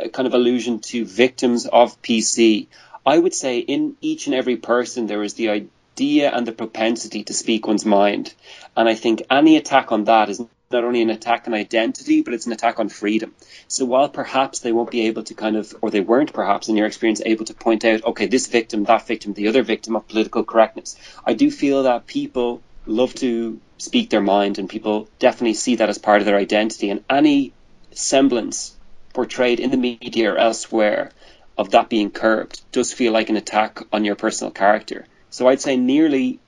uh, 0.04 0.08
kind 0.08 0.26
of 0.26 0.32
allusion 0.32 0.78
to 0.90 1.04
victims 1.04 1.66
of 1.66 2.00
PC, 2.00 2.68
I 3.04 3.18
would 3.18 3.34
say 3.34 3.58
in 3.58 3.96
each 4.00 4.26
and 4.28 4.34
every 4.34 4.56
person 4.56 5.06
there 5.06 5.22
is 5.22 5.34
the 5.34 5.50
idea 5.50 6.30
and 6.30 6.46
the 6.46 6.52
propensity 6.52 7.24
to 7.24 7.34
speak 7.34 7.66
one's 7.66 7.84
mind, 7.84 8.32
and 8.74 8.88
I 8.88 8.94
think 8.94 9.24
any 9.30 9.58
attack 9.58 9.92
on 9.92 10.04
that 10.04 10.30
is 10.30 10.40
not 10.72 10.84
only 10.84 11.02
an 11.02 11.10
attack 11.10 11.48
on 11.48 11.54
identity, 11.54 12.22
but 12.22 12.32
it's 12.32 12.46
an 12.46 12.52
attack 12.52 12.78
on 12.78 12.88
freedom. 12.88 13.34
So 13.66 13.84
while 13.84 14.08
perhaps 14.08 14.60
they 14.60 14.70
won't 14.70 14.92
be 14.92 15.08
able 15.08 15.24
to 15.24 15.34
kind 15.34 15.56
of, 15.56 15.74
or 15.82 15.90
they 15.90 15.98
weren't 16.00 16.32
perhaps 16.32 16.68
in 16.68 16.76
your 16.76 16.86
experience 16.86 17.20
able 17.26 17.44
to 17.46 17.54
point 17.54 17.84
out, 17.84 18.04
okay, 18.04 18.26
this 18.26 18.46
victim, 18.46 18.84
that 18.84 19.04
victim, 19.04 19.32
the 19.32 19.48
other 19.48 19.64
victim 19.64 19.96
of 19.96 20.06
political 20.06 20.44
correctness, 20.44 20.94
I 21.26 21.34
do 21.34 21.50
feel 21.50 21.82
that 21.82 22.06
people 22.06 22.62
love 22.86 23.12
to 23.16 23.60
speak 23.78 24.10
their 24.10 24.20
mind 24.20 24.60
and 24.60 24.70
people 24.70 25.08
definitely 25.18 25.54
see 25.54 25.74
that 25.76 25.88
as 25.88 25.98
part 25.98 26.20
of 26.20 26.26
their 26.26 26.36
identity 26.36 26.90
and 26.90 27.02
any 27.10 27.52
semblance 27.90 28.76
portrayed 29.12 29.58
in 29.58 29.72
the 29.72 29.76
media 29.76 30.32
or 30.32 30.38
elsewhere 30.38 31.10
of 31.58 31.72
that 31.72 31.88
being 31.88 32.12
curbed 32.12 32.62
does 32.70 32.92
feel 32.92 33.12
like 33.12 33.28
an 33.28 33.36
attack 33.36 33.80
on 33.92 34.04
your 34.04 34.14
personal 34.14 34.52
character. 34.52 35.04
So 35.30 35.48
I'd 35.48 35.60
say 35.60 35.76
nearly 35.76 36.38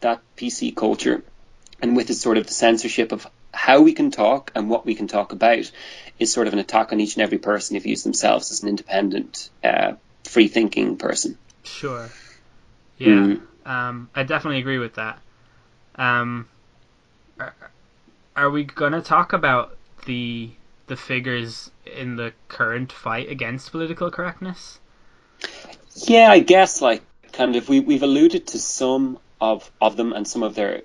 that 0.00 0.20
PC 0.36 0.74
culture 0.74 1.22
and 1.80 1.96
with 1.96 2.10
its 2.10 2.20
sort 2.20 2.38
of 2.38 2.48
the 2.48 2.52
censorship 2.52 3.12
of 3.12 3.28
how 3.52 3.80
we 3.80 3.92
can 3.92 4.10
talk 4.10 4.52
and 4.54 4.68
what 4.68 4.84
we 4.84 4.94
can 4.94 5.08
talk 5.08 5.32
about 5.32 5.70
is 6.18 6.32
sort 6.32 6.46
of 6.46 6.52
an 6.52 6.58
attack 6.58 6.92
on 6.92 7.00
each 7.00 7.16
and 7.16 7.22
every 7.22 7.38
person 7.38 7.76
who 7.76 7.80
views 7.80 8.02
themselves 8.02 8.50
as 8.50 8.62
an 8.62 8.68
independent, 8.68 9.50
uh, 9.64 9.92
free 10.24 10.48
thinking 10.48 10.96
person. 10.96 11.38
Sure. 11.62 12.08
Yeah. 12.98 13.08
Mm. 13.08 13.40
Um, 13.64 14.10
I 14.14 14.22
definitely 14.22 14.60
agree 14.60 14.78
with 14.78 14.94
that. 14.94 15.18
Um, 15.94 16.48
are, 17.38 17.54
are 18.36 18.50
we 18.50 18.64
gonna 18.64 19.02
talk 19.02 19.32
about 19.32 19.76
the 20.06 20.50
the 20.86 20.96
figures 20.96 21.70
in 21.84 22.16
the 22.16 22.32
current 22.48 22.92
fight 22.92 23.28
against 23.28 23.70
political 23.70 24.10
correctness? 24.10 24.78
Yeah, 25.94 26.30
I 26.30 26.40
guess 26.40 26.80
like 26.80 27.02
kind 27.32 27.56
of 27.56 27.68
we 27.68 27.80
we've 27.80 28.02
alluded 28.02 28.46
to 28.48 28.58
some 28.58 29.18
of 29.40 29.70
of 29.80 29.96
them 29.96 30.12
and 30.12 30.26
some 30.26 30.42
of 30.42 30.54
their 30.54 30.82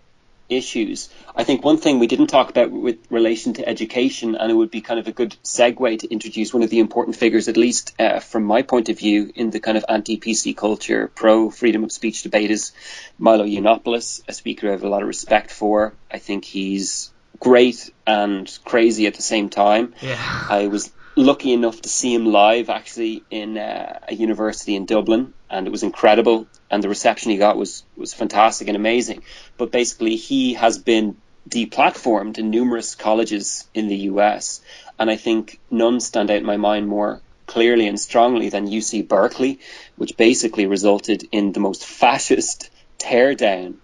issues. 0.49 1.09
I 1.35 1.43
think 1.43 1.63
one 1.63 1.77
thing 1.77 1.99
we 1.99 2.07
didn't 2.07 2.27
talk 2.27 2.49
about 2.49 2.71
with 2.71 2.97
relation 3.09 3.53
to 3.53 3.67
education, 3.67 4.35
and 4.35 4.51
it 4.51 4.53
would 4.53 4.71
be 4.71 4.81
kind 4.81 4.99
of 4.99 5.07
a 5.07 5.11
good 5.11 5.35
segue 5.43 5.99
to 5.99 6.07
introduce 6.11 6.53
one 6.53 6.63
of 6.63 6.69
the 6.69 6.79
important 6.79 7.15
figures, 7.15 7.47
at 7.47 7.57
least 7.57 7.93
uh, 7.99 8.19
from 8.19 8.43
my 8.43 8.61
point 8.61 8.89
of 8.89 8.97
view, 8.97 9.31
in 9.35 9.49
the 9.49 9.59
kind 9.59 9.77
of 9.77 9.85
anti-PC 9.87 10.55
culture, 10.55 11.07
pro 11.13 11.49
freedom 11.49 11.83
of 11.83 11.91
speech 11.91 12.23
debate, 12.23 12.51
is 12.51 12.71
Milo 13.17 13.45
Yiannopoulos, 13.45 14.21
a 14.27 14.33
speaker 14.33 14.67
I 14.67 14.71
have 14.71 14.83
a 14.83 14.89
lot 14.89 15.01
of 15.01 15.07
respect 15.07 15.51
for. 15.51 15.93
I 16.11 16.19
think 16.19 16.45
he's 16.45 17.11
great 17.39 17.91
and 18.05 18.47
crazy 18.63 19.07
at 19.07 19.15
the 19.15 19.21
same 19.21 19.49
time. 19.49 19.93
Yeah. 20.01 20.45
I 20.49 20.67
was 20.67 20.91
lucky 21.15 21.53
enough 21.53 21.81
to 21.81 21.89
see 21.89 22.13
him 22.13 22.25
live 22.25 22.69
actually 22.69 23.23
in 23.29 23.57
uh, 23.57 23.99
a 24.07 24.13
university 24.13 24.75
in 24.75 24.85
Dublin, 24.85 25.33
and 25.53 25.67
it 25.67 25.69
was 25.69 25.83
incredible. 25.83 26.47
And 26.69 26.83
the 26.83 26.89
reception 26.89 27.31
he 27.31 27.37
got 27.37 27.57
was 27.57 27.83
was 27.95 28.13
fantastic 28.13 28.67
and 28.67 28.75
amazing. 28.75 29.21
But 29.57 29.71
basically, 29.71 30.15
he 30.15 30.55
has 30.55 30.77
been 30.79 31.15
deplatformed 31.47 32.37
in 32.39 32.49
numerous 32.49 32.95
colleges 32.95 33.67
in 33.73 33.87
the 33.87 33.97
US, 34.11 34.61
and 34.99 35.09
I 35.11 35.17
think 35.17 35.59
none 35.69 35.99
stand 35.99 36.31
out 36.31 36.37
in 36.37 36.45
my 36.45 36.57
mind 36.57 36.87
more 36.87 37.21
clearly 37.45 37.87
and 37.87 37.99
strongly 37.99 38.49
than 38.49 38.67
UC 38.67 39.07
Berkeley, 39.07 39.59
which 39.97 40.17
basically 40.17 40.65
resulted 40.65 41.27
in 41.31 41.51
the 41.51 41.59
most 41.59 41.85
fascist 41.85 42.69
teardown 42.97 43.75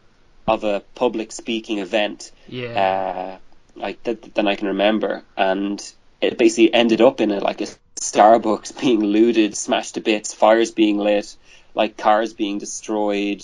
of 0.47 0.63
a 0.63 0.82
public 0.95 1.32
speaking 1.32 1.80
event 1.80 2.32
Yeah. 2.47 2.74
uh, 2.86 3.80
like 3.80 4.01
that, 4.03 4.34
than 4.34 4.47
I 4.47 4.55
can 4.55 4.70
remember, 4.70 5.24
and 5.38 5.78
it 6.22 6.38
basically 6.38 6.74
ended 6.74 7.01
up 7.01 7.22
in 7.22 7.32
a 7.32 7.39
like 7.39 7.61
a 7.61 7.67
Starbucks 7.99 8.80
being 8.82 9.01
looted, 9.01 9.55
smashed 9.55 9.95
to 9.95 10.01
bits, 10.01 10.34
fires 10.34 10.72
being 10.72 10.97
lit, 10.97 11.36
like 11.76 11.97
cars 11.97 12.34
being 12.34 12.57
destroyed, 12.57 13.43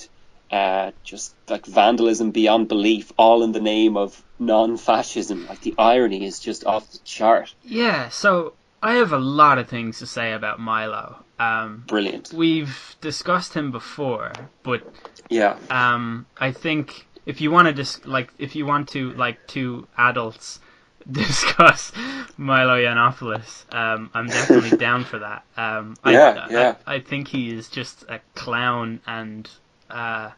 uh, 0.52 0.92
just 1.04 1.36
like 1.50 1.66
vandalism 1.66 2.32
beyond 2.32 2.68
belief, 2.68 3.12
all 3.18 3.44
in 3.44 3.52
the 3.52 3.62
name 3.62 3.98
of 3.98 4.24
non-fascism. 4.40 5.46
Like 5.46 5.62
the 5.62 5.76
irony 5.78 6.26
is 6.26 6.40
just 6.40 6.66
off 6.66 6.92
the 6.92 7.00
chart. 7.04 7.54
yeah. 7.64 8.10
So 8.10 8.56
I 8.82 8.96
have 8.96 9.14
a 9.14 9.18
lot 9.20 9.58
of 9.58 9.68
things 9.68 10.00
to 10.00 10.06
say 10.08 10.34
about 10.34 10.60
Milo. 10.60 11.26
Um, 11.40 11.84
Brilliant. 11.88 12.32
we've 12.34 12.96
discussed 13.02 13.54
him 13.54 13.72
before, 13.72 14.32
but 14.64 14.84
Yeah. 15.30 15.58
um, 15.70 16.28
I 16.38 16.52
think 16.52 17.08
if 17.26 17.42
you 17.42 17.52
want 17.52 17.68
to 17.68 17.74
dis- 17.74 18.06
like 18.06 18.32
if 18.38 18.56
you 18.56 18.66
want 18.66 18.90
to 18.90 19.12
like 19.14 19.46
two 19.48 19.88
adults 19.98 20.60
discuss 21.12 21.92
Milo 22.38 22.78
Yiannopoulos, 22.78 23.74
um, 23.74 24.10
I'm 24.14 24.28
definitely 24.28 24.78
down 24.88 25.04
for 25.04 25.20
that. 25.20 25.44
Um, 25.56 25.96
I, 26.04 26.12
Yeah, 26.14 26.48
yeah. 26.50 26.76
I, 26.88 26.96
I 26.96 27.00
think 27.00 27.28
he 27.28 27.54
is 27.54 27.70
just 27.70 28.04
a 28.10 28.20
clown, 28.34 29.02
and 29.06 29.50
uh, 29.90 30.32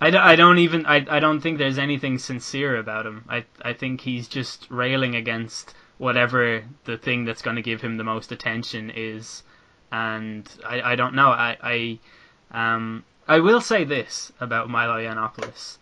I, 0.00 0.16
I 0.16 0.36
don't 0.36 0.58
even 0.58 0.86
I, 0.86 1.04
I 1.08 1.18
don't 1.20 1.40
think 1.40 1.58
there's 1.58 1.78
anything 1.78 2.18
sincere 2.18 2.76
about 2.76 3.06
him. 3.06 3.24
I 3.28 3.44
I 3.62 3.72
think 3.72 4.00
he's 4.00 4.28
just 4.28 4.66
railing 4.70 5.16
against 5.16 5.74
whatever 5.98 6.62
the 6.84 6.98
thing 6.98 7.24
that's 7.24 7.42
going 7.42 7.56
to 7.56 7.62
give 7.62 7.80
him 7.80 7.96
the 7.96 8.04
most 8.04 8.30
attention 8.30 8.90
is, 8.94 9.42
and 9.90 10.48
I, 10.64 10.92
I 10.92 10.96
don't 10.96 11.14
know. 11.14 11.30
I 11.30 11.56
I 11.62 11.98
um 12.52 13.04
I 13.26 13.40
will 13.40 13.60
say 13.60 13.82
this 13.84 14.32
about 14.40 14.70
Milo 14.70 14.98
Yiannopoulos. 14.98 15.78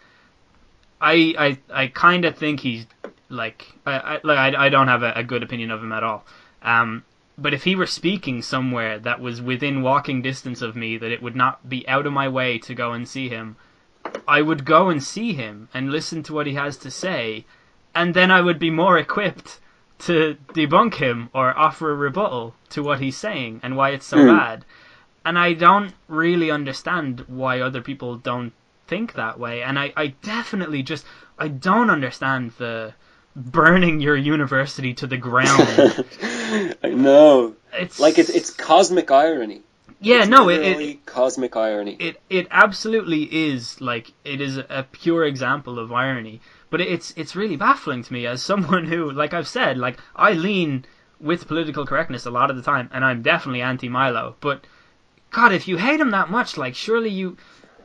I 1.05 1.35
I 1.47 1.83
I 1.83 1.87
kind 1.89 2.25
of 2.25 2.37
think 2.37 2.61
he's 2.61 2.87
like 3.29 3.67
I 3.85 3.93
I, 4.13 4.21
like, 4.25 4.39
I, 4.39 4.67
I 4.67 4.69
don't 4.71 4.89
have 4.89 5.03
a, 5.03 5.13
a 5.17 5.23
good 5.23 5.43
opinion 5.43 5.71
of 5.71 5.83
him 5.83 5.93
at 5.93 6.03
all. 6.03 6.25
Um, 6.63 7.05
but 7.37 7.53
if 7.53 7.65
he 7.65 7.75
were 7.77 7.87
speaking 7.87 8.43
somewhere 8.43 8.99
that 9.01 9.21
was 9.21 9.43
within 9.43 9.83
walking 9.83 10.23
distance 10.23 10.63
of 10.63 10.77
me, 10.77 10.97
that 10.99 11.11
it 11.11 11.23
would 11.23 11.37
not 11.37 11.69
be 11.69 11.87
out 11.89 12.07
of 12.07 12.13
my 12.13 12.29
way 12.29 12.59
to 12.59 12.75
go 12.75 12.93
and 12.93 13.09
see 13.09 13.29
him, 13.29 13.57
I 14.27 14.41
would 14.41 14.65
go 14.65 14.89
and 14.89 15.03
see 15.03 15.35
him 15.35 15.69
and 15.75 15.91
listen 15.93 16.23
to 16.25 16.33
what 16.33 16.47
he 16.47 16.55
has 16.55 16.77
to 16.79 16.91
say, 16.91 17.45
and 17.95 18.15
then 18.15 18.31
I 18.31 18.41
would 18.41 18.59
be 18.59 18.71
more 18.71 18.99
equipped 18.99 19.61
to 20.07 20.37
debunk 20.55 20.95
him 20.95 21.29
or 21.35 21.59
offer 21.59 21.91
a 21.91 21.95
rebuttal 21.95 22.55
to 22.71 22.83
what 22.83 23.01
he's 23.01 23.17
saying 23.17 23.61
and 23.63 23.77
why 23.77 23.91
it's 23.91 24.07
so 24.07 24.19
Hmm. 24.19 24.29
bad. 24.29 24.65
And 25.27 25.39
I 25.39 25.55
don't 25.55 25.93
really 26.09 26.51
understand 26.51 27.25
why 27.27 27.61
other 27.61 27.83
people 27.83 28.17
don't 28.17 28.53
think 28.87 29.15
that 29.15 29.39
way. 29.39 29.63
And 29.63 29.79
I, 29.79 29.93
I 29.97 30.09
definitely 30.23 30.83
just 30.83 31.05
I 31.39 31.49
don't 31.49 31.91
understand 31.91 32.53
the 32.59 32.95
burning 33.37 34.01
your 34.01 34.17
university 34.17 34.95
to 34.95 35.07
the 35.07 35.17
ground. 35.17 36.05
I 36.83 36.89
know. 36.91 37.55
It's 37.73 37.99
Like 37.99 38.19
it's 38.19 38.31
it's 38.31 38.51
cosmic 38.51 39.11
irony. 39.11 39.63
yeah 40.01 40.19
It's 40.21 40.29
no 40.29 40.49
it, 40.49 40.61
it 40.63 41.07
cosmic 41.07 41.57
irony. 41.57 41.97
it 41.99 42.21
it 42.29 42.47
absolutely 42.51 43.23
is 43.51 43.81
like 43.81 44.13
it 44.25 44.41
is 44.41 44.57
a 44.59 44.87
pure 44.93 45.25
example 45.25 45.79
of 45.79 45.93
irony 45.93 46.41
but 46.71 46.81
it's 46.81 47.13
it's 47.17 47.37
really 47.37 47.57
baffling 47.57 48.03
to 48.03 48.13
me 48.13 48.27
as 48.27 48.43
someone 48.43 48.85
who 48.87 49.11
like 49.11 49.33
i've 49.35 49.49
said 49.49 49.79
like 49.79 49.99
i 50.17 50.33
lean 50.33 50.85
with 51.21 51.47
political 51.49 51.87
correctness 51.87 52.27
a 52.27 52.31
lot 52.31 52.51
of 52.51 52.57
the 52.57 52.63
time 52.63 52.89
and 52.93 53.05
i'm 53.05 53.23
definitely 53.23 53.63
anti 53.63 53.89
milo 53.89 54.37
but 54.41 54.67
god 55.31 55.53
if 55.53 55.69
you 55.69 55.77
hate 55.77 56.01
him 56.01 56.11
that 56.11 56.31
much 56.31 56.57
like 56.57 56.75
surely 56.75 57.11
you 57.11 57.37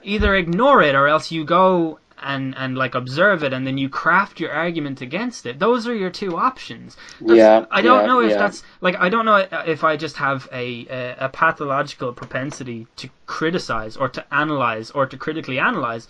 either 0.03 0.35
ignore 0.35 0.81
it 0.81 0.95
or 0.95 1.07
else 1.07 1.31
you 1.31 1.43
go 1.43 1.99
and 2.21 2.53
and 2.57 2.77
like 2.77 2.95
observe 2.95 3.43
it 3.43 3.53
and 3.53 3.65
then 3.65 3.77
you 3.77 3.87
craft 3.87 4.39
your 4.41 4.51
argument 4.51 4.99
against 4.99 5.45
it 5.45 5.57
those 5.59 5.87
are 5.87 5.95
your 5.95 6.09
two 6.09 6.35
options 6.35 6.97
That's- 7.21 7.37
Yeah, 7.37 7.65
i 7.71 7.81
don't 7.81 8.01
yeah, 8.01 8.07
know 8.07 8.19
if 8.19 8.31
yeah. 8.31 8.37
that's 8.37 8.61
like 8.81 8.95
I 8.97 9.07
don't 9.09 9.23
know 9.25 9.37
if 9.65 9.83
I 9.85 9.95
just 9.95 10.17
have 10.17 10.47
a, 10.51 10.85
a 10.89 11.15
a 11.25 11.29
pathological 11.29 12.11
propensity 12.13 12.87
to 12.97 13.09
criticize 13.25 13.95
or 13.95 14.09
to 14.09 14.33
analyze 14.33 14.91
or 14.91 15.05
to 15.05 15.15
critically 15.17 15.59
analyze, 15.59 16.07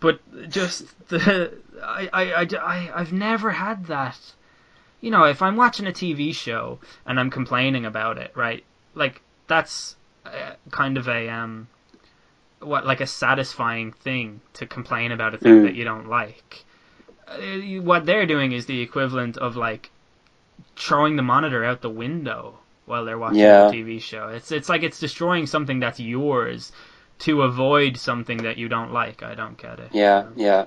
but 0.00 0.20
just 0.48 0.84
the 1.08 1.52
I 1.82 2.08
I 2.12 2.46
I 2.74 2.90
I've 2.94 3.12
never 3.12 3.50
had 3.50 3.86
that. 3.86 4.18
You 5.02 5.10
know, 5.10 5.24
if 5.24 5.40
I'm 5.42 5.56
watching 5.56 5.86
a 5.86 5.92
TV 5.92 6.34
show 6.34 6.78
and 7.06 7.18
I'm 7.20 7.30
complaining 7.30 7.84
about 7.86 8.16
it, 8.18 8.30
right? 8.34 8.64
Like 8.94 9.20
that's 9.46 9.96
uh, 10.24 10.54
kind 10.70 10.96
of 10.98 11.06
a 11.08 11.28
um 11.28 11.68
what 12.60 12.86
like 12.86 13.00
a 13.00 13.06
satisfying 13.06 13.92
thing 13.92 14.40
to 14.54 14.66
complain 14.66 15.12
about 15.12 15.34
a 15.34 15.38
thing 15.38 15.56
Mm. 15.60 15.62
that 15.64 15.74
you 15.74 15.84
don't 15.84 16.08
like. 16.08 16.64
Uh, 17.26 17.80
what 17.82 18.06
they're 18.06 18.26
doing 18.26 18.52
is 18.52 18.66
the 18.66 18.80
equivalent 18.82 19.36
of 19.38 19.56
like 19.56 19.90
throwing 20.76 21.16
the 21.16 21.22
monitor 21.22 21.64
out 21.64 21.80
the 21.80 21.90
window 21.90 22.58
while 22.86 23.04
they're 23.04 23.18
watching 23.18 23.38
Yeah. 23.40 23.68
a 23.68 23.72
TV 23.72 24.00
show. 24.00 24.28
It's 24.28 24.50
it's 24.52 24.68
like 24.68 24.82
it's 24.82 24.98
destroying 24.98 25.46
something 25.46 25.80
that's 25.80 26.00
yours 26.00 26.72
to 27.20 27.42
avoid 27.42 27.96
something 27.96 28.38
that 28.38 28.56
you 28.56 28.68
don't 28.68 28.92
like. 28.92 29.22
I 29.22 29.34
don't 29.34 29.56
get 29.56 29.78
it. 29.78 29.90
Yeah, 29.92 30.24
yeah. 30.36 30.66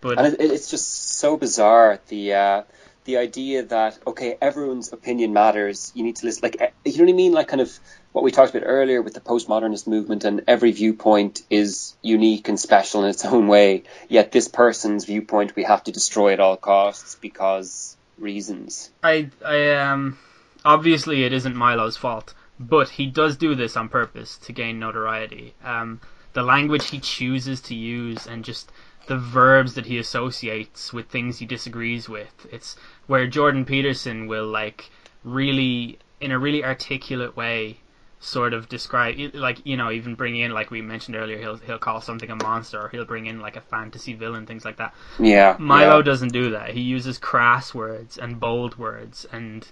But 0.00 0.18
And 0.18 0.26
it, 0.34 0.40
it- 0.40 0.50
it's 0.52 0.70
just 0.70 1.18
so 1.18 1.36
bizarre 1.36 2.00
the 2.08 2.34
uh, 2.34 2.62
the 3.04 3.16
idea 3.18 3.62
that 3.64 3.98
okay, 4.06 4.36
everyone's 4.40 4.92
opinion 4.92 5.32
matters. 5.32 5.92
You 5.94 6.04
need 6.04 6.16
to 6.16 6.26
listen. 6.26 6.40
Like, 6.42 6.60
you 6.84 6.96
know 6.98 7.04
what 7.04 7.10
I 7.10 7.16
mean? 7.16 7.32
Like, 7.32 7.48
kind 7.48 7.60
of 7.60 7.70
what 8.14 8.22
we 8.22 8.30
talked 8.30 8.54
about 8.54 8.64
earlier 8.64 9.02
with 9.02 9.12
the 9.12 9.20
postmodernist 9.20 9.88
movement, 9.88 10.22
and 10.22 10.44
every 10.46 10.70
viewpoint 10.70 11.42
is 11.50 11.96
unique 12.00 12.48
and 12.48 12.60
special 12.60 13.02
in 13.02 13.10
its 13.10 13.24
own 13.34 13.48
way. 13.48 13.82
Yet 14.08 14.30
this 14.30 14.46
person's 14.46 15.04
viewpoint, 15.04 15.56
we 15.56 15.64
have 15.64 15.82
to 15.82 15.92
destroy 15.92 16.32
at 16.32 16.38
all 16.38 16.56
costs 16.56 17.16
because 17.16 17.96
reasons. 18.16 18.92
I 19.02 19.30
I 19.44 19.72
um 19.72 20.16
obviously 20.64 21.24
it 21.24 21.32
isn't 21.32 21.56
Milo's 21.56 21.96
fault, 21.96 22.34
but 22.60 22.88
he 22.88 23.06
does 23.06 23.36
do 23.36 23.56
this 23.56 23.76
on 23.76 23.88
purpose 23.88 24.38
to 24.44 24.52
gain 24.52 24.78
notoriety. 24.78 25.54
Um, 25.64 26.00
the 26.34 26.44
language 26.44 26.90
he 26.90 27.00
chooses 27.00 27.62
to 27.62 27.74
use 27.74 28.28
and 28.28 28.44
just 28.44 28.70
the 29.08 29.18
verbs 29.18 29.74
that 29.74 29.86
he 29.86 29.98
associates 29.98 30.92
with 30.92 31.08
things 31.08 31.40
he 31.40 31.46
disagrees 31.46 32.08
with. 32.08 32.46
It's 32.52 32.76
where 33.08 33.26
Jordan 33.26 33.64
Peterson 33.64 34.28
will 34.28 34.46
like 34.46 34.88
really 35.24 35.98
in 36.20 36.30
a 36.30 36.38
really 36.38 36.64
articulate 36.64 37.36
way 37.36 37.80
sort 38.24 38.54
of 38.54 38.68
describe 38.68 39.16
like 39.34 39.60
you 39.66 39.76
know 39.76 39.90
even 39.90 40.14
bring 40.14 40.36
in 40.36 40.52
like 40.52 40.70
we 40.70 40.80
mentioned 40.80 41.16
earlier 41.16 41.38
he'll 41.38 41.58
he'll 41.58 41.78
call 41.78 42.00
something 42.00 42.30
a 42.30 42.36
monster 42.36 42.80
or 42.80 42.88
he'll 42.88 43.04
bring 43.04 43.26
in 43.26 43.40
like 43.40 43.56
a 43.56 43.60
fantasy 43.60 44.14
villain 44.14 44.46
things 44.46 44.64
like 44.64 44.76
that 44.78 44.94
Yeah, 45.18 45.58
Milo 45.58 46.00
yeah. 46.00 46.02
doesn't 46.02 46.32
do 46.32 46.50
that. 46.50 46.70
He 46.70 46.80
uses 46.80 47.18
crass 47.18 47.74
words 47.74 48.18
and 48.18 48.40
bold 48.40 48.76
words, 48.78 49.26
and 49.32 49.66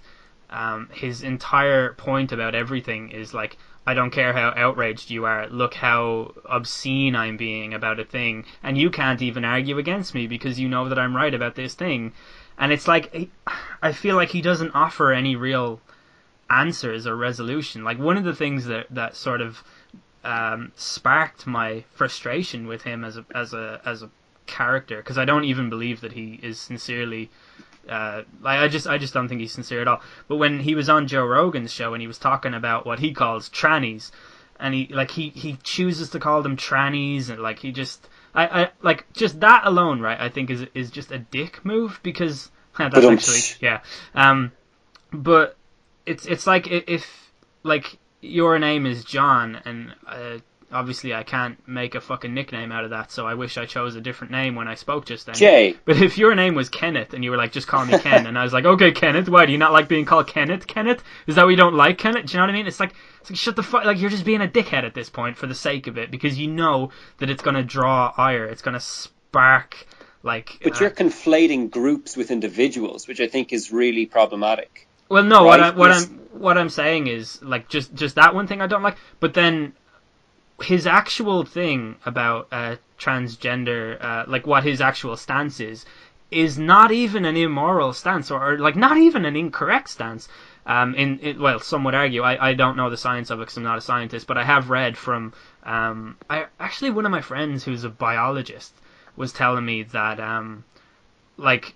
um, 0.49 0.89
his 0.93 1.23
entire 1.23 1.93
point 1.93 2.31
about 2.31 2.55
everything 2.55 3.09
is 3.11 3.33
like, 3.33 3.57
I 3.87 3.93
don't 3.93 4.11
care 4.11 4.33
how 4.33 4.53
outraged 4.55 5.09
you 5.09 5.25
are. 5.25 5.47
Look 5.49 5.73
how 5.73 6.33
obscene 6.45 7.15
I'm 7.15 7.37
being 7.37 7.73
about 7.73 7.99
a 7.99 8.05
thing, 8.05 8.45
and 8.61 8.77
you 8.77 8.89
can't 8.89 9.21
even 9.21 9.45
argue 9.45 9.77
against 9.77 10.13
me 10.13 10.27
because 10.27 10.59
you 10.59 10.69
know 10.69 10.89
that 10.89 10.99
I'm 10.99 11.15
right 11.15 11.33
about 11.33 11.55
this 11.55 11.73
thing. 11.75 12.13
And 12.57 12.71
it's 12.71 12.87
like, 12.87 13.29
I 13.81 13.91
feel 13.93 14.15
like 14.15 14.29
he 14.29 14.41
doesn't 14.41 14.71
offer 14.75 15.11
any 15.11 15.35
real 15.35 15.81
answers 16.59 17.07
or 17.07 17.15
resolution. 17.15 17.83
Like 17.83 17.99
one 17.99 18.17
of 18.17 18.23
the 18.23 18.35
things 18.35 18.65
that 18.65 18.87
that 18.91 19.15
sort 19.15 19.41
of 19.41 19.63
um, 20.23 20.71
sparked 20.75 21.45
my 21.47 21.83
frustration 21.91 22.67
with 22.67 22.81
him 22.83 23.03
as 23.03 23.17
a 23.17 23.25
as 23.33 23.53
a 23.53 23.81
as 23.85 24.03
a 24.03 24.09
character 24.45 24.97
because 24.97 25.17
I 25.17 25.25
don't 25.25 25.45
even 25.45 25.69
believe 25.69 26.01
that 26.01 26.13
he 26.13 26.39
is 26.41 26.59
sincerely. 26.59 27.29
Uh, 27.87 28.23
like 28.41 28.59
I 28.59 28.67
just 28.67 28.87
I 28.87 28.97
just 28.97 29.13
don't 29.13 29.27
think 29.27 29.41
he's 29.41 29.51
sincere 29.51 29.81
at 29.81 29.87
all. 29.87 30.01
But 30.27 30.37
when 30.37 30.59
he 30.59 30.75
was 30.75 30.89
on 30.89 31.07
Joe 31.07 31.25
Rogan's 31.25 31.71
show 31.71 31.93
and 31.93 32.01
he 32.01 32.07
was 32.07 32.17
talking 32.17 32.53
about 32.53 32.85
what 32.85 32.99
he 32.99 33.13
calls 33.13 33.49
trannies, 33.49 34.11
and 34.59 34.73
he 34.73 34.87
like 34.87 35.11
he 35.11 35.29
he 35.29 35.57
chooses 35.63 36.09
to 36.11 36.19
call 36.19 36.41
them 36.41 36.55
trannies 36.55 37.29
and 37.29 37.41
like 37.41 37.59
he 37.59 37.71
just 37.71 38.07
I, 38.33 38.63
I 38.63 38.71
like 38.81 39.11
just 39.13 39.41
that 39.41 39.63
alone 39.65 39.99
right 39.99 40.19
I 40.19 40.29
think 40.29 40.49
is 40.49 40.65
is 40.73 40.89
just 40.91 41.11
a 41.11 41.19
dick 41.19 41.63
move 41.65 41.99
because 42.03 42.49
that's 42.77 42.95
actually 42.95 43.41
yeah 43.59 43.81
um 44.15 44.51
but 45.11 45.57
it's 46.05 46.25
it's 46.25 46.47
like 46.47 46.67
if 46.67 47.31
like 47.63 47.97
your 48.21 48.59
name 48.59 48.85
is 48.85 49.03
John 49.03 49.61
and 49.65 49.93
uh, 50.07 50.37
obviously 50.71 51.13
I 51.13 51.23
can't 51.23 51.57
make 51.67 51.95
a 51.95 52.01
fucking 52.01 52.33
nickname 52.33 52.71
out 52.71 52.83
of 52.83 52.89
that 52.91 53.11
so 53.11 53.27
I 53.27 53.33
wish 53.35 53.57
I 53.57 53.65
chose 53.65 53.95
a 53.95 54.01
different 54.01 54.31
name 54.31 54.55
when 54.55 54.67
I 54.67 54.75
spoke 54.75 55.05
just 55.05 55.25
then 55.25 55.35
Jay. 55.35 55.75
but 55.85 56.01
if 56.01 56.17
your 56.17 56.33
name 56.35 56.55
was 56.55 56.69
Kenneth 56.69 57.13
and 57.13 57.23
you 57.23 57.31
were 57.31 57.37
like, 57.37 57.51
just 57.51 57.67
call 57.67 57.85
me 57.85 57.97
Ken, 57.99 58.25
and 58.27 58.37
I 58.37 58.43
was 58.43 58.53
like, 58.53 58.65
okay, 58.65 58.91
Kenneth, 58.91 59.29
why 59.29 59.45
do 59.45 59.51
you 59.51 59.57
not 59.57 59.71
like 59.71 59.87
being 59.87 60.05
called 60.05 60.27
Kenneth? 60.27 60.67
Kenneth? 60.67 61.03
Is 61.27 61.35
that 61.35 61.45
why 61.45 61.51
you 61.51 61.57
don't 61.57 61.75
like 61.75 61.97
Kenneth? 61.97 62.25
Do 62.25 62.33
you 62.33 62.37
know 62.39 62.43
what 62.43 62.49
I 62.49 62.53
mean? 62.53 62.67
It's 62.67 62.79
like, 62.79 62.93
it's 63.21 63.29
like 63.29 63.37
shut 63.37 63.55
the 63.55 63.63
fuck, 63.63 63.85
like 63.85 63.99
you're 63.99 64.09
just 64.09 64.25
being 64.25 64.41
a 64.41 64.47
dickhead 64.47 64.83
at 64.83 64.93
this 64.93 65.09
point 65.09 65.37
for 65.37 65.47
the 65.47 65.55
sake 65.55 65.87
of 65.87 65.97
it 65.97 66.11
because 66.11 66.39
you 66.39 66.47
know 66.47 66.91
that 67.19 67.29
it's 67.29 67.43
gonna 67.43 67.63
draw 67.63 68.13
ire, 68.17 68.45
it's 68.45 68.61
gonna 68.61 68.79
spark 68.79 69.85
like. 70.23 70.59
But 70.63 70.77
uh, 70.77 70.79
you're 70.81 70.91
conflating 70.91 71.69
groups 71.69 72.17
with 72.17 72.31
individuals, 72.31 73.07
which 73.07 73.19
I 73.19 73.27
think 73.27 73.53
is 73.53 73.71
really 73.71 74.05
problematic. 74.05 74.87
Well, 75.13 75.23
no, 75.23 75.43
what 75.43 75.59
I, 75.59 75.69
what 75.69 75.91
I'm 75.91 76.03
what 76.31 76.57
I'm 76.57 76.69
saying 76.69 77.05
is 77.05 77.39
like 77.43 77.69
just 77.69 77.93
just 77.93 78.15
that 78.15 78.33
one 78.33 78.47
thing 78.47 78.61
I 78.61 78.65
don't 78.65 78.81
like, 78.81 78.97
but 79.19 79.35
then 79.35 79.73
his 80.59 80.87
actual 80.87 81.45
thing 81.45 81.97
about 82.03 82.47
uh, 82.51 82.77
transgender, 82.97 84.03
uh, 84.03 84.23
like 84.27 84.47
what 84.47 84.63
his 84.63 84.81
actual 84.81 85.15
stance 85.15 85.59
is, 85.59 85.85
is 86.31 86.57
not 86.57 86.91
even 86.91 87.25
an 87.25 87.37
immoral 87.37 87.93
stance 87.93 88.31
or, 88.31 88.53
or 88.53 88.57
like 88.57 88.75
not 88.75 88.97
even 88.97 89.23
an 89.23 89.35
incorrect 89.35 89.89
stance. 89.89 90.27
Um, 90.65 90.95
in, 90.95 91.19
in 91.19 91.39
well, 91.39 91.59
some 91.59 91.83
would 91.83 91.93
argue. 91.93 92.23
I, 92.23 92.49
I 92.49 92.53
don't 92.55 92.75
know 92.75 92.89
the 92.89 92.97
science 92.97 93.29
of 93.29 93.37
it 93.37 93.43
because 93.43 93.57
I'm 93.57 93.63
not 93.63 93.77
a 93.77 93.81
scientist, 93.81 94.25
but 94.25 94.39
I 94.39 94.43
have 94.43 94.71
read 94.71 94.97
from 94.97 95.33
um, 95.61 96.17
I 96.27 96.47
actually 96.59 96.89
one 96.89 97.05
of 97.05 97.11
my 97.11 97.21
friends 97.21 97.63
who's 97.63 97.83
a 97.83 97.89
biologist 97.89 98.73
was 99.15 99.31
telling 99.31 99.63
me 99.63 99.83
that 99.83 100.19
um, 100.19 100.63
like 101.37 101.75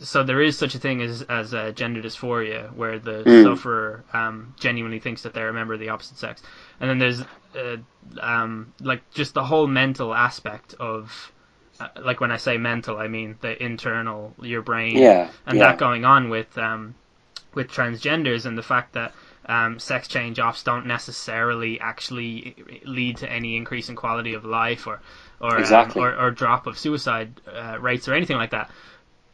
so 0.00 0.22
there 0.24 0.40
is 0.40 0.58
such 0.58 0.74
a 0.74 0.78
thing 0.78 1.00
as 1.00 1.22
as 1.22 1.54
uh, 1.54 1.70
gender 1.72 2.02
dysphoria, 2.02 2.72
where 2.74 2.98
the 2.98 3.22
Mm. 3.24 3.42
sufferer 3.44 4.04
um, 4.12 4.54
genuinely 4.58 4.98
thinks 4.98 5.22
that 5.22 5.32
they're 5.34 5.48
a 5.48 5.52
member 5.52 5.74
of 5.74 5.80
the 5.80 5.88
opposite 5.90 6.18
sex, 6.18 6.42
and 6.80 6.90
then 6.90 6.98
there's 6.98 7.22
uh, 7.56 7.76
um, 8.20 8.72
like 8.80 9.08
just 9.12 9.34
the 9.34 9.44
whole 9.44 9.66
mental 9.66 10.12
aspect 10.14 10.74
of 10.80 11.32
uh, 11.78 11.88
like 12.02 12.20
when 12.20 12.30
I 12.32 12.36
say 12.36 12.56
mental, 12.58 12.98
I 12.98 13.08
mean 13.08 13.36
the 13.40 13.62
internal 13.62 14.34
your 14.40 14.62
brain, 14.62 14.96
Yeah, 14.96 15.28
and 15.46 15.58
yeah. 15.58 15.66
that 15.68 15.78
going 15.78 16.04
on 16.04 16.30
with 16.30 16.56
um, 16.58 16.94
with 17.54 17.68
transgenders 17.68 18.46
and 18.46 18.58
the 18.58 18.62
fact 18.62 18.92
that 18.94 19.12
um, 19.46 19.78
sex 19.78 20.08
change 20.08 20.38
offs 20.38 20.62
don't 20.62 20.86
necessarily 20.86 21.80
actually 21.80 22.54
lead 22.84 23.16
to 23.18 23.30
any 23.30 23.56
increase 23.56 23.88
in 23.88 23.96
quality 23.96 24.34
of 24.34 24.44
life 24.44 24.86
or 24.86 25.00
or 25.40 25.54
um, 25.54 25.60
Exactly. 25.60 26.02
or, 26.02 26.14
or 26.16 26.30
drop 26.30 26.66
of 26.66 26.78
suicide 26.78 27.40
uh, 27.52 27.76
rates 27.80 28.08
or 28.08 28.14
anything 28.14 28.36
like 28.36 28.50
that. 28.50 28.70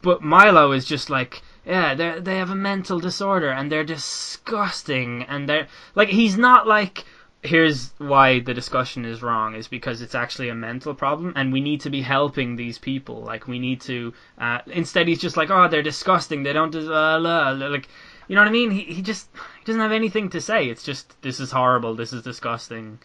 But 0.01 0.21
Milo 0.21 0.71
is 0.71 0.85
just 0.85 1.09
like, 1.09 1.41
yeah, 1.65 1.93
they 1.95 2.19
they 2.19 2.37
have 2.37 2.49
a 2.49 2.55
mental 2.55 2.99
disorder 2.99 3.49
and 3.49 3.71
they're 3.71 3.83
disgusting 3.83 5.23
and 5.23 5.47
they're 5.49 5.67
like 5.95 6.09
he's 6.09 6.37
not 6.37 6.67
like 6.67 7.05
here's 7.43 7.93
why 7.99 8.39
the 8.39 8.53
discussion 8.53 9.05
is 9.05 9.21
wrong 9.21 9.55
is 9.55 9.67
because 9.67 10.01
it's 10.01 10.15
actually 10.15 10.49
a 10.49 10.55
mental 10.55 10.93
problem 10.93 11.31
and 11.35 11.53
we 11.53 11.61
need 11.61 11.79
to 11.81 11.89
be 11.89 12.01
helping 12.01 12.55
these 12.55 12.77
people. 12.77 13.21
Like 13.21 13.47
we 13.47 13.59
need 13.59 13.81
to 13.81 14.13
uh, 14.37 14.59
instead 14.67 15.07
he's 15.07 15.19
just 15.21 15.37
like 15.37 15.49
oh 15.49 15.67
they're 15.67 15.81
disgusting 15.83 16.43
they 16.43 16.53
don't 16.53 16.71
des- 16.71 16.79
uh, 16.87 17.19
la, 17.19 17.49
la," 17.51 17.67
like 17.67 17.87
you 18.27 18.35
know 18.35 18.41
what 18.41 18.49
I 18.49 18.51
mean? 18.51 18.71
He, 18.71 18.81
he 18.83 19.01
just 19.01 19.29
he 19.59 19.65
doesn't 19.65 19.81
have 19.81 19.91
anything 19.91 20.29
to 20.31 20.41
say. 20.41 20.67
It's 20.69 20.83
just 20.83 21.19
this 21.21 21.39
is 21.39 21.51
horrible 21.51 21.95
this 21.95 22.13
is 22.13 22.23
disgusting. 22.23 22.99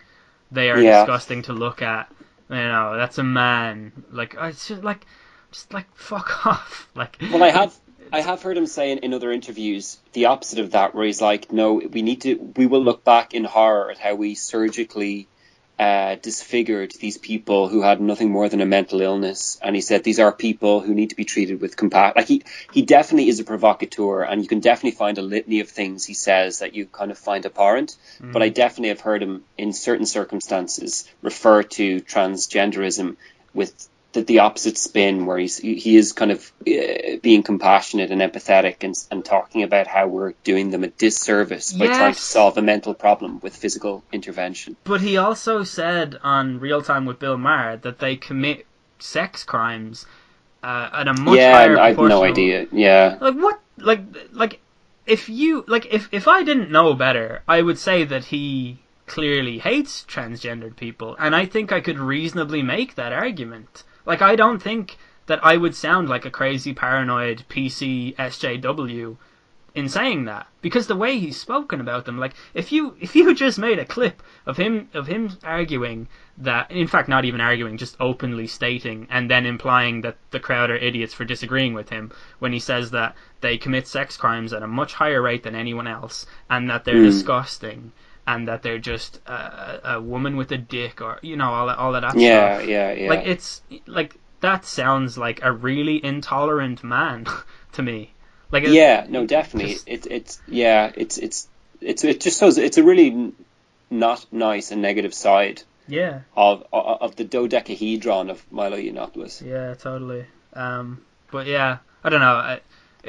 They 0.51 0.71
are 0.71 0.83
Yeah. 0.83 1.05
disgusting 1.05 1.43
to 1.43 1.53
look 1.53 1.83
at. 1.83 2.11
You 2.51 2.57
know 2.57 2.97
that's 2.97 3.19
a 3.19 3.25
man. 3.25 3.93
Like 4.11 4.37
uh, 4.41 4.47
it's 4.47 4.69
just 4.69 4.83
like 4.85 5.07
just 5.53 5.73
like 5.73 5.95
fuck 5.95 6.47
off 6.47 6.89
like 6.95 7.17
Well, 7.21 7.43
I 7.43 7.51
have 7.51 7.75
I 8.13 8.21
have 8.21 8.43
heard 8.43 8.59
him 8.59 8.67
say 8.67 8.93
in, 8.93 8.99
in 8.99 9.15
other 9.15 9.33
interviews 9.33 9.99
the 10.13 10.27
opposite 10.27 10.59
of 10.59 10.73
that, 10.73 10.95
where 10.95 11.07
he's 11.07 11.23
like, 11.23 11.51
"No, 11.51 11.75
we 11.75 12.03
need 12.03 12.21
to. 12.23 12.35
We 12.57 12.67
will 12.67 12.83
look 12.83 13.05
back 13.05 13.33
in 13.33 13.45
horror 13.45 13.91
at 13.91 13.99
how 13.99 14.15
we 14.15 14.35
surgically 14.35 15.29
uh, 15.79 16.17
disfigured 16.17 16.93
these 17.01 17.17
people 17.17 17.69
who 17.69 17.81
had 17.81 18.01
nothing 18.03 18.31
more 18.31 18.51
than 18.51 18.61
a 18.61 18.67
mental 18.67 19.01
illness." 19.01 19.59
And 19.63 19.75
he 19.75 19.81
said 19.81 20.05
these 20.05 20.19
are 20.19 20.31
people 20.31 20.81
who 20.81 20.93
need 20.93 21.09
to 21.11 21.17
be 21.17 21.25
treated 21.25 21.63
with 21.63 21.75
compassion. 21.75 22.15
Like 22.17 22.29
he 22.29 22.43
he 22.71 22.83
definitely 22.83 23.31
is 23.31 23.41
a 23.41 23.45
provocateur, 23.45 24.23
and 24.23 24.43
you 24.43 24.49
can 24.49 24.61
definitely 24.61 24.99
find 24.99 25.17
a 25.17 25.23
litany 25.23 25.61
of 25.61 25.71
things 25.71 26.05
he 26.05 26.15
says 26.15 26.59
that 26.59 26.75
you 26.75 26.85
kind 26.85 27.11
of 27.11 27.19
find 27.19 27.47
abhorrent. 27.47 27.97
But 28.21 28.43
I 28.43 28.51
definitely 28.51 28.91
have 28.91 29.01
heard 29.01 29.23
him 29.23 29.45
in 29.57 29.73
certain 29.73 30.07
circumstances 30.07 31.09
refer 31.23 31.63
to 31.63 32.01
transgenderism 32.03 33.17
with 33.55 33.89
the, 34.13 34.23
the 34.23 34.39
opposite 34.41 34.77
spin 34.77 35.27
where 35.27 35.39
he's 35.39 35.59
he 35.59 35.97
is 35.97 36.13
kind 36.13 36.31
of 36.31 36.53
uh, 36.67 37.17
being 37.23 37.43
compassionate 37.43 38.11
and 38.11 38.21
empathetic 38.21 38.77
and, 38.83 38.95
and 39.11 39.25
talking 39.25 39.63
about 39.63 39.87
how 39.87 40.07
we're 40.07 40.33
doing 40.45 40.71
them 40.71 40.85
a 40.85 40.89
disservice 40.89 41.73
by 41.73 41.87
trying 41.87 42.15
to 42.15 42.21
solve 42.21 42.59
a 42.59 42.63
mental 42.63 42.95
problem 42.95 43.41
with 43.41 43.57
physical 43.57 44.05
intervention. 44.13 44.77
But 44.85 45.01
he 45.01 45.17
also 45.17 45.65
said 45.65 46.19
on 46.23 46.61
Real 46.61 46.83
Time 46.83 47.07
with 47.07 47.19
Bill 47.19 47.39
Maher 47.39 47.79
that 47.79 47.99
they 47.99 48.17
commit 48.17 48.67
sex 48.99 49.45
crimes 49.45 50.07
uh, 50.63 50.91
at 50.93 51.09
a 51.09 51.15
much 51.15 51.39
yeah, 51.39 51.53
higher 51.53 51.73
and 51.73 51.81
I 51.81 51.89
have 51.89 51.99
no 51.99 52.23
idea. 52.23 52.67
Yeah, 52.71 53.19
Like 53.21 53.35
what? 53.35 53.61
Like 53.79 54.01
like 54.33 54.61
if 55.07 55.29
you 55.29 55.65
like 55.67 55.87
if 55.93 56.09
if 56.13 56.29
I 56.29 56.43
didn't 56.43 56.71
know 56.71 56.95
better, 56.95 57.43
I 57.49 57.63
would 57.63 57.79
say 57.79 58.05
that 58.05 58.27
he 58.27 58.79
clearly 59.07 59.59
hates 59.59 60.05
transgendered 60.05 60.77
people, 60.77 61.17
and 61.19 61.35
I 61.35 61.47
think 61.47 61.73
I 61.73 61.81
could 61.81 61.99
reasonably 61.99 62.63
make 62.63 62.95
that 62.95 63.13
argument. 63.13 63.85
Like 64.05 64.23
I 64.23 64.37
don't 64.37 64.63
think 64.63 64.99
that 65.27 65.45
I 65.45 65.57
would 65.57 65.75
sound 65.75 66.09
like 66.09 66.25
a 66.25 66.31
crazy 66.31 66.75
paranoid 66.75 67.45
PC 67.49 68.15
SJW 68.17 69.17
in 69.75 69.89
saying 69.89 70.25
that 70.25 70.47
because 70.61 70.87
the 70.87 70.97
way 70.97 71.19
he's 71.19 71.41
spoken 71.41 71.81
about 71.81 72.05
them 72.05 72.19
like 72.19 72.35
if 72.53 72.71
you 72.71 72.95
if 73.01 73.17
you 73.17 73.35
just 73.35 73.59
made 73.59 73.79
a 73.79 73.85
clip 73.87 74.23
of 74.45 74.59
him 74.59 74.89
of 74.93 75.07
him 75.07 75.31
arguing 75.43 76.07
that 76.37 76.71
in 76.71 76.87
fact 76.87 77.09
not 77.09 77.25
even 77.25 77.41
arguing 77.41 77.79
just 77.79 77.97
openly 77.99 78.47
stating 78.47 79.07
and 79.09 79.31
then 79.31 79.47
implying 79.47 80.03
that 80.03 80.17
the 80.31 80.41
crowd 80.41 80.69
are 80.71 80.77
idiots 80.77 81.15
for 81.15 81.25
disagreeing 81.25 81.73
with 81.73 81.89
him 81.89 82.13
when 82.39 82.53
he 82.53 82.59
says 82.59 82.91
that 82.91 83.17
they 83.41 83.57
commit 83.57 83.87
sex 83.87 84.17
crimes 84.17 84.53
at 84.53 84.63
a 84.63 84.67
much 84.67 84.93
higher 84.93 85.23
rate 85.23 85.43
than 85.43 85.55
anyone 85.55 85.87
else 85.87 86.27
and 86.51 86.69
that 86.69 86.85
they're 86.85 86.97
Hmm. 86.97 87.05
disgusting 87.05 87.93
and 88.27 88.49
that 88.49 88.63
they're 88.63 88.79
just 88.79 89.21
a, 89.27 89.95
a, 89.95 90.01
woman 90.01 90.37
with 90.37 90.53
a 90.53 90.59
dick 90.59 91.01
or 91.01 91.19
you 91.23 91.37
know 91.37 91.51
all 91.51 91.67
that 91.67 91.79
all 91.79 91.95
of 91.95 92.03
that 92.03 92.17
yeah, 92.17 92.57
stuff 92.59 92.69
yeah, 92.69 92.93
yeah. 92.93 93.09
like 93.09 93.27
it's 93.27 93.63
like 93.87 94.17
that 94.41 94.65
sounds 94.65 95.19
like 95.19 95.41
a 95.43 95.53
really 95.53 96.05
intolerant 96.05 96.83
man 96.85 97.27
to 97.73 97.83
me 97.83 98.13
like 98.53 98.65
it- 98.65 98.73
yeah, 98.73 99.07
no, 99.09 99.27
definitely. 99.27 99.73
just- 99.73 99.89
It's 99.89 100.07
it's 100.07 100.43
yeah, 100.47 100.93
it's 100.95 101.17
it's 101.19 101.49
it's 101.81 102.05
it 102.05 102.21
just 102.21 102.39
shows 102.39 102.59
it's 102.59 102.77
a 102.79 102.85
really 102.85 103.33
not 103.91 104.25
nice 104.31 104.71
and 104.71 104.81
negative 104.83 105.13
side 105.13 105.63
yeah 105.89 106.21
of 106.37 106.65
of 106.73 107.03
of 107.03 107.17
the 107.17 107.25
dodecahedron 107.25 108.31
of 108.31 108.45
Milo 108.53 108.77
Yiannopoulos. 108.77 109.45
Yeah, 109.45 109.75
totally. 109.75 110.27
Um, 110.53 111.03
but 111.31 111.47
yeah, 111.47 111.79
I 112.05 112.11
don't 112.11 112.21
know. 112.21 112.27
I, 112.27 112.61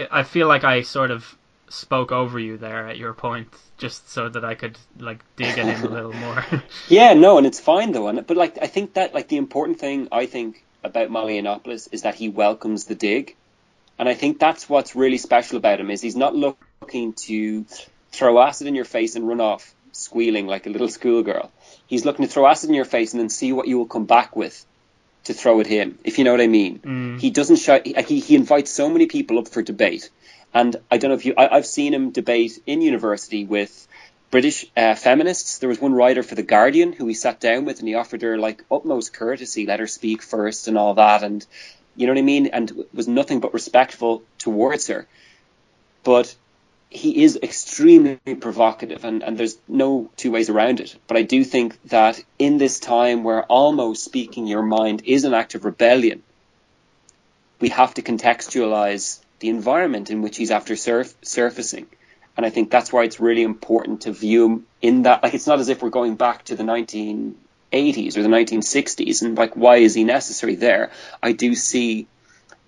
I 0.10 0.24
feel 0.24 0.48
like 0.48 0.64
I 0.64 0.82
sort 0.82 1.12
of 1.12 1.38
spoke 1.74 2.12
over 2.12 2.40
you 2.40 2.58
there 2.58 2.88
at 2.88 2.98
your 2.98 3.14
point, 3.14 3.50
just 3.78 4.10
so 4.10 4.30
that 4.30 4.46
I 4.46 4.56
could 4.56 4.78
like 5.00 5.20
dig 5.36 5.58
it 5.58 5.68
in 5.68 5.82
a 5.84 5.90
little 5.98 6.14
more. 6.14 6.46
Yeah, 6.88 7.14
no, 7.14 7.38
and 7.38 7.48
it's 7.48 7.60
fine 7.60 7.92
though. 7.92 8.08
And 8.08 8.26
but 8.26 8.38
like 8.38 8.58
I 8.62 8.68
think 8.68 8.94
that 8.94 9.14
like 9.14 9.28
the 9.28 9.38
important 9.38 9.80
thing 9.80 10.08
I 10.12 10.26
think 10.26 10.64
about 10.84 11.10
Milo 11.10 11.30
Yiannopoulos 11.30 11.90
is 11.92 12.04
that 12.04 12.16
he 12.16 12.30
welcomes 12.30 12.86
the 12.86 12.96
dig, 12.96 13.36
and 13.98 14.08
I 14.08 14.14
think 14.14 14.40
that's 14.40 14.70
what's 14.70 14.96
really 14.96 15.18
special 15.18 15.58
about 15.58 15.80
him 15.80 15.90
is 15.90 16.02
he's 16.02 16.16
not 16.16 16.36
looking 16.36 17.14
to 17.14 17.66
throw 18.12 18.40
acid 18.42 18.68
in 18.68 18.76
your 18.76 18.86
face 18.86 19.16
and 19.16 19.28
run 19.28 19.42
off 19.42 19.74
squealing 19.92 20.48
like 20.48 20.66
a 20.66 20.70
little 20.70 20.90
schoolgirl. 20.98 21.52
He's 21.88 22.06
looking 22.06 22.26
to 22.26 22.32
throw 22.32 22.48
acid 22.48 22.70
in 22.70 22.76
your 22.76 22.86
face 22.86 23.14
and 23.14 23.20
then 23.22 23.30
see 23.30 23.52
what 23.54 23.68
you 23.68 23.78
will 23.78 23.86
come 23.86 24.06
back 24.06 24.36
with 24.36 24.66
to 25.26 25.34
throw 25.34 25.60
at 25.62 25.68
him, 25.68 25.98
if 26.04 26.18
you 26.18 26.24
know 26.24 26.32
what 26.32 26.42
I 26.42 26.48
mean. 26.48 26.80
Mm. 26.80 27.20
He 27.20 27.30
doesn't 27.30 27.58
show. 27.58 27.80
He, 27.84 28.20
he 28.20 28.36
invites 28.36 28.72
so 28.72 28.90
many 28.90 29.06
people 29.06 29.40
up 29.40 29.48
for 29.48 29.62
debate, 29.62 30.10
and 30.54 30.76
I 30.92 30.98
don't 30.98 31.10
know 31.10 31.16
if 31.16 31.26
you. 31.26 31.34
I, 31.38 31.56
I've 31.56 31.66
seen 31.66 31.94
him 31.94 32.12
debate 32.12 32.60
in 32.66 32.82
university 32.82 33.46
with 33.46 33.88
British 34.32 34.66
uh, 34.76 34.96
feminists. 34.96 35.60
There 35.60 35.70
was 35.70 35.82
one 35.82 35.94
writer 35.94 36.24
for 36.24 36.36
the 36.36 36.44
Guardian 36.44 36.94
who 36.94 37.08
he 37.08 37.14
sat 37.14 37.40
down 37.40 37.66
with, 37.66 37.80
and 37.80 37.88
he 37.88 37.96
offered 37.96 38.22
her 38.22 38.38
like 38.38 38.64
utmost 38.72 39.14
courtesy, 39.14 39.66
let 39.66 39.80
her 39.80 39.88
speak 39.88 40.22
first, 40.22 40.68
and 40.68 40.78
all 40.78 40.96
that, 40.96 41.24
and 41.24 41.46
you 41.96 42.08
know 42.08 42.14
what 42.14 42.20
I 42.20 42.24
mean, 42.24 42.48
and 42.48 42.86
was 42.94 43.08
nothing 43.08 43.40
but 43.40 43.54
respectful 43.54 44.24
towards 44.38 44.88
her. 44.88 45.08
But 46.04 46.36
he 46.90 47.24
is 47.24 47.40
extremely 47.42 48.18
provocative, 48.40 49.04
and, 49.04 49.24
and 49.24 49.38
there's 49.38 49.58
no 49.68 50.12
two 50.16 50.32
ways 50.32 50.50
around 50.50 50.80
it. 50.80 50.96
But 51.08 51.18
I 51.18 51.24
do 51.24 51.44
think 51.44 51.82
that 51.90 52.24
in 52.38 52.60
this 52.60 52.80
time 52.80 53.24
where 53.24 53.44
almost 53.46 54.04
speaking 54.04 54.46
your 54.46 54.62
mind 54.62 55.02
is 55.06 55.24
an 55.24 55.34
act 55.34 55.56
of 55.56 55.66
rebellion, 55.66 56.22
we 57.60 57.70
have 57.70 57.96
to 57.96 58.04
contextualize 58.04 59.20
the 59.44 59.50
environment 59.50 60.10
in 60.10 60.22
which 60.24 60.38
he's 60.38 60.52
after 60.52 60.76
surf- 60.76 61.16
surfacing. 61.22 61.86
and 62.38 62.46
I 62.46 62.50
think 62.50 62.72
that's 62.72 62.92
why 62.94 63.04
it's 63.04 63.20
really 63.20 63.44
important 63.44 64.02
to 64.02 64.12
view 64.12 64.46
him 64.46 64.66
in 64.82 65.04
that. 65.04 65.22
Like, 65.22 65.34
it's 65.36 65.46
not 65.52 65.60
as 65.60 65.70
if 65.70 65.84
we're 65.84 66.00
going 66.00 66.16
back 66.16 66.46
to 66.46 66.56
the 66.56 66.64
1980s 66.64 68.18
or 68.18 68.24
the 68.24 68.30
1960s, 68.30 69.22
and 69.22 69.38
like, 69.38 69.56
why 69.56 69.76
is 69.78 69.94
he 69.94 70.04
necessary 70.04 70.56
there? 70.56 70.90
I 71.22 71.34
do 71.34 71.54
see 71.54 72.08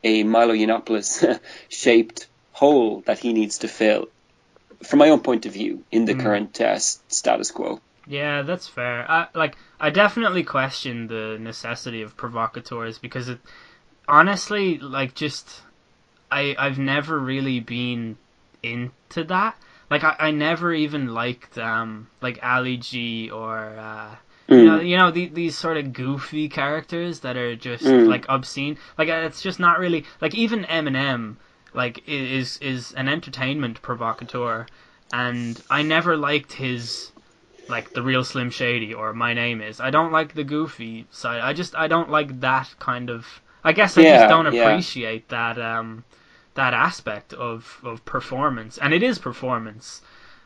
a 0.03 0.23
Milo 0.23 0.53
Yiannopoulos 0.53 1.39
shaped 1.69 2.27
hole 2.51 3.01
that 3.07 3.19
he 3.19 3.33
needs 3.33 3.57
to 3.59 3.67
fill, 3.67 4.07
from 4.83 4.99
my 4.99 5.09
own 5.09 5.21
point 5.21 5.45
of 5.47 5.53
view, 5.53 5.83
in 5.91 6.05
the 6.05 6.13
Mm. 6.13 6.21
current 6.23 6.61
uh, 6.61 6.77
status 6.77 7.49
quo. 7.51 7.79
Yeah, 8.07 8.43
that's 8.43 8.67
fair. 8.67 9.09
I 9.09 9.27
like 9.33 9.55
I 9.79 9.89
definitely 9.89 10.43
question 10.43 11.07
the 11.07 11.37
necessity 11.39 12.03
of 12.03 12.15
provocateurs 12.15 12.99
because 12.99 13.29
it 13.29 13.39
honestly 14.07 14.77
like 14.77 15.15
just 15.15 15.61
I 16.39 16.55
I've 16.57 16.79
never 16.79 17.19
really 17.19 17.59
been 17.59 18.17
into 18.63 19.23
that. 19.25 19.57
Like 19.89 20.03
I, 20.03 20.15
I 20.19 20.31
never 20.31 20.73
even 20.73 21.13
liked 21.13 21.57
um 21.57 22.09
like 22.21 22.39
Ali 22.43 22.77
G 22.77 23.29
or 23.29 23.57
uh 23.77 24.15
you 24.55 24.65
know, 24.65 24.79
you 24.79 24.97
know 24.97 25.11
the, 25.11 25.27
these 25.27 25.57
sort 25.57 25.77
of 25.77 25.93
goofy 25.93 26.47
characters 26.49 27.19
that 27.21 27.37
are 27.37 27.55
just 27.55 27.95
Mm. 27.95 28.07
like 28.07 28.25
obscene. 28.29 28.77
Like 28.97 29.09
uh, 29.09 29.23
it's 29.27 29.41
just 29.41 29.59
not 29.59 29.79
really 29.79 30.05
like 30.21 30.33
even 30.35 30.63
Eminem 30.65 31.37
like 31.73 32.03
is 32.07 32.57
is 32.59 32.93
an 32.93 33.07
entertainment 33.09 33.81
provocateur, 33.81 34.67
and 35.11 35.61
I 35.69 35.81
never 35.83 36.15
liked 36.17 36.53
his 36.53 37.11
like 37.67 37.93
the 37.93 38.01
real 38.03 38.23
Slim 38.23 38.49
Shady 38.49 38.93
or 38.93 39.13
My 39.13 39.33
Name 39.33 39.61
Is. 39.61 39.79
I 39.79 39.89
don't 39.91 40.11
like 40.11 40.33
the 40.33 40.43
goofy 40.43 41.07
side. 41.11 41.41
I 41.41 41.53
just 41.53 41.75
I 41.75 41.87
don't 41.87 42.09
like 42.09 42.39
that 42.41 42.75
kind 42.79 43.09
of. 43.09 43.41
I 43.63 43.71
guess 43.73 43.97
I 43.97 44.03
Yeah, 44.03 44.05
just 44.05 44.27
don't 44.27 44.47
yeah. 44.49 44.55
appreciate 44.55 45.29
that 45.29 45.57
um 45.59 46.03
that 46.55 46.73
aspect 46.73 47.33
of 47.33 47.79
of 47.83 48.03
performance, 48.05 48.77
and 48.77 48.93
it 48.93 49.03
is 49.03 49.19
performance. 49.19 50.01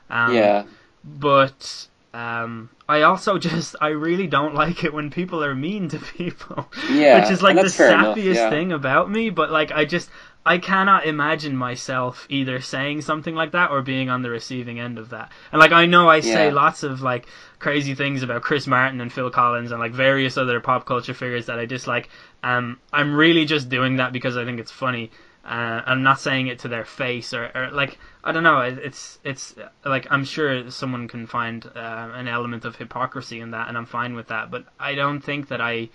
Um, 0.10 0.34
yeah, 0.34 0.64
but 1.04 1.88
um, 2.14 2.70
I 2.88 3.04
also 3.04 3.38
just 3.50 3.76
I 3.82 3.90
really 3.90 4.28
don't 4.28 4.56
like 4.56 4.84
it 4.84 4.94
when 4.94 5.10
people 5.12 5.44
are 5.44 5.56
mean 5.56 5.90
to 5.90 6.00
people. 6.00 6.68
Yeah, 6.90 7.20
which 7.22 7.32
is 7.32 7.42
like 7.42 7.56
the 7.56 7.70
fair 7.70 7.94
enough, 7.94 8.18
sappiest 8.18 8.36
yeah. 8.36 8.50
thing 8.50 8.72
about 8.72 9.10
me. 9.12 9.30
But 9.30 9.52
like 9.52 9.72
I 9.72 9.86
just 9.86 10.10
I 10.46 10.58
cannot 10.58 11.06
imagine 11.06 11.56
myself 11.56 12.26
either 12.30 12.60
saying 12.62 13.02
something 13.02 13.36
like 13.36 13.52
that 13.52 13.70
or 13.72 13.82
being 13.82 14.10
on 14.10 14.22
the 14.24 14.30
receiving 14.30 14.80
end 14.80 14.98
of 14.98 15.10
that. 15.10 15.32
And 15.52 15.60
like 15.60 15.72
I 15.72 15.86
know 15.86 16.10
I 16.10 16.22
say 16.22 16.48
Yeah. 16.48 16.54
lots 16.54 16.82
of 16.84 17.02
like 17.02 17.28
crazy 17.60 17.94
things 17.94 18.24
about 18.24 18.42
Chris 18.42 18.66
Martin 18.66 19.02
and 19.02 19.12
Phil 19.14 19.30
Collins 19.30 19.72
and 19.72 19.80
like 19.80 19.92
various 19.92 20.38
other 20.38 20.60
pop 20.60 20.86
culture 20.86 21.14
figures 21.14 21.46
that 21.48 21.60
I 21.60 21.66
dislike. 21.66 22.10
Um, 22.42 22.80
I'm 22.92 23.14
really 23.14 23.46
just 23.46 23.70
doing 23.70 23.98
that 23.98 24.12
because 24.14 24.38
I 24.38 24.46
think 24.46 24.60
it's 24.60 24.72
funny. 24.72 25.12
Uh, 25.46 25.82
I'm 25.86 26.04
not 26.04 26.20
saying 26.20 26.48
it 26.48 26.60
to 26.60 26.68
their 26.68 26.86
face 26.86 27.34
or, 27.34 27.50
or 27.56 27.72
like 27.72 27.98
I 28.24 28.32
don't 28.32 28.44
know. 28.44 28.60
it- 28.62 28.78
It's 28.80 29.20
it's 29.24 29.56
like 29.86 30.08
I'm 30.12 30.26
sure 30.26 30.70
someone 30.70 31.08
can 31.08 31.28
find 31.28 31.66
uh, 31.66 32.10
an 32.14 32.28
element 32.28 32.66
of 32.66 32.76
hypocrisy 32.76 33.40
in 33.40 33.52
that, 33.52 33.68
and 33.70 33.78
I'm 33.78 33.86
fine 33.86 34.16
with 34.16 34.28
that. 34.28 34.52
But 34.52 34.66
I 34.80 34.96
don't 34.96 35.22
think 35.22 35.48
that 35.48 35.62
I 35.62 35.90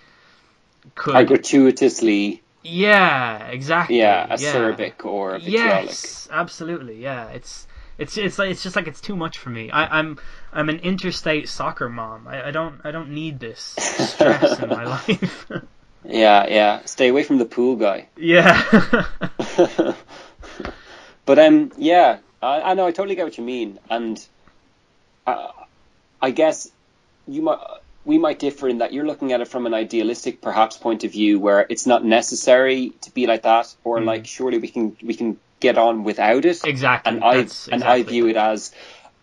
could. 0.95 1.15
are 1.15 1.25
gratuitously 1.25 2.43
Yeah, 2.63 3.47
exactly. 3.49 3.99
yeah 3.99 4.27
yeah. 4.35 4.35
acerbic 4.35 5.05
or 5.05 5.39
vitriolic. 5.39 5.85
Yes, 5.87 6.29
absolutely. 6.31 6.97
Yeah, 7.03 7.29
it's 7.29 7.67
it's 7.99 8.17
it's 8.17 8.39
like, 8.39 8.51
it's 8.51 8.63
just 8.63 8.77
like 8.77 8.87
it's 8.89 9.01
too 9.01 9.15
much 9.17 9.39
for 9.39 9.51
me. 9.51 9.71
I, 9.71 9.99
I'm 9.99 10.19
I'm 10.53 10.69
an 10.69 10.79
interstate 10.81 11.49
soccer 11.49 11.89
mom. 11.89 12.27
I, 12.27 12.49
I 12.49 12.51
don't 12.51 12.81
I 12.85 12.91
don't 12.91 13.11
need 13.11 13.39
this 13.41 13.61
stress 13.99 14.59
in 14.59 14.71
my 14.71 14.85
life. 14.85 15.47
Yeah, 16.07 16.47
yeah. 16.49 16.85
Stay 16.85 17.09
away 17.09 17.23
from 17.25 17.39
the 17.39 17.45
pool 17.47 17.77
guy. 17.77 18.09
yeah. 18.17 18.63
but 21.25 21.39
um, 21.39 21.73
yeah, 21.77 22.19
I, 22.43 22.61
I 22.61 22.75
know 22.75 22.87
I 22.87 22.93
totally 22.93 23.15
get 23.15 23.25
what 23.25 23.39
you 23.39 23.45
mean, 23.45 23.79
and 23.89 24.25
I, 25.27 25.51
I 26.21 26.31
guess 26.31 26.71
you 27.27 27.43
might 27.43 27.59
we 28.05 28.19
might 28.19 28.39
differ 28.39 28.69
in 28.69 28.79
that 28.79 28.93
you're 28.93 29.07
looking 29.07 29.33
at 29.33 29.41
it 29.41 29.49
from 29.49 29.65
an 29.67 29.73
idealistic, 29.73 30.43
perhaps, 30.43 30.77
point 30.77 31.05
of 31.05 31.13
view 31.13 31.41
where 31.41 31.65
it's 31.69 31.87
not 31.87 32.05
necessary 32.05 32.91
to 33.03 33.11
be 33.13 33.27
like 33.27 33.43
that, 33.43 33.75
or 33.83 33.99
Mm. 34.01 34.05
like 34.07 34.27
surely 34.27 34.59
we 34.59 34.69
can 34.69 34.97
we 35.03 35.15
can 35.15 35.39
get 35.61 35.79
on 35.79 36.05
without 36.05 36.45
it. 36.45 36.61
exactly. 36.65 37.13
and 37.15 37.25
I 37.25 37.37
That's 37.39 37.69
and 37.69 37.83
I 37.83 38.03
view 38.03 38.29
it 38.29 38.37
as 38.37 38.73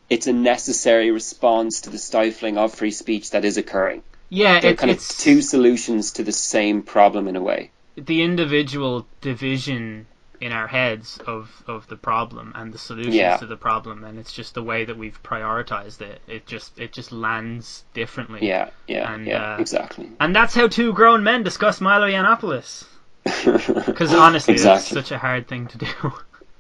it's 0.09 0.25
a 0.27 0.33
necessary 0.33 1.11
response 1.11 1.81
to 1.81 1.89
the 1.91 1.99
stifling 1.99 2.57
of 2.57 2.73
free 2.73 2.91
speech 2.91 3.31
that 3.31 3.45
is 3.45 3.57
occurring. 3.57 4.01
Yeah, 4.31 4.59
They're 4.59 4.71
it, 4.71 4.77
kind 4.79 4.89
of 4.91 4.97
it's 4.97 5.17
two 5.17 5.41
solutions 5.43 6.13
to 6.13 6.23
the 6.23 6.31
same 6.31 6.81
problem 6.83 7.27
in 7.27 7.35
a 7.35 7.41
way. 7.41 7.71
the 7.97 8.21
individual 8.23 9.07
division 9.21 10.07
in 10.39 10.51
our 10.51 10.67
heads 10.67 11.19
of, 11.27 11.63
of 11.67 11.85
the 11.87 11.95
problem 11.97 12.51
and 12.55 12.73
the 12.73 12.77
solutions 12.79 13.15
Yeah. 13.15 13.37
to 13.37 13.45
the 13.45 13.57
problem, 13.57 14.03
and 14.03 14.17
it's 14.17 14.33
just 14.33 14.55
the 14.55 14.63
way 14.63 14.85
that 14.85 14.97
we've 14.97 15.21
prioritized 15.21 16.01
it. 16.01 16.21
It 16.27 16.47
just 16.47 16.79
it 16.79 16.93
just 16.93 17.11
lands 17.11 17.83
differently. 17.93 18.47
Yeah, 18.47 18.69
yeah, 18.87 19.13
And, 19.13 19.27
yeah, 19.27 19.55
uh, 19.55 19.57
exactly. 19.59 20.09
And 20.19 20.35
that's 20.35 20.55
how 20.55 20.67
two 20.67 20.93
grown 20.93 21.23
men 21.23 21.43
discuss 21.43 21.79
Milo 21.81 22.07
Yiannopoulos. 22.07 22.85
Because 23.85 24.13
honestly, 24.13 24.53
exactly. 24.53 24.79
it's 24.79 24.87
such 24.87 25.11
a 25.11 25.19
hard 25.19 25.47
thing 25.47 25.67
to 25.67 25.77
do. 25.77 25.87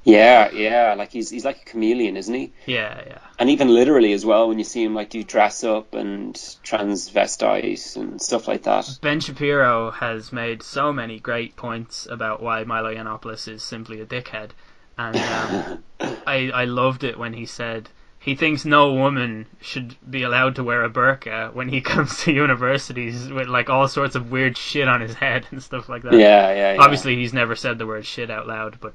Yeah, 0.03 0.49
yeah, 0.51 0.95
like 0.97 1.11
he's 1.11 1.29
he's 1.29 1.45
like 1.45 1.61
a 1.61 1.65
chameleon, 1.65 2.17
isn't 2.17 2.33
he? 2.33 2.53
yeah, 2.65 3.03
yeah. 3.05 3.19
And 3.37 3.49
even 3.49 3.69
literally 3.69 4.13
as 4.13 4.25
well, 4.25 4.47
when 4.47 4.57
you 4.57 4.63
see 4.63 4.83
him 4.83 4.95
like 4.95 5.09
do 5.09 5.23
dress 5.23 5.63
up 5.63 5.93
and 5.93 6.33
transvestite 6.35 7.95
and 7.95 8.21
stuff 8.21 8.47
like 8.47 8.63
that. 8.63 8.97
Ben 9.01 9.19
Shapiro 9.19 9.91
has 9.91 10.33
made 10.33 10.63
so 10.63 10.91
many 10.91 11.19
great 11.19 11.55
points 11.55 12.07
about 12.09 12.41
why 12.41 12.63
Milo 12.63 12.93
Yiannopoulos 12.93 13.47
is 13.47 13.63
simply 13.63 14.01
a 14.01 14.05
dickhead, 14.05 14.51
and 14.97 15.15
um, 15.17 15.83
I 16.25 16.51
I 16.53 16.65
loved 16.65 17.03
it 17.03 17.19
when 17.19 17.33
he 17.33 17.45
said 17.45 17.89
he 18.21 18.35
thinks 18.35 18.65
no 18.65 18.93
woman 18.93 19.47
should 19.59 19.95
be 20.07 20.21
allowed 20.21 20.55
to 20.55 20.63
wear 20.63 20.83
a 20.83 20.89
burqa 20.89 21.51
when 21.53 21.69
he 21.69 21.81
comes 21.91 22.19
to 22.23 22.31
universities 22.31 23.29
with 23.29 23.47
like 23.47 23.69
all 23.69 23.87
sorts 23.87 24.15
of 24.15 24.31
weird 24.31 24.57
shit 24.57 24.87
on 24.87 25.01
his 25.01 25.15
head 25.15 25.47
and 25.51 25.61
stuff 25.61 25.89
like 25.89 26.03
that. 26.03 26.13
Yeah, 26.13 26.53
yeah, 26.53 26.73
yeah. 26.73 26.81
Obviously, 26.81 27.15
he's 27.15 27.33
never 27.33 27.55
said 27.55 27.79
the 27.79 27.87
word 27.87 28.05
shit 28.05 28.29
out 28.29 28.47
loud, 28.47 28.77
but 28.79 28.93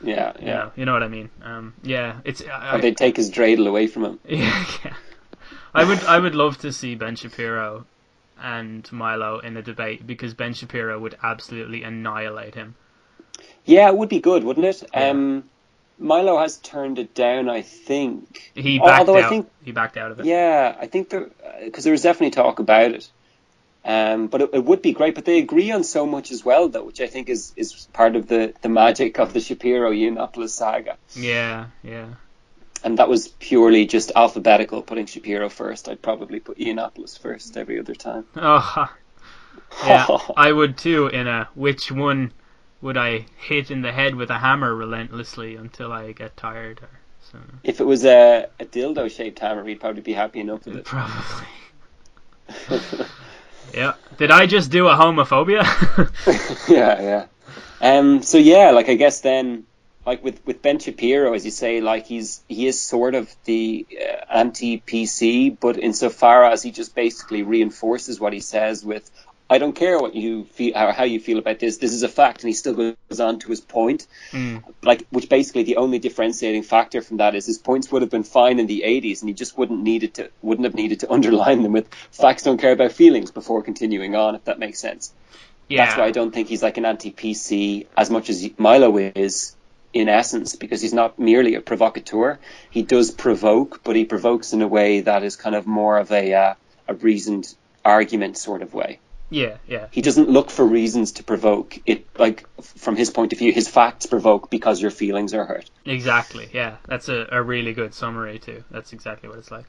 yeah, 0.00 0.32
you 0.38 0.46
yeah. 0.46 0.54
know, 0.54 0.72
you 0.76 0.84
know 0.84 0.92
what 0.92 1.02
I 1.02 1.08
mean. 1.08 1.30
Um, 1.42 1.74
yeah, 1.82 2.20
it's 2.24 2.42
I, 2.42 2.76
Or 2.76 2.80
they 2.80 2.92
take 2.92 3.16
his 3.16 3.30
dreidel 3.30 3.66
away 3.66 3.86
from 3.86 4.04
him. 4.04 4.20
yeah, 4.28 4.66
yeah. 4.84 4.94
I 5.74 5.84
would 5.84 6.02
I 6.04 6.18
would 6.18 6.34
love 6.34 6.58
to 6.58 6.72
see 6.72 6.94
Ben 6.94 7.16
Shapiro 7.16 7.86
and 8.40 8.90
Milo 8.92 9.38
in 9.38 9.56
a 9.56 9.62
debate 9.62 10.06
because 10.06 10.34
Ben 10.34 10.54
Shapiro 10.54 10.98
would 10.98 11.16
absolutely 11.22 11.82
annihilate 11.82 12.54
him. 12.54 12.74
Yeah, 13.64 13.88
it 13.88 13.96
would 13.96 14.08
be 14.08 14.20
good, 14.20 14.44
wouldn't 14.44 14.66
it? 14.66 14.82
Yeah. 14.92 15.10
Um, 15.10 15.44
Milo 15.98 16.38
has 16.38 16.58
turned 16.58 16.98
it 16.98 17.14
down, 17.14 17.48
I 17.48 17.62
think. 17.62 18.52
He 18.54 18.78
backed 18.78 19.08
Although 19.08 19.18
out. 19.18 19.24
I 19.24 19.28
think, 19.28 19.50
he 19.64 19.72
backed 19.72 19.96
out 19.96 20.10
of 20.10 20.20
it. 20.20 20.26
yeah, 20.26 20.76
I 20.78 20.86
think 20.86 21.08
there 21.08 21.30
because 21.64 21.84
there 21.84 21.92
was 21.92 22.02
definitely 22.02 22.30
talk 22.30 22.58
about 22.58 22.92
it. 22.92 23.08
Um, 23.86 24.26
but 24.26 24.42
it, 24.42 24.50
it 24.52 24.64
would 24.64 24.82
be 24.82 24.92
great. 24.92 25.14
But 25.14 25.24
they 25.26 25.38
agree 25.38 25.70
on 25.70 25.84
so 25.84 26.06
much 26.06 26.32
as 26.32 26.44
well, 26.44 26.68
though, 26.68 26.82
which 26.82 27.00
I 27.00 27.06
think 27.06 27.28
is, 27.28 27.52
is 27.56 27.86
part 27.92 28.16
of 28.16 28.26
the, 28.26 28.52
the 28.60 28.68
magic 28.68 29.20
of 29.20 29.32
the 29.32 29.40
Shapiro 29.40 29.92
Yiannopoulos 29.92 30.50
saga. 30.50 30.96
Yeah, 31.14 31.66
yeah. 31.84 32.08
And 32.82 32.98
that 32.98 33.08
was 33.08 33.28
purely 33.28 33.86
just 33.86 34.10
alphabetical, 34.16 34.82
putting 34.82 35.06
Shapiro 35.06 35.48
first. 35.48 35.88
I'd 35.88 36.02
probably 36.02 36.40
put 36.40 36.58
Yiannopoulos 36.58 37.16
first 37.18 37.56
every 37.56 37.78
other 37.78 37.94
time. 37.94 38.24
Oh, 38.36 38.92
yeah. 39.86 40.06
I 40.36 40.52
would 40.52 40.76
too. 40.78 41.06
In 41.08 41.26
a 41.26 41.48
which 41.54 41.90
one 41.90 42.32
would 42.80 42.96
I 42.96 43.26
hit 43.36 43.70
in 43.70 43.82
the 43.82 43.92
head 43.92 44.14
with 44.14 44.30
a 44.30 44.38
hammer 44.38 44.74
relentlessly 44.74 45.56
until 45.56 45.92
I 45.92 46.12
get 46.12 46.36
tired? 46.36 46.80
Or 46.82 46.88
so 47.32 47.38
If 47.64 47.80
it 47.80 47.84
was 47.84 48.04
a, 48.04 48.48
a 48.60 48.64
dildo 48.64 49.10
shaped 49.10 49.38
hammer, 49.38 49.64
we'd 49.64 49.80
probably 49.80 50.02
be 50.02 50.12
happy 50.12 50.40
enough 50.40 50.66
with 50.66 50.76
it. 50.76 50.84
probably. 50.84 51.46
Yeah. 53.76 53.92
Did 54.16 54.30
I 54.30 54.46
just 54.46 54.70
do 54.70 54.88
a 54.88 54.94
homophobia? 54.94 55.62
yeah, 56.68 57.02
yeah. 57.02 57.26
Um, 57.80 58.22
so 58.22 58.38
yeah, 58.38 58.70
like 58.70 58.88
I 58.88 58.94
guess 58.94 59.20
then, 59.20 59.64
like 60.06 60.24
with 60.24 60.40
with 60.46 60.62
Ben 60.62 60.78
Shapiro, 60.78 61.34
as 61.34 61.44
you 61.44 61.50
say, 61.50 61.82
like 61.82 62.06
he's 62.06 62.40
he 62.48 62.66
is 62.66 62.80
sort 62.80 63.14
of 63.14 63.30
the 63.44 63.86
uh, 63.92 64.32
anti 64.32 64.80
PC, 64.80 65.58
but 65.60 65.78
insofar 65.78 66.44
as 66.44 66.62
he 66.62 66.70
just 66.70 66.94
basically 66.94 67.42
reinforces 67.42 68.18
what 68.18 68.32
he 68.32 68.40
says 68.40 68.82
with, 68.82 69.10
I 69.48 69.58
don't 69.58 69.74
care 69.74 69.98
what 69.98 70.16
you 70.16 70.44
feel 70.44 70.76
or 70.76 70.90
how 70.90 71.04
you 71.04 71.20
feel 71.20 71.38
about 71.38 71.60
this. 71.60 71.76
This 71.76 71.92
is 71.92 72.02
a 72.02 72.08
fact, 72.08 72.42
and 72.42 72.48
he 72.48 72.54
still 72.54 72.74
goes 72.74 73.20
on 73.20 73.38
to 73.40 73.48
his 73.48 73.60
point. 73.60 74.06
Mm. 74.32 74.64
Like, 74.82 75.06
which 75.10 75.28
basically 75.28 75.62
the 75.62 75.76
only 75.76 76.00
differentiating 76.00 76.64
factor 76.64 77.00
from 77.00 77.18
that 77.18 77.36
is 77.36 77.46
his 77.46 77.58
points 77.58 77.90
would 77.92 78.02
have 78.02 78.10
been 78.10 78.24
fine 78.24 78.58
in 78.58 78.66
the 78.66 78.82
80s, 78.84 79.20
and 79.20 79.28
he 79.28 79.34
just 79.34 79.56
wouldn't 79.56 79.80
needed 79.80 80.14
to 80.14 80.30
wouldn't 80.42 80.64
have 80.64 80.74
needed 80.74 81.00
to 81.00 81.12
underline 81.16 81.62
them 81.62 81.72
with 81.72 81.88
facts 82.10 82.42
don't 82.42 82.60
care 82.60 82.72
about 82.72 82.92
feelings 82.92 83.30
before 83.30 83.62
continuing 83.62 84.16
on, 84.16 84.34
if 84.34 84.44
that 84.44 84.58
makes 84.58 84.80
sense. 84.80 85.12
yeah. 85.68 85.86
That's 85.86 85.98
why 85.98 86.06
I 86.06 86.10
don't 86.10 86.32
think 86.32 86.48
he's 86.48 86.62
like 86.62 86.76
an 86.76 86.84
anti-PC 86.84 87.86
as 87.96 88.10
much 88.10 88.30
as 88.30 88.48
Milo 88.58 88.96
is 88.98 89.54
in 89.92 90.08
essence, 90.08 90.56
because 90.56 90.82
he's 90.82 90.92
not 90.92 91.18
merely 91.18 91.54
a 91.54 91.60
provocateur. 91.60 92.38
He 92.70 92.82
does 92.82 93.12
provoke, 93.12 93.80
but 93.84 93.94
he 93.94 94.04
provokes 94.04 94.52
in 94.52 94.60
a 94.60 94.68
way 94.68 95.00
that 95.02 95.22
is 95.22 95.36
kind 95.36 95.54
of 95.54 95.66
more 95.66 95.98
of 95.98 96.10
a 96.10 96.34
uh, 96.34 96.54
a 96.88 96.94
reasoned 96.94 97.54
argument 97.84 98.36
sort 98.36 98.62
of 98.62 98.74
way. 98.74 98.98
Yeah, 99.28 99.56
yeah. 99.66 99.88
He 99.90 100.02
doesn't 100.02 100.30
look 100.30 100.50
for 100.50 100.64
reasons 100.64 101.12
to 101.12 101.24
provoke. 101.24 101.78
It 101.84 102.06
like 102.18 102.46
from 102.62 102.96
his 102.96 103.10
point 103.10 103.32
of 103.32 103.38
view, 103.38 103.52
his 103.52 103.68
facts 103.68 104.06
provoke 104.06 104.50
because 104.50 104.80
your 104.80 104.90
feelings 104.90 105.34
are 105.34 105.44
hurt. 105.44 105.68
Exactly. 105.84 106.48
Yeah, 106.52 106.76
that's 106.86 107.08
a, 107.08 107.26
a 107.32 107.42
really 107.42 107.72
good 107.72 107.94
summary 107.94 108.38
too. 108.38 108.62
That's 108.70 108.92
exactly 108.92 109.28
what 109.28 109.38
it's 109.38 109.50
like. 109.50 109.64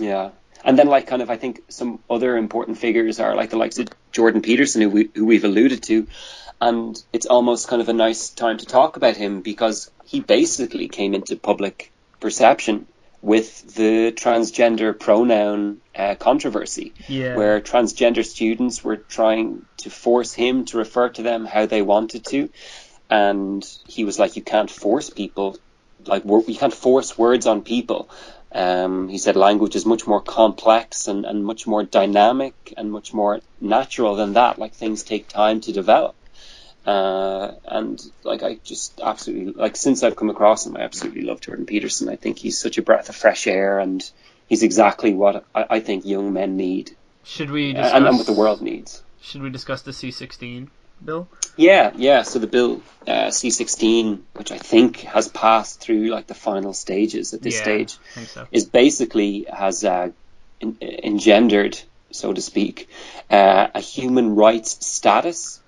Yeah. 0.00 0.30
And 0.64 0.78
then, 0.78 0.86
like, 0.86 1.06
kind 1.06 1.22
of, 1.22 1.30
I 1.30 1.36
think 1.36 1.62
some 1.68 1.98
other 2.08 2.36
important 2.36 2.78
figures 2.78 3.18
are 3.18 3.34
like 3.34 3.50
the 3.50 3.56
likes 3.56 3.78
of 3.78 3.88
Jordan 4.12 4.42
Peterson, 4.42 4.82
who, 4.82 4.90
we, 4.90 5.10
who 5.14 5.26
we've 5.26 5.44
alluded 5.44 5.82
to. 5.84 6.06
And 6.60 7.02
it's 7.12 7.26
almost 7.26 7.66
kind 7.66 7.82
of 7.82 7.88
a 7.88 7.92
nice 7.92 8.30
time 8.30 8.58
to 8.58 8.66
talk 8.66 8.96
about 8.96 9.16
him 9.16 9.40
because 9.40 9.90
he 10.04 10.20
basically 10.20 10.86
came 10.88 11.14
into 11.14 11.34
public 11.34 11.90
perception 12.20 12.86
with 13.22 13.76
the 13.76 14.10
transgender 14.12 14.98
pronoun 14.98 15.78
uh, 15.94 16.16
controversy, 16.16 16.92
Yeah. 17.08 17.36
where 17.36 17.60
transgender 17.60 18.24
students 18.24 18.82
were 18.82 18.96
trying 18.96 19.64
to 19.78 19.90
force 19.90 20.32
him 20.32 20.64
to 20.66 20.78
refer 20.78 21.08
to 21.10 21.22
them 21.22 21.46
how 21.46 21.66
they 21.66 21.82
wanted 21.82 22.24
to. 22.26 22.50
And 23.08 23.64
he 23.86 24.04
was 24.04 24.18
like, 24.18 24.34
you 24.36 24.42
can't 24.42 24.70
force 24.70 25.08
people, 25.08 25.56
like, 26.04 26.24
you 26.24 26.56
can't 26.58 26.74
force 26.74 27.16
words 27.16 27.46
on 27.46 27.62
people. 27.62 28.10
Um, 28.54 29.08
he 29.08 29.18
said 29.18 29.36
language 29.36 29.76
is 29.76 29.86
much 29.86 30.06
more 30.06 30.20
complex 30.20 31.06
and, 31.06 31.24
and 31.24 31.44
much 31.44 31.66
more 31.66 31.84
dynamic 31.84 32.54
and 32.76 32.90
much 32.90 33.14
more 33.14 33.40
natural 33.60 34.16
than 34.16 34.32
that. 34.32 34.58
Like, 34.58 34.74
things 34.74 35.04
take 35.04 35.28
time 35.28 35.60
to 35.60 35.72
develop. 35.72 36.16
Uh, 36.84 37.52
and 37.64 38.02
like 38.24 38.42
I 38.42 38.56
just 38.64 39.00
absolutely 39.00 39.52
like 39.52 39.76
since 39.76 40.02
I've 40.02 40.16
come 40.16 40.30
across 40.30 40.66
him, 40.66 40.76
I 40.76 40.80
absolutely 40.80 41.22
love 41.22 41.40
Jordan 41.40 41.66
Peterson. 41.66 42.08
I 42.08 42.16
think 42.16 42.38
he's 42.38 42.58
such 42.58 42.78
a 42.78 42.82
breath 42.82 43.08
of 43.08 43.14
fresh 43.14 43.46
air, 43.46 43.78
and 43.78 44.02
he's 44.48 44.62
exactly 44.64 45.14
what 45.14 45.44
I, 45.54 45.66
I 45.70 45.80
think 45.80 46.04
young 46.04 46.32
men 46.32 46.56
need, 46.56 46.96
Should 47.24 47.50
we 47.50 47.70
uh, 47.70 47.74
discuss? 47.74 47.92
and, 47.94 48.06
and 48.06 48.16
what 48.16 48.26
the 48.26 48.32
world 48.32 48.62
needs. 48.62 49.02
Should 49.20 49.42
we 49.42 49.50
discuss 49.50 49.82
the 49.82 49.92
C16 49.92 50.68
bill? 51.04 51.28
Yeah, 51.56 51.92
yeah. 51.94 52.22
So 52.22 52.40
the 52.40 52.48
bill 52.48 52.82
uh, 53.06 53.28
C16, 53.28 54.20
which 54.34 54.50
I 54.50 54.58
think 54.58 54.98
has 55.02 55.28
passed 55.28 55.80
through 55.80 56.08
like 56.08 56.26
the 56.26 56.34
final 56.34 56.72
stages 56.72 57.32
at 57.32 57.42
this 57.42 57.54
yeah, 57.56 57.62
stage, 57.62 57.98
so. 58.26 58.48
is 58.50 58.64
basically 58.64 59.46
has 59.52 59.84
uh, 59.84 60.10
en- 60.60 60.78
engendered, 60.80 61.78
so 62.10 62.32
to 62.32 62.40
speak, 62.40 62.88
uh, 63.30 63.68
a 63.72 63.80
human 63.80 64.34
rights 64.34 64.84
status 64.84 65.61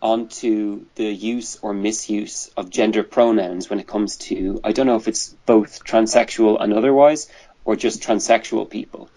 onto 0.00 0.86
the 0.94 1.04
use 1.06 1.58
or 1.62 1.72
misuse 1.74 2.48
of 2.56 2.70
gender 2.70 3.02
pronouns 3.02 3.68
when 3.68 3.80
it 3.80 3.86
comes 3.86 4.16
to 4.16 4.60
I 4.62 4.72
don't 4.72 4.86
know 4.86 4.96
if 4.96 5.08
it's 5.08 5.28
both 5.46 5.84
transsexual 5.84 6.62
and 6.62 6.72
otherwise 6.72 7.28
or 7.64 7.76
just 7.76 8.02
transsexual 8.02 8.68
people. 8.70 9.10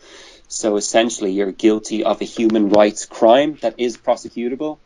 So 0.47 0.75
essentially, 0.75 1.31
you're 1.31 1.51
guilty 1.53 2.03
of 2.03 2.21
a 2.21 2.25
human 2.25 2.69
rights 2.69 3.05
crime 3.05 3.57
that 3.61 3.75
is 3.79 3.97
prosecutable 3.97 4.79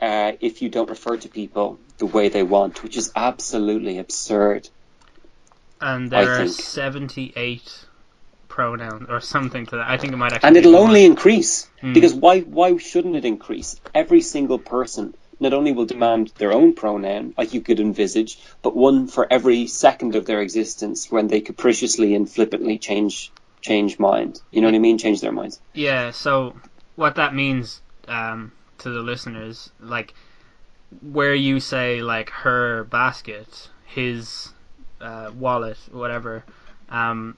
uh, 0.00 0.32
if 0.40 0.62
you 0.62 0.68
don't 0.68 0.90
refer 0.90 1.16
to 1.18 1.28
people 1.28 1.78
the 1.98 2.06
way 2.06 2.28
they 2.28 2.42
want, 2.42 2.82
which 2.82 2.96
is 2.96 3.12
absolutely 3.14 3.98
absurd. 3.98 4.68
And 5.80 6.12
I 6.12 6.24
there 6.24 6.32
are 6.42 6.46
think. 6.46 6.60
78 6.60 7.86
pronouns 8.48 9.06
or 9.08 9.20
something 9.20 9.66
to 9.66 9.76
that. 9.76 9.88
I 9.88 9.96
think 9.98 10.12
it 10.12 10.16
might 10.16 10.32
actually. 10.32 10.48
and 10.48 10.56
it'll 10.56 10.76
only 10.76 11.04
increase 11.04 11.68
Mm. 11.82 11.94
because 11.94 12.14
why 12.14 12.40
why 12.40 12.76
shouldn't 12.78 13.16
it 13.16 13.24
increase 13.26 13.78
every 13.94 14.22
single 14.22 14.58
person 14.58 15.14
not 15.40 15.52
only 15.52 15.72
will 15.72 15.86
demand 15.86 16.32
their 16.38 16.52
own 16.52 16.74
pronoun 16.74 17.34
like 17.36 17.52
you 17.54 17.60
could 17.60 17.80
envisage 17.80 18.38
but 18.62 18.76
one 18.76 19.06
for 19.06 19.26
every 19.30 19.66
second 19.66 20.14
of 20.16 20.26
their 20.26 20.40
existence 20.40 21.10
when 21.10 21.26
they 21.28 21.40
capriciously 21.40 22.14
and 22.14 22.30
flippantly 22.30 22.78
change 22.78 23.32
change 23.62 23.98
mind. 23.98 24.40
You 24.50 24.60
know 24.60 24.68
what 24.68 24.74
i 24.74 24.78
mean? 24.78 24.98
Change 24.98 25.20
their 25.20 25.32
minds. 25.32 25.60
Yeah, 25.74 26.10
so 26.12 26.54
what 26.94 27.16
that 27.16 27.34
means 27.34 27.82
um, 28.06 28.52
to 28.78 28.90
the 28.90 29.00
listeners, 29.00 29.70
like 29.80 30.14
where 31.02 31.34
you 31.34 31.58
say 31.58 32.00
like 32.00 32.30
her 32.30 32.84
basket, 32.84 33.70
his 33.86 34.50
uh, 35.00 35.32
wallet, 35.34 35.78
whatever, 35.90 36.44
um, 36.90 37.36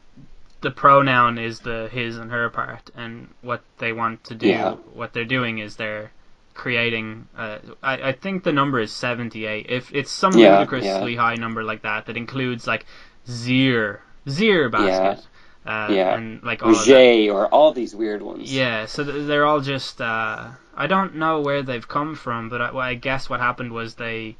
the 0.60 0.70
pronoun 0.70 1.38
is 1.38 1.60
the 1.60 1.88
his 1.90 2.18
and 2.18 2.30
her 2.30 2.50
part, 2.50 2.90
and 2.94 3.28
what 3.40 3.62
they 3.78 3.92
want 3.92 4.24
to 4.24 4.34
do, 4.34 4.48
Yeah. 4.48 4.72
what 4.92 5.12
they're 5.12 5.24
doing 5.24 5.58
is 5.58 5.76
they're 5.76 6.10
creating. 6.58 7.28
Uh, 7.36 7.58
I, 7.82 8.10
I 8.10 8.12
think 8.12 8.44
the 8.44 8.52
number 8.52 8.80
is 8.80 8.92
seventy 8.92 9.46
eight. 9.46 9.66
If 9.70 9.94
it's 9.94 10.10
some 10.12 10.34
Yeah, 10.38 10.50
ludicrously 10.50 11.16
high 11.16 11.36
number 11.36 11.64
like 11.64 11.82
that, 11.82 12.06
that 12.06 12.18
includes 12.18 12.66
like 12.66 12.86
Zier, 13.26 14.00
Zier 14.26 14.70
basket. 14.70 15.20
Uh, 15.66 15.94
Yeah. 15.94 16.14
and 16.14 16.42
like 16.42 16.62
all 16.62 16.86
that. 16.86 16.86
Rouget 16.86 17.32
or 17.32 17.46
all 17.48 17.72
these 17.72 17.94
weird 17.96 18.22
ones 18.22 18.50
Yeah, 18.50 18.86
so 18.86 19.04
they're 19.04 19.46
all 19.46 19.60
just. 19.60 20.00
Uh, 20.00 20.52
I 20.74 20.86
don't 20.86 21.16
know 21.16 21.40
where 21.40 21.62
they've 21.62 21.86
come 21.86 22.14
from, 22.16 22.48
but 22.48 22.62
I, 22.62 22.70
well, 22.72 22.80
I 22.84 22.94
guess 22.94 23.28
what 23.30 23.40
happened 23.40 23.72
was 23.72 23.94
they 23.96 24.36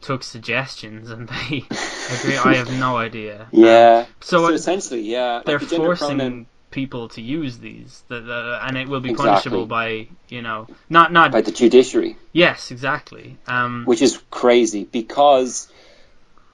took 0.00 0.22
suggestions 0.22 1.10
and 1.10 1.28
they 1.50 1.68
agree. 2.08 2.36
I 2.36 2.54
have 2.56 2.70
no 2.70 2.96
idea. 2.98 3.52
yeah 3.52 4.06
So, 4.20 4.46
so 4.46 4.52
essentially 4.52 5.00
yeah 5.02 5.42
they're 5.44 5.58
the 5.58 5.66
forcing 5.80 6.46
people 6.70 7.08
to 7.08 7.22
use 7.22 7.58
these, 7.58 8.02
the, 8.08 8.20
the, 8.20 8.58
and 8.62 8.76
it 8.76 8.88
will 8.88 9.00
be 9.00 9.10
Exactly. 9.10 9.30
punishable 9.30 9.66
by 9.66 10.08
you 10.28 10.42
know 10.42 10.66
not 10.88 11.12
not 11.12 11.32
by 11.32 11.40
the 11.40 11.52
judiciary 11.52 12.16
yes 12.32 12.70
exactly. 12.70 13.36
Um, 13.46 13.84
which 13.86 14.02
is 14.02 14.20
crazy 14.30 14.84
because 14.84 15.68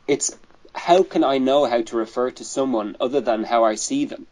it's 0.06 0.36
how 0.74 1.02
can 1.02 1.24
I 1.24 1.38
know 1.38 1.64
how 1.64 1.82
to 1.82 1.96
refer 1.96 2.30
to 2.32 2.44
someone 2.44 2.96
other 3.00 3.20
than 3.20 3.44
how 3.44 3.64
I 3.64 3.76
see 3.76 4.04
them? 4.04 4.26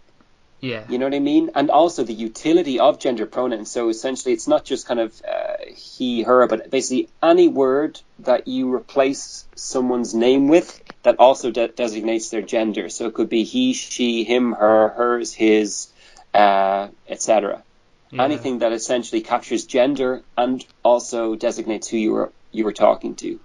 Yeah, 0.62 0.84
You 0.88 0.98
know 0.98 1.06
what 1.06 1.14
I 1.14 1.18
mean? 1.18 1.50
And 1.56 1.70
also 1.70 2.04
the 2.04 2.12
utility 2.14 2.78
of 2.78 3.00
gender 3.00 3.26
pronouns. 3.26 3.68
So 3.68 3.88
essentially, 3.88 4.32
it's 4.32 4.46
not 4.46 4.64
just 4.64 4.86
kind 4.86 5.00
of 5.00 5.20
uh, 5.28 5.56
he, 5.74 6.22
her, 6.22 6.46
but 6.46 6.70
basically 6.70 7.08
any 7.20 7.48
word 7.48 8.00
that 8.20 8.46
you 8.46 8.72
replace 8.72 9.44
someone's 9.56 10.14
name 10.14 10.46
with 10.46 10.80
that 11.02 11.16
also 11.18 11.50
de- 11.50 11.66
designates 11.66 12.30
their 12.30 12.42
gender. 12.42 12.88
So 12.90 13.06
it 13.06 13.14
could 13.14 13.28
be 13.28 13.42
he, 13.42 13.72
she, 13.72 14.22
him, 14.22 14.52
her, 14.52 14.90
hers, 14.90 15.34
his, 15.34 15.88
uh, 16.32 16.88
etc. 17.08 17.64
yeah. 18.12 18.22
Anything 18.22 18.60
that 18.60 18.72
essentially 18.72 19.20
captures 19.20 19.66
gender 19.66 20.22
and 20.38 20.64
also 20.84 21.34
designates 21.34 21.88
who 21.88 21.96
you 21.96 22.12
were 22.12 22.32
you 22.52 22.64
were 22.64 22.72
talking 22.72 23.16
to. 23.16 23.40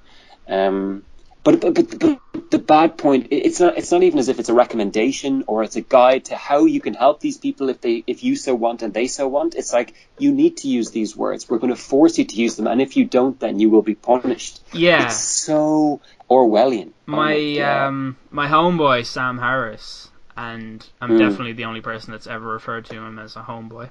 Um, 0.47 1.03
but, 1.47 1.61
but 1.61 1.73
but 1.73 1.99
but 1.99 2.51
the 2.51 2.59
bad 2.59 2.97
point 2.97 3.27
it's 3.31 3.59
not 3.59 3.77
it's 3.77 3.91
not 3.91 4.03
even 4.03 4.19
as 4.19 4.27
if 4.27 4.39
it's 4.39 4.49
a 4.49 4.53
recommendation 4.53 5.43
or 5.47 5.63
it's 5.63 5.75
a 5.77 5.81
guide 5.81 6.25
to 6.25 6.35
how 6.35 6.65
you 6.65 6.81
can 6.81 6.93
help 6.93 7.19
these 7.21 7.37
people 7.37 7.69
if 7.69 7.79
they 7.81 8.03
if 8.05 8.23
you 8.23 8.35
so 8.35 8.53
want 8.55 8.81
and 8.81 8.93
they 8.93 9.07
so 9.07 9.27
want. 9.27 9.55
It's 9.55 9.71
like 9.71 9.93
you 10.17 10.31
need 10.33 10.57
to 10.57 10.67
use 10.67 10.91
these 10.91 11.15
words. 11.15 11.49
We're 11.49 11.59
going 11.59 11.73
to 11.73 11.81
force 11.81 12.17
you 12.17 12.25
to 12.25 12.35
use 12.35 12.55
them, 12.57 12.67
and 12.67 12.81
if 12.81 12.97
you 12.97 13.05
don't, 13.05 13.39
then 13.39 13.59
you 13.59 13.69
will 13.69 13.81
be 13.81 13.95
punished. 13.95 14.61
yeah. 14.73 15.05
It's 15.05 15.15
so 15.15 16.01
Orwellian. 16.29 16.91
Oh 17.07 17.11
my 17.11 17.35
um 17.59 18.17
my 18.29 18.47
homeboy 18.47 19.05
Sam 19.05 19.37
Harris, 19.37 20.09
and 20.35 20.85
I'm 21.01 21.11
Mm. 21.11 21.19
definitely 21.19 21.53
the 21.53 21.65
only 21.65 21.81
person 21.81 22.11
that's 22.11 22.27
ever 22.27 22.45
referred 22.45 22.85
to 22.85 22.95
him 22.95 23.19
as 23.19 23.35
a 23.37 23.41
homeboy. 23.41 23.89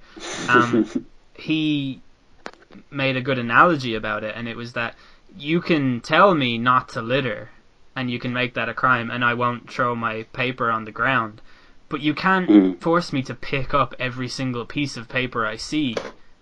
Um, 0.49 0.87
he 1.35 2.01
made 2.91 3.17
a 3.17 3.23
good 3.23 3.39
analogy 3.39 3.95
about 3.95 4.25
it, 4.25 4.35
and 4.37 4.47
it 4.49 4.57
was 4.57 4.75
that 4.75 4.95
you 5.39 5.61
can 5.61 6.01
tell 6.01 6.35
me 6.35 6.59
not 6.59 6.89
to 6.91 7.03
litter, 7.03 7.51
and 7.95 8.11
you 8.11 8.19
can 8.19 8.33
make 8.33 8.55
that 8.55 8.69
a 8.69 8.75
crime, 8.75 9.11
and 9.11 9.25
I 9.25 9.35
won't 9.35 9.71
throw 9.71 9.95
my 9.95 10.25
paper 10.33 10.71
on 10.71 10.85
the 10.85 10.93
ground. 10.93 11.41
But 11.89 12.01
you 12.01 12.15
can't 12.15 12.51
Mm. 12.51 12.81
force 12.81 13.13
me 13.13 13.23
to 13.25 13.35
pick 13.35 13.75
up 13.75 13.95
every 13.99 14.29
single 14.29 14.65
piece 14.67 14.97
of 14.97 15.09
paper 15.09 15.47
I 15.47 15.57
see, 15.57 15.97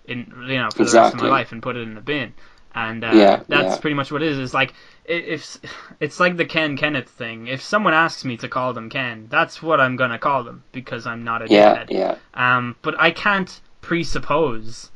in 0.05 0.32
you 0.49 0.59
know 0.59 0.70
for 0.70 0.84
the 0.84 0.90
rest 0.92 1.14
of 1.14 1.18
my 1.20 1.26
life 1.26 1.53
and 1.53 1.62
put 1.62 1.76
it 1.76 1.82
in 1.82 1.95
the 1.95 2.01
bin. 2.01 2.34
And 2.74 3.05
uh, 3.05 3.09
Yeah, 3.18 3.42
that's 3.49 3.74
yeah. 3.74 3.76
pretty 3.76 3.95
much 3.95 4.11
what 4.12 4.22
it 4.22 4.28
is. 4.28 4.38
It's 4.38 4.55
like 4.55 4.74
if 5.05 5.59
it's 6.01 6.20
like 6.20 6.36
the 6.36 6.45
Ken 6.45 6.76
Kenneth 6.76 7.09
thing. 7.09 7.47
If 7.47 7.62
someone 7.62 7.95
asks 7.95 8.24
me 8.24 8.36
to 8.38 8.49
call 8.49 8.72
them 8.72 8.90
Ken, 8.90 9.26
that's 9.30 9.62
what 9.62 9.80
I'm 9.80 9.97
gonna 9.97 10.18
call 10.18 10.45
them 10.45 10.64
because 10.72 11.07
I'm 11.07 11.24
not 11.24 11.42
a 11.42 11.49
yeah, 11.49 11.74
dickhead. 11.74 11.90
yeah, 11.90 12.14
Um, 12.34 12.76
but 12.82 12.99
I 13.01 13.11
can't 13.11 13.61
presuppose 13.80 14.90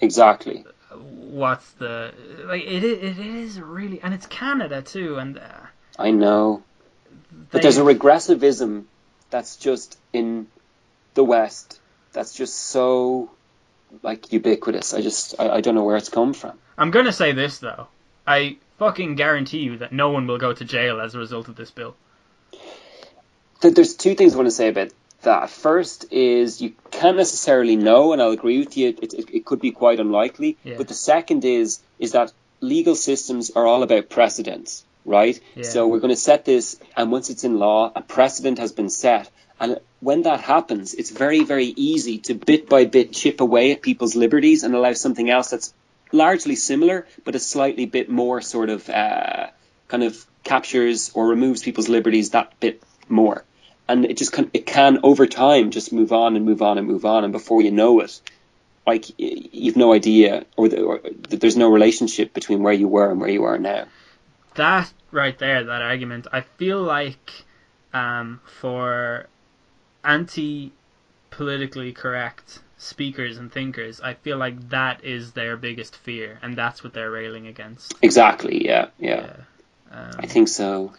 exactly. 0.00 0.64
What's 0.96 1.70
the 1.72 2.12
like. 2.44 2.62
It 2.62 2.84
it 2.84 3.18
is 3.18 3.60
really, 3.60 4.00
and 4.00 4.14
it's 4.14 4.26
Canada 4.26 4.82
too, 4.82 5.18
and 5.18 5.38
uh, 5.38 5.66
I 5.98 6.10
know. 6.10 6.62
But 7.50 7.62
there's 7.62 7.78
a 7.78 7.82
regressivism 7.82 8.84
that's 9.30 9.56
just 9.56 9.98
in 10.12 10.46
the 11.14 11.24
West 11.24 11.80
that's 12.12 12.34
just 12.34 12.54
so 12.54 13.30
like 14.02 14.32
ubiquitous. 14.32 14.94
I 14.94 15.00
just 15.00 15.34
I, 15.38 15.48
I 15.48 15.60
don't 15.60 15.74
know 15.74 15.84
where 15.84 15.96
it's 15.96 16.08
come 16.08 16.32
from. 16.32 16.58
I'm 16.78 16.90
gonna 16.90 17.12
say 17.12 17.32
this 17.32 17.58
though. 17.58 17.88
I 18.26 18.56
fucking 18.78 19.16
guarantee 19.16 19.60
you 19.60 19.78
that 19.78 19.92
no 19.92 20.10
one 20.10 20.26
will 20.26 20.38
go 20.38 20.52
to 20.52 20.64
jail 20.64 21.00
as 21.00 21.14
a 21.14 21.18
result 21.18 21.48
of 21.48 21.56
this 21.56 21.70
bill. 21.70 21.94
There's 23.60 23.94
two 23.94 24.14
things 24.14 24.34
I 24.34 24.36
want 24.36 24.46
to 24.48 24.52
say 24.52 24.68
about 24.68 24.90
that. 25.22 25.50
First 25.50 26.12
is 26.12 26.60
you 26.60 26.74
can't 26.90 27.16
necessarily 27.16 27.76
know, 27.76 28.12
and 28.12 28.22
I'll 28.22 28.30
agree 28.30 28.58
with 28.58 28.76
you. 28.76 28.88
It, 28.90 29.14
it, 29.14 29.30
it 29.30 29.44
could 29.44 29.60
be 29.60 29.70
quite 29.72 30.00
unlikely. 30.00 30.56
Yeah. 30.64 30.74
But 30.76 30.88
the 30.88 30.94
second 30.94 31.44
is 31.44 31.80
is 31.98 32.12
that 32.12 32.32
legal 32.60 32.94
systems 32.94 33.50
are 33.50 33.66
all 33.66 33.82
about 33.82 34.08
precedents, 34.08 34.84
right? 35.04 35.40
Yeah. 35.54 35.64
So 35.64 35.88
we're 35.88 36.00
going 36.00 36.14
to 36.14 36.20
set 36.20 36.44
this, 36.44 36.78
and 36.96 37.10
once 37.10 37.30
it's 37.30 37.44
in 37.44 37.58
law, 37.58 37.90
a 37.94 38.02
precedent 38.02 38.58
has 38.58 38.72
been 38.72 38.90
set, 38.90 39.30
and 39.58 39.78
when 40.00 40.22
that 40.22 40.40
happens, 40.40 40.94
it's 40.94 41.10
very, 41.10 41.44
very 41.44 41.66
easy 41.66 42.18
to 42.18 42.34
bit 42.34 42.68
by 42.68 42.84
bit 42.84 43.12
chip 43.12 43.40
away 43.40 43.72
at 43.72 43.82
people's 43.82 44.16
liberties 44.16 44.64
and 44.64 44.74
allow 44.74 44.92
something 44.92 45.30
else 45.30 45.50
that's 45.50 45.72
largely 46.12 46.56
similar, 46.56 47.06
but 47.24 47.34
a 47.34 47.38
slightly 47.38 47.86
bit 47.86 48.10
more 48.10 48.40
sort 48.40 48.68
of 48.70 48.88
uh, 48.88 49.46
kind 49.88 50.02
of 50.02 50.26
captures 50.42 51.10
or 51.14 51.28
removes 51.28 51.62
people's 51.62 51.88
liberties 51.88 52.30
that 52.30 52.58
bit 52.60 52.82
more. 53.08 53.44
And 53.88 54.04
it 54.04 54.16
just 54.16 54.32
can, 54.32 54.50
it 54.54 54.64
can 54.64 55.00
over 55.02 55.26
time 55.26 55.70
just 55.70 55.92
move 55.92 56.12
on 56.12 56.36
and 56.36 56.44
move 56.44 56.62
on 56.62 56.78
and 56.78 56.86
move 56.86 57.04
on, 57.04 57.24
and 57.24 57.32
before 57.32 57.60
you 57.62 57.70
know 57.70 58.00
it, 58.00 58.20
like 58.86 59.06
you've 59.18 59.76
no 59.76 59.92
idea, 59.92 60.44
or, 60.56 60.68
the, 60.68 60.82
or 60.82 61.00
there's 61.28 61.56
no 61.56 61.70
relationship 61.70 62.32
between 62.32 62.62
where 62.62 62.72
you 62.72 62.88
were 62.88 63.10
and 63.10 63.20
where 63.20 63.28
you 63.28 63.44
are 63.44 63.58
now. 63.58 63.86
That 64.54 64.92
right 65.10 65.38
there, 65.38 65.64
that 65.64 65.82
argument, 65.82 66.26
I 66.32 66.42
feel 66.42 66.82
like 66.82 67.44
um, 67.92 68.40
for 68.44 69.26
anti 70.04 70.72
politically 71.30 71.92
correct 71.92 72.60
speakers 72.76 73.38
and 73.38 73.50
thinkers, 73.50 74.00
I 74.00 74.14
feel 74.14 74.36
like 74.36 74.70
that 74.70 75.04
is 75.04 75.32
their 75.32 75.56
biggest 75.56 75.96
fear, 75.96 76.38
and 76.42 76.56
that's 76.56 76.82
what 76.82 76.92
they're 76.92 77.10
railing 77.10 77.46
against. 77.46 77.94
Exactly. 78.02 78.64
Yeah. 78.64 78.88
Yeah. 78.98 79.26
Yeah. 79.26 79.36
Um, 79.92 80.10
I 80.18 80.26
think 80.26 80.48
so. 80.48 80.92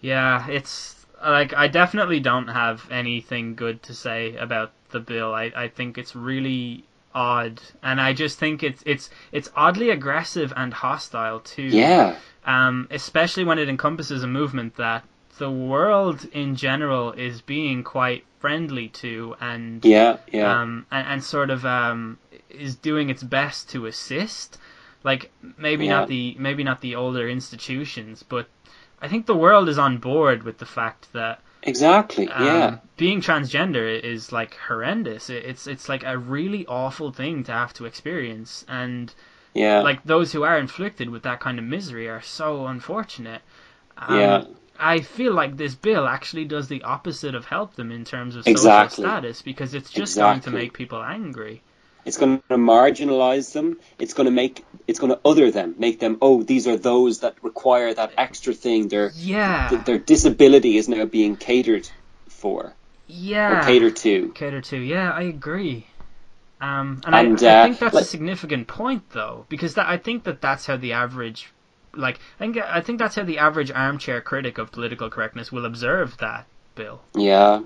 Yeah, 0.00 0.48
it's 0.48 0.95
like 1.24 1.54
I 1.54 1.68
definitely 1.68 2.20
don't 2.20 2.48
have 2.48 2.86
anything 2.90 3.54
good 3.54 3.82
to 3.84 3.94
say 3.94 4.36
about 4.36 4.72
the 4.90 5.00
bill. 5.00 5.34
I, 5.34 5.52
I 5.54 5.68
think 5.68 5.98
it's 5.98 6.14
really 6.14 6.84
odd, 7.14 7.60
and 7.82 8.00
I 8.00 8.12
just 8.12 8.38
think 8.38 8.62
it's 8.62 8.82
it's 8.86 9.10
it's 9.32 9.50
oddly 9.56 9.90
aggressive 9.90 10.52
and 10.56 10.72
hostile 10.72 11.40
too. 11.40 11.62
Yeah. 11.62 12.16
Um, 12.44 12.86
especially 12.90 13.44
when 13.44 13.58
it 13.58 13.68
encompasses 13.68 14.22
a 14.22 14.26
movement 14.28 14.76
that 14.76 15.04
the 15.38 15.50
world 15.50 16.24
in 16.32 16.54
general 16.56 17.12
is 17.12 17.40
being 17.42 17.82
quite 17.82 18.24
friendly 18.38 18.88
to, 18.88 19.34
and 19.40 19.84
Yeah. 19.84 20.18
Yeah. 20.32 20.60
um, 20.60 20.86
and, 20.90 21.08
and 21.08 21.24
sort 21.24 21.50
of 21.50 21.64
um, 21.66 22.18
is 22.48 22.76
doing 22.76 23.10
its 23.10 23.22
best 23.22 23.70
to 23.70 23.86
assist. 23.86 24.58
Like 25.02 25.30
maybe 25.58 25.86
Yeah. 25.86 25.98
not 26.00 26.08
the 26.08 26.36
maybe 26.38 26.64
not 26.64 26.80
the 26.80 26.94
older 26.96 27.28
institutions, 27.28 28.22
but 28.22 28.48
I 29.00 29.08
think 29.08 29.26
the 29.26 29.36
world 29.36 29.68
is 29.68 29.78
on 29.78 29.98
board 29.98 30.42
with 30.42 30.58
the 30.58 30.66
fact 30.66 31.12
that 31.12 31.40
exactly. 31.62 32.28
um, 32.28 32.44
yeah. 32.46 32.76
being 32.96 33.20
transgender 33.20 34.00
is 34.02 34.32
like 34.32 34.54
horrendous. 34.68 35.28
It's 35.30 35.66
it's 35.66 35.88
like 35.88 36.04
a 36.04 36.16
really 36.18 36.66
awful 36.66 37.12
thing 37.12 37.44
to 37.44 37.52
have 37.52 37.72
to 37.74 37.84
experience, 37.84 38.64
and 38.68 39.12
Yeah. 39.54 39.80
like 39.80 40.02
those 40.04 40.32
who 40.32 40.42
are 40.44 40.58
inflicted 40.58 41.10
with 41.10 41.22
that 41.24 41.40
kind 41.40 41.58
of 41.58 41.64
misery 41.64 42.08
are 42.08 42.22
so 42.22 42.66
unfortunate. 42.66 43.42
Um, 43.98 44.18
Yeah. 44.18 44.44
I 44.78 45.00
feel 45.00 45.32
like 45.32 45.56
this 45.56 45.74
bill 45.74 46.06
actually 46.06 46.44
does 46.44 46.68
the 46.68 46.82
opposite 46.82 47.34
of 47.34 47.46
help 47.46 47.74
them 47.76 47.90
in 47.90 48.04
terms 48.04 48.36
of 48.36 48.46
Exactly. 48.46 48.96
social 48.96 49.10
status 49.10 49.42
because 49.42 49.72
it's 49.74 49.90
just 49.90 50.16
going 50.18 50.40
to 50.40 50.50
make 50.50 50.74
people 50.74 51.02
angry. 51.02 51.62
It's 52.06 52.16
going 52.18 52.38
to 52.48 52.56
marginalize 52.56 53.52
them. 53.52 53.78
It's 53.98 54.14
going 54.14 54.26
to 54.26 54.30
make. 54.30 54.64
It's 54.86 55.00
going 55.00 55.12
to 55.12 55.20
other 55.24 55.50
them, 55.50 55.74
make 55.76 55.98
them. 55.98 56.18
Oh, 56.22 56.42
these 56.42 56.66
are 56.68 56.76
those 56.76 57.20
that 57.20 57.34
require 57.42 57.92
that 57.92 58.12
extra 58.16 58.54
thing. 58.54 58.88
Their 58.88 59.10
Yeah. 59.14 59.68
th- 59.70 59.84
their 59.84 59.98
disability 59.98 60.76
is 60.76 60.88
now 60.88 61.04
being 61.04 61.36
catered 61.36 61.88
for 62.28 62.72
yeah. 63.08 63.58
or 63.60 63.62
catered 63.64 63.96
to. 63.96 64.30
Cater 64.34 64.60
to. 64.60 64.78
Yeah, 64.78 65.10
I 65.10 65.22
agree. 65.22 65.86
Um, 66.60 67.02
and, 67.04 67.14
And, 67.14 67.42
I, 67.44 67.46
I 67.46 67.60
uh, 67.60 67.64
think 67.64 67.78
that's 67.80 67.94
like- 67.94 68.04
a 68.04 68.06
significant 68.06 68.66
point, 68.68 69.10
though, 69.10 69.44
because 69.48 69.74
that 69.74 69.86
I 69.88 69.98
think 69.98 70.24
that 70.24 70.40
that's 70.40 70.64
how 70.64 70.76
the 70.76 70.92
average, 70.94 71.52
like, 71.94 72.18
I 72.38 72.44
think 72.44 72.56
I 72.58 72.80
think 72.80 72.98
that's 72.98 73.14
how 73.16 73.24
the 73.24 73.38
average 73.38 73.70
armchair 73.72 74.20
critic 74.20 74.58
of 74.58 74.70
political 74.72 75.10
correctness 75.10 75.50
will 75.52 75.66
observe 75.66 76.16
that 76.18 76.46
bill. 76.76 77.00
Yeah, 77.14 77.60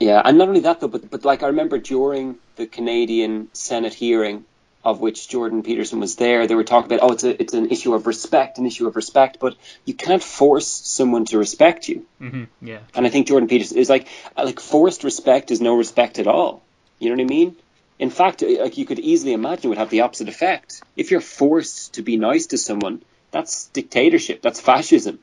yeah, 0.00 0.20
and 0.24 0.38
not 0.38 0.48
only 0.48 0.60
that 0.60 0.80
though, 0.80 0.88
but 0.88 1.10
but 1.10 1.24
like 1.24 1.42
I 1.42 1.48
remember 1.48 1.78
during 1.78 2.36
the 2.56 2.66
Canadian 2.66 3.48
Senate 3.52 3.94
hearing, 3.94 4.44
of 4.84 5.00
which 5.00 5.28
Jordan 5.28 5.62
Peterson 5.62 6.00
was 6.00 6.16
there, 6.16 6.46
they 6.46 6.54
were 6.54 6.64
talking 6.64 6.92
about 6.92 7.08
oh, 7.08 7.12
it's 7.12 7.24
a 7.24 7.40
it's 7.40 7.54
an 7.54 7.70
issue 7.70 7.94
of 7.94 8.06
respect, 8.06 8.58
an 8.58 8.66
issue 8.66 8.86
of 8.86 8.96
respect, 8.96 9.38
but 9.40 9.56
you 9.84 9.94
can't 9.94 10.22
force 10.22 10.66
someone 10.66 11.24
to 11.26 11.38
respect 11.38 11.88
you. 11.88 12.04
hmm 12.18 12.44
Yeah. 12.60 12.80
And 12.94 13.06
I 13.06 13.10
think 13.10 13.28
Jordan 13.28 13.48
Peterson 13.48 13.78
is 13.78 13.88
like 13.88 14.08
like 14.36 14.60
forced 14.60 15.04
respect 15.04 15.50
is 15.50 15.60
no 15.60 15.76
respect 15.76 16.18
at 16.18 16.26
all. 16.26 16.62
You 16.98 17.10
know 17.10 17.16
what 17.16 17.22
I 17.22 17.34
mean? 17.36 17.56
In 17.98 18.10
fact, 18.10 18.42
like 18.42 18.76
you 18.76 18.86
could 18.86 18.98
easily 18.98 19.32
imagine 19.32 19.66
it 19.66 19.68
would 19.68 19.78
have 19.78 19.90
the 19.90 20.02
opposite 20.02 20.28
effect. 20.28 20.82
If 20.96 21.10
you're 21.10 21.20
forced 21.20 21.94
to 21.94 22.02
be 22.02 22.16
nice 22.16 22.46
to 22.48 22.58
someone, 22.58 23.02
that's 23.30 23.68
dictatorship. 23.68 24.42
That's 24.42 24.60
fascism. 24.60 25.20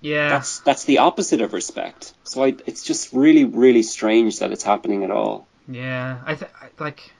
Yeah. 0.00 0.30
That's 0.30 0.60
that's 0.60 0.84
the 0.84 0.98
opposite 0.98 1.40
of 1.40 1.52
respect. 1.52 2.14
So 2.24 2.44
I, 2.44 2.56
it's 2.66 2.82
just 2.82 3.12
really, 3.12 3.44
really 3.44 3.82
strange 3.82 4.38
that 4.38 4.52
it's 4.52 4.62
happening 4.62 5.04
at 5.04 5.10
all. 5.10 5.46
Yeah, 5.68 6.18
I, 6.24 6.34
th- 6.34 6.50
I 6.60 6.68
like, 6.78 7.12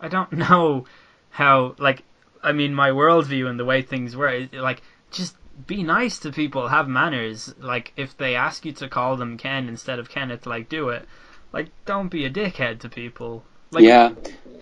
I 0.00 0.08
don't 0.08 0.32
know 0.44 0.86
how 1.30 1.74
like, 1.78 2.02
I 2.42 2.52
mean, 2.52 2.74
my 2.74 2.90
worldview 2.90 3.48
and 3.48 3.58
the 3.58 3.64
way 3.64 3.82
things 3.82 4.16
were, 4.16 4.48
like, 4.52 4.82
just 5.10 5.36
be 5.66 5.82
nice 5.82 6.18
to 6.20 6.32
people, 6.32 6.68
have 6.68 6.88
manners. 6.88 7.54
Like, 7.58 7.92
if 7.96 8.16
they 8.16 8.34
ask 8.34 8.64
you 8.64 8.72
to 8.72 8.88
call 8.88 9.16
them 9.16 9.36
Ken 9.36 9.68
instead 9.68 9.98
of 9.98 10.08
Kenneth, 10.08 10.46
like, 10.46 10.68
do 10.68 10.88
it. 10.88 11.06
Like, 11.52 11.68
don't 11.84 12.08
be 12.08 12.24
a 12.24 12.30
dickhead 12.30 12.80
to 12.80 12.88
people. 12.88 13.44
Like, 13.72 13.84
yeah, 13.84 14.12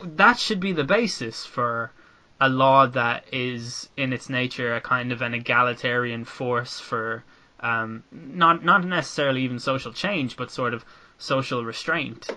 that 0.03 0.39
should 0.39 0.61
be 0.61 0.73
the 0.73 0.85
basis 0.85 1.45
for 1.47 1.93
a 2.41 2.49
law 2.49 2.87
that 2.87 3.25
is 3.33 3.89
in 3.97 4.13
its 4.13 4.29
nature 4.29 4.75
a 4.75 4.81
kind 4.81 5.13
of 5.13 5.23
an 5.23 5.35
egalitarian 5.35 6.25
force 6.25 6.79
for 6.79 7.25
um, 7.61 8.03
not 8.13 8.65
not 8.65 8.85
necessarily 8.85 9.43
even 9.43 9.59
social 9.59 9.93
change, 9.93 10.37
but 10.37 10.51
sort 10.51 10.75
of 10.75 10.85
social 11.19 11.65
restraint. 11.65 12.31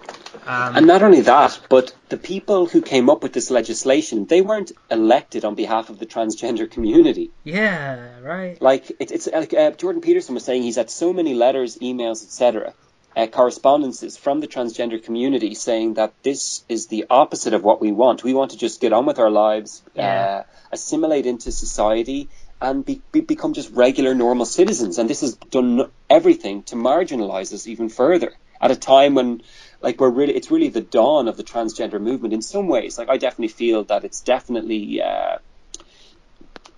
Um, 0.47 0.76
and 0.78 0.88
not 0.88 1.03
only 1.03 1.22
that, 1.22 1.59
but 1.69 1.93
the 2.09 2.17
people 2.17 2.65
who 2.65 2.82
came 2.82 3.09
up 3.11 3.22
with 3.22 3.32
this 3.32 3.51
legislation, 3.51 4.26
they 4.26 4.41
weren't 4.41 4.72
elected 4.89 5.45
on 5.45 5.53
behalf 5.53 5.89
of 5.91 5.99
the 5.99 6.07
transgender 6.07 6.69
community. 6.69 7.30
yeah, 7.43 8.19
right. 8.22 8.59
Like 8.59 8.89
it, 8.99 9.11
it's 9.11 9.28
like 9.32 9.53
uh, 9.53 9.72
Jordan 9.72 10.01
Peterson 10.01 10.34
was 10.34 10.43
saying, 10.43 10.63
he's 10.63 10.78
had 10.78 10.89
so 10.89 11.13
many 11.13 11.36
letters, 11.36 11.78
emails, 11.78 12.24
etc., 12.24 12.74
uh, 13.15 13.28
correspondences 13.28 14.17
from 14.17 14.39
the 14.39 14.47
transgender 14.47 15.03
community 15.03 15.53
saying 15.53 15.95
that 15.95 16.13
this 16.24 16.63
is 16.69 16.88
the 16.88 17.05
opposite 17.09 17.53
of 17.53 17.61
what 17.63 17.82
we 17.82 17.91
want. 17.91 18.24
We 18.24 18.34
want 18.34 18.51
to 18.51 18.57
just 18.57 18.82
get 18.82 18.93
on 18.93 19.05
with 19.05 19.19
our 19.19 19.30
lives, 19.30 19.84
Yeah. 19.93 20.24
uh, 20.39 20.43
assimilate 20.72 21.26
into 21.28 21.51
society, 21.51 22.30
and 22.62 22.86
be, 22.86 23.01
be, 23.12 23.22
become 23.22 23.53
just 23.53 23.72
regular, 23.72 24.14
normal 24.14 24.45
citizens. 24.45 24.97
And 24.97 25.09
this 25.09 25.22
has 25.22 25.36
done 25.36 25.89
everything 26.09 26.64
to 26.64 26.76
marginalize 26.76 27.51
us 27.53 27.68
even 27.68 27.89
further 27.89 28.34
at 28.59 28.72
a 28.72 28.76
time 28.76 29.16
when. 29.16 29.41
Like 29.84 29.99
we're 29.99 30.12
really, 30.12 30.36
it's 30.36 30.51
really 30.51 30.70
the 30.70 30.82
dawn 30.82 31.28
of 31.28 31.38
the 31.38 31.43
transgender 31.43 31.99
movement 31.99 32.36
in 32.36 32.43
some 32.43 32.68
ways. 32.68 32.99
Like 32.99 33.09
I 33.09 33.18
definitely 33.18 33.47
feel 33.47 33.84
that 33.86 34.03
it's 34.03 34.22
definitely 34.22 35.01
uh, 35.01 35.39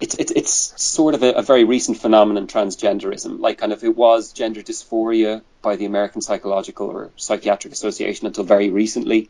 it's 0.03 0.15
it's 0.15 0.31
it's 0.31 0.81
sort 0.81 1.15
of 1.15 1.23
a, 1.23 1.31
a 1.31 1.41
very 1.41 1.63
recent 1.63 1.97
phenomenon, 1.97 2.47
transgenderism. 2.47 3.39
Like 3.39 3.57
kind 3.57 3.71
of 3.71 3.83
it 3.83 3.95
was 3.95 4.33
gender 4.33 4.61
dysphoria 4.61 5.41
by 5.61 5.77
the 5.77 5.85
American 5.85 6.21
Psychological 6.21 6.87
or 6.87 7.11
Psychiatric 7.15 7.73
Association 7.73 8.27
until 8.27 8.43
very 8.43 8.69
recently, 8.69 9.29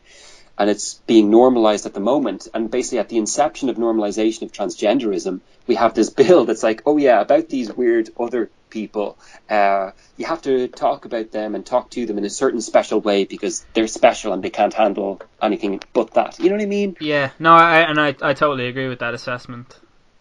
and 0.58 0.70
it's 0.70 0.94
being 1.06 1.30
normalized 1.30 1.86
at 1.86 1.94
the 1.94 2.00
moment. 2.00 2.48
And 2.54 2.70
basically, 2.70 2.98
at 2.98 3.08
the 3.08 3.18
inception 3.18 3.68
of 3.68 3.76
normalization 3.76 4.42
of 4.42 4.52
transgenderism, 4.52 5.40
we 5.66 5.74
have 5.74 5.94
this 5.94 6.10
bill 6.20 6.44
that's 6.44 6.62
like, 6.62 6.82
oh 6.86 6.96
yeah, 6.96 7.20
about 7.20 7.48
these 7.48 7.72
weird 7.72 8.10
other 8.18 8.50
people, 8.70 9.16
uh, 9.48 9.92
you 10.16 10.26
have 10.26 10.42
to 10.42 10.68
talk 10.68 11.04
about 11.04 11.30
them 11.30 11.54
and 11.54 11.64
talk 11.64 11.90
to 11.90 12.06
them 12.06 12.18
in 12.18 12.24
a 12.24 12.30
certain 12.30 12.60
special 12.60 13.00
way 13.00 13.24
because 13.24 13.64
they're 13.72 13.86
special 13.86 14.32
and 14.32 14.42
they 14.42 14.50
can't 14.50 14.74
handle 14.74 15.20
anything 15.40 15.80
but 15.92 16.14
that. 16.14 16.38
You 16.38 16.50
know 16.50 16.56
what 16.56 16.62
I 16.62 16.66
mean? 16.66 16.96
Yeah, 17.00 17.30
no, 17.38 17.52
I 17.54 17.80
and 17.80 18.00
I 18.00 18.08
I 18.20 18.34
totally 18.34 18.66
agree 18.66 18.88
with 18.88 18.98
that 18.98 19.14
assessment. 19.14 19.76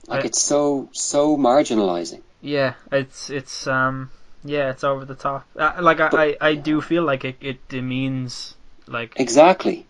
Like 0.08 0.24
I- 0.24 0.28
it's 0.28 0.42
so 0.42 0.90
so 0.94 1.38
marginalizing. 1.38 2.22
Yeah, 2.42 2.74
it's 2.92 3.30
it's 3.30 3.68
um 3.68 4.12
yeah, 4.44 4.70
it's 4.70 4.84
over 4.84 5.06
the 5.06 5.16
top. 5.16 5.48
Uh, 5.56 5.74
like 5.80 6.00
I, 6.00 6.10
I 6.12 6.38
I 6.50 6.56
do 6.56 6.82
feel 6.82 7.04
like 7.04 7.24
it 7.26 7.38
it 7.42 7.68
demeans 7.70 8.56
like 8.88 9.14
Exactly. 9.16 9.88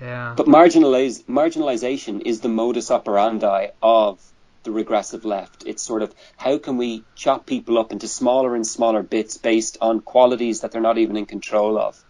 Yeah 0.00 0.34
But 0.36 0.46
marginalize, 0.46 1.24
marginalization 1.24 2.22
is 2.24 2.40
the 2.40 2.48
modus 2.48 2.90
operandi 2.90 3.68
of 3.82 4.20
the 4.64 4.70
regressive 4.72 5.24
left. 5.24 5.64
It's 5.66 5.82
sort 5.82 6.02
of 6.02 6.14
how 6.36 6.58
can 6.58 6.76
we 6.76 7.04
chop 7.14 7.46
people 7.46 7.78
up 7.78 7.92
into 7.92 8.08
smaller 8.08 8.54
and 8.54 8.66
smaller 8.66 9.02
bits 9.02 9.36
based 9.36 9.78
on 9.80 10.00
qualities 10.00 10.60
that 10.60 10.72
they're 10.72 10.80
not 10.80 10.98
even 10.98 11.16
in 11.16 11.26
control 11.26 11.78
of, 11.78 12.02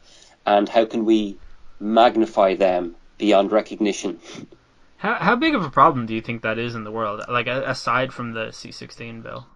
and 0.45 0.69
how 0.69 0.85
can 0.87 1.05
we 1.05 1.39
magnify 1.79 2.55
them 2.55 2.97
beyond 3.19 3.53
recognition? 3.53 4.19
How 4.97 5.15
how 5.15 5.37
big 5.37 5.55
of 5.55 5.65
a 5.65 5.71
problem 5.71 6.07
do 6.07 6.15
you 6.15 6.21
think 6.21 6.43
that 6.43 6.59
is 6.59 6.75
in 6.75 6.85
the 6.85 6.91
world? 6.91 7.23
Like 7.29 7.47
aside 7.47 8.13
from 8.13 8.33
the 8.33 8.47
C16 8.49 9.23
bill. 9.23 9.47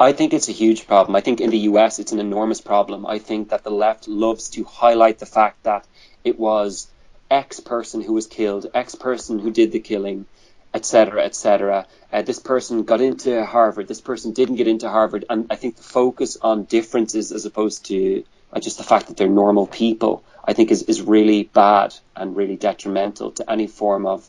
I 0.00 0.12
think 0.12 0.32
it's 0.32 0.48
a 0.48 0.52
huge 0.52 0.86
problem. 0.86 1.16
I 1.16 1.20
think 1.20 1.40
in 1.40 1.50
the 1.50 1.64
US 1.70 1.98
it's 1.98 2.12
an 2.12 2.20
enormous 2.20 2.60
problem. 2.60 3.06
I 3.06 3.18
think 3.18 3.48
that 3.48 3.64
the 3.64 3.70
left 3.70 4.06
loves 4.06 4.50
to 4.50 4.64
highlight 4.64 5.18
the 5.18 5.26
fact 5.26 5.64
that 5.64 5.86
it 6.22 6.38
was 6.38 6.88
X 7.30 7.60
person 7.60 8.00
who 8.00 8.12
was 8.12 8.26
killed, 8.26 8.66
X 8.74 8.94
person 8.94 9.38
who 9.38 9.50
did 9.50 9.72
the 9.72 9.80
killing, 9.80 10.26
etc., 10.72 11.24
etc. 11.24 11.86
Uh, 12.12 12.22
this 12.22 12.38
person 12.38 12.84
got 12.84 13.00
into 13.00 13.44
Harvard, 13.44 13.88
this 13.88 14.00
person 14.00 14.32
didn't 14.32 14.56
get 14.56 14.68
into 14.68 14.88
Harvard, 14.88 15.24
and 15.28 15.46
I 15.50 15.56
think 15.56 15.76
the 15.76 15.82
focus 15.82 16.36
on 16.40 16.64
differences 16.64 17.32
as 17.32 17.44
opposed 17.44 17.86
to 17.86 18.24
uh, 18.52 18.60
just 18.60 18.78
the 18.78 18.84
fact 18.84 19.08
that 19.08 19.16
they're 19.16 19.28
normal 19.28 19.66
people, 19.66 20.24
I 20.44 20.52
think 20.52 20.70
is, 20.70 20.82
is 20.84 21.02
really 21.02 21.44
bad 21.44 21.94
and 22.16 22.36
really 22.36 22.56
detrimental 22.56 23.32
to 23.32 23.50
any 23.50 23.66
form 23.66 24.06
of 24.06 24.28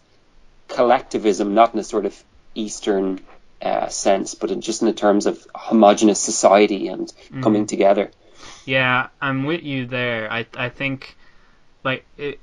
collectivism, 0.67 1.53
not 1.53 1.73
in 1.73 1.79
a 1.79 1.83
sort 1.83 2.05
of 2.05 2.23
Eastern 2.55 3.21
uh, 3.61 3.87
sense, 3.87 4.35
but 4.35 4.51
in, 4.51 4.61
just 4.61 4.81
in 4.81 4.87
the 4.87 4.93
terms 4.93 5.25
of 5.25 5.45
homogenous 5.53 6.19
society 6.19 6.87
and 6.87 7.11
mm. 7.31 7.43
coming 7.43 7.65
together. 7.65 8.11
Yeah, 8.65 9.07
I'm 9.21 9.45
with 9.45 9.63
you 9.63 9.85
there. 9.85 10.31
I 10.31 10.45
I 10.55 10.69
think 10.69 11.17
like 11.83 12.05
it, 12.17 12.39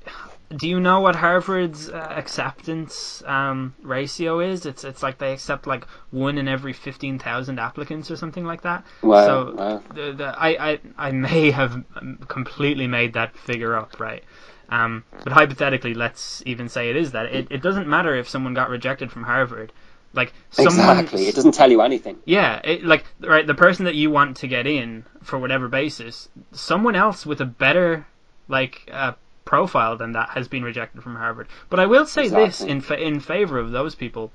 do 0.55 0.67
you 0.67 0.79
know 0.79 1.01
what 1.01 1.15
Harvard's 1.15 1.89
uh, 1.89 2.13
acceptance 2.15 3.21
um, 3.25 3.75
ratio 3.81 4.39
is? 4.39 4.65
It's 4.65 4.83
it's 4.83 5.03
like 5.03 5.17
they 5.17 5.33
accept 5.33 5.67
like 5.67 5.85
one 6.11 6.37
in 6.37 6.47
every 6.47 6.73
fifteen 6.73 7.19
thousand 7.19 7.59
applicants 7.59 8.09
or 8.09 8.15
something 8.15 8.45
like 8.45 8.61
that. 8.61 8.85
Wow. 9.01 9.25
So 9.25 9.55
wow. 9.55 9.83
The, 9.93 10.13
the, 10.13 10.25
I, 10.37 10.71
I 10.71 10.79
I 10.97 11.11
may 11.11 11.51
have 11.51 11.83
completely 12.27 12.87
made 12.87 13.13
that 13.13 13.35
figure 13.35 13.75
up, 13.75 13.99
right? 13.99 14.23
Um, 14.69 15.03
but 15.23 15.33
hypothetically, 15.33 15.93
let's 15.93 16.43
even 16.45 16.69
say 16.69 16.89
it 16.89 16.95
is 16.95 17.11
that. 17.11 17.27
It, 17.27 17.47
it 17.49 17.61
doesn't 17.61 17.87
matter 17.87 18.15
if 18.15 18.29
someone 18.29 18.53
got 18.53 18.69
rejected 18.69 19.11
from 19.11 19.23
Harvard. 19.23 19.71
Like 20.13 20.33
exactly, 20.57 21.27
it 21.27 21.35
doesn't 21.35 21.53
tell 21.53 21.69
you 21.69 21.81
anything. 21.81 22.17
Yeah, 22.25 22.61
it, 22.63 22.83
like 22.83 23.05
right, 23.19 23.45
the 23.45 23.53
person 23.53 23.85
that 23.85 23.95
you 23.95 24.09
want 24.09 24.37
to 24.37 24.47
get 24.47 24.65
in 24.65 25.05
for 25.21 25.37
whatever 25.37 25.67
basis, 25.67 26.29
someone 26.53 26.95
else 26.95 27.25
with 27.25 27.41
a 27.41 27.45
better 27.45 28.07
like 28.47 28.89
uh, 28.91 29.13
profile 29.47 29.97
than 29.97 30.11
that 30.11 30.29
has 30.29 30.47
been 30.47 30.63
rejected 30.63 31.01
from 31.01 31.15
Harvard. 31.15 31.47
But 31.69 31.79
I 31.79 31.87
will 31.87 32.05
say 32.05 32.25
exactly. 32.25 32.45
this 32.45 32.61
in 32.61 32.81
fa- 32.81 33.01
in 33.01 33.19
favor 33.19 33.57
of 33.57 33.71
those 33.71 33.95
people. 33.95 34.31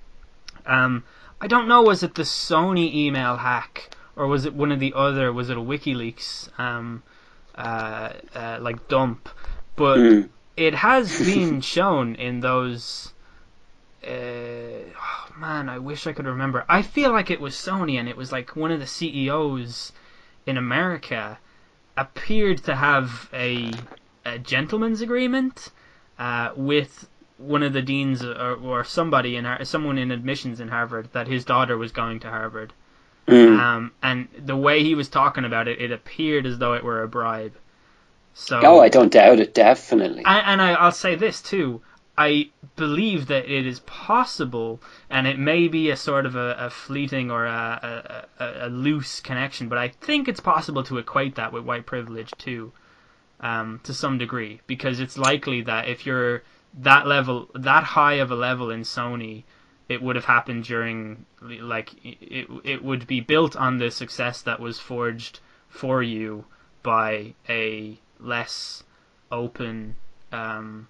Um, 0.66 1.04
I 1.40 1.46
don't 1.46 1.68
know, 1.68 1.82
was 1.82 2.02
it 2.02 2.14
the 2.14 2.22
Sony 2.22 2.92
email 2.94 3.36
hack 3.36 3.94
or 4.16 4.26
was 4.26 4.44
it 4.44 4.54
one 4.54 4.72
of 4.72 4.80
the 4.80 4.92
other? 4.94 5.32
Was 5.32 5.50
it 5.50 5.56
a 5.56 5.60
WikiLeaks 5.60 6.58
um, 6.58 7.02
uh, 7.54 8.12
uh, 8.34 8.58
like 8.60 8.88
dump? 8.88 9.28
But 9.76 9.98
mm. 9.98 10.28
it 10.56 10.74
has 10.74 11.18
been 11.34 11.60
shown 11.60 12.14
in 12.16 12.40
those. 12.40 13.12
Uh, 14.04 14.90
oh 14.98 15.26
man, 15.36 15.68
I 15.68 15.78
wish 15.78 16.06
I 16.06 16.12
could 16.12 16.26
remember. 16.26 16.64
I 16.68 16.82
feel 16.82 17.12
like 17.12 17.30
it 17.30 17.40
was 17.40 17.54
Sony, 17.54 17.98
and 17.98 18.08
it 18.08 18.16
was 18.16 18.32
like 18.32 18.56
one 18.56 18.72
of 18.72 18.80
the 18.80 18.86
CEOs 18.86 19.92
in 20.46 20.56
America 20.56 21.38
appeared 21.96 22.64
to 22.64 22.74
have 22.74 23.28
a 23.32 23.72
a 24.24 24.38
gentleman's 24.38 25.00
agreement 25.00 25.70
uh, 26.18 26.50
with 26.56 27.08
one 27.38 27.62
of 27.62 27.72
the 27.72 27.82
deans 27.82 28.24
or, 28.24 28.54
or 28.54 28.84
somebody 28.84 29.36
in 29.36 29.46
someone 29.64 29.98
in 29.98 30.10
admissions 30.10 30.60
in 30.60 30.68
Harvard 30.68 31.08
that 31.12 31.26
his 31.26 31.44
daughter 31.44 31.76
was 31.76 31.92
going 31.92 32.20
to 32.20 32.28
Harvard. 32.28 32.72
Mm. 33.26 33.58
Um, 33.58 33.92
and 34.02 34.28
the 34.38 34.56
way 34.56 34.82
he 34.82 34.94
was 34.94 35.08
talking 35.08 35.44
about 35.44 35.68
it, 35.68 35.80
it 35.80 35.92
appeared 35.92 36.46
as 36.46 36.58
though 36.58 36.74
it 36.74 36.84
were 36.84 37.02
a 37.02 37.08
bribe. 37.08 37.54
So, 38.34 38.60
oh, 38.62 38.80
I 38.80 38.88
don't 38.88 39.12
doubt 39.12 39.40
it. 39.40 39.54
Definitely. 39.54 40.24
And, 40.24 40.46
and 40.46 40.62
I, 40.62 40.72
I'll 40.72 40.92
say 40.92 41.14
this 41.14 41.42
too. 41.42 41.82
I 42.16 42.50
believe 42.76 43.26
that 43.28 43.50
it 43.50 43.66
is 43.66 43.80
possible, 43.80 44.80
and 45.08 45.26
it 45.26 45.38
may 45.38 45.68
be 45.68 45.90
a 45.90 45.96
sort 45.96 46.26
of 46.26 46.36
a, 46.36 46.56
a 46.58 46.70
fleeting 46.70 47.30
or 47.30 47.46
a, 47.46 48.26
a, 48.38 48.66
a, 48.66 48.68
loose 48.68 49.20
connection, 49.20 49.68
but 49.68 49.78
I 49.78 49.88
think 49.88 50.28
it's 50.28 50.40
possible 50.40 50.82
to 50.84 50.98
equate 50.98 51.36
that 51.36 51.52
with 51.52 51.64
white 51.64 51.86
privilege 51.86 52.30
too 52.38 52.72
um, 53.42 53.80
to 53.82 53.92
some 53.92 54.18
degree 54.18 54.60
because 54.66 55.00
it's 55.00 55.18
likely 55.18 55.62
that 55.62 55.88
if 55.88 56.06
you're 56.06 56.42
that 56.78 57.06
level, 57.06 57.50
that 57.54 57.84
high 57.84 58.14
of 58.14 58.30
a 58.30 58.36
level 58.36 58.70
in 58.70 58.82
Sony, 58.82 59.42
it 59.88 60.00
would 60.00 60.16
have 60.16 60.24
happened 60.24 60.64
during 60.64 61.26
like 61.40 61.92
it 62.02 62.48
it 62.64 62.82
would 62.82 63.06
be 63.06 63.20
built 63.20 63.56
on 63.56 63.78
the 63.78 63.90
success 63.90 64.42
that 64.42 64.60
was 64.60 64.78
forged 64.78 65.40
for 65.68 66.02
you 66.02 66.44
by 66.82 67.34
a 67.48 67.98
less 68.20 68.84
open 69.30 69.96
um, 70.30 70.88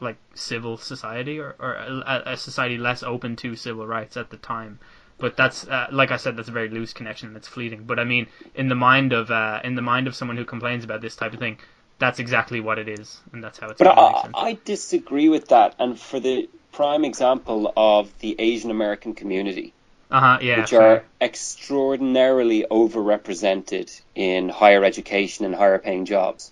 like 0.00 0.16
civil 0.34 0.76
society 0.76 1.38
or, 1.38 1.54
or 1.58 1.74
a, 1.74 2.22
a, 2.26 2.36
society 2.36 2.78
less 2.78 3.02
open 3.02 3.36
to 3.36 3.54
civil 3.54 3.86
rights 3.86 4.16
at 4.16 4.30
the 4.30 4.36
time. 4.36 4.78
But 5.18 5.36
that's 5.36 5.66
uh, 5.68 5.88
like 5.92 6.10
I 6.10 6.16
said 6.16 6.36
that's 6.36 6.48
a 6.48 6.52
very 6.52 6.68
loose 6.68 6.92
connection 6.92 7.32
that's 7.32 7.48
fleeting. 7.48 7.84
But 7.84 7.98
I 7.98 8.04
mean 8.04 8.28
in 8.54 8.68
the 8.68 8.74
mind 8.74 9.12
of 9.12 9.30
uh, 9.30 9.60
in 9.62 9.74
the 9.74 9.82
mind 9.82 10.06
of 10.06 10.14
someone 10.14 10.36
who 10.36 10.44
complains 10.44 10.84
about 10.84 11.00
this 11.00 11.16
type 11.16 11.32
of 11.32 11.38
thing 11.38 11.58
that's 12.02 12.18
exactly 12.18 12.60
what 12.60 12.78
it 12.78 12.88
is, 12.88 13.20
and 13.32 13.42
that's 13.42 13.58
how 13.58 13.68
it's. 13.68 13.78
But 13.78 13.96
I, 13.96 14.28
I 14.34 14.58
disagree 14.64 15.28
with 15.28 15.48
that, 15.48 15.76
and 15.78 15.98
for 15.98 16.18
the 16.18 16.48
prime 16.72 17.04
example 17.04 17.72
of 17.76 18.10
the 18.18 18.34
Asian 18.38 18.70
American 18.70 19.14
community, 19.14 19.72
uh-huh, 20.10 20.38
yeah, 20.42 20.60
which 20.60 20.70
fair. 20.70 20.82
are 20.82 21.04
extraordinarily 21.20 22.66
overrepresented 22.70 24.00
in 24.14 24.48
higher 24.48 24.84
education 24.84 25.44
and 25.44 25.54
higher 25.54 25.78
paying 25.78 26.04
jobs. 26.04 26.50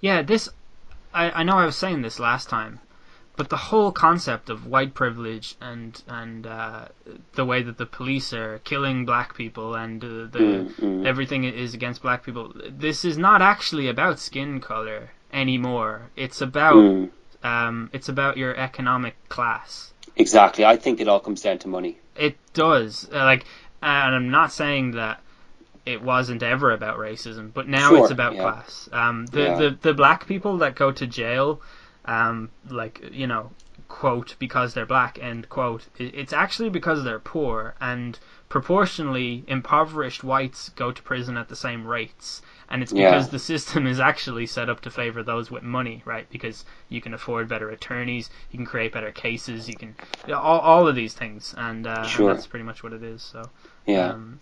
Yeah, 0.00 0.22
this 0.22 0.48
I, 1.12 1.30
I 1.30 1.42
know 1.42 1.56
I 1.56 1.66
was 1.66 1.76
saying 1.76 2.02
this 2.02 2.20
last 2.20 2.48
time, 2.48 2.78
but 3.36 3.50
the 3.50 3.56
whole 3.56 3.92
concept 3.92 4.48
of 4.48 4.66
white 4.66 4.94
privilege 4.94 5.56
and 5.60 6.02
and 6.08 6.46
uh, 6.46 6.86
the 7.34 7.44
way 7.44 7.62
that 7.62 7.78
the 7.78 7.86
police 7.86 8.32
are 8.32 8.58
killing 8.60 9.04
black 9.04 9.34
people 9.34 9.74
and 9.74 10.02
uh, 10.02 10.08
the 10.08 10.38
mm-hmm. 10.38 11.06
everything 11.06 11.44
is 11.44 11.74
against 11.74 12.02
black 12.02 12.24
people. 12.24 12.52
This 12.68 13.04
is 13.04 13.18
not 13.18 13.42
actually 13.42 13.88
about 13.88 14.18
skin 14.18 14.60
color 14.60 15.10
anymore. 15.32 16.10
It's 16.16 16.40
about 16.40 16.76
mm. 16.76 17.10
um, 17.42 17.90
it's 17.92 18.08
about 18.08 18.36
your 18.36 18.56
economic 18.56 19.16
class. 19.28 19.92
Exactly. 20.16 20.64
I 20.64 20.76
think 20.76 21.00
it 21.00 21.08
all 21.08 21.20
comes 21.20 21.42
down 21.42 21.58
to 21.58 21.68
money. 21.68 21.98
It 22.16 22.36
does. 22.54 23.06
Uh, 23.12 23.24
like, 23.24 23.44
and 23.82 24.14
I'm 24.14 24.30
not 24.30 24.50
saying 24.50 24.92
that 24.92 25.20
it 25.84 26.02
wasn't 26.02 26.42
ever 26.42 26.72
about 26.72 26.98
racism, 26.98 27.52
but 27.52 27.68
now 27.68 27.90
sure, 27.90 27.98
it's 28.02 28.10
about 28.10 28.34
yeah. 28.34 28.42
class. 28.42 28.88
Um, 28.92 29.26
the, 29.26 29.42
yeah. 29.42 29.54
the 29.56 29.78
the 29.82 29.94
black 29.94 30.26
people 30.26 30.58
that 30.58 30.74
go 30.74 30.90
to 30.90 31.06
jail 31.06 31.60
um, 32.06 32.50
like 32.68 33.00
you 33.12 33.26
know, 33.26 33.50
quote 33.88 34.36
because 34.38 34.74
they're 34.74 34.86
black 34.86 35.18
end 35.20 35.48
quote. 35.48 35.86
It's 35.98 36.32
actually 36.32 36.70
because 36.70 37.04
they're 37.04 37.18
poor 37.18 37.74
and 37.80 38.18
proportionally 38.48 39.44
impoverished 39.46 40.24
whites 40.24 40.70
go 40.70 40.92
to 40.92 41.02
prison 41.02 41.36
at 41.36 41.48
the 41.48 41.56
same 41.56 41.86
rates. 41.86 42.42
And 42.68 42.82
it's 42.82 42.92
because 42.92 43.26
yeah. 43.26 43.30
the 43.30 43.38
system 43.38 43.86
is 43.86 44.00
actually 44.00 44.46
set 44.46 44.68
up 44.68 44.80
to 44.82 44.90
favor 44.90 45.22
those 45.22 45.50
with 45.52 45.62
money, 45.62 46.02
right? 46.04 46.28
Because 46.30 46.64
you 46.88 47.00
can 47.00 47.14
afford 47.14 47.48
better 47.48 47.70
attorneys, 47.70 48.28
you 48.50 48.58
can 48.58 48.66
create 48.66 48.92
better 48.92 49.12
cases, 49.12 49.68
you 49.68 49.76
can 49.76 49.94
all, 50.28 50.58
all 50.60 50.88
of 50.88 50.96
these 50.96 51.14
things, 51.14 51.54
and, 51.56 51.86
uh, 51.86 52.02
sure. 52.04 52.30
and 52.30 52.36
that's 52.36 52.48
pretty 52.48 52.64
much 52.64 52.82
what 52.82 52.92
it 52.92 53.04
is. 53.04 53.22
So 53.22 53.48
yeah. 53.86 54.10
Um, 54.10 54.40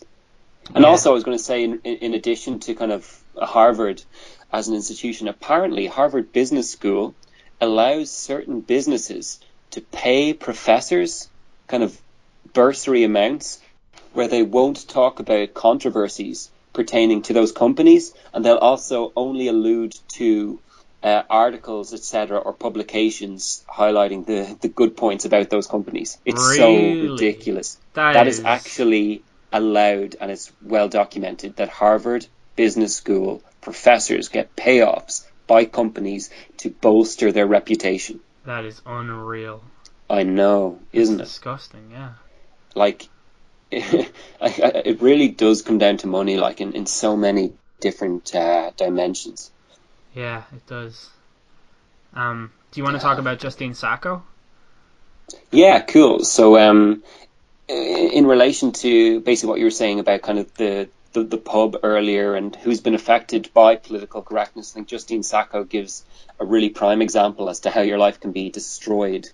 and 0.74 0.82
yeah. 0.82 0.90
also, 0.90 1.10
I 1.10 1.12
was 1.12 1.24
going 1.24 1.36
to 1.36 1.44
say, 1.44 1.64
in, 1.64 1.80
in 1.80 2.14
addition 2.14 2.58
to 2.60 2.74
kind 2.74 2.92
of 2.92 3.22
Harvard 3.36 4.02
as 4.50 4.68
an 4.68 4.74
institution, 4.74 5.28
apparently 5.28 5.86
Harvard 5.86 6.32
Business 6.32 6.70
School 6.70 7.14
allows 7.60 8.10
certain 8.10 8.60
businesses 8.60 9.40
to 9.70 9.80
pay 9.80 10.32
professors 10.32 11.28
kind 11.66 11.82
of 11.82 11.98
bursary 12.52 13.04
amounts 13.04 13.60
where 14.12 14.28
they 14.28 14.42
won't 14.42 14.88
talk 14.88 15.18
about 15.20 15.54
controversies 15.54 16.50
pertaining 16.72 17.22
to 17.22 17.32
those 17.32 17.52
companies 17.52 18.14
and 18.32 18.44
they'll 18.44 18.56
also 18.56 19.12
only 19.16 19.48
allude 19.48 19.94
to 20.08 20.60
uh, 21.02 21.22
articles, 21.28 21.92
etc., 21.92 22.38
or 22.38 22.54
publications 22.54 23.62
highlighting 23.68 24.24
the, 24.24 24.56
the 24.62 24.68
good 24.68 24.96
points 24.96 25.26
about 25.26 25.50
those 25.50 25.66
companies. 25.66 26.16
It's 26.24 26.40
really? 26.40 27.06
so 27.06 27.12
ridiculous. 27.12 27.78
that, 27.92 28.14
that 28.14 28.26
is... 28.26 28.38
is 28.38 28.44
actually 28.44 29.22
allowed 29.52 30.16
and 30.20 30.30
it's 30.30 30.50
well 30.62 30.88
documented 30.88 31.56
that 31.56 31.68
Harvard 31.68 32.26
Business 32.56 32.96
School 32.96 33.42
professors 33.60 34.28
get 34.28 34.56
payoffs 34.56 35.24
by 35.46 35.64
companies 35.64 36.30
to 36.58 36.70
bolster 36.70 37.32
their 37.32 37.46
reputation. 37.46 38.20
That 38.44 38.64
is 38.64 38.80
unreal. 38.84 39.62
I 40.08 40.22
know, 40.22 40.80
isn't 40.92 41.16
That's 41.16 41.30
it? 41.30 41.34
Disgusting, 41.34 41.90
yeah. 41.90 42.12
Like, 42.74 43.08
it 43.70 45.00
really 45.00 45.28
does 45.28 45.62
come 45.62 45.78
down 45.78 45.96
to 45.98 46.06
money, 46.06 46.36
like 46.36 46.60
in, 46.60 46.72
in 46.74 46.86
so 46.86 47.16
many 47.16 47.52
different 47.80 48.34
uh, 48.34 48.70
dimensions. 48.76 49.50
Yeah, 50.14 50.44
it 50.54 50.66
does. 50.66 51.10
Um, 52.14 52.52
do 52.70 52.80
you 52.80 52.84
want 52.84 52.96
to 52.96 53.02
talk 53.02 53.18
about 53.18 53.38
Justine 53.38 53.74
Sacco? 53.74 54.22
Yeah, 55.50 55.80
cool. 55.80 56.24
So, 56.24 56.58
um, 56.58 57.02
in 57.68 58.26
relation 58.26 58.72
to 58.72 59.20
basically 59.20 59.50
what 59.50 59.58
you 59.58 59.64
were 59.64 59.70
saying 59.70 60.00
about 60.00 60.22
kind 60.22 60.38
of 60.38 60.52
the 60.54 60.88
the, 61.14 61.24
the 61.24 61.38
pub 61.38 61.78
earlier 61.82 62.34
and 62.34 62.54
who's 62.54 62.80
been 62.80 62.94
affected 62.94 63.50
by 63.54 63.76
political 63.76 64.20
correctness. 64.20 64.72
I 64.72 64.74
think 64.74 64.88
Justine 64.88 65.22
Sacco 65.22 65.64
gives 65.64 66.04
a 66.38 66.44
really 66.44 66.68
prime 66.68 67.00
example 67.00 67.48
as 67.48 67.60
to 67.60 67.70
how 67.70 67.80
your 67.80 67.98
life 67.98 68.20
can 68.20 68.32
be 68.32 68.50
destroyed 68.50 69.30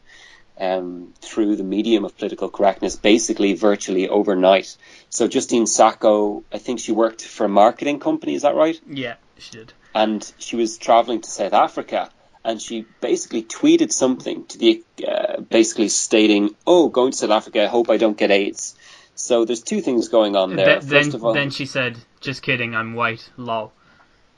um, 0.61 1.15
through 1.23 1.57
the 1.57 1.65
medium 1.65 2.05
of 2.05 2.17
political 2.17 2.51
correctness, 2.51 2.97
basically 2.97 3.55
virtually 3.55 4.09
overnight. 4.09 4.77
So 5.09 5.27
Justine 5.27 5.67
Sacco, 5.67 6.45
I 6.53 6.59
think 6.59 6.81
she 6.81 6.93
worked 6.93 7.25
for 7.25 7.47
a 7.47 7.49
marketing 7.49 7.99
company. 7.99 8.35
Is 8.35 8.43
that 8.43 8.55
right? 8.55 8.79
Yeah, 8.87 9.15
she 9.39 9.51
did. 9.53 9.73
And 9.95 10.31
she 10.39 10.57
was 10.57 10.77
traveling 10.77 11.23
to 11.23 11.31
South 11.31 11.55
Africa, 11.55 12.11
and 12.45 12.61
she 12.61 12.85
basically 13.01 13.43
tweeted 13.43 13.91
something 13.91 14.45
to 14.47 14.59
the 14.59 14.85
uh, 15.09 15.41
basically 15.41 15.89
stating, 15.89 16.55
"Oh, 16.67 16.89
going 16.89 17.13
to 17.13 17.17
South 17.17 17.31
Africa. 17.31 17.65
I 17.65 17.67
hope 17.67 17.91
I 17.91 17.97
don't 17.97 18.17
get 18.17 18.31
AIDS." 18.31 18.77
So 19.21 19.45
there's 19.45 19.63
two 19.63 19.81
things 19.83 20.09
going 20.09 20.35
on 20.35 20.57
there. 20.57 20.81
Th- 20.81 20.83
then, 20.83 21.21
all, 21.21 21.35
then 21.35 21.51
she 21.51 21.67
said, 21.67 21.99
"Just 22.21 22.43
kidding, 22.43 22.75
I'm 22.75 22.95
white." 22.95 23.29
Lol. 23.37 23.73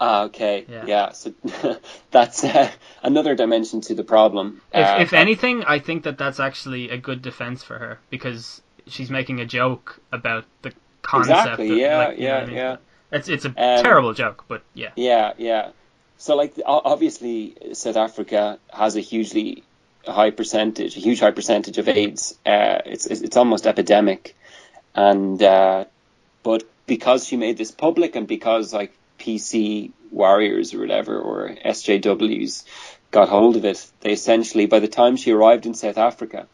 Ah, 0.01 0.25
okay. 0.25 0.67
Yeah. 0.69 0.85
Yeah. 0.87 1.13
so 1.13 1.33
that's 2.11 2.43
uh, 2.43 2.69
another 3.03 3.37
dimension 3.37 3.81
to 3.83 3.95
the 3.95 4.03
problem. 4.03 4.61
If, 4.75 4.87
Uh, 4.87 4.97
if 5.01 5.13
anything, 5.13 5.63
I 5.63 5.79
think 5.79 6.03
that 6.03 6.19
that's 6.19 6.41
actually 6.41 6.91
a 6.91 6.97
good 6.99 7.23
defense 7.23 7.63
for 7.63 7.79
her 7.79 8.01
because 8.11 8.61
she's 8.89 9.11
making 9.11 9.41
a 9.41 9.47
joke 9.47 10.01
about 10.11 10.45
the 10.63 10.73
concept. 11.03 11.39
Exactly, 11.39 11.71
of, 11.71 11.77
yeah, 11.79 11.99
like, 11.99 12.19
yeah, 12.19 12.39
I 12.39 12.47
mean? 12.47 12.57
yeah. 12.57 12.77
It's 13.13 13.29
it's 13.29 13.45
a 13.45 13.51
Um, 13.51 13.83
terrible 13.85 14.15
joke, 14.15 14.45
but 14.49 14.63
yeah. 14.75 14.91
Yeah, 14.97 15.35
yeah. 15.39 15.71
So, 16.19 16.35
like, 16.37 16.55
obviously, 16.67 17.55
South 17.73 17.97
Africa 17.97 18.59
has 18.73 18.97
a 18.97 19.01
hugely 19.01 19.63
high 20.07 20.31
percentage, 20.31 20.97
a 20.97 21.01
huge 21.01 21.21
high 21.21 21.31
percentage 21.31 21.79
of 21.79 21.89
AIDS. 21.89 22.37
Uh, 22.45 22.79
it's 22.87 23.07
it's 23.07 23.37
almost 23.37 23.67
epidemic, 23.67 24.35
and 24.95 25.43
uh, 25.43 25.85
but 26.43 26.65
because 26.87 27.27
she 27.27 27.37
made 27.37 27.57
this 27.57 27.71
public, 27.71 28.17
and 28.17 28.27
because 28.27 28.73
like 28.73 28.93
PC 29.19 29.93
warriors 30.11 30.75
or 30.75 30.81
whatever 30.81 31.19
or 31.19 31.55
SJWs 31.65 32.65
got 33.11 33.29
hold 33.29 33.57
of 33.57 33.65
it, 33.65 33.91
they 34.01 34.13
essentially, 34.13 34.67
by 34.67 34.81
the 34.81 34.89
time 34.89 35.17
she 35.17 35.33
arrived 35.33 35.67
in 35.67 35.75
South 35.75 35.99
Africa, 35.99 36.47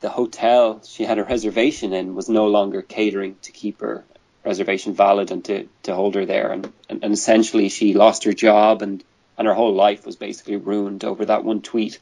the 0.00 0.08
hotel 0.08 0.80
she 0.84 1.04
had 1.04 1.18
a 1.18 1.24
reservation 1.24 1.92
in 1.92 2.14
was 2.14 2.28
no 2.28 2.46
longer 2.46 2.82
catering 2.82 3.36
to 3.42 3.52
keep 3.52 3.80
her 3.80 4.04
reservation 4.44 4.94
valid 4.94 5.30
and 5.30 5.44
to, 5.44 5.68
to 5.82 5.94
hold 5.94 6.14
her 6.14 6.26
there. 6.26 6.50
And, 6.50 6.72
and, 6.88 7.04
and 7.04 7.12
essentially, 7.12 7.68
she 7.68 7.94
lost 7.94 8.24
her 8.24 8.32
job 8.32 8.82
and, 8.82 9.04
and 9.36 9.46
her 9.46 9.54
whole 9.54 9.74
life 9.74 10.06
was 10.06 10.16
basically 10.16 10.56
ruined 10.56 11.04
over 11.04 11.24
that 11.26 11.44
one 11.44 11.60
tweet, 11.60 11.98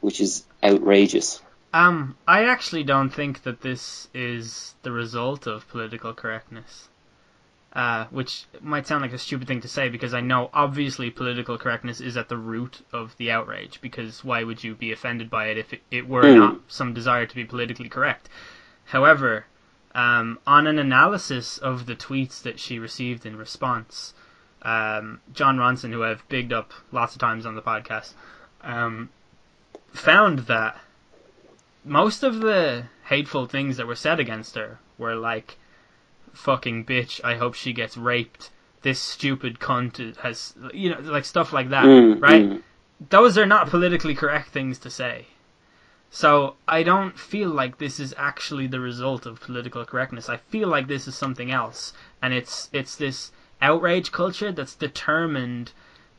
which 0.00 0.20
is 0.20 0.44
outrageous. 0.62 1.40
Um, 1.72 2.16
I 2.26 2.44
actually 2.44 2.84
don't 2.84 3.10
think 3.10 3.42
that 3.42 3.60
this 3.60 4.08
is 4.14 4.74
the 4.82 4.92
result 4.92 5.46
of 5.46 5.68
political 5.68 6.14
correctness. 6.14 6.88
Uh, 7.72 8.06
which 8.06 8.46
might 8.62 8.86
sound 8.86 9.02
like 9.02 9.12
a 9.12 9.18
stupid 9.18 9.46
thing 9.46 9.60
to 9.60 9.68
say 9.68 9.90
because 9.90 10.14
I 10.14 10.22
know 10.22 10.48
obviously 10.54 11.10
political 11.10 11.58
correctness 11.58 12.00
is 12.00 12.16
at 12.16 12.30
the 12.30 12.38
root 12.38 12.80
of 12.90 13.14
the 13.18 13.30
outrage 13.30 13.82
because 13.82 14.24
why 14.24 14.44
would 14.44 14.64
you 14.64 14.74
be 14.74 14.92
offended 14.92 15.28
by 15.28 15.48
it 15.48 15.58
if 15.58 15.74
it, 15.74 15.82
it 15.90 16.08
were 16.08 16.22
Mm. 16.22 16.36
not 16.36 16.60
some 16.68 16.94
desire 16.94 17.26
to 17.26 17.34
be 17.34 17.44
politically 17.44 17.90
correct? 17.90 18.30
However, 18.86 19.44
um, 19.94 20.38
on 20.46 20.66
an 20.66 20.78
analysis 20.78 21.58
of 21.58 21.84
the 21.84 21.94
tweets 21.94 22.40
that 22.44 22.58
she 22.58 22.78
received 22.78 23.26
in 23.26 23.36
response, 23.36 24.14
um, 24.62 25.20
Jon 25.34 25.58
Ronson, 25.58 25.92
who 25.92 26.02
I've 26.02 26.26
bigged 26.30 26.54
up 26.54 26.72
lots 26.92 27.14
of 27.14 27.20
times 27.20 27.44
on 27.44 27.56
the 27.56 27.62
podcast, 27.62 28.14
um, 28.62 29.10
found 29.92 30.40
that 30.40 30.78
most 31.86 32.22
of 32.24 32.40
the 32.40 32.84
hateful 33.04 33.46
things 33.46 33.76
that 33.76 33.86
were 33.86 33.94
said 33.94 34.18
against 34.20 34.56
her 34.56 34.78
were 34.98 35.14
like 35.14 35.56
fucking 36.32 36.84
bitch 36.84 37.20
i 37.24 37.36
hope 37.36 37.54
she 37.54 37.72
gets 37.72 37.96
raped. 37.96 38.50
This 38.82 39.00
stupid 39.00 39.58
cunt 39.58 40.16
has 40.18 40.54
you 40.74 40.90
know 40.90 41.00
like 41.00 41.24
stuff 41.24 41.52
like 41.52 41.70
that 41.70 41.84
Mm, 41.84 42.20
right? 42.20 42.42
mm. 42.44 42.62
those 43.10 43.38
are 43.38 43.46
not 43.46 43.68
politically 43.70 44.14
correct 44.14 44.48
things 44.50 44.78
to 44.80 44.90
say. 44.90 45.26
So 46.10 46.56
i 46.68 46.82
don't 46.82 47.18
feel 47.18 47.50
like 47.50 47.78
this 47.78 47.98
is 48.00 48.14
actually 48.18 48.66
the 48.66 48.80
result 48.80 49.24
of 49.26 49.40
political 49.40 49.84
correctness. 49.84 50.28
I 50.28 50.36
feel 50.36 50.68
like 50.68 50.86
this 50.88 51.06
is 51.08 51.14
something 51.16 51.50
else 51.50 51.92
and 52.20 52.34
it's 52.34 52.68
it's 52.72 52.96
this 52.96 53.32
outrage 53.62 54.12
culture 54.12 54.52
that's 54.52 54.74
determined 54.74 55.72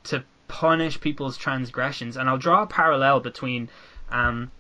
to 0.06 0.24
punish 0.48 1.00
people's 1.02 1.38
transgressions. 1.38 2.16
And 2.18 2.30
i'll 2.30 2.38
draw 2.38 2.64
a 2.64 2.68
parallel 2.68 3.20
between 3.20 3.70
um, 4.10 4.52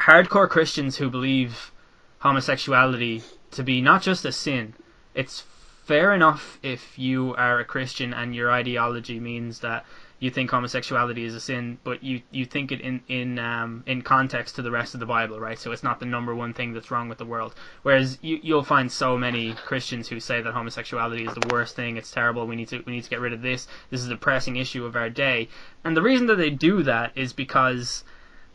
hardcore 0.00 0.48
Christians 0.48 0.96
who 0.96 1.10
believe 1.10 1.72
homosexuality 2.20 3.22
to 3.52 3.62
be 3.62 3.80
not 3.80 4.02
just 4.02 4.24
a 4.24 4.32
sin. 4.32 4.74
It's 5.14 5.44
fair 5.84 6.14
enough 6.14 6.58
if 6.62 6.98
you 6.98 7.34
are 7.36 7.58
a 7.58 7.64
Christian 7.64 8.14
and 8.14 8.34
your 8.34 8.50
ideology 8.50 9.18
means 9.20 9.60
that 9.60 9.84
you 10.20 10.30
think 10.30 10.50
homosexuality 10.50 11.24
is 11.24 11.34
a 11.34 11.40
sin, 11.40 11.78
but 11.82 12.04
you, 12.04 12.20
you 12.30 12.44
think 12.44 12.72
it 12.72 12.82
in 12.82 13.02
in 13.08 13.38
um, 13.38 13.82
in 13.86 14.02
context 14.02 14.56
to 14.56 14.62
the 14.62 14.70
rest 14.70 14.92
of 14.92 15.00
the 15.00 15.06
Bible, 15.06 15.40
right? 15.40 15.58
So 15.58 15.72
it's 15.72 15.82
not 15.82 15.98
the 15.98 16.04
number 16.06 16.34
one 16.34 16.52
thing 16.52 16.74
that's 16.74 16.90
wrong 16.90 17.08
with 17.08 17.16
the 17.16 17.24
world. 17.24 17.54
Whereas 17.82 18.18
you 18.20 18.38
you'll 18.42 18.62
find 18.62 18.92
so 18.92 19.16
many 19.16 19.54
Christians 19.54 20.08
who 20.08 20.20
say 20.20 20.42
that 20.42 20.52
homosexuality 20.52 21.26
is 21.26 21.34
the 21.34 21.48
worst 21.48 21.74
thing. 21.74 21.96
It's 21.96 22.10
terrible. 22.10 22.46
We 22.46 22.56
need 22.56 22.68
to 22.68 22.82
we 22.86 22.92
need 22.92 23.04
to 23.04 23.10
get 23.10 23.20
rid 23.20 23.32
of 23.32 23.40
this. 23.40 23.66
This 23.88 24.02
is 24.02 24.10
a 24.10 24.16
pressing 24.16 24.56
issue 24.56 24.84
of 24.84 24.94
our 24.94 25.08
day. 25.08 25.48
And 25.84 25.96
the 25.96 26.02
reason 26.02 26.26
that 26.26 26.36
they 26.36 26.50
do 26.50 26.82
that 26.82 27.12
is 27.16 27.32
because 27.32 28.04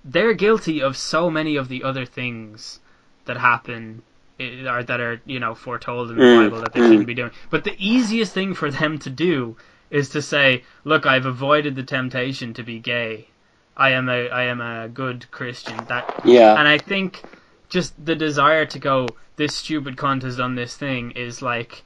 they're 0.05 0.33
guilty 0.33 0.81
of 0.81 0.95
so 0.95 1.29
many 1.29 1.55
of 1.55 1.67
the 1.67 1.83
other 1.83 2.05
things 2.05 2.79
that 3.25 3.37
happen 3.37 4.03
or 4.39 4.83
that 4.83 4.99
are 4.99 5.19
you 5.25 5.39
know 5.39 5.55
foretold 5.55 6.11
in 6.11 6.17
the 6.17 6.23
Mm, 6.23 6.43
Bible 6.49 6.61
that 6.61 6.73
they 6.73 6.79
mm. 6.79 6.87
shouldn't 6.89 7.07
be 7.07 7.13
doing. 7.15 7.31
But 7.49 7.63
the 7.63 7.75
easiest 7.79 8.33
thing 8.33 8.53
for 8.53 8.69
them 8.69 8.99
to 8.99 9.09
do 9.09 9.57
is 9.89 10.09
to 10.09 10.21
say, 10.21 10.63
"Look, 10.83 11.05
I've 11.05 11.25
avoided 11.25 11.75
the 11.75 11.83
temptation 11.83 12.53
to 12.53 12.63
be 12.63 12.79
gay. 12.79 13.27
I 13.75 13.89
am 13.91 14.07
a 14.09 14.29
I 14.29 14.43
am 14.43 14.61
a 14.61 14.87
good 14.87 15.29
Christian." 15.31 15.77
That 15.87 16.21
Yeah. 16.23 16.55
and 16.57 16.67
I 16.67 16.77
think 16.77 17.23
just 17.69 17.93
the 18.05 18.15
desire 18.15 18.65
to 18.65 18.79
go, 18.79 19.07
"This 19.37 19.55
stupid 19.55 19.95
cunt 19.95 20.21
has 20.23 20.37
done 20.37 20.55
this 20.55 20.77
thing," 20.77 21.11
is 21.11 21.41
like. 21.41 21.83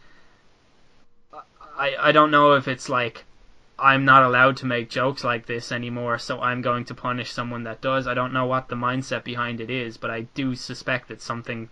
I 1.77 1.95
I 2.09 2.11
don't 2.11 2.31
know 2.31 2.53
if 2.53 2.67
it's 2.67 2.89
like 2.89 3.23
I'm 3.81 4.06
not 4.06 4.23
allowed 4.23 4.57
to 4.57 4.65
make 4.65 4.89
jokes 4.89 5.23
like 5.23 5.45
this 5.45 5.72
anymore, 5.72 6.18
so 6.18 6.39
I'm 6.41 6.61
going 6.61 6.85
to 6.85 6.95
punish 6.95 7.31
someone 7.31 7.64
that 7.64 7.81
does. 7.81 8.07
I 8.07 8.14
don't 8.14 8.34
know 8.34 8.45
what 8.45 8.68
the 8.69 8.76
mindset 8.76 9.23
behind 9.23 9.61
it 9.61 9.69
is, 9.69 9.97
but 9.97 10.10
I 10.11 10.22
do 10.34 10.56
suspect 10.56 11.11
it's 11.11 11.23
something 11.26 11.69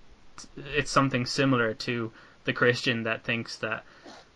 it's 0.75 0.91
something 0.91 1.25
similar 1.25 1.73
to 1.73 2.11
the 2.45 2.53
Christian 2.53 3.03
that 3.03 3.23
thinks 3.23 3.57
that 3.57 3.83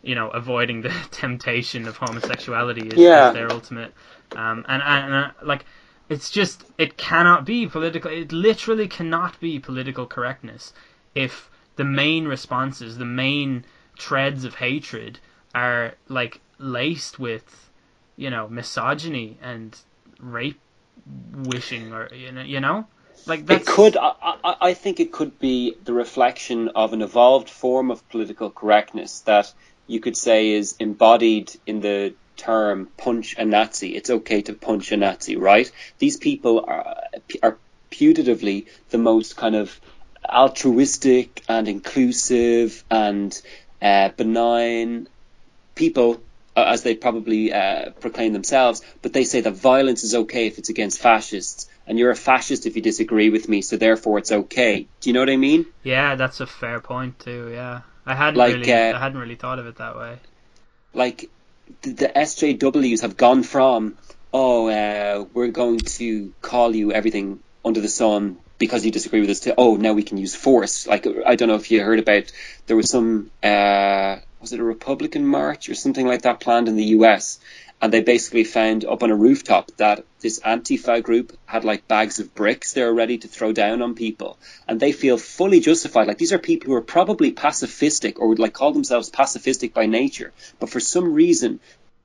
you 0.01 0.15
know 0.15 0.29
avoiding 0.29 0.81
the 0.81 0.89
temptation 1.11 1.87
of 1.87 1.97
homosexuality 1.97 2.87
is, 2.87 2.97
Yeah. 2.99 3.27
is 3.27 3.33
their 3.33 3.51
ultimate 3.51 3.93
um, 4.35 4.65
and 4.67 4.81
and 4.81 5.13
uh, 5.13 5.31
like 5.43 5.65
it's 6.09 6.29
just 6.29 6.65
it 6.77 6.97
cannot 6.97 7.45
be 7.45 7.67
political 7.67 8.11
it 8.11 8.31
literally 8.31 8.87
cannot 8.87 9.39
be 9.39 9.59
political 9.59 10.05
correctness 10.05 10.73
if 11.15 11.49
the 11.75 11.83
main 11.83 12.27
responses 12.27 12.97
the 12.97 13.05
main 13.05 13.63
treads 13.97 14.43
of 14.43 14.55
hatred 14.55 15.19
are 15.53 15.93
like 16.07 16.41
laced 16.61 17.19
with 17.19 17.71
you 18.15 18.29
know 18.29 18.47
misogyny 18.47 19.37
and 19.41 19.77
rape 20.19 20.59
wishing 21.33 21.91
or 21.91 22.13
you 22.13 22.31
know 22.31 22.41
you 22.41 22.59
know 22.59 22.85
like 23.25 23.45
that's 23.45 23.67
It 23.67 23.71
could. 23.71 23.97
I, 23.97 24.13
I, 24.21 24.55
I 24.61 24.73
think 24.73 24.99
it 24.99 25.11
could 25.11 25.39
be 25.39 25.75
the 25.83 25.93
reflection 25.93 26.69
of 26.69 26.93
an 26.93 27.01
evolved 27.01 27.49
form 27.49 27.91
of 27.91 28.07
political 28.09 28.49
correctness 28.49 29.21
that 29.21 29.53
you 29.87 29.99
could 29.99 30.17
say 30.17 30.51
is 30.51 30.75
embodied 30.79 31.51
in 31.65 31.81
the 31.81 32.15
term 32.37 32.89
"punch 32.97 33.35
a 33.37 33.45
Nazi." 33.45 33.95
It's 33.95 34.09
okay 34.09 34.41
to 34.43 34.53
punch 34.53 34.91
a 34.91 34.97
Nazi, 34.97 35.35
right? 35.35 35.71
These 35.99 36.17
people 36.17 36.65
are 36.67 36.95
are 37.43 37.59
putatively 37.91 38.67
the 38.89 38.97
most 38.97 39.37
kind 39.37 39.55
of 39.55 39.79
altruistic 40.27 41.43
and 41.47 41.67
inclusive 41.67 42.83
and 42.89 43.39
uh, 43.81 44.09
benign 44.09 45.07
people 45.75 46.23
as 46.55 46.83
they 46.83 46.95
probably 46.95 47.53
uh, 47.53 47.91
proclaim 47.91 48.33
themselves, 48.33 48.81
but 49.01 49.13
they 49.13 49.23
say 49.23 49.41
that 49.41 49.53
violence 49.53 50.03
is 50.03 50.15
okay 50.15 50.47
if 50.47 50.57
it's 50.57 50.69
against 50.69 50.99
fascists, 50.99 51.67
and 51.87 51.97
you're 51.97 52.11
a 52.11 52.15
fascist 52.15 52.65
if 52.65 52.75
you 52.75 52.81
disagree 52.81 53.29
with 53.29 53.47
me, 53.47 53.61
so 53.61 53.77
therefore 53.77 54.17
it's 54.17 54.31
okay. 54.31 54.87
Do 54.99 55.09
you 55.09 55.13
know 55.13 55.21
what 55.21 55.29
I 55.29 55.37
mean? 55.37 55.65
Yeah, 55.83 56.15
that's 56.15 56.39
a 56.41 56.47
fair 56.47 56.79
point 56.79 57.19
too. 57.19 57.49
Yeah, 57.53 57.81
I 58.05 58.15
hadn't 58.15 58.37
Like, 58.37 58.55
really, 58.55 58.73
uh, 58.73 58.97
I 58.97 58.99
hadn't 58.99 59.19
really 59.19 59.35
thought 59.35 59.59
of 59.59 59.65
it 59.67 59.77
that 59.77 59.97
way. 59.97 60.19
Like 60.93 61.29
the, 61.81 61.91
the 61.91 62.07
SJWs 62.09 63.01
have 63.01 63.15
gone 63.15 63.43
from, 63.43 63.97
oh, 64.33 64.67
uh, 64.67 65.25
we're 65.33 65.47
going 65.47 65.79
to 65.79 66.33
call 66.41 66.75
you 66.75 66.91
everything 66.91 67.39
under 67.63 67.79
the 67.79 67.89
sun 67.89 68.37
because 68.57 68.85
you 68.85 68.91
disagree 68.91 69.21
with 69.21 69.29
us, 69.29 69.39
to 69.41 69.55
oh, 69.57 69.75
now 69.75 69.93
we 69.93 70.03
can 70.03 70.17
use 70.17 70.35
force. 70.35 70.85
Like 70.85 71.07
I 71.25 71.35
don't 71.35 71.47
know 71.47 71.55
if 71.55 71.71
you 71.71 71.81
heard 71.81 71.99
about 71.99 72.31
there 72.67 72.77
was 72.77 72.89
some 72.89 73.31
uh, 73.41 74.17
was 74.41 74.53
it 74.53 74.59
a 74.59 74.63
Republican 74.63 75.25
march 75.25 75.69
or 75.69 75.75
something 75.75 76.07
like 76.07 76.23
that 76.23 76.39
planned 76.39 76.67
in 76.67 76.75
the 76.75 76.91
U.S. 76.97 77.39
and 77.79 77.93
they 77.93 78.01
basically 78.01 78.43
found 78.43 78.83
up 78.83 79.03
on 79.03 79.11
a 79.11 79.15
rooftop 79.15 79.69
that 79.77 80.03
this 80.19 80.39
Antifa 80.39 81.01
group 81.03 81.37
had 81.45 81.63
like 81.63 81.87
bags 81.87 82.19
of 82.19 82.33
bricks 82.33 82.73
they 82.73 82.83
were 82.83 82.93
ready 82.93 83.19
to 83.19 83.27
throw 83.27 83.51
down 83.51 83.81
on 83.81 83.93
people, 83.93 84.39
and 84.67 84.79
they 84.79 84.91
feel 84.91 85.17
fully 85.17 85.59
justified. 85.59 86.07
Like 86.07 86.17
these 86.17 86.33
are 86.33 86.39
people 86.39 86.67
who 86.67 86.75
are 86.75 86.81
probably 86.81 87.31
pacifistic 87.31 88.17
or 88.17 88.27
would 88.27 88.39
like 88.39 88.53
call 88.53 88.71
themselves 88.73 89.11
pacifistic 89.11 89.73
by 89.73 89.85
nature, 89.85 90.33
but 90.59 90.69
for 90.69 90.79
some 90.79 91.13
reason 91.13 91.59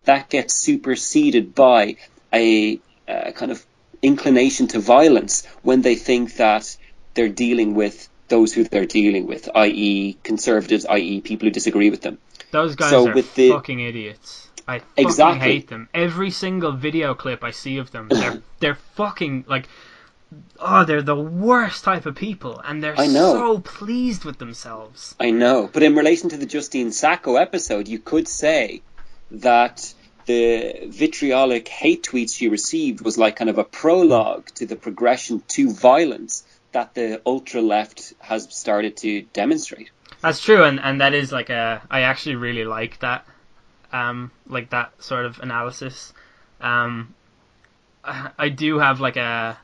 that 0.04 0.28
gets 0.28 0.54
superseded 0.54 1.54
by 1.54 1.96
a 2.32 2.78
uh, 3.08 3.32
kind 3.32 3.50
of 3.50 3.64
inclination 4.02 4.66
to 4.68 4.78
violence 4.78 5.44
when 5.62 5.82
they 5.82 5.96
think 5.96 6.36
that 6.36 6.76
they're 7.14 7.28
dealing 7.28 7.74
with 7.74 8.08
those 8.28 8.52
who 8.52 8.64
they're 8.64 8.86
dealing 8.86 9.26
with, 9.26 9.48
i.e., 9.54 10.16
conservatives, 10.22 10.86
i.e., 10.86 11.20
people 11.20 11.46
who 11.46 11.52
disagree 11.52 11.90
with 11.90 12.02
them. 12.02 12.18
Those 12.50 12.74
guys 12.76 12.90
so 12.90 13.08
are 13.08 13.14
with 13.14 13.34
the- 13.34 13.50
fucking 13.50 13.80
idiots. 13.80 14.50
I 14.68 14.80
fucking 14.80 15.04
Exactly. 15.04 15.52
hate 15.52 15.68
them. 15.68 15.88
Every 15.94 16.30
single 16.32 16.72
video 16.72 17.14
clip 17.14 17.44
I 17.44 17.52
see 17.52 17.78
of 17.78 17.92
them, 17.92 18.08
they're 18.08 18.42
they're 18.58 18.74
fucking 18.94 19.44
like, 19.46 19.68
oh, 20.58 20.84
they're 20.84 21.02
the 21.02 21.14
worst 21.14 21.84
type 21.84 22.04
of 22.04 22.16
people, 22.16 22.60
and 22.64 22.82
they're 22.82 22.96
so 22.96 23.60
pleased 23.60 24.24
with 24.24 24.38
themselves. 24.38 25.14
I 25.20 25.30
know, 25.30 25.70
but 25.72 25.84
in 25.84 25.94
relation 25.94 26.30
to 26.30 26.36
the 26.36 26.46
Justine 26.46 26.90
Sacco 26.90 27.36
episode, 27.36 27.86
you 27.86 28.00
could 28.00 28.26
say 28.26 28.82
that 29.30 29.94
the 30.26 30.88
vitriolic 30.88 31.68
hate 31.68 32.02
tweets 32.02 32.36
she 32.36 32.48
received 32.48 33.02
was 33.02 33.16
like 33.16 33.36
kind 33.36 33.48
of 33.48 33.58
a 33.58 33.64
prologue 33.64 34.46
to 34.56 34.66
the 34.66 34.74
progression 34.74 35.42
to 35.48 35.72
violence 35.72 36.42
that 36.72 36.94
the 36.94 37.20
ultra 37.24 37.60
left 37.60 38.14
has 38.20 38.48
started 38.55 38.97
to 38.98 39.22
demonstrate. 39.32 39.90
That's 40.20 40.40
true, 40.40 40.64
and, 40.64 40.80
and 40.80 41.01
that 41.01 41.14
is 41.14 41.32
like 41.32 41.51
a 41.51 41.82
I 41.90 42.02
actually 42.02 42.36
really 42.36 42.64
like 42.64 42.98
that, 43.01 43.26
um, 43.93 44.30
like 44.47 44.70
that 44.70 45.02
sort 45.02 45.26
of 45.26 45.38
analysis. 45.40 46.12
Um, 46.60 47.14
I, 48.05 48.30
I 48.38 48.48
do 48.48 48.78
have 48.78 49.01
like 49.01 49.16
a 49.16 49.59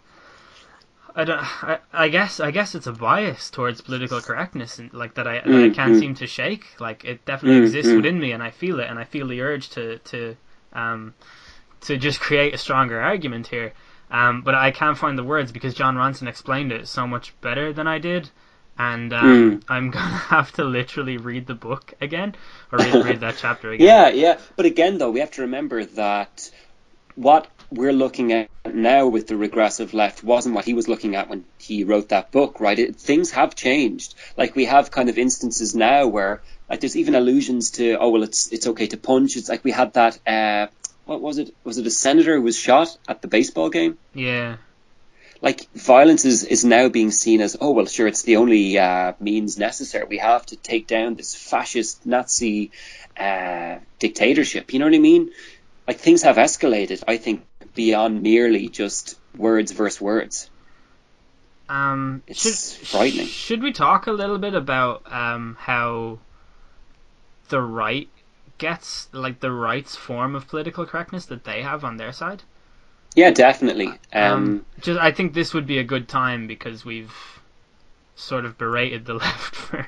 I 1.14 1.24
don't. 1.24 1.38
I, 1.40 1.78
I 1.92 2.08
guess. 2.08 2.40
I 2.40 2.50
guess 2.50 2.74
it's 2.74 2.86
a 2.86 2.92
bias 2.92 3.50
towards 3.50 3.80
political 3.80 4.20
correctness, 4.20 4.78
and 4.78 4.92
like 4.92 5.14
that 5.14 5.26
I 5.26 5.40
that 5.40 5.64
I 5.64 5.70
can't 5.70 5.94
mm. 5.94 5.98
seem 5.98 6.14
to 6.16 6.26
shake. 6.26 6.80
Like 6.80 7.04
it 7.04 7.24
definitely 7.24 7.60
Mm, 7.60 7.64
exists 7.64 7.92
mm. 7.92 7.96
within 7.96 8.18
me, 8.18 8.32
and 8.32 8.42
I 8.42 8.50
feel 8.50 8.80
it, 8.80 8.88
and 8.88 8.98
I 8.98 9.04
feel 9.04 9.26
the 9.28 9.42
urge 9.42 9.68
to 9.70 9.98
to 9.98 10.36
um 10.72 11.14
to 11.82 11.96
just 11.98 12.20
create 12.20 12.54
a 12.54 12.58
stronger 12.58 13.00
argument 13.00 13.48
here. 13.48 13.72
Um, 14.12 14.42
but 14.42 14.54
I 14.54 14.70
can't 14.72 14.98
find 14.98 15.18
the 15.18 15.24
words 15.24 15.52
because 15.52 15.74
Jon 15.74 15.96
Ronson 15.96 16.28
explained 16.28 16.72
it 16.72 16.86
so 16.88 17.06
much 17.08 17.34
better 17.40 17.72
than 17.72 17.88
I 17.88 17.98
did, 17.98 18.30
and 18.78 19.12
um, 19.12 19.60
Mm. 19.60 19.64
I'm 19.68 19.90
gonna 19.96 20.04
have 20.06 20.52
to 20.54 20.64
literally 20.64 21.16
read 21.18 21.46
the 21.48 21.54
book 21.54 21.94
again 22.00 22.36
or 22.72 22.80
read, 22.80 23.02
read 23.02 23.20
that 23.20 23.38
chapter 23.38 23.72
again. 23.72 23.86
Yeah, 23.86 24.08
yeah. 24.10 24.38
But 24.56 24.66
again, 24.66 24.98
though, 24.98 25.10
we 25.10 25.20
have 25.20 25.32
to 25.32 25.42
remember 25.42 25.84
that 25.86 26.50
what 27.14 27.48
we're 27.70 27.92
looking 27.92 28.32
at 28.32 28.50
now 28.72 29.06
with 29.08 29.26
the 29.28 29.36
regressive 29.36 29.94
left 29.94 30.22
wasn't 30.24 30.54
what 30.54 30.64
he 30.66 30.74
was 30.74 30.88
looking 30.88 31.16
at 31.16 31.28
when 31.28 31.44
he 31.58 31.84
wrote 31.84 32.10
that 32.10 32.30
book, 32.30 32.60
right? 32.60 32.78
It, 32.78 32.96
things 32.96 33.30
have 33.32 33.54
changed. 33.54 34.14
Like 34.36 34.54
we 34.56 34.66
have 34.66 34.90
kind 34.90 35.08
of 35.08 35.18
instances 35.18 35.74
now 35.74 36.06
where, 36.06 36.42
like, 36.68 36.80
there's 36.80 36.96
even 36.96 37.14
allusions 37.14 37.72
to, 37.72 37.96
oh 37.98 38.10
well, 38.10 38.22
it's 38.22 38.52
it's 38.52 38.66
okay 38.68 38.86
to 38.88 38.96
punch. 38.98 39.36
It's 39.36 39.48
like 39.48 39.64
we 39.64 39.72
had 39.72 39.94
that. 39.94 40.18
Uh, 40.26 40.68
what 41.06 41.20
was 41.20 41.38
it? 41.38 41.54
Was 41.64 41.78
it 41.78 41.86
a 41.86 41.90
senator 41.90 42.34
who 42.36 42.42
was 42.42 42.56
shot 42.56 42.96
at 43.08 43.22
the 43.22 43.28
baseball 43.28 43.70
game? 43.70 43.98
Yeah. 44.14 44.56
like 45.40 45.68
violence 45.74 46.24
is, 46.24 46.44
is 46.44 46.64
now 46.64 46.88
being 46.88 47.10
seen 47.10 47.40
as 47.40 47.56
oh 47.60 47.72
well 47.72 47.86
sure 47.86 48.06
it's 48.06 48.22
the 48.22 48.36
only 48.36 48.78
uh, 48.78 49.12
means 49.18 49.58
necessary 49.58 50.04
we 50.08 50.18
have 50.18 50.46
to 50.46 50.56
take 50.56 50.86
down 50.86 51.14
this 51.16 51.34
fascist 51.34 52.06
Nazi 52.06 52.70
uh, 53.18 53.78
dictatorship 53.98 54.72
you 54.72 54.78
know 54.78 54.86
what 54.86 54.94
I 54.94 54.98
mean 54.98 55.30
like 55.88 55.98
things 55.98 56.22
have 56.22 56.36
escalated 56.36 57.02
I 57.08 57.16
think 57.16 57.44
beyond 57.74 58.22
merely 58.22 58.68
just 58.68 59.18
words 59.36 59.72
versus 59.72 60.00
words 60.00 60.48
Um, 61.68 62.22
It's 62.26 62.42
should, 62.42 62.86
frightening. 62.88 63.26
Should 63.26 63.62
we 63.62 63.72
talk 63.72 64.06
a 64.06 64.12
little 64.12 64.38
bit 64.38 64.54
about 64.54 65.10
um, 65.10 65.56
how 65.58 66.18
the 67.48 67.60
right 67.60 68.08
gets 68.66 69.08
like 69.26 69.40
the 69.40 69.50
right's 69.68 69.96
form 70.08 70.34
of 70.38 70.48
political 70.54 70.86
correctness 70.86 71.26
that 71.26 71.44
they 71.44 71.62
have 71.62 71.84
on 71.90 71.96
their 71.96 72.12
side? 72.12 72.42
yeah 73.14 73.30
definitely 73.30 73.88
um, 73.88 74.32
Um, 74.34 74.66
just 74.80 75.00
I 75.00 75.12
think 75.12 75.34
this 75.34 75.52
would 75.54 75.66
be 75.66 75.78
a 75.78 75.84
good 75.94 76.08
time 76.08 76.46
because 76.46 76.84
we've 76.84 77.14
sort 78.16 78.44
of 78.44 78.56
berated 78.58 79.04
the 79.04 79.14
left 79.24 79.54
for 79.54 79.86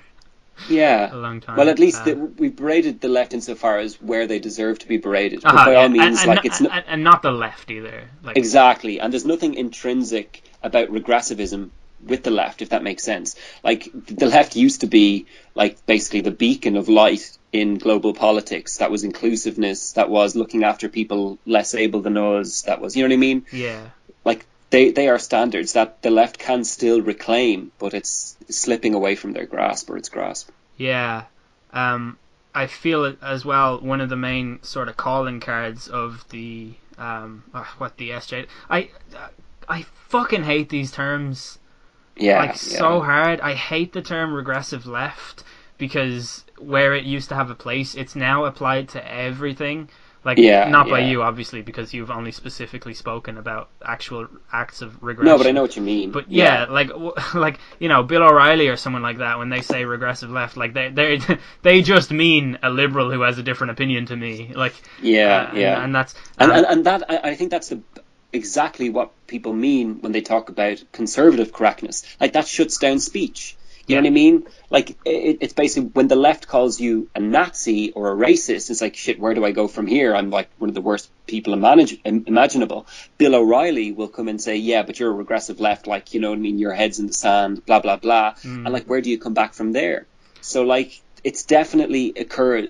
yeah 0.69 1.13
a 1.13 1.17
long 1.17 1.41
time. 1.41 1.57
well 1.57 1.69
at 1.69 1.79
least 1.79 2.03
Uh, 2.03 2.05
the, 2.07 2.17
we 2.43 2.49
berated 2.49 3.01
the 3.01 3.09
left 3.09 3.33
insofar 3.35 3.79
as 3.79 4.01
where 4.01 4.27
they 4.27 4.39
deserve 4.39 4.79
to 4.79 4.89
be 4.89 4.97
berated 4.99 5.43
but 5.43 5.51
uh-huh, 5.51 5.65
by 5.67 5.73
yeah, 5.73 5.83
all 5.83 5.89
means 5.89 6.19
and, 6.21 6.29
like 6.29 6.39
and, 6.39 6.47
it's 6.47 6.61
no, 6.61 6.71
and, 6.71 6.85
and 6.89 7.05
not 7.05 7.23
the 7.23 7.33
left 7.33 7.71
either. 7.71 8.09
Like 8.23 8.37
Exactly, 8.37 9.01
and 9.01 9.13
there's 9.13 9.25
nothing 9.27 9.55
intrinsic 9.55 10.43
about 10.63 10.89
regressivism 10.89 11.71
with 12.07 12.23
the 12.23 12.31
left, 12.31 12.63
if 12.63 12.69
that 12.71 12.83
makes 12.83 13.03
sense. 13.03 13.37
Like 13.63 13.89
the 13.93 14.27
left 14.27 14.57
used 14.57 14.81
to 14.83 14.87
be 14.87 15.27
like 15.55 15.85
basically 15.87 16.21
the 16.23 16.31
beacon 16.31 16.77
of 16.77 16.89
light 16.89 17.37
in 17.55 17.79
global 17.79 18.13
politics. 18.13 18.79
That 18.79 18.91
was 18.91 19.05
inclusiveness. 19.05 19.93
That 19.93 20.11
was 20.11 20.35
looking 20.35 20.65
after 20.65 20.89
people 20.89 21.39
less 21.47 21.73
able 21.75 22.01
than 22.03 22.19
us. 22.19 22.63
That 22.63 22.81
was, 22.81 22.97
you 22.97 23.03
know 23.05 23.09
what 23.11 23.15
I 23.15 23.19
mean? 23.19 23.47
yeah, 23.53 23.91
Like 24.25 24.45
they 24.71 24.91
they 24.91 25.09
are 25.09 25.21
standards 25.21 25.75
that 25.75 26.03
the 26.03 26.11
left 26.11 26.39
can 26.39 26.65
still 26.65 27.01
reclaim, 27.01 27.71
but 27.79 27.95
it's 27.95 28.37
slipping 28.49 28.95
away 28.95 29.15
from 29.15 29.33
their 29.33 29.47
grasp 29.47 29.89
or 29.89 29.97
its 29.97 30.09
grasp. 30.09 30.51
Yeah, 30.77 31.25
um, 31.73 32.19
I 32.55 32.67
feel 32.67 33.05
it 33.05 33.19
as 33.23 33.45
well. 33.45 33.79
One 33.79 34.01
of 34.01 34.09
the 34.09 34.17
main 34.17 34.59
sort 34.63 34.89
of 34.89 34.97
calling 34.97 35.39
cards 35.39 35.87
of 35.87 36.25
the 36.31 36.75
um, 36.99 37.45
uh, 37.55 37.65
what 37.79 37.97
the 37.99 38.11
SJ. 38.11 38.47
I 38.69 38.91
I 39.69 39.83
fucking 40.09 40.43
hate 40.43 40.71
these 40.71 40.91
terms 40.91 41.59
Yeah, 42.17 42.41
like 42.41 42.51
yeah. 42.51 42.57
so 42.57 43.01
hard. 43.01 43.41
I 43.41 43.55
hate 43.55 43.93
the 43.93 44.03
term 44.03 44.35
regressive 44.35 44.87
left 44.87 45.45
because 45.79 46.44
where 46.59 46.95
it 46.95 47.05
used 47.05 47.29
to 47.31 47.35
have 47.35 47.51
a 47.51 47.55
place, 47.55 47.95
it's 47.95 48.15
now 48.17 48.45
applied 48.45 48.91
to 48.91 49.13
everything. 49.13 49.89
Like 50.25 50.39
Yeah, 50.39 50.71
not 50.71 50.89
by 50.89 51.01
you, 51.01 51.23
obviously, 51.23 51.61
because 51.61 51.93
you've 51.93 52.11
only 52.11 52.33
specifically 52.33 52.95
spoken 52.95 53.37
about 53.37 53.69
actual 53.85 54.27
acts 54.51 54.81
of 54.81 55.03
regression. 55.03 55.31
No, 55.31 55.37
but 55.37 55.47
I 55.47 55.51
know 55.51 55.61
what 55.61 55.77
you 55.77 55.83
mean. 55.83 56.13
But 56.13 56.31
yeah, 56.33 56.65
like 56.65 56.89
w- 56.89 57.13
like 57.35 57.59
you 57.79 57.89
know 57.89 58.03
Bill 58.03 58.23
O'Reilly 58.23 58.69
or 58.69 58.77
someone 58.77 59.03
like 59.03 59.19
that 59.19 59.39
when 59.39 59.51
they 59.51 59.61
say 59.61 59.85
regressive 59.85 60.31
left, 60.31 60.57
like 60.57 60.73
they 60.73 60.89
they 60.89 61.21
they 61.63 61.83
just 61.83 62.11
mean 62.11 62.59
a 62.63 62.71
liberal 62.71 63.11
who 63.11 63.21
has 63.21 63.37
a 63.37 63.43
different 63.43 63.73
opinion 63.73 64.07
to 64.07 64.17
me. 64.17 64.51
Like 64.55 64.75
yeah, 65.03 65.51
uh, 65.53 65.55
yeah. 65.55 65.75
and, 65.75 65.85
and 65.85 65.95
that's 65.95 66.15
and, 66.39 66.51
um, 66.51 66.57
and, 66.57 66.67
and 66.67 66.87
that 66.87 67.11
I, 67.11 67.31
I 67.31 67.35
think 67.35 67.51
that's 67.51 67.69
the, 67.69 67.83
exactly 68.33 68.89
what 68.89 69.13
people 69.27 69.53
mean 69.53 70.01
when 70.01 70.13
they 70.13 70.23
talk 70.23 70.49
about 70.49 70.83
conservative 70.93 71.53
correctness. 71.53 72.03
Like 72.19 72.33
that 72.33 72.49
shuts 72.49 72.79
down 72.79 72.99
speech. 72.99 73.57
You 73.87 73.97
know 73.97 74.03
what 74.03 74.07
I 74.07 74.11
mean? 74.11 74.47
Like 74.71 74.91
it, 75.05 75.39
it's 75.41 75.53
basically 75.53 75.91
when 75.91 76.09
the 76.09 76.17
left 76.17 76.49
calls 76.49 76.81
you 76.81 77.11
a 77.15 77.21
Nazi 77.21 77.93
or 77.93 78.13
a 78.13 78.17
racist, 78.17 78.71
it's 78.71 78.81
like 78.81 78.97
shit. 78.97 79.19
Where 79.19 79.35
do 79.35 79.45
I 79.45 79.53
go 79.53 79.69
from 79.69 79.87
here? 79.87 80.15
I'm 80.15 80.31
like 80.31 80.49
one 80.59 80.71
of 80.71 80.75
the 80.75 80.81
worst 80.81 81.11
people 81.27 81.53
imagine, 81.53 82.01
imaginable. 82.05 82.87
Bill 83.19 83.35
O'Reilly 83.35 83.93
will 83.93 84.09
come 84.09 84.29
and 84.29 84.41
say, 84.41 84.57
"Yeah, 84.57 84.83
but 84.83 84.99
you're 84.99 85.11
a 85.11 85.15
regressive 85.15 85.61
left. 85.61 85.87
Like 85.87 86.15
you 86.15 86.21
know 86.21 86.31
what 86.31 86.39
I 86.39 86.41
mean? 86.41 86.59
Your 86.59 86.73
head's 86.73 86.99
in 86.99 87.07
the 87.07 87.13
sand. 87.13 87.65
Blah 87.67 87.81
blah 87.81 87.97
blah." 87.97 88.35
And 88.43 88.67
mm. 88.67 88.71
like, 88.71 88.87
where 88.87 89.03
do 89.03 89.11
you 89.11 89.19
come 89.19 89.35
back 89.35 89.53
from 89.53 89.73
there? 89.73 90.07
So 90.41 90.63
like, 90.63 91.01
it's 91.23 91.45
definitely 91.45 92.15
occurs 92.17 92.69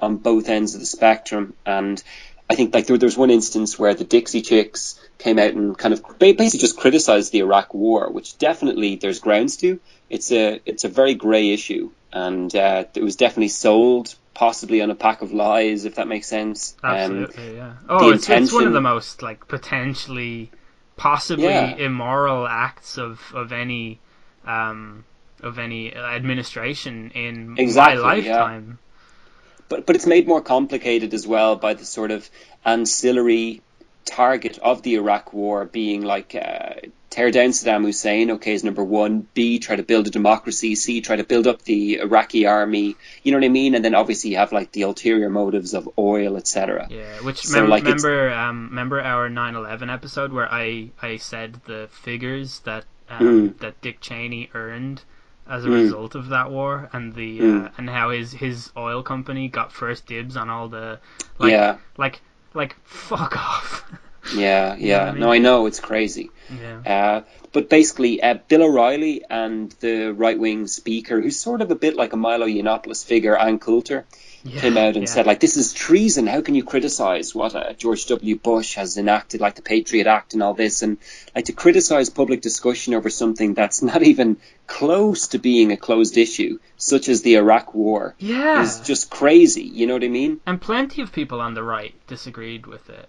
on 0.00 0.18
both 0.18 0.48
ends 0.48 0.74
of 0.74 0.80
the 0.80 0.86
spectrum, 0.86 1.54
and 1.66 2.02
I 2.48 2.54
think 2.54 2.74
like 2.74 2.86
there, 2.86 2.98
there 2.98 3.06
was 3.06 3.16
one 3.16 3.30
instance 3.30 3.78
where 3.78 3.94
the 3.94 4.04
Dixie 4.04 4.42
Chicks 4.42 5.00
came 5.18 5.38
out 5.38 5.52
and 5.52 5.76
kind 5.76 5.94
of 5.94 6.02
basically 6.18 6.58
just 6.58 6.76
criticized 6.76 7.32
the 7.32 7.38
Iraq 7.40 7.72
War, 7.74 8.10
which 8.10 8.38
definitely 8.38 8.96
there's 8.96 9.20
grounds 9.20 9.56
to. 9.58 9.80
It's 10.10 10.32
a 10.32 10.60
it's 10.66 10.84
a 10.84 10.88
very 10.88 11.14
grey 11.14 11.50
issue, 11.50 11.90
and 12.12 12.54
uh, 12.54 12.84
it 12.94 13.02
was 13.02 13.16
definitely 13.16 13.48
sold 13.48 14.14
possibly 14.34 14.80
on 14.82 14.90
a 14.90 14.94
pack 14.94 15.22
of 15.22 15.32
lies, 15.32 15.84
if 15.84 15.94
that 15.96 16.08
makes 16.08 16.26
sense. 16.26 16.76
Um, 16.82 16.90
absolutely 16.90 17.56
yeah. 17.56 17.72
Oh, 17.88 18.10
it's, 18.10 18.28
it's 18.28 18.52
one 18.52 18.66
of 18.66 18.72
the 18.72 18.80
most 18.80 19.22
like 19.22 19.46
potentially, 19.48 20.50
possibly 20.96 21.44
Yeah. 21.44 21.76
immoral 21.76 22.46
acts 22.46 22.98
of 22.98 23.20
of 23.34 23.52
any 23.52 24.00
um 24.46 25.04
of 25.42 25.58
any 25.58 25.94
administration 25.94 27.10
in 27.14 27.54
Exactly, 27.58 28.02
my 28.02 28.14
yeah. 28.16 28.42
lifetime. 28.42 28.78
but 29.68 29.86
but 29.86 29.96
it's 29.96 30.06
made 30.06 30.26
more 30.26 30.40
complicated 30.40 31.14
as 31.14 31.26
well 31.26 31.56
by 31.56 31.74
the 31.74 31.84
sort 31.84 32.10
of 32.10 32.28
ancillary 32.64 33.60
target 34.04 34.58
of 34.58 34.82
the 34.82 34.94
Iraq 34.94 35.32
War 35.32 35.64
being 35.64 36.02
like 36.02 36.34
uh, 36.34 36.74
tear 37.10 37.30
down 37.30 37.50
Saddam 37.50 37.84
Hussein. 37.84 38.30
Okay, 38.32 38.54
is 38.54 38.64
number 38.64 38.84
one. 38.84 39.26
B 39.34 39.58
try 39.58 39.76
to 39.76 39.82
build 39.82 40.06
a 40.06 40.10
democracy. 40.10 40.74
C 40.74 41.00
try 41.00 41.16
to 41.16 41.24
build 41.24 41.46
up 41.46 41.62
the 41.62 41.98
Iraqi 42.00 42.46
army. 42.46 42.96
You 43.22 43.32
know 43.32 43.38
what 43.38 43.44
I 43.44 43.48
mean? 43.48 43.74
And 43.74 43.84
then 43.84 43.94
obviously 43.94 44.30
you 44.30 44.36
have 44.36 44.52
like 44.52 44.72
the 44.72 44.82
ulterior 44.82 45.30
motives 45.30 45.74
of 45.74 45.88
oil, 45.98 46.36
etc. 46.36 46.86
Yeah, 46.90 47.20
which 47.22 47.42
So, 47.46 47.60
mem- 47.60 47.70
like, 47.70 47.84
remember 47.84 48.30
um, 48.32 48.68
remember 48.70 49.00
our 49.00 49.28
9/11 49.28 49.92
episode 49.92 50.32
where 50.32 50.48
I 50.52 50.90
I 51.00 51.16
said 51.16 51.60
the 51.66 51.88
figures 51.90 52.60
that 52.60 52.84
um, 53.08 53.50
Mm. 53.50 53.58
that 53.58 53.80
Dick 53.82 54.00
Cheney 54.00 54.50
earned 54.54 55.02
as 55.46 55.64
a 55.66 55.68
Mm. 55.68 55.82
result 55.82 56.14
of 56.14 56.28
that 56.30 56.50
war 56.50 56.88
and 56.94 57.14
the 57.14 57.38
Mm. 57.38 57.66
uh, 57.66 57.70
and 57.76 57.90
how 57.90 58.10
his 58.10 58.32
his 58.32 58.70
oil 58.76 59.02
company 59.02 59.48
got 59.48 59.72
first 59.72 60.06
dibs 60.06 60.36
on 60.36 60.48
all 60.48 60.68
the 60.68 60.98
like 61.38 61.52
yeah, 61.52 61.76
like 61.98 62.22
like 62.54 62.76
fuck 62.84 63.36
off. 63.36 63.84
yeah, 64.34 64.74
yeah. 64.78 64.98
what 64.98 65.08
I 65.08 65.12
mean? 65.12 65.20
No, 65.20 65.32
I 65.32 65.38
know 65.38 65.66
it's 65.66 65.80
crazy. 65.80 66.30
yeah. 66.50 66.78
Uh, 66.86 67.22
but 67.52 67.68
basically, 67.68 68.22
uh, 68.22 68.34
Bill 68.48 68.62
O'Reilly 68.62 69.24
and 69.28 69.70
the 69.80 70.12
right 70.12 70.38
wing 70.38 70.66
speaker, 70.66 71.20
who's 71.20 71.38
sort 71.38 71.60
of 71.60 71.70
a 71.70 71.76
bit 71.76 71.94
like 71.94 72.12
a 72.12 72.16
Milo 72.16 72.46
Yiannopoulos 72.46 73.04
figure, 73.04 73.36
Ann 73.36 73.58
Coulter, 73.58 74.04
yeah. 74.44 74.60
came 74.60 74.76
out 74.76 74.94
and 74.94 75.02
yeah. 75.04 75.06
said 75.06 75.26
like 75.26 75.40
this 75.40 75.56
is 75.56 75.72
treason 75.72 76.26
how 76.26 76.40
can 76.42 76.54
you 76.54 76.62
criticize 76.62 77.34
what 77.34 77.54
uh, 77.54 77.72
George 77.72 78.06
W 78.06 78.36
Bush 78.36 78.74
has 78.74 78.96
enacted 78.98 79.40
like 79.40 79.54
the 79.54 79.62
Patriot 79.62 80.06
Act 80.06 80.34
and 80.34 80.42
all 80.42 80.54
this 80.54 80.82
and 80.82 80.98
like 81.34 81.46
to 81.46 81.52
criticize 81.52 82.10
public 82.10 82.40
discussion 82.42 82.94
over 82.94 83.08
something 83.10 83.54
that's 83.54 83.82
not 83.82 84.02
even 84.02 84.36
close 84.66 85.28
to 85.28 85.38
being 85.38 85.72
a 85.72 85.76
closed 85.76 86.16
issue 86.18 86.58
such 86.76 87.08
as 87.08 87.22
the 87.22 87.36
Iraq 87.36 87.74
war 87.74 88.14
yeah. 88.18 88.62
is 88.62 88.80
just 88.80 89.10
crazy 89.10 89.62
you 89.64 89.86
know 89.86 89.94
what 89.94 90.04
I 90.04 90.08
mean 90.08 90.40
and 90.46 90.60
plenty 90.60 91.00
of 91.02 91.10
people 91.12 91.40
on 91.40 91.54
the 91.54 91.62
right 91.62 91.94
disagreed 92.06 92.66
with 92.66 92.88
it. 92.90 93.08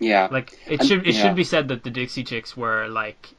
yeah 0.00 0.28
Like 0.30 0.56
it 0.66 0.80
And- 0.80 0.88
should 0.88 1.06
it 1.06 1.14
yeah. 1.14 1.22
should 1.22 1.36
be 1.36 1.44
said 1.44 1.68
that 1.68 1.82
the 1.82 1.90
Dixie 1.90 2.24
Chicks 2.24 2.56
were 2.56 2.88
like 2.88 3.34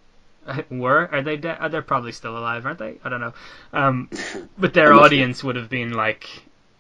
were 0.70 1.08
are 1.12 1.22
they 1.22 1.38
dead? 1.38 1.58
They're 1.72 1.82
probably 1.82 2.12
still 2.12 2.38
alive, 2.38 2.66
aren't 2.66 2.80
they? 2.80 2.96
I 3.04 3.10
don't 3.10 3.22
know. 3.22 3.34
Um, 3.72 4.10
but 4.58 4.74
their 4.74 4.88
I'm 4.88 4.96
not 4.96 4.98
sure. 4.98 5.06
audience 5.06 5.44
would 5.44 5.56
have 5.58 5.70
been 5.70 5.94
like 5.94 6.28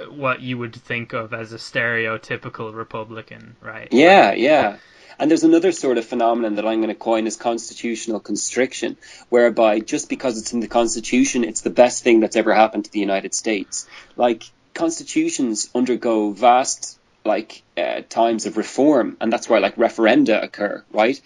what 0.08 0.42
you 0.42 0.58
would 0.58 0.76
think 0.76 1.14
of 1.14 1.34
as 1.34 1.54
a 1.54 1.58
stereotypical 1.58 2.74
Republican, 2.74 3.56
right? 3.62 3.88
Yeah, 3.92 4.34
yeah. 4.34 4.78
And 5.18 5.30
there's 5.30 5.44
another 5.44 5.74
sort 5.74 5.98
of 5.98 6.06
phenomenon 6.06 6.56
that 6.56 6.66
I'm 6.66 6.80
going 6.80 6.94
to 6.94 6.96
coin 6.96 7.28
as 7.28 7.36
constitutional 7.36 8.22
constriction, 8.22 8.96
whereby 9.28 9.82
just 9.82 10.08
because 10.08 10.40
it's 10.40 10.54
in 10.54 10.62
the 10.62 10.70
Constitution, 10.70 11.44
it's 11.44 11.62
the 11.62 11.70
best 11.70 12.04
thing 12.04 12.22
that's 12.22 12.38
ever 12.38 12.54
happened 12.54 12.86
to 12.86 12.92
the 12.92 13.02
United 13.02 13.34
States. 13.34 13.86
Like 14.16 14.44
constitutions 14.74 15.70
undergo 15.76 16.32
vast 16.32 16.98
like 17.26 17.64
uh, 17.78 18.02
times 18.08 18.46
of 18.46 18.56
reform, 18.56 19.18
and 19.20 19.32
that's 19.32 19.50
why 19.50 19.60
like 19.60 19.76
referenda 19.76 20.42
occur, 20.42 20.86
right? 20.92 21.20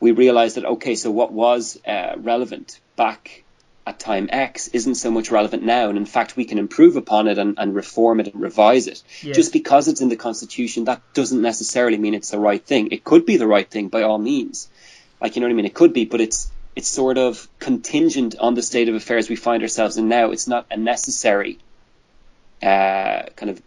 We 0.00 0.12
realize 0.12 0.54
that 0.54 0.66
okay, 0.66 0.94
so 0.94 1.10
what 1.10 1.32
was 1.32 1.80
uh, 1.86 2.16
relevant 2.18 2.78
back 2.96 3.39
at 3.90 3.98
time 3.98 4.28
X 4.30 4.68
isn't 4.68 4.94
so 4.94 5.10
much 5.10 5.30
relevant 5.30 5.64
now, 5.64 5.88
and 5.88 5.98
in 5.98 6.06
fact, 6.06 6.36
we 6.36 6.44
can 6.44 6.58
improve 6.58 6.96
upon 6.96 7.26
it 7.26 7.38
and, 7.38 7.58
and 7.58 7.74
reform 7.74 8.20
it 8.20 8.28
and 8.32 8.40
revise 8.40 8.86
it. 8.86 9.02
Just 9.34 9.52
because 9.52 9.88
it's 9.88 10.00
in 10.00 10.08
the 10.08 10.16
Constitution, 10.16 10.84
that 10.84 11.02
doesn't 11.12 11.42
necessarily 11.42 11.98
mean 11.98 12.14
it's 12.14 12.30
the 12.30 12.38
right 12.38 12.64
thing. 12.64 12.92
It 12.92 13.02
could 13.04 13.26
be 13.26 13.36
the 13.36 13.48
right 13.48 13.68
thing 13.68 13.88
by 13.88 14.02
all 14.02 14.18
means, 14.18 14.68
like 15.20 15.34
you 15.34 15.40
know 15.40 15.48
what 15.48 15.54
I 15.54 15.56
mean. 15.56 15.66
It 15.66 15.74
could 15.74 15.92
be, 15.92 16.04
but 16.04 16.20
it's 16.20 16.50
it's 16.76 16.88
sort 16.88 17.18
of 17.18 17.48
contingent 17.58 18.36
on 18.38 18.54
the 18.54 18.62
state 18.62 18.88
of 18.88 18.94
affairs 18.94 19.28
we 19.28 19.36
find 19.36 19.62
ourselves 19.62 19.96
in 19.96 20.08
now. 20.08 20.30
It's 20.30 20.46
not 20.46 20.66
a 20.70 20.76
necessary 20.76 21.58
uh, 22.62 23.22
kind 23.34 23.50
of 23.50 23.60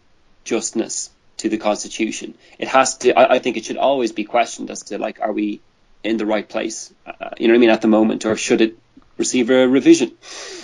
justness 0.45 1.09
to 1.37 1.49
the 1.49 1.57
Constitution. 1.57 2.35
It 2.57 2.69
has 2.69 2.97
to. 2.99 3.11
I, 3.11 3.35
I 3.35 3.39
think 3.39 3.57
it 3.57 3.65
should 3.65 3.81
always 3.89 4.13
be 4.13 4.23
questioned 4.23 4.71
as 4.71 4.83
to 4.83 4.97
like, 4.97 5.19
are 5.19 5.33
we 5.33 5.59
in 6.01 6.15
the 6.15 6.25
right 6.25 6.47
place? 6.47 6.93
Uh, 7.05 7.31
you 7.37 7.47
know 7.47 7.53
what 7.53 7.57
I 7.57 7.65
mean 7.65 7.75
at 7.77 7.81
the 7.81 7.93
moment, 7.99 8.25
or 8.25 8.37
should 8.37 8.61
it 8.61 8.77
receive 9.17 9.49
a 9.49 9.67
revision? 9.67 10.11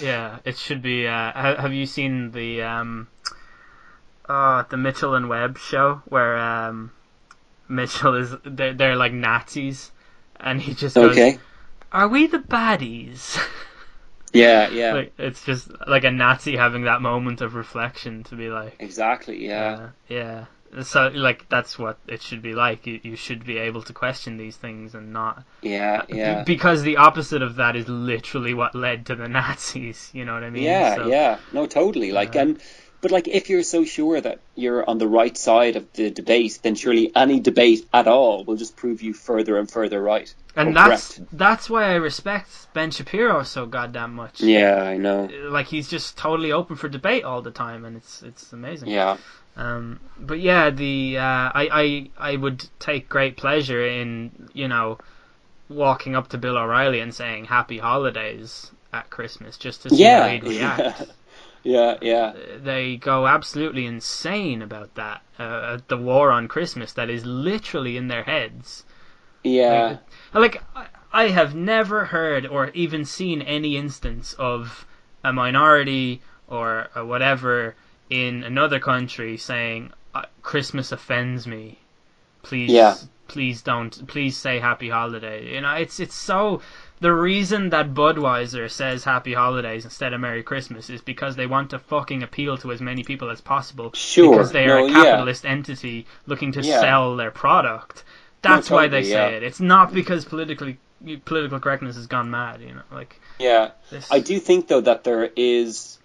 Yeah, 0.02 0.40
it 0.46 0.58
should 0.58 0.82
be. 0.82 1.08
Uh, 1.08 1.32
ha- 1.32 1.56
have 1.60 1.74
you 1.74 1.86
seen 1.86 2.32
the 2.32 2.64
um, 2.64 3.08
uh, 4.28 4.64
the 4.70 4.78
Mitchell 4.78 5.16
and 5.16 5.30
Webb 5.30 5.58
show 5.58 6.02
where 6.06 6.38
um, 6.38 6.92
Mitchell 7.68 8.16
is 8.16 8.36
they're, 8.46 8.74
they're 8.74 8.96
like 8.96 9.14
Nazis, 9.14 9.92
and 10.40 10.62
he 10.62 10.74
just 10.74 10.96
goes, 10.96 11.12
Okay. 11.12 11.40
"Are 11.92 12.08
we 12.08 12.28
the 12.28 12.40
baddies?" 12.40 13.38
Yeah, 14.32 14.70
yeah, 14.70 14.94
like 14.94 15.14
it's 15.18 15.44
just 15.44 15.72
like 15.88 16.04
a 16.04 16.12
Nazi 16.12 16.56
having 16.56 16.84
that 16.84 17.02
moment 17.02 17.42
of 17.42 17.56
reflection 17.56 18.24
to 18.26 18.36
be 18.36 18.50
like, 18.50 18.76
exactly. 18.78 19.44
Yeah, 19.48 19.72
uh, 19.72 19.90
yeah. 20.08 20.46
So 20.84 21.08
like 21.14 21.50
that's 21.50 21.80
what 21.80 21.98
it 22.08 22.22
should 22.22 22.42
be 22.42 22.54
like. 22.54 22.86
You, 22.86 23.00
you 23.04 23.16
should 23.16 23.46
be 23.46 23.58
able 23.58 23.82
to 23.84 23.94
question 23.94 24.38
these 24.38 24.56
things 24.56 24.94
and 24.96 25.12
not 25.12 25.44
yeah, 25.62 26.04
yeah. 26.10 26.44
because 26.44 26.84
the 26.84 26.98
opposite 26.98 27.42
of 27.42 27.56
that 27.56 27.76
is 27.76 27.88
literally 27.88 28.54
what 28.54 28.76
led 28.76 29.06
to 29.08 29.16
the 29.16 29.28
Nazis. 29.40 30.10
You 30.14 30.26
know 30.26 30.34
what 30.34 30.44
I 30.44 30.50
mean? 30.50 30.64
Yeah, 30.64 30.96
So- 30.96 31.08
yeah. 31.08 31.38
No, 31.54 31.66
totally. 31.66 32.12
Like, 32.12 32.36
Yeah. 32.36 32.42
and 32.42 32.62
but 33.02 33.12
like, 33.12 33.30
if 33.30 33.50
you're 33.50 33.64
so 33.64 33.86
sure 33.86 34.20
that 34.20 34.40
you're 34.56 34.88
on 34.90 34.98
the 34.98 35.08
right 35.08 35.38
side 35.38 35.78
of 35.78 35.92
the 35.94 36.10
debate, 36.12 36.60
then 36.64 36.76
surely 36.76 37.14
any 37.16 37.40
debate 37.40 37.88
at 37.94 38.08
all 38.08 38.44
will 38.44 38.58
just 38.58 38.76
prove 38.76 39.02
you 39.02 39.14
further 39.14 39.58
and 39.58 39.72
further 39.72 40.02
right. 40.02 40.34
And 40.56 40.76
that's 40.76 41.16
correct. 41.16 41.30
that's 41.32 41.70
why 41.70 41.86
I 41.92 41.96
respect 41.96 42.50
Ben 42.74 42.92
Shapiro 42.92 43.44
so 43.44 43.66
goddamn 43.66 44.16
much. 44.16 44.42
Yeah, 44.42 44.84
I 44.84 44.98
know. 44.98 45.30
Like 45.50 45.68
he's 45.68 45.88
just 45.88 46.18
totally 46.18 46.52
open 46.52 46.76
for 46.76 46.90
debate 46.90 47.24
all 47.24 47.42
the 47.42 47.52
time, 47.52 47.86
and 47.86 47.96
it's 47.96 48.22
it's 48.22 48.52
amazing. 48.52 48.90
Yeah, 48.90 49.16
Um, 49.60 50.00
but 50.18 50.40
yeah, 50.40 50.70
the 50.70 51.18
uh, 51.18 51.22
I, 51.54 52.10
I 52.20 52.32
I 52.32 52.36
would 52.38 52.70
take 52.80 53.10
great 53.10 53.36
pleasure 53.38 53.86
in 53.86 54.50
you 54.54 54.68
know 54.70 54.98
walking 55.68 56.16
up 56.16 56.30
to 56.30 56.38
Bill 56.38 56.58
O'Reilly 56.58 57.02
and 57.02 57.14
saying 57.14 57.46
Happy 57.46 57.78
Holidays 57.80 58.72
at 58.94 59.10
Christmas 59.10 59.58
just 59.58 59.84
to 59.84 59.90
see 59.90 60.14
how 60.14 60.28
he'd 60.28 60.44
react. 60.46 61.04
yeah, 61.64 61.98
yeah. 62.02 62.34
They 62.64 62.96
go 62.98 63.28
absolutely 63.28 63.86
insane 63.86 64.62
about 64.62 64.96
that. 64.96 65.22
Uh, 65.38 65.80
the 65.90 65.98
war 65.98 66.32
on 66.32 66.48
Christmas 66.48 66.94
that 66.94 67.10
is 67.10 67.26
literally 67.26 67.98
in 67.98 68.08
their 68.08 68.24
heads. 68.24 68.86
Yeah, 69.44 69.98
Like 70.34 70.64
I- 70.76 70.88
I 71.12 71.28
have 71.30 71.54
never 71.56 72.06
heard 72.06 72.46
or 72.46 72.70
even 72.74 73.04
seen 73.04 73.42
any 73.42 73.76
instance 73.78 74.34
of 74.40 74.86
a 75.24 75.34
minority 75.34 76.22
or 76.48 76.90
a 76.96 77.04
whatever 77.06 77.76
in 78.10 78.44
another 78.44 78.80
country 78.80 79.38
saying 79.38 79.92
uh, 80.16 80.24
Christmas 80.42 80.92
offends 80.92 81.46
me. 81.48 81.78
Please, 82.42 82.72
Yeah. 82.72 82.96
please 83.28 83.62
don't. 83.62 84.08
Please 84.08 84.38
say 84.38 84.60
Happy 84.60 84.90
Holiday. 84.90 85.54
You 85.54 85.62
know, 85.62 85.74
it's 85.76 86.00
it's 86.00 86.16
so. 86.16 86.62
The 87.02 87.14
reason 87.14 87.70
that 87.70 87.94
Budweiser 87.94 88.70
says 88.70 89.06
Happy 89.06 89.34
Holidays 89.34 89.86
instead 89.86 90.12
of 90.14 90.20
Merry 90.20 90.44
Christmas 90.44 90.90
is 90.90 91.02
because 91.02 91.38
they 91.38 91.48
want 91.48 91.70
to 91.70 91.80
fucking 91.80 92.24
appeal 92.24 92.58
to 92.58 92.72
as 92.74 92.82
many 92.82 93.04
people 93.04 93.30
as 93.30 93.40
possible. 93.40 93.92
Sure. 93.94 94.32
Because 94.34 94.52
they 94.52 94.66
are 94.66 94.80
No, 94.82 94.86
a 94.86 94.88
yeah. 94.90 95.04
capitalist 95.04 95.46
entity 95.46 96.08
looking 96.28 96.52
to 96.54 96.62
Yeah. 96.62 96.82
sell 96.82 97.16
their 97.16 97.32
product. 97.32 98.04
That's 98.42 98.70
why 98.70 98.88
they 98.88 99.04
say 99.04 99.10
yeah. 99.12 99.28
it. 99.38 99.44
It's 99.44 99.60
not 99.62 99.94
because 99.94 100.26
politically 100.26 100.78
political 101.24 101.60
correctness 101.60 101.96
has 101.96 102.08
gone 102.08 102.30
mad. 102.32 102.62
You 102.62 102.74
know, 102.74 102.82
like 102.92 103.20
yeah. 103.38 103.72
this. 103.90 104.12
I 104.12 104.20
do 104.20 104.40
think 104.40 104.68
though 104.68 104.82
that 104.82 105.04
there 105.06 105.30
is 105.36 106.00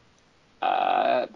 uh, 0.63 1.27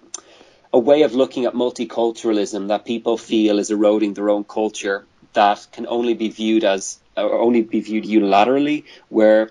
a 0.73 0.79
way 0.79 1.03
of 1.03 1.15
looking 1.15 1.47
at 1.47 1.55
multiculturalism 1.55 2.69
that 2.69 2.85
people 2.85 3.17
feel 3.17 3.59
is 3.59 3.71
eroding 3.71 4.15
their 4.15 4.31
own 4.31 4.45
culture 4.45 5.07
that 5.35 5.67
can 5.73 5.87
only 5.87 6.15
be 6.15 6.29
viewed 6.29 6.65
as 6.65 6.99
or 7.17 7.41
only 7.41 7.63
be 7.63 7.81
viewed 7.81 8.05
unilaterally, 8.05 8.85
where 9.09 9.51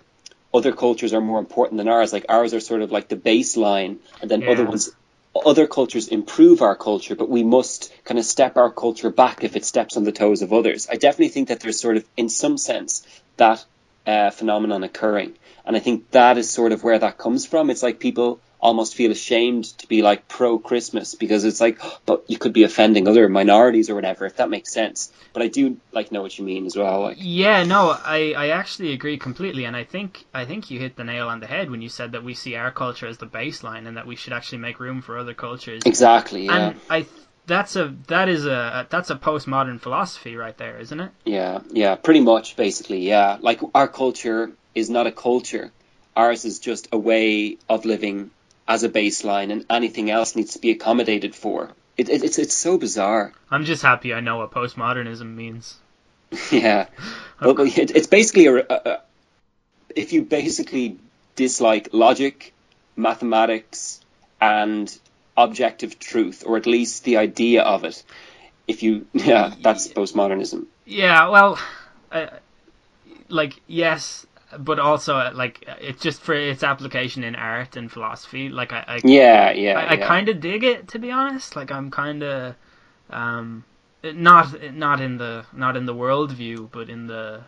other 0.54 0.72
cultures 0.72 1.14
are 1.14 1.22
more 1.22 1.40
important 1.40 1.78
than 1.78 1.88
ours. 1.88 2.14
Like 2.14 2.26
ours 2.30 2.54
are 2.54 2.60
sort 2.60 2.82
of 2.82 2.92
like 2.92 3.10
the 3.10 3.18
baseline, 3.18 4.00
and 4.22 4.32
then 4.32 4.42
Yeah. 4.42 4.52
other 4.52 4.66
ones. 4.66 4.92
Other 5.46 5.68
cultures 5.68 6.08
improve 6.08 6.64
our 6.64 6.76
culture, 6.76 7.16
but 7.16 7.30
we 7.30 7.44
must 7.44 7.94
kind 8.06 8.18
of 8.18 8.26
step 8.26 8.58
our 8.58 8.72
culture 8.72 9.12
back 9.12 9.44
if 9.44 9.56
it 9.56 9.66
steps 9.66 9.96
on 9.96 10.04
the 10.04 10.12
toes 10.12 10.42
of 10.42 10.52
others. 10.52 10.88
I 10.90 10.96
definitely 10.96 11.30
think 11.30 11.50
that 11.50 11.60
there's 11.60 11.80
sort 11.80 11.98
of, 11.98 12.06
in 12.16 12.28
some 12.28 12.58
sense, 12.58 13.06
that 13.38 13.64
uh, 14.08 14.32
phenomenon 14.32 14.84
occurring. 14.84 15.38
And 15.64 15.76
I 15.76 15.80
think 15.80 16.10
that 16.12 16.40
is 16.40 16.50
sort 16.50 16.72
of 16.72 16.84
where 16.84 16.98
that 16.98 17.20
comes 17.20 17.46
from. 17.46 17.70
It's 17.70 17.84
like 17.84 18.00
people 18.00 18.42
almost 18.60 18.96
feel 18.96 19.12
ashamed 19.12 19.66
to 19.66 19.88
be 19.88 20.02
like 20.02 20.28
pro 20.28 20.58
Christmas 20.60 21.16
because 21.16 21.46
it's 21.46 21.62
like, 21.62 21.80
but 22.06 22.26
you 22.28 22.38
could 22.38 22.54
be 22.54 22.64
offending 22.64 23.08
other 23.08 23.30
minorities 23.30 23.90
or 23.90 23.96
whatever, 23.96 24.26
if 24.26 24.38
that 24.38 24.50
makes 24.50 24.72
sense. 24.72 25.12
But 25.34 25.44
I 25.44 25.48
do 25.48 25.78
like 25.92 26.12
know 26.12 26.22
what 26.22 26.38
you 26.38 26.46
mean 26.46 26.66
as 26.66 26.76
well. 26.76 27.02
Like, 27.02 27.18
Yeah, 27.20 27.64
no, 27.64 27.90
I, 27.90 28.34
I 28.38 28.50
actually 28.50 28.94
agree 28.94 29.18
completely, 29.18 29.66
and 29.66 29.76
I 29.76 29.84
think 29.84 30.26
I 30.34 30.46
think 30.46 30.72
you 30.72 30.80
hit 30.80 30.96
the 30.96 31.04
nail 31.04 31.28
on 31.28 31.40
the 31.40 31.48
head 31.48 31.70
when 31.70 31.82
you 31.82 31.90
said 31.90 32.14
that 32.14 32.24
we 32.24 32.34
see 32.34 32.56
our 32.56 32.72
culture 32.72 33.08
as 33.08 33.18
the 33.18 33.28
baseline 33.28 33.88
and 33.88 33.98
that 33.98 34.08
we 34.08 34.16
should 34.16 34.34
actually 34.34 34.60
make 34.60 34.80
room 34.80 35.02
for 35.02 35.18
other 35.18 35.34
cultures. 35.34 35.84
exactly. 35.86 36.46
Yeah. 36.46 36.70
And 36.70 36.82
I 36.90 37.06
that's 37.48 37.76
a 37.76 37.96
that 38.08 38.30
is 38.30 38.46
a 38.46 38.88
that's 38.90 39.10
a 39.10 39.16
postmodern 39.16 39.80
philosophy 39.80 40.36
right 40.36 40.58
there, 40.58 40.78
isn't 40.80 41.00
it? 41.00 41.12
Yeah, 41.26 41.60
yeah, 41.72 41.96
pretty 41.96 42.20
much, 42.20 42.56
basically, 42.56 43.08
yeah. 43.08 43.38
Like 43.40 43.62
our 43.74 43.88
culture 43.88 44.52
is 44.76 44.90
not 44.90 45.08
a 45.08 45.12
culture. 45.12 45.72
Ours 46.16 46.46
is 46.46 46.60
just 46.60 46.90
a 46.92 46.98
way 46.98 47.58
of 47.70 47.86
living 47.86 48.32
as 48.68 48.84
a 48.84 48.90
baseline, 48.90 49.52
and 49.52 49.66
anything 49.70 50.10
else 50.12 50.36
needs 50.36 50.54
to 50.54 50.60
be 50.60 50.72
accommodated 50.72 51.34
for. 51.36 51.72
It, 51.98 52.10
it, 52.10 52.24
it's 52.24 52.38
it's 52.38 52.56
so 52.56 52.78
bizarre. 52.78 53.34
I'm 53.50 53.66
just 53.66 53.82
happy 53.82 54.14
I 54.14 54.20
know 54.20 54.38
what 54.38 54.52
postmodernism 54.52 55.34
means. 55.36 55.78
yeah, 56.52 56.88
but 57.40 57.60
it, 57.60 57.96
it's 57.96 58.08
basically 58.08 58.48
a, 58.48 58.56
a, 58.58 58.62
a 58.70 59.02
if 59.96 60.14
you 60.14 60.24
basically 60.24 60.98
dislike 61.36 61.90
logic, 61.92 62.54
mathematics, 62.96 64.02
and 64.42 64.96
objective 65.36 66.00
truth, 66.00 66.44
or 66.46 66.58
at 66.58 66.66
least 66.66 67.04
the 67.04 67.18
idea 67.18 67.62
of 67.64 67.84
it. 67.84 68.04
If 68.68 68.84
you, 68.84 69.08
yeah, 69.14 69.54
that's 69.62 69.88
postmodernism. 69.88 70.66
Yeah, 70.86 71.30
well, 71.30 71.60
uh, 72.12 72.28
like 73.30 73.60
yes, 73.68 74.26
but 74.60 74.80
also 74.80 75.18
uh, 75.18 75.32
like 75.34 75.64
it's 75.82 76.02
just 76.02 76.22
for 76.22 76.34
its 76.34 76.64
application 76.64 77.24
in 77.24 77.36
art 77.36 77.76
and 77.76 77.92
philosophy. 77.92 78.50
Like 78.50 78.74
I, 78.74 78.84
I 78.88 79.04
Yeah, 79.04 79.52
yeah, 79.54 79.80
I, 79.80 79.94
I 79.94 79.98
yeah. 79.98 79.98
kind 79.98 80.30
of 80.30 80.40
dig 80.42 80.64
it 80.64 80.88
to 80.90 81.00
be 81.00 81.12
honest. 81.12 81.56
Like 81.56 81.72
I'm 81.72 81.92
kind 81.92 82.24
of, 82.24 82.56
um, 83.10 83.66
not 84.04 84.74
not 84.74 85.02
in 85.02 85.18
the 85.18 85.46
not 85.54 85.78
in 85.78 85.86
the 85.86 85.96
worldview, 85.96 86.72
but 86.72 86.90
in 86.90 87.08
the, 87.08 87.44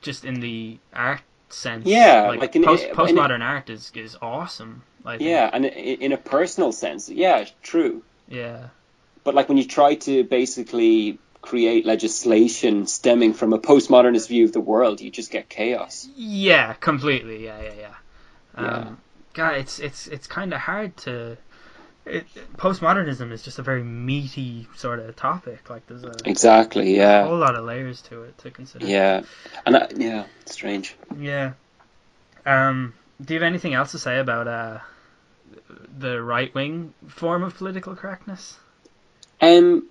just 0.00 0.24
in 0.24 0.40
the 0.40 0.78
art 0.92 1.22
sense. 1.48 1.90
Yeah, 1.90 2.28
like, 2.28 2.40
like 2.40 2.56
in- 2.56 2.64
post 2.64 2.88
in- 2.88 2.96
postmodern 2.96 3.42
art 3.42 3.70
is 3.70 3.92
is 3.94 4.16
awesome. 4.20 4.82
Think. 5.04 5.20
Yeah, 5.20 5.48
and 5.52 5.64
in 5.64 6.12
a 6.12 6.18
personal 6.18 6.70
sense, 6.72 7.08
yeah, 7.08 7.46
true. 7.62 8.04
yeah, 8.28 8.68
But 9.24 9.34
like 9.34 9.48
when 9.48 9.58
you 9.58 9.64
try 9.66 9.94
to 9.96 10.24
basically 10.24 11.18
create 11.42 11.84
legislation 11.84 12.86
stemming 12.86 13.34
from 13.34 13.52
a 13.52 13.58
postmodernist 13.58 14.28
view 14.28 14.44
of 14.44 14.52
the 14.52 14.60
world, 14.60 15.00
you 15.00 15.10
just 15.10 15.30
get 15.30 15.48
chaos. 15.48 16.08
yeah, 16.16 16.72
completely. 16.74 17.44
Yeah, 17.44 17.60
yeah, 17.60 17.72
yeah. 17.78 17.94
Um, 18.54 18.64
Yeah. 18.66 18.90
God, 19.34 19.54
it's 19.56 19.78
it's 19.78 20.06
it's 20.06 20.26
kind 20.26 20.52
of 20.54 20.60
hard 20.60 20.96
to. 20.98 21.36
It, 22.04 22.26
postmodernism 22.56 23.30
is 23.32 23.42
just 23.42 23.58
a 23.60 23.62
very 23.62 23.82
meaty 23.84 24.66
sort 24.76 24.98
of 24.98 25.14
topic. 25.16 25.70
Like 25.70 25.86
there's 25.86 26.02
a 26.04 26.12
Exactly. 26.24 26.96
Yeah. 26.96 27.26
whole 27.26 27.38
lot 27.38 27.54
of 27.54 27.64
layers 27.64 28.02
to 28.02 28.22
it 28.24 28.38
to 28.38 28.50
consider. 28.50 28.86
Yeah. 28.86 29.22
And 29.66 29.76
I, 29.76 29.88
yeah, 29.96 30.24
strange. 30.46 30.96
Yeah. 31.18 31.52
Um, 32.44 32.94
do 33.24 33.34
you 33.34 33.40
have 33.40 33.46
anything 33.46 33.72
else 33.74 33.92
to 33.92 33.98
say 34.00 34.18
about 34.18 34.48
uh, 34.48 34.78
the 35.98 36.20
right 36.20 36.52
wing 36.54 36.92
form 37.08 37.42
of 37.44 37.56
political 37.56 37.94
correctness? 37.94 38.58
Um, 39.40 39.86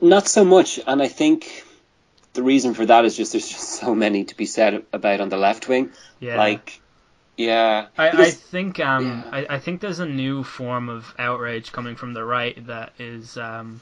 not 0.00 0.28
so 0.28 0.44
much, 0.44 0.80
and 0.86 1.02
I 1.02 1.08
think 1.08 1.64
the 2.34 2.42
reason 2.42 2.74
for 2.74 2.86
that 2.86 3.04
is 3.04 3.16
just 3.16 3.32
there's 3.32 3.48
just 3.48 3.68
so 3.80 3.94
many 3.94 4.24
to 4.24 4.36
be 4.36 4.46
said 4.46 4.84
about 4.92 5.20
on 5.20 5.28
the 5.28 5.36
left 5.36 5.68
wing. 5.68 5.90
Yeah. 6.18 6.36
Like, 6.36 6.80
yeah, 7.36 7.86
I, 7.96 8.10
I 8.10 8.30
think 8.30 8.78
um 8.80 9.06
yeah. 9.06 9.30
I, 9.32 9.54
I 9.56 9.58
think 9.58 9.80
there's 9.80 10.00
a 10.00 10.06
new 10.06 10.42
form 10.42 10.88
of 10.88 11.14
outrage 11.18 11.72
coming 11.72 11.96
from 11.96 12.12
the 12.12 12.24
right 12.24 12.66
that 12.66 12.92
is 12.98 13.36
um 13.38 13.80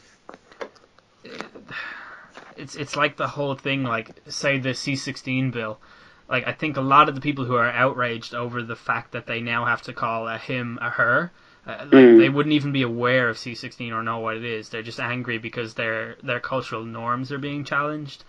it's 2.57 2.77
it's 2.77 2.97
like 2.97 3.17
the 3.17 3.27
whole 3.27 3.55
thing 3.55 3.83
like 3.83 4.11
say 4.29 4.59
the 4.59 4.71
C16 4.71 5.53
bill 5.53 5.81
like 6.29 6.47
I 6.47 6.53
think 6.53 6.77
a 6.77 6.81
lot 6.81 7.09
of 7.09 7.15
the 7.15 7.21
people 7.21 7.45
who 7.45 7.57
are 7.57 7.71
outraged 7.71 8.35
over 8.35 8.63
the 8.63 8.77
fact 8.77 9.13
that 9.13 9.27
they 9.27 9.41
now 9.41 9.65
have 9.65 9.83
to 9.83 9.93
call 9.93 10.29
a 10.29 10.39
him 10.39 10.79
a 10.81 10.91
her 10.91 11.33
uh, 11.71 11.85
like 11.85 11.91
Mm. 11.93 12.19
they 12.19 12.29
wouldn't 12.29 12.53
even 12.55 12.73
be 12.73 12.83
aware 12.83 13.29
of 13.29 13.37
C16 13.37 13.93
or 13.93 14.03
know 14.03 14.19
what 14.19 14.37
it 14.37 14.45
is 14.45 14.69
they're 14.69 14.83
just 14.83 15.01
angry 15.01 15.39
because 15.39 15.75
their 15.75 16.17
their 16.23 16.41
cultural 16.41 16.85
norms 16.85 17.31
are 17.33 17.39
being 17.39 17.65
challenged 17.65 18.25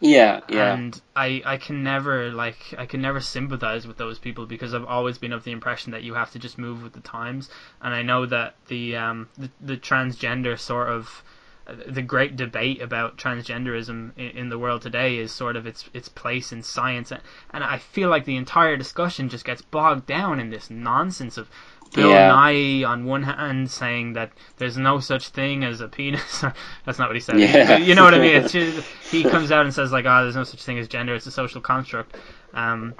yeah, 0.00 0.40
yeah, 0.48 0.74
and 0.74 1.00
I 1.16 1.40
I 1.46 1.56
can 1.56 1.82
never 1.82 2.30
like 2.30 2.74
I 2.76 2.84
can 2.84 3.00
never 3.00 3.20
sympathize 3.20 3.86
with 3.86 3.96
those 3.96 4.18
people 4.18 4.44
because 4.44 4.74
I've 4.74 4.84
always 4.84 5.16
been 5.18 5.32
of 5.32 5.44
the 5.44 5.52
impression 5.52 5.92
that 5.92 6.02
you 6.02 6.14
have 6.14 6.30
to 6.32 6.38
just 6.38 6.58
move 6.58 6.82
with 6.82 6.92
the 6.92 7.00
times, 7.00 7.48
and 7.80 7.94
I 7.94 8.02
know 8.02 8.26
that 8.26 8.56
the 8.66 8.96
um 8.96 9.28
the, 9.38 9.48
the 9.60 9.76
transgender 9.78 10.58
sort 10.58 10.88
of 10.88 11.22
uh, 11.66 11.74
the 11.86 12.02
great 12.02 12.36
debate 12.36 12.82
about 12.82 13.16
transgenderism 13.16 14.12
in, 14.18 14.30
in 14.36 14.48
the 14.50 14.58
world 14.58 14.82
today 14.82 15.16
is 15.16 15.32
sort 15.32 15.56
of 15.56 15.66
its 15.66 15.88
its 15.94 16.08
place 16.10 16.52
in 16.52 16.62
science, 16.62 17.10
and 17.10 17.64
I 17.64 17.78
feel 17.78 18.10
like 18.10 18.26
the 18.26 18.36
entire 18.36 18.76
discussion 18.76 19.30
just 19.30 19.46
gets 19.46 19.62
bogged 19.62 20.06
down 20.06 20.38
in 20.40 20.50
this 20.50 20.68
nonsense 20.70 21.38
of. 21.38 21.48
Bill 21.94 22.10
Yeah. 22.10 22.28
Nye 22.28 22.84
on 22.84 23.04
one 23.06 23.22
hand 23.22 23.70
saying 23.70 24.12
that 24.14 24.32
there's 24.58 24.76
no 24.76 25.00
such 25.00 25.28
thing 25.28 25.64
as 25.64 25.80
a 25.80 25.88
penis. 25.88 26.44
That's 26.84 26.98
not 26.98 27.08
what 27.08 27.16
he 27.16 27.20
said. 27.20 27.38
Yeah. 27.40 27.76
You 27.78 27.94
know 27.94 28.04
what 28.04 28.14
I 28.14 28.18
mean? 28.18 28.36
It's 28.36 28.52
just, 28.52 28.86
he 29.10 29.22
comes 29.22 29.50
out 29.50 29.64
and 29.64 29.72
says 29.74 29.92
like, 29.92 30.04
"Oh, 30.06 30.22
there's 30.22 30.36
no 30.36 30.44
such 30.44 30.62
thing 30.62 30.78
as 30.78 30.88
gender. 30.88 31.14
It's 31.14 31.26
a 31.26 31.30
social 31.30 31.60
construct." 31.60 32.16
Um, 32.52 32.94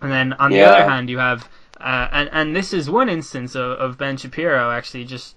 and 0.00 0.10
then 0.10 0.32
on 0.34 0.50
the 0.50 0.58
Yeah. 0.58 0.70
other 0.70 0.90
hand, 0.90 1.10
you 1.10 1.18
have, 1.18 1.48
uh, 1.80 2.08
and 2.12 2.28
and 2.32 2.56
this 2.56 2.72
is 2.72 2.88
one 2.90 3.08
instance 3.08 3.54
of, 3.54 3.72
of 3.78 3.98
Ben 3.98 4.16
Shapiro 4.16 4.70
actually 4.70 5.04
just, 5.04 5.36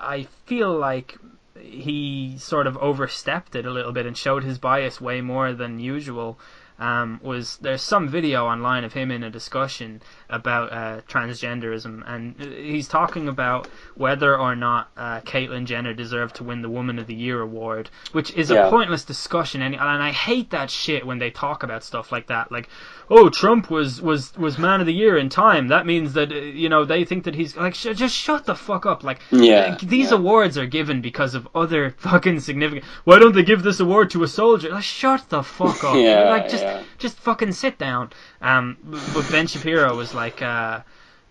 I 0.00 0.26
feel 0.46 0.72
like 0.76 1.16
he 1.60 2.36
sort 2.38 2.66
of 2.66 2.76
overstepped 2.78 3.54
it 3.56 3.64
a 3.66 3.70
little 3.70 3.92
bit 3.92 4.06
and 4.06 4.16
showed 4.16 4.44
his 4.44 4.58
bias 4.58 5.00
way 5.00 5.20
more 5.20 5.52
than 5.52 5.78
usual. 5.78 6.38
Um, 6.78 7.20
was 7.22 7.56
there's 7.62 7.80
some 7.80 8.06
video 8.06 8.44
online 8.44 8.84
of 8.84 8.92
him 8.92 9.10
in 9.10 9.22
a 9.22 9.30
discussion 9.30 10.02
about 10.28 10.72
uh, 10.72 11.00
transgenderism, 11.08 12.02
and 12.06 12.34
he's 12.40 12.88
talking 12.88 13.28
about 13.28 13.68
whether 13.94 14.36
or 14.38 14.56
not 14.56 14.90
uh, 14.96 15.20
Caitlyn 15.20 15.64
Jenner 15.66 15.94
deserved 15.94 16.36
to 16.36 16.44
win 16.44 16.62
the 16.62 16.68
Woman 16.68 16.98
of 16.98 17.06
the 17.06 17.14
Year 17.14 17.40
award, 17.40 17.90
which 18.12 18.32
is 18.34 18.50
Yeah. 18.50 18.66
a 18.66 18.70
pointless 18.70 19.04
discussion. 19.04 19.62
And, 19.62 19.74
and 19.74 19.82
I 20.02 20.10
hate 20.12 20.50
that 20.50 20.70
shit 20.70 21.06
when 21.06 21.18
they 21.18 21.30
talk 21.30 21.62
about 21.62 21.84
stuff 21.84 22.10
like 22.12 22.26
that. 22.28 22.50
Like, 22.50 22.68
oh, 23.10 23.28
Trump 23.28 23.70
was 23.70 24.00
was 24.02 24.36
was 24.36 24.58
Man 24.58 24.80
of 24.80 24.86
the 24.86 24.94
Year 24.94 25.16
in 25.16 25.28
time. 25.28 25.68
That 25.68 25.86
means 25.86 26.12
that 26.14 26.32
uh, 26.32 26.36
you 26.36 26.68
know 26.68 26.84
they 26.84 27.04
think 27.04 27.24
that 27.24 27.34
he's 27.34 27.56
like, 27.56 27.74
sh- 27.74 27.88
just 27.94 28.14
shut 28.16 28.44
the 28.46 28.54
fuck 28.54 28.86
up. 28.86 29.04
Like, 29.04 29.20
Yeah, 29.30 29.76
these 29.82 30.10
yeah. 30.10 30.16
awards 30.18 30.58
are 30.58 30.66
given 30.66 31.00
because 31.00 31.34
of 31.34 31.48
other 31.54 31.90
fucking 31.98 32.40
significant. 32.40 32.84
Why 33.04 33.18
don't 33.18 33.34
they 33.34 33.42
give 33.44 33.62
this 33.62 33.80
award 33.80 34.10
to 34.10 34.22
a 34.22 34.28
soldier? 34.28 34.70
Like, 34.70 34.84
shut 34.84 35.28
the 35.28 35.42
fuck 35.42 35.84
up. 35.84 35.96
Yeah, 36.06 36.30
like, 36.30 36.48
just 36.48 36.62
yeah. 36.64 36.82
just 36.98 37.16
fucking 37.18 37.52
sit 37.52 37.78
down. 37.78 38.10
Um, 38.42 38.76
but 39.14 39.28
Ben 39.30 39.46
Shapiro 39.46 39.96
was 39.96 40.14
like, 40.16 40.42
uh, 40.42 40.80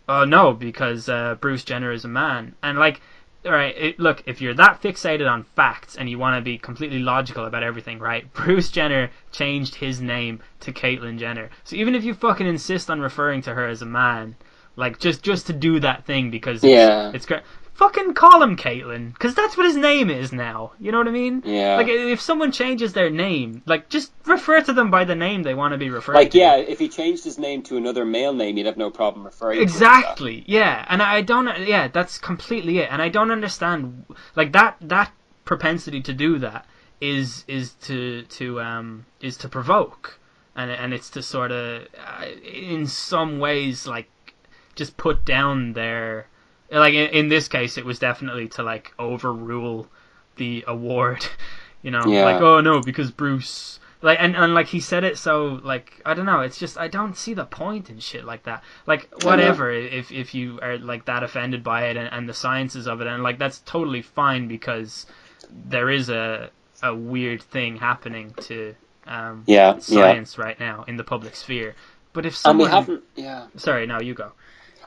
oh 0.07 0.23
no, 0.23 0.53
because 0.53 1.09
uh, 1.09 1.35
Bruce 1.41 1.65
Jenner 1.65 1.91
is 1.91 2.05
a 2.05 2.09
man, 2.09 2.55
and 2.63 2.77
like. 2.79 3.01
Alright, 3.45 3.77
it, 3.77 3.99
look, 3.99 4.23
if 4.25 4.41
you're 4.41 4.55
that 4.55 4.81
fixated 4.81 5.29
on 5.29 5.43
facts 5.43 5.95
and 5.97 6.09
you 6.09 6.17
want 6.17 6.35
to 6.35 6.41
be 6.41 6.57
completely 6.57 6.97
logical 6.97 7.45
about 7.45 7.61
everything, 7.61 7.99
right? 7.99 8.33
Bruce 8.33 8.71
Jenner 8.71 9.11
changed 9.31 9.75
his 9.75 10.01
name 10.01 10.39
to 10.61 10.71
Caitlyn 10.71 11.19
Jenner. 11.19 11.51
So 11.63 11.75
even 11.75 11.93
if 11.93 12.03
you 12.03 12.15
fucking 12.15 12.47
insist 12.47 12.89
on 12.89 12.99
referring 13.01 13.43
to 13.43 13.53
her 13.53 13.67
as 13.67 13.83
a 13.83 13.85
man, 13.85 14.35
like 14.75 14.97
just 14.97 15.21
just 15.21 15.45
to 15.45 15.53
do 15.53 15.79
that 15.81 16.05
thing 16.05 16.31
because 16.31 16.63
it's, 16.63 16.71
Yeah. 16.71 17.11
it's 17.13 17.27
great. 17.27 17.43
Fucking 17.75 18.13
call 18.13 18.41
him 18.41 18.55
Caitlyn, 18.55 19.11
because 19.11 19.35
that's 19.35 19.57
what 19.57 19.65
his 19.65 19.75
name 19.75 20.09
is 20.09 20.31
now. 20.31 20.71
You 20.79 20.93
know 20.93 20.97
what 20.97 21.09
I 21.09 21.11
mean? 21.11 21.43
Yeah. 21.45 21.75
Like 21.75 21.89
if 21.89 22.21
someone 22.21 22.53
changes 22.53 22.93
their 22.93 23.09
name, 23.09 23.63
like 23.65 23.89
just 23.89 24.13
refer 24.25 24.61
to 24.61 24.71
them 24.71 24.89
by 24.89 25.03
the 25.03 25.13
name 25.13 25.43
they 25.43 25.53
want 25.53 25.73
to 25.73 25.77
be 25.77 25.89
referred 25.89 26.13
to. 26.13 26.19
Like, 26.19 26.31
to. 26.31 26.37
yeah, 26.37 26.55
if 26.55 26.79
he 26.79 26.87
changed 26.87 27.25
his 27.25 27.37
name 27.37 27.63
to 27.63 27.75
another 27.75 28.05
male 28.05 28.31
name, 28.31 28.57
you'd 28.57 28.65
have 28.65 28.77
no 28.77 28.89
problem 28.89 29.25
referring. 29.25 29.61
Exactly. 29.61 30.45
Yeah, 30.47 30.85
and 30.87 31.03
I 31.03 31.21
don't. 31.21 31.67
Yeah, 31.67 31.89
that's 31.89 32.17
completely 32.17 32.77
it. 32.79 32.87
And 32.89 33.01
I 33.01 33.09
don't 33.09 33.29
understand 33.29 34.05
like 34.37 34.53
that. 34.53 34.77
That 34.79 35.11
propensity 35.43 35.99
to 36.01 36.13
do 36.13 36.39
that 36.39 36.65
is 37.01 37.43
is 37.49 37.73
to 37.73 38.23
to 38.23 38.61
um 38.61 39.05
is 39.19 39.35
to 39.37 39.49
provoke, 39.49 40.17
and 40.55 40.71
and 40.71 40.93
it's 40.93 41.09
to 41.09 41.21
sort 41.21 41.51
of 41.51 41.87
uh, 41.99 42.25
in 42.25 42.87
some 42.87 43.39
ways 43.39 43.85
like 43.85 44.09
just 44.75 44.95
put 44.95 45.25
down 45.25 45.73
their 45.73 46.27
like 46.71 46.93
in, 46.93 47.09
in 47.11 47.29
this 47.29 47.47
case 47.47 47.77
it 47.77 47.85
was 47.85 47.99
definitely 47.99 48.47
to 48.47 48.63
like 48.63 48.93
overrule 48.99 49.87
the 50.35 50.63
award 50.67 51.25
you 51.81 51.91
know 51.91 52.03
Yeah. 52.05 52.23
like 52.25 52.41
oh 52.41 52.61
no 52.61 52.81
because 52.81 53.11
bruce 53.11 53.79
like 54.01 54.17
and, 54.21 54.35
and 54.35 54.53
like 54.53 54.67
he 54.67 54.79
said 54.79 55.03
it 55.03 55.17
so 55.17 55.59
like 55.63 56.01
i 56.05 56.13
don't 56.13 56.25
know 56.25 56.41
it's 56.41 56.59
just 56.59 56.77
i 56.77 56.87
don't 56.87 57.17
see 57.17 57.33
the 57.33 57.45
point 57.45 57.89
in 57.89 57.99
shit 57.99 58.25
like 58.25 58.43
that 58.43 58.63
like 58.85 59.09
whatever 59.23 59.71
if 59.71 60.11
if 60.11 60.35
you 60.35 60.59
are 60.61 60.77
like 60.77 61.05
that 61.05 61.23
offended 61.23 61.63
by 61.63 61.85
it 61.85 61.97
and, 61.97 62.09
and 62.11 62.27
the 62.29 62.33
sciences 62.33 62.87
of 62.87 63.01
it 63.01 63.07
and 63.07 63.23
like 63.23 63.39
that's 63.39 63.59
totally 63.59 64.01
fine 64.01 64.47
because 64.47 65.05
there 65.69 65.89
is 65.89 66.09
a 66.09 66.49
a 66.83 66.93
weird 66.93 67.41
thing 67.41 67.77
happening 67.77 68.33
to 68.41 68.75
um 69.07 69.43
Yeah, 69.47 69.73
yeah. 69.73 69.79
science 69.79 70.37
right 70.37 70.59
now 70.59 70.83
in 70.87 70.97
the 70.97 71.03
public 71.03 71.35
sphere 71.35 71.73
but 72.13 72.25
if 72.25 72.33
And 72.33 72.37
someone 72.37 72.67
we 72.67 72.71
haven't, 72.71 73.03
yeah. 73.15 73.47
sorry 73.55 73.85
now 73.87 73.99
you 74.01 74.13
go 74.13 74.31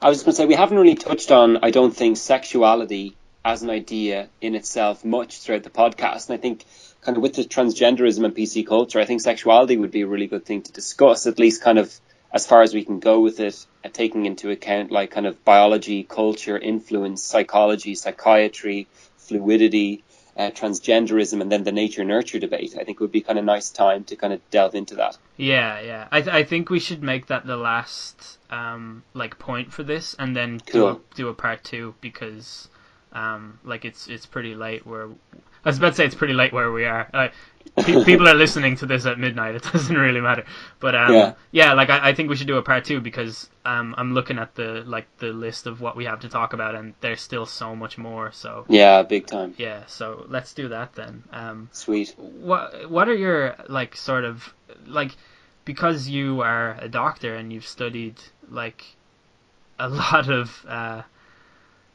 I 0.00 0.10
was 0.10 0.22
going 0.22 0.30
to 0.30 0.36
say 0.36 0.46
we 0.46 0.54
haven't 0.54 0.78
really 0.78 0.94
touched 0.94 1.32
on. 1.32 1.58
I 1.64 1.72
don't 1.72 1.94
think 1.94 2.18
sexuality 2.18 3.16
as 3.44 3.62
an 3.62 3.70
idea 3.70 4.28
in 4.40 4.54
itself 4.54 5.04
much 5.04 5.40
throughout 5.40 5.64
the 5.64 5.70
podcast, 5.70 6.28
and 6.28 6.38
I 6.38 6.40
think 6.40 6.64
kind 7.00 7.16
of 7.16 7.22
with 7.22 7.34
the 7.34 7.42
transgenderism 7.42 8.24
and 8.24 8.34
PC 8.34 8.64
culture, 8.64 9.00
I 9.00 9.06
think 9.06 9.20
sexuality 9.20 9.76
would 9.76 9.90
be 9.90 10.02
a 10.02 10.06
really 10.06 10.28
good 10.28 10.44
thing 10.44 10.62
to 10.62 10.72
discuss, 10.72 11.26
at 11.26 11.40
least 11.40 11.62
kind 11.62 11.80
of 11.80 11.92
as 12.32 12.46
far 12.46 12.62
as 12.62 12.74
we 12.74 12.84
can 12.84 13.00
go 13.00 13.18
with 13.18 13.40
it, 13.40 13.66
uh, 13.84 13.88
taking 13.88 14.26
into 14.26 14.50
account 14.50 14.92
like 14.92 15.10
kind 15.10 15.26
of 15.26 15.44
biology, 15.44 16.04
culture, 16.04 16.56
influence, 16.56 17.24
psychology, 17.24 17.96
psychiatry, 17.96 18.86
fluidity. 19.16 20.04
Uh, 20.38 20.50
transgenderism 20.52 21.40
and 21.40 21.50
then 21.50 21.64
the 21.64 21.72
nature 21.72 22.04
nurture 22.04 22.38
debate. 22.38 22.76
I 22.78 22.84
think 22.84 22.90
it 22.90 23.00
would 23.00 23.10
be 23.10 23.22
kind 23.22 23.40
of 23.40 23.44
nice 23.44 23.70
time 23.70 24.04
to 24.04 24.14
kind 24.14 24.32
of 24.32 24.40
delve 24.50 24.76
into 24.76 24.94
that. 24.94 25.18
Yeah, 25.36 25.80
yeah. 25.80 26.06
I 26.12 26.20
th- 26.20 26.32
I 26.32 26.44
think 26.44 26.70
we 26.70 26.78
should 26.78 27.02
make 27.02 27.26
that 27.26 27.44
the 27.44 27.56
last 27.56 28.38
um 28.48 29.02
like 29.14 29.40
point 29.40 29.72
for 29.72 29.82
this, 29.82 30.14
and 30.16 30.36
then 30.36 30.60
do 30.66 30.86
a, 30.86 31.00
do 31.16 31.26
a 31.26 31.34
part 31.34 31.64
two 31.64 31.96
because 32.00 32.68
um 33.12 33.58
like 33.64 33.84
it's 33.84 34.06
it's 34.06 34.26
pretty 34.26 34.54
late 34.54 34.86
where 34.86 35.08
I 35.64 35.68
was 35.68 35.78
about 35.78 35.88
to 35.90 35.94
say 35.96 36.06
it's 36.06 36.14
pretty 36.14 36.34
late 36.34 36.52
where 36.52 36.70
we 36.70 36.84
are. 36.84 37.10
Uh, 37.12 37.28
people 37.84 38.28
are 38.28 38.34
listening 38.34 38.76
to 38.76 38.86
this 38.86 39.06
at 39.06 39.18
midnight. 39.18 39.54
It 39.54 39.62
doesn't 39.72 39.96
really 39.96 40.20
matter. 40.20 40.44
But 40.80 40.94
um 40.94 41.12
Yeah. 41.14 41.34
yeah, 41.50 41.72
like 41.74 41.90
I, 41.90 42.10
I 42.10 42.14
think 42.14 42.28
we 42.30 42.36
should 42.36 42.46
do 42.46 42.56
a 42.56 42.62
part 42.62 42.84
two 42.84 43.00
because 43.00 43.48
um 43.64 43.94
I'm 43.98 44.14
looking 44.14 44.38
at 44.38 44.54
the 44.54 44.82
like 44.86 45.06
the 45.18 45.28
list 45.32 45.66
of 45.66 45.80
what 45.80 45.96
we 45.96 46.04
have 46.04 46.20
to 46.20 46.28
talk 46.28 46.52
about, 46.52 46.74
and 46.74 46.94
there's 47.00 47.20
still 47.20 47.46
so 47.46 47.74
much 47.76 47.98
more. 47.98 48.32
So 48.32 48.64
Yeah, 48.68 49.02
big 49.02 49.26
time. 49.26 49.54
yeah, 49.58 49.84
so 49.86 50.26
let's 50.28 50.54
do 50.54 50.68
that 50.68 50.94
then. 50.94 51.24
Um 51.32 51.68
Sweet. 51.72 52.14
what 52.18 52.90
what 52.90 53.08
are 53.08 53.14
your 53.14 53.56
like 53.68 53.96
sort 53.96 54.24
of 54.24 54.52
like 54.86 55.16
because 55.64 56.08
you 56.08 56.40
are 56.40 56.76
a 56.80 56.88
doctor 56.88 57.34
and 57.34 57.52
you've 57.52 57.66
studied 57.66 58.16
like 58.50 58.84
a 59.78 59.88
lot 60.02 60.30
of 60.30 60.64
uh 60.68 61.02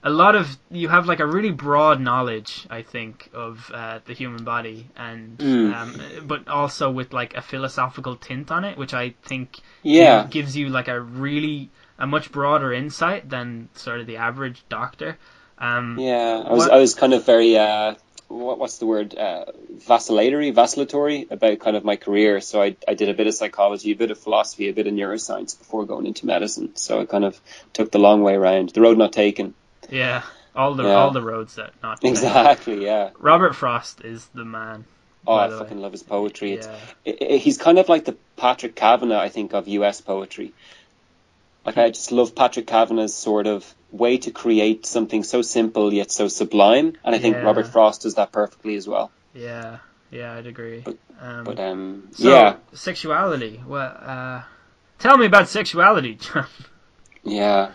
a 0.03 0.09
lot 0.09 0.35
of 0.35 0.57
you 0.69 0.89
have 0.89 1.05
like 1.07 1.19
a 1.21 1.25
really 1.25 1.51
broad 1.51 1.99
knowledge 2.01 2.67
i 2.69 2.81
think 2.81 3.29
of 3.33 3.71
uh, 3.73 3.99
the 4.05 4.13
human 4.13 4.43
body 4.43 4.87
and 4.97 5.37
Mm. 5.37 5.73
um, 5.73 6.27
but 6.27 6.47
also 6.47 6.91
with 6.91 7.13
like 7.13 7.35
a 7.35 7.41
philosophical 7.41 8.15
tint 8.15 8.51
on 8.51 8.63
it 8.65 8.77
which 8.77 8.93
i 8.93 9.13
think 9.23 9.59
Yeah. 9.81 10.23
gi- 10.23 10.29
gives 10.29 10.57
you 10.57 10.69
like 10.69 10.87
a 10.89 10.99
really 10.99 11.69
a 11.97 12.05
much 12.07 12.31
broader 12.31 12.73
insight 12.73 13.29
than 13.29 13.69
sort 13.75 13.99
of 14.01 14.07
the 14.07 14.17
average 14.17 14.63
doctor 14.69 15.17
um 15.57 15.97
Yeah, 15.99 16.43
I 16.45 16.51
was 16.51 16.59
What- 16.65 16.73
I 16.73 16.77
was 16.77 16.93
kind 16.95 17.13
of 17.13 17.25
very 17.25 17.57
uh, 17.57 17.95
what, 18.27 18.57
what's 18.57 18.77
the 18.79 18.87
word 18.87 19.15
uh, 19.15 19.45
vacillatory, 19.87 20.49
vacillatory 20.51 21.27
about 21.29 21.59
kind 21.59 21.77
of 21.77 21.83
my 21.83 21.95
career. 21.97 22.41
So 22.41 22.61
I 22.63 22.75
I 22.87 22.93
did 22.95 23.09
a 23.09 23.13
bit 23.13 23.27
of 23.27 23.35
psychology, 23.35 23.91
a 23.91 23.95
bit 23.95 24.09
of 24.11 24.17
philosophy, 24.17 24.69
a 24.69 24.73
bit 24.73 24.87
of 24.87 24.93
neuroscience 24.93 25.57
before 25.57 25.85
going 25.85 26.07
into 26.07 26.25
medicine. 26.25 26.75
So 26.75 26.99
I 27.01 27.05
kind 27.05 27.25
of 27.25 27.39
took 27.73 27.91
the 27.91 27.99
long 27.99 28.23
way 28.23 28.33
around, 28.33 28.69
the 28.69 28.81
road 28.81 28.97
not 28.97 29.13
taken. 29.13 29.53
Yeah 29.89 30.23
all 30.55 30.75
the 30.75 30.83
Yeah. 30.83 30.89
all 30.95 31.11
the 31.11 31.21
roads 31.21 31.55
that 31.55 31.73
not. 31.81 32.03
Exactly. 32.03 32.83
Yeah. 32.85 33.09
Robert 33.19 33.55
Frost 33.55 34.01
is 34.05 34.25
the 34.33 34.45
man. 34.45 34.85
Oh, 35.25 35.33
I 35.35 35.47
the 35.47 35.53
way. 35.55 35.59
fucking 35.63 35.79
love 35.79 35.91
his 35.93 36.03
poetry. 36.03 36.53
It's, 36.53 36.67
Yeah. 37.05 37.13
i 37.29 37.33
i 37.33 37.37
he's 37.37 37.57
kind 37.57 37.79
of 37.79 37.89
like 37.89 38.05
the 38.05 38.15
Patrick 38.37 38.75
Kavanagh, 38.75 39.19
I 39.19 39.29
think, 39.29 39.53
of 39.53 39.67
U.S. 39.67 40.01
poetry. 40.01 40.53
Like 41.65 41.77
I 41.77 41.89
just 41.89 42.11
love 42.11 42.35
Patrick 42.35 42.67
Kavanagh's 42.67 43.13
sort 43.13 43.47
of 43.47 43.73
way 43.91 44.17
to 44.17 44.31
create 44.31 44.85
something 44.85 45.23
so 45.23 45.41
simple 45.41 45.93
yet 45.93 46.11
so 46.11 46.27
sublime, 46.27 46.93
and 47.05 47.15
I 47.15 47.19
think 47.19 47.35
Yeah. 47.37 47.43
Robert 47.43 47.67
Frost 47.67 48.01
does 48.01 48.15
that 48.15 48.31
perfectly 48.31 48.75
as 48.75 48.87
well. 48.87 49.11
Yeah, 49.33 49.77
yeah, 50.11 50.33
I'd 50.33 50.45
agree. 50.47 50.81
But- 50.81 50.97
um, 51.21 51.43
But 51.45 51.59
um, 51.59 52.09
so, 52.11 52.29
yeah, 52.29 52.55
sexuality. 52.73 53.61
Well, 53.65 53.95
uh, 54.05 54.41
tell 54.99 55.17
me 55.17 55.25
about 55.25 55.47
sexuality, 55.47 56.15
John. 56.15 56.47
Yeah. 57.23 57.71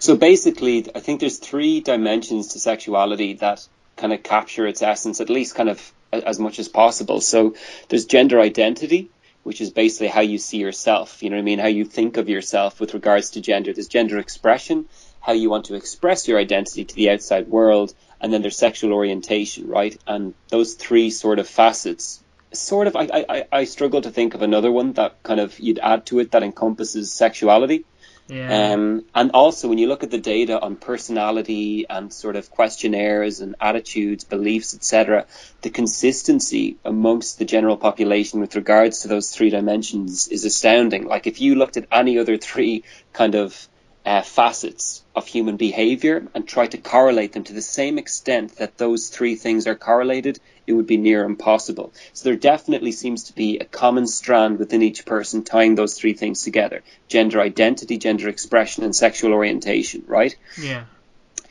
So 0.00 0.16
basically, 0.16 0.86
I 0.94 1.00
think 1.00 1.20
there's 1.20 1.36
three 1.36 1.80
dimensions 1.80 2.48
to 2.48 2.58
sexuality 2.58 3.34
that 3.34 3.68
kind 3.96 4.14
of 4.14 4.22
capture 4.22 4.66
its 4.66 4.80
essence, 4.80 5.20
at 5.20 5.28
least 5.28 5.54
kind 5.54 5.68
of 5.68 5.92
as 6.10 6.38
much 6.38 6.58
as 6.58 6.68
possible. 6.68 7.20
So 7.20 7.54
there's 7.90 8.06
gender 8.06 8.40
identity, 8.40 9.10
which 9.42 9.60
is 9.60 9.70
basically 9.70 10.08
how 10.08 10.22
you 10.22 10.38
see 10.38 10.56
yourself. 10.56 11.22
You 11.22 11.28
know 11.28 11.36
what 11.36 11.42
I 11.42 11.44
mean? 11.44 11.58
How 11.58 11.66
you 11.66 11.84
think 11.84 12.16
of 12.16 12.30
yourself 12.30 12.80
with 12.80 12.94
regards 12.94 13.30
to 13.32 13.42
gender. 13.42 13.74
There's 13.74 13.88
gender 13.88 14.18
expression, 14.18 14.86
how 15.20 15.34
you 15.34 15.50
want 15.50 15.66
to 15.66 15.74
express 15.74 16.26
your 16.26 16.38
identity 16.38 16.86
to 16.86 16.94
the 16.94 17.10
outside 17.10 17.48
world, 17.48 17.92
and 18.22 18.32
then 18.32 18.40
there's 18.40 18.56
sexual 18.56 18.94
orientation, 18.94 19.68
right? 19.68 19.96
And 20.06 20.32
those 20.48 20.74
three 20.74 21.10
sort 21.10 21.38
of 21.38 21.46
facets. 21.46 22.24
Sort 22.52 22.86
of, 22.86 22.96
I, 22.96 23.24
I, 23.28 23.44
I- 23.52 23.64
struggle 23.64 24.00
to 24.00 24.10
think 24.10 24.34
of 24.34 24.40
another 24.40 24.72
one 24.72 24.94
that 24.94 25.22
kind 25.22 25.40
of 25.40 25.60
you'd 25.60 25.78
add 25.78 26.06
to 26.06 26.20
it 26.20 26.30
that 26.30 26.42
encompasses 26.42 27.12
sexuality. 27.12 27.84
Yeah. 28.30 28.72
Um, 28.72 29.04
and 29.14 29.32
also, 29.32 29.68
when 29.68 29.78
you 29.78 29.88
look 29.88 30.02
at 30.02 30.10
the 30.10 30.18
data 30.18 30.60
on 30.60 30.76
personality 30.76 31.86
and 31.88 32.12
sort 32.12 32.36
of 32.36 32.50
questionnaires 32.50 33.40
and 33.40 33.56
attitudes, 33.60 34.24
beliefs, 34.24 34.74
etc., 34.74 35.26
the 35.62 35.70
consistency 35.70 36.76
amongst 36.84 37.38
the 37.38 37.44
general 37.44 37.76
population 37.76 38.40
with 38.40 38.54
regards 38.54 39.00
to 39.00 39.08
those 39.08 39.30
three 39.30 39.50
dimensions 39.50 40.28
is 40.28 40.44
astounding. 40.44 41.06
Like, 41.06 41.26
if 41.26 41.40
you 41.40 41.56
looked 41.56 41.76
at 41.76 41.86
any 41.90 42.18
other 42.18 42.36
three 42.36 42.84
kind 43.12 43.34
of 43.34 43.68
uh, 44.04 44.22
facets 44.22 45.02
of 45.14 45.26
human 45.26 45.56
behavior 45.56 46.26
and 46.34 46.48
try 46.48 46.66
to 46.66 46.78
correlate 46.78 47.32
them 47.32 47.44
to 47.44 47.52
the 47.52 47.62
same 47.62 47.98
extent 47.98 48.56
that 48.56 48.78
those 48.78 49.08
three 49.08 49.36
things 49.36 49.66
are 49.66 49.74
correlated, 49.74 50.38
it 50.66 50.72
would 50.72 50.86
be 50.86 50.96
near 50.96 51.24
impossible. 51.24 51.92
So 52.12 52.28
there 52.28 52.38
definitely 52.38 52.92
seems 52.92 53.24
to 53.24 53.34
be 53.34 53.58
a 53.58 53.64
common 53.64 54.06
strand 54.06 54.58
within 54.58 54.82
each 54.82 55.04
person 55.04 55.44
tying 55.44 55.74
those 55.74 55.98
three 55.98 56.14
things 56.14 56.42
together 56.42 56.82
gender 57.08 57.40
identity, 57.40 57.98
gender 57.98 58.28
expression, 58.28 58.84
and 58.84 58.96
sexual 58.96 59.32
orientation, 59.32 60.04
right? 60.06 60.34
yeah. 60.58 60.84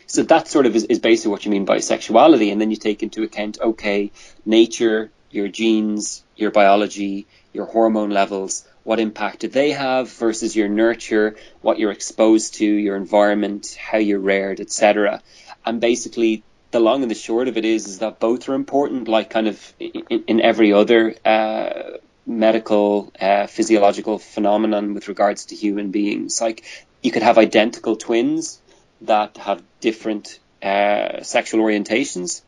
So 0.08 0.24
that 0.24 0.48
sort 0.48 0.66
of 0.66 0.76
is, 0.76 0.86
is 0.86 0.98
basically 0.98 1.32
what 1.32 1.46
you 1.46 1.52
mean 1.52 1.66
by 1.66 1.80
sexuality. 1.82 2.50
And 2.50 2.60
then 2.60 2.72
you 2.72 2.78
take 2.78 3.04
into 3.04 3.22
account, 3.22 3.60
okay, 3.62 4.12
nature, 4.44 5.12
your 5.30 5.48
genes, 5.48 6.24
your 6.36 6.50
biology, 6.50 7.28
your 7.54 7.66
hormone 7.66 8.10
levels, 8.10 8.66
what 8.90 9.00
impact 9.00 9.42
do 9.42 9.48
they 9.48 9.70
have 9.70 10.12
versus 10.14 10.56
your 10.56 10.68
nurture, 10.68 11.36
what 11.62 11.78
you're 11.78 11.92
exposed 11.92 12.56
to, 12.56 12.66
your 12.66 12.96
environment, 12.96 13.78
how 13.80 14.00
you're 14.00 14.18
reared, 14.18 14.60
etc. 14.60 15.22
And 15.64 15.80
basically, 15.80 16.42
the 16.72 16.80
long 16.80 17.04
and 17.04 17.12
the 17.12 17.22
short 17.28 17.48
of 17.48 17.56
it 17.56 17.66
is, 17.66 17.88
is 17.88 18.00
that 18.00 18.20
both 18.20 18.50
are 18.50 18.56
important, 18.56 19.08
like 19.08 19.30
kind 19.30 19.48
of 19.48 19.74
in, 19.80 20.24
in 20.26 20.42
every 20.42 20.74
other 20.74 21.14
uh, 21.24 22.00
medical, 22.26 23.14
uh, 23.22 23.46
physiological 23.46 24.18
phenomenon 24.18 24.96
with 24.96 25.08
regards 25.08 25.46
to 25.46 25.56
human 25.56 25.92
beings. 25.92 26.42
Like 26.42 26.64
you 27.04 27.12
could 27.12 27.22
have 27.22 27.38
identical 27.38 27.96
twins 27.96 28.60
that 29.02 29.38
have 29.38 29.62
different 29.82 30.40
uh, 30.64 31.22
sexual 31.22 31.64
orientations, 31.64 32.42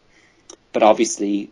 but 0.74 0.82
obviously, 0.82 1.52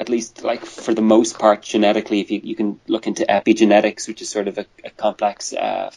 at 0.00 0.08
least 0.08 0.42
like 0.42 0.64
for 0.64 0.94
the 0.94 1.02
most 1.02 1.38
part, 1.38 1.62
genetically, 1.62 2.20
if 2.20 2.30
you, 2.30 2.40
you 2.42 2.56
can 2.56 2.80
look 2.88 3.06
into 3.06 3.24
epigenetics, 3.24 4.08
which 4.08 4.22
is 4.22 4.28
sort 4.28 4.48
of 4.48 4.58
a, 4.58 4.66
a 4.84 4.90
complex 4.90 5.52
uh, 5.52 5.90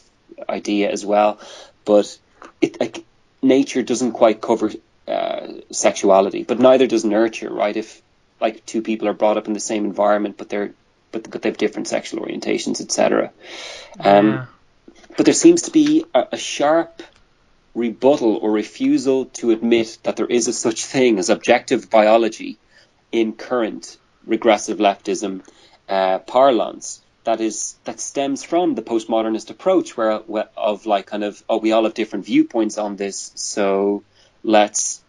idea 0.48 0.92
as 0.92 1.06
well, 1.06 1.40
but 1.86 2.18
it 2.62 2.80
like 2.80 3.04
nature 3.42 3.82
doesn't 3.82 4.12
quite 4.12 4.42
cover 4.42 4.72
uh, 5.08 5.48
sexuality, 5.72 6.44
but 6.44 6.60
neither 6.60 6.88
does 6.88 7.06
nurture, 7.06 7.52
right? 7.52 7.76
If 7.76 8.02
like 8.40 8.66
two 8.66 8.82
people 8.82 9.08
are 9.08 9.14
brought 9.14 9.38
up 9.38 9.48
in 9.48 9.54
the 9.54 9.60
same 9.60 9.86
environment, 9.86 10.38
but 10.38 10.50
they're 10.50 10.74
but, 11.12 11.30
but 11.30 11.42
they 11.42 11.50
have 11.50 11.58
different 11.58 11.88
sexual 11.88 12.26
orientations, 12.26 12.82
etc. 12.82 13.32
Um, 14.00 14.28
yeah. 14.28 14.46
but 15.16 15.26
there 15.26 15.34
seems 15.34 15.64
to 15.64 15.72
be 15.72 16.06
a, 16.14 16.28
a 16.34 16.38
sharp 16.38 17.02
rebuttal 17.74 18.36
or 18.38 18.52
refusal 18.52 19.26
to 19.26 19.52
admit 19.52 20.00
that 20.04 20.18
there 20.18 20.26
is 20.26 20.48
a 20.48 20.54
such 20.54 20.86
thing 20.86 21.20
as 21.20 21.30
objective 21.30 21.90
biology 21.90 22.58
in 23.12 23.34
current 23.34 23.98
regressive 24.26 24.78
leftism 24.78 25.42
uh, 25.90 26.20
parlance. 26.20 27.02
That 27.24 27.42
is 27.42 27.76
that 27.84 28.00
stems 28.00 28.44
from 28.44 28.76
the 28.76 28.82
postmodernist 28.82 29.50
approach 29.50 29.98
where, 29.98 30.20
where 30.20 30.48
of 30.56 30.86
like 30.86 31.08
kind 31.08 31.24
of 31.26 31.44
oh 31.50 31.58
we 31.58 31.74
all 31.74 31.84
have 31.84 31.94
different 31.94 32.26
viewpoints 32.26 32.78
on 32.78 32.96
this 32.96 33.34
so 33.36 34.04
let's 34.44 35.02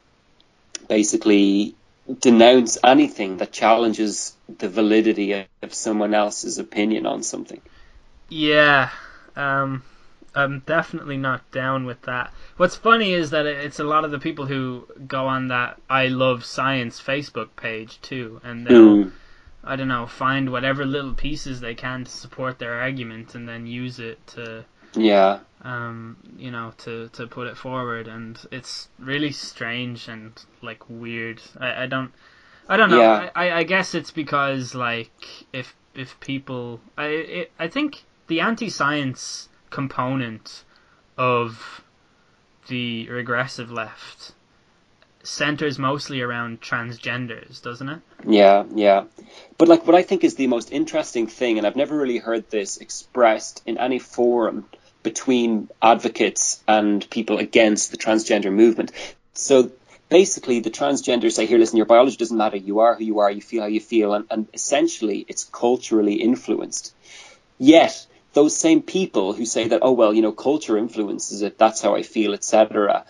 basically 0.88 1.76
denounce 2.20 2.78
anything 2.82 3.36
that 3.36 3.52
challenges 3.52 4.34
the 4.58 4.68
validity 4.68 5.46
of 5.62 5.74
someone 5.74 6.14
else's 6.14 6.58
opinion 6.58 7.06
on 7.06 7.22
something. 7.22 7.60
Yeah, 8.28 8.90
um, 9.36 9.82
I'm 10.38 10.60
definitely 10.60 11.16
not 11.16 11.50
down 11.50 11.84
with 11.84 12.02
that. 12.02 12.32
What's 12.56 12.76
funny 12.76 13.12
is 13.12 13.30
that 13.30 13.46
it's 13.46 13.80
a 13.80 13.84
lot 13.84 14.04
of 14.04 14.10
the 14.10 14.18
people 14.18 14.46
who 14.46 14.86
go 15.06 15.26
on 15.26 15.48
that 15.48 15.80
I 15.90 16.08
love 16.08 16.44
science 16.44 17.00
Facebook 17.00 17.48
page 17.56 18.00
too, 18.00 18.40
and 18.44 18.66
they'll 18.66 18.96
Mm. 18.96 19.12
I 19.64 19.76
don't 19.76 19.88
know 19.88 20.06
find 20.06 20.50
whatever 20.50 20.86
little 20.86 21.14
pieces 21.14 21.60
they 21.60 21.74
can 21.74 22.04
to 22.04 22.10
support 22.10 22.58
their 22.58 22.80
argument, 22.80 23.34
and 23.34 23.48
then 23.48 23.66
use 23.66 23.98
it 23.98 24.24
to 24.28 24.64
yeah 24.94 25.40
um, 25.62 26.16
you 26.36 26.50
know, 26.50 26.72
to, 26.78 27.08
to 27.08 27.26
put 27.26 27.48
it 27.48 27.56
forward, 27.56 28.06
and 28.06 28.38
it's 28.50 28.88
really 28.98 29.32
strange 29.32 30.08
and 30.08 30.32
like 30.62 30.88
weird. 30.88 31.40
I, 31.58 31.84
I 31.84 31.86
don't, 31.86 32.12
I 32.68 32.76
don't 32.76 32.90
know. 32.90 33.00
Yeah. 33.00 33.30
I, 33.34 33.50
I 33.50 33.62
guess 33.64 33.94
it's 33.94 34.10
because 34.10 34.74
like 34.74 35.10
if 35.52 35.74
if 35.94 36.18
people, 36.20 36.80
I 36.96 37.06
it, 37.06 37.52
I 37.58 37.68
think 37.68 38.04
the 38.28 38.40
anti-science 38.40 39.48
component 39.70 40.64
of 41.16 41.82
the 42.68 43.08
regressive 43.08 43.70
left 43.70 44.32
centers 45.22 45.78
mostly 45.78 46.20
around 46.22 46.60
transgenders, 46.60 47.62
doesn't 47.62 47.88
it? 47.88 48.00
Yeah, 48.26 48.64
yeah. 48.74 49.04
But 49.58 49.68
like 49.68 49.86
what 49.86 49.94
I 49.94 50.02
think 50.02 50.24
is 50.24 50.36
the 50.36 50.46
most 50.46 50.72
interesting 50.72 51.26
thing, 51.26 51.58
and 51.58 51.66
I've 51.66 51.76
never 51.76 51.96
really 51.96 52.18
heard 52.18 52.48
this 52.50 52.78
expressed 52.78 53.62
in 53.66 53.78
any 53.78 53.98
forum 53.98 54.66
between 55.02 55.68
advocates 55.80 56.62
and 56.66 57.08
people 57.10 57.38
against 57.38 57.90
the 57.90 57.96
transgender 57.96 58.52
movement. 58.52 58.92
So 59.34 59.70
basically 60.08 60.60
the 60.60 60.70
transgenders 60.70 61.32
say, 61.32 61.46
here, 61.46 61.58
listen, 61.58 61.76
your 61.76 61.86
biology 61.86 62.16
doesn't 62.16 62.36
matter. 62.36 62.56
You 62.56 62.80
are 62.80 62.94
who 62.94 63.04
you 63.04 63.18
are. 63.20 63.30
You 63.30 63.40
feel 63.40 63.62
how 63.62 63.68
you 63.68 63.80
feel. 63.80 64.14
And, 64.14 64.26
and 64.30 64.48
essentially 64.52 65.24
it's 65.28 65.44
culturally 65.44 66.14
influenced. 66.14 66.94
Yet 67.58 68.06
those 68.38 68.54
same 68.56 68.82
people 68.82 69.32
who 69.32 69.44
say 69.44 69.66
that, 69.68 69.80
oh, 69.82 69.90
well, 70.00 70.14
you 70.14 70.22
know, 70.22 70.30
culture 70.48 70.78
influences 70.78 71.42
it. 71.42 71.58
That's 71.58 71.80
how 71.80 71.96
I 71.96 72.02
feel, 72.14 72.34
etc. 72.34 73.04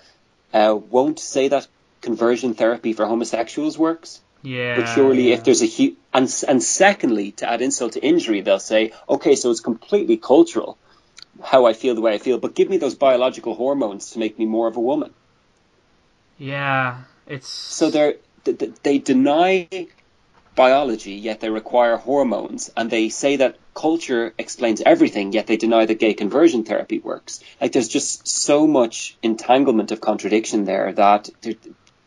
Uh, 0.54 0.74
won't 0.96 1.18
say 1.20 1.48
that 1.48 1.68
conversion 2.00 2.54
therapy 2.54 2.94
for 2.94 3.04
homosexuals 3.04 3.76
works. 3.76 4.20
Yeah. 4.42 4.76
But 4.76 4.86
surely, 4.94 5.28
yeah. 5.28 5.34
if 5.34 5.44
there's 5.44 5.62
a 5.62 5.66
hu- 5.76 5.96
and 6.14 6.26
and 6.50 6.62
secondly, 6.62 7.32
to 7.32 7.50
add 7.52 7.60
insult 7.60 7.92
to 7.92 8.00
injury, 8.12 8.40
they'll 8.40 8.66
say, 8.74 8.92
okay, 9.16 9.34
so 9.36 9.50
it's 9.50 9.60
completely 9.60 10.16
cultural, 10.16 10.78
how 11.52 11.66
I 11.66 11.74
feel 11.74 11.94
the 11.94 12.00
way 12.06 12.14
I 12.14 12.18
feel, 12.18 12.38
but 12.38 12.54
give 12.54 12.70
me 12.70 12.78
those 12.78 12.94
biological 12.94 13.54
hormones 13.54 14.12
to 14.12 14.18
make 14.18 14.38
me 14.38 14.46
more 14.46 14.66
of 14.68 14.76
a 14.78 14.80
woman. 14.90 15.12
yeah, 16.38 17.02
it's 17.26 17.48
So 17.48 17.90
they're 17.90 18.14
th- 18.44 18.58
th- 18.58 18.74
they 18.82 18.98
deny 18.98 19.68
biology, 20.58 21.12
yet 21.12 21.38
they 21.40 21.50
require 21.50 21.96
hormones, 21.96 22.70
and 22.76 22.90
they 22.90 23.08
say 23.08 23.36
that 23.36 23.56
culture 23.74 24.34
explains 24.36 24.82
everything, 24.84 25.32
yet 25.32 25.46
they 25.46 25.56
deny 25.56 25.86
that 25.86 26.00
gay 26.00 26.14
conversion 26.14 26.64
therapy 26.64 26.98
works. 26.98 27.40
Like 27.60 27.72
there's 27.72 27.88
just 27.88 28.26
so 28.26 28.66
much 28.66 29.16
entanglement 29.22 29.92
of 29.92 30.00
contradiction 30.00 30.64
there 30.64 30.92
that 30.94 31.30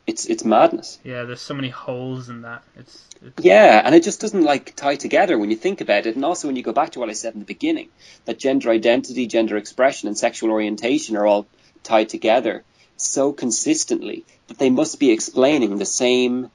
it's 0.07 0.25
it's 0.25 0.43
madness. 0.43 0.99
yeah. 1.03 1.23
There's 1.23 1.41
so 1.41 1.53
many 1.53 1.69
holes 1.69 2.27
in 2.27 2.41
that. 2.41 2.63
It's, 2.75 2.95
it's 3.25 3.45
Yeah, 3.45 3.81
and 3.85 3.95
it 3.95 4.03
just 4.03 4.19
doesn't 4.19 4.43
like 4.43 4.75
tie 4.75 4.97
together 4.97 5.37
when 5.37 5.51
you 5.51 5.57
think 5.65 5.79
about 5.79 6.05
it. 6.05 6.15
And 6.15 6.25
also 6.25 6.47
when 6.47 6.57
you 6.57 6.63
go 6.63 6.73
back 6.73 6.91
to 6.91 6.99
what 6.99 7.09
I 7.09 7.13
said 7.13 7.33
in 7.33 7.39
the 7.39 7.53
beginning, 7.55 7.89
that 8.25 8.39
gender 8.39 8.69
identity, 8.71 9.27
gender 9.27 9.57
expression, 9.57 10.07
and 10.09 10.17
sexual 10.17 10.51
orientation 10.51 11.15
are 11.15 11.25
all 11.25 11.47
tied 11.83 12.09
together 12.09 12.63
so 12.97 13.31
consistently 13.31 14.25
that 14.47 14.57
they 14.57 14.69
must 14.69 14.99
be 14.99 15.11
explaining 15.11 15.77
the 15.77 15.85
same 15.85 16.51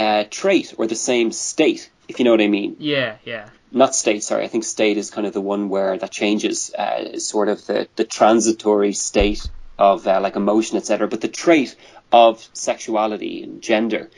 uh, 0.00 0.24
trait 0.30 0.74
or 0.78 0.86
the 0.86 0.94
same 1.10 1.30
state, 1.30 1.90
if 2.08 2.18
you 2.18 2.24
know 2.24 2.30
what 2.30 2.40
I 2.40 2.48
mean. 2.48 2.76
yeah, 2.78 3.16
yeah. 3.24 3.48
Not 3.72 3.94
state, 3.94 4.22
sorry. 4.24 4.44
I 4.44 4.48
think 4.48 4.64
state 4.64 4.96
is 4.96 5.10
kind 5.10 5.26
of 5.26 5.32
the 5.32 5.40
one 5.54 5.68
where 5.68 5.96
that 5.96 6.10
changes, 6.10 6.72
uh, 6.74 7.18
sort 7.18 7.48
of 7.48 7.64
the, 7.66 7.86
the 7.96 8.04
transitory 8.04 8.94
state 8.94 9.48
of 9.78 10.06
uh, 10.06 10.20
like 10.20 10.36
emotion, 10.36 10.78
etc. 10.78 11.06
But 11.06 11.20
the 11.20 11.28
trait 11.28 11.76
of 12.10 12.48
sexuality 12.52 13.42
and 13.44 13.62
gender, 13.62 14.10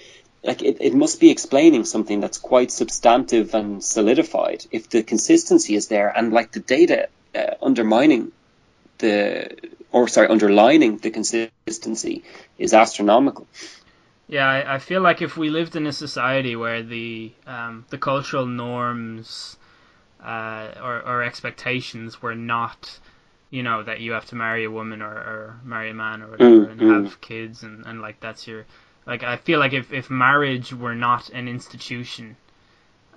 like 0.43 0.63
it, 0.63 0.79
it 0.81 0.95
must 0.95 1.21
be 1.21 1.31
explaining 1.31 1.85
something 1.85 2.21
that's 2.21 2.39
quite 2.39 2.71
substantive 2.71 3.55
and 3.55 3.85
solidified 3.85 4.65
if 4.71 4.89
the 4.89 5.03
consistency 5.03 5.75
is 5.75 5.89
there 5.89 6.09
and 6.17 6.33
like 6.33 6.53
the 6.53 6.61
data 6.61 7.09
uh, 7.35 7.55
undermining 7.61 8.33
the 8.99 9.51
or 9.91 10.09
sorry 10.09 10.29
underlining 10.29 10.99
the 10.99 11.11
consistency 11.11 12.25
is 12.57 12.73
astronomical. 12.73 13.47
Yeah, 14.33 14.49
I, 14.49 14.77
I 14.77 14.79
feel 14.79 15.03
like 15.03 15.21
if 15.21 15.37
we 15.37 15.51
lived 15.51 15.77
in 15.77 15.87
a 15.87 15.93
society 15.93 16.57
where 16.57 16.83
the 16.83 17.33
um, 17.47 17.85
the 17.91 17.99
cultural 17.99 18.47
norms 18.47 19.59
uh, 20.25 20.69
or, 20.83 21.03
or 21.03 21.23
expectations 21.23 22.23
were 22.23 22.35
not, 22.35 22.99
you 23.51 23.63
know, 23.63 23.83
that 23.83 24.01
you 24.01 24.13
have 24.13 24.25
to 24.29 24.35
marry 24.35 24.65
a 24.65 24.71
woman 24.71 25.03
or, 25.03 25.13
or 25.13 25.61
marry 25.63 25.91
a 25.91 25.95
man 25.95 26.23
or 26.23 26.31
whatever 26.31 26.65
Mm, 26.65 26.71
and 26.71 26.81
mm. 26.81 27.05
have 27.05 27.21
kids 27.21 27.63
and, 27.63 27.85
and 27.85 28.01
like 28.01 28.21
that's 28.21 28.47
your 28.49 28.65
like 29.05 29.23
I 29.23 29.37
feel 29.37 29.59
like 29.59 29.75
if, 29.75 29.93
if 29.93 30.09
marriage 30.09 30.73
were 30.73 30.95
not 30.95 31.29
an 31.29 31.47
institution, 31.47 32.35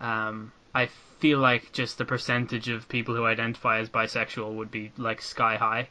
um, 0.01 0.51
I 0.73 0.87
feel 1.19 1.39
like 1.39 1.71
just 1.71 1.97
the 1.97 2.03
percentage 2.03 2.67
of 2.67 2.89
people 2.89 3.15
who 3.15 3.25
identify 3.25 3.79
as 3.79 3.89
bisexual 3.89 4.53
would 4.55 4.69
be 4.69 4.91
like 4.97 5.21
sky 5.21 5.55
high, 5.55 5.87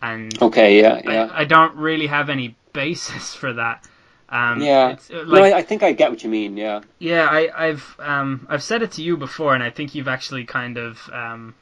and 0.00 0.32
Okay, 0.40 0.80
yeah, 0.80 1.00
yeah. 1.04 1.24
I, 1.32 1.40
I 1.40 1.44
don't 1.44 1.74
really 1.74 2.06
have 2.06 2.30
any 2.30 2.54
basis 2.72 3.34
for 3.42 3.54
that. 3.54 3.84
Um, 4.30 4.62
yeah, 4.62 4.96
uh, 5.12 5.22
no, 5.24 5.42
I, 5.42 5.58
I 5.58 5.62
think 5.62 5.82
I 5.82 5.92
get 5.92 6.10
what 6.10 6.22
you 6.22 6.30
mean. 6.30 6.56
Yeah, 6.56 6.82
yeah, 6.98 7.26
I, 7.26 7.66
I've 7.66 7.96
um, 7.98 8.46
I've 8.48 8.62
said 8.62 8.82
it 8.82 8.92
to 8.92 9.02
you 9.02 9.16
before, 9.16 9.54
and 9.54 9.62
I 9.62 9.70
think 9.70 9.94
you've 9.94 10.08
actually 10.08 10.44
kind 10.44 10.78
of 10.78 11.10
um, 11.12 11.54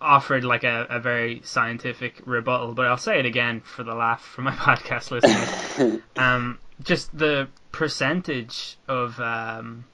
offered 0.00 0.44
like 0.44 0.64
a, 0.64 0.86
a 0.88 1.00
very 1.00 1.42
scientific 1.44 2.22
rebuttal. 2.24 2.72
But 2.72 2.86
I'll 2.86 2.96
say 2.96 3.18
it 3.18 3.26
again 3.26 3.60
for 3.60 3.84
the 3.84 3.94
laugh 3.94 4.22
for 4.22 4.40
my 4.42 4.52
podcast 4.56 5.10
listeners. 5.10 6.00
um, 6.16 6.58
just 6.82 7.16
the 7.16 7.48
percentage 7.72 8.76
of 8.88 9.20
um, 9.20 9.84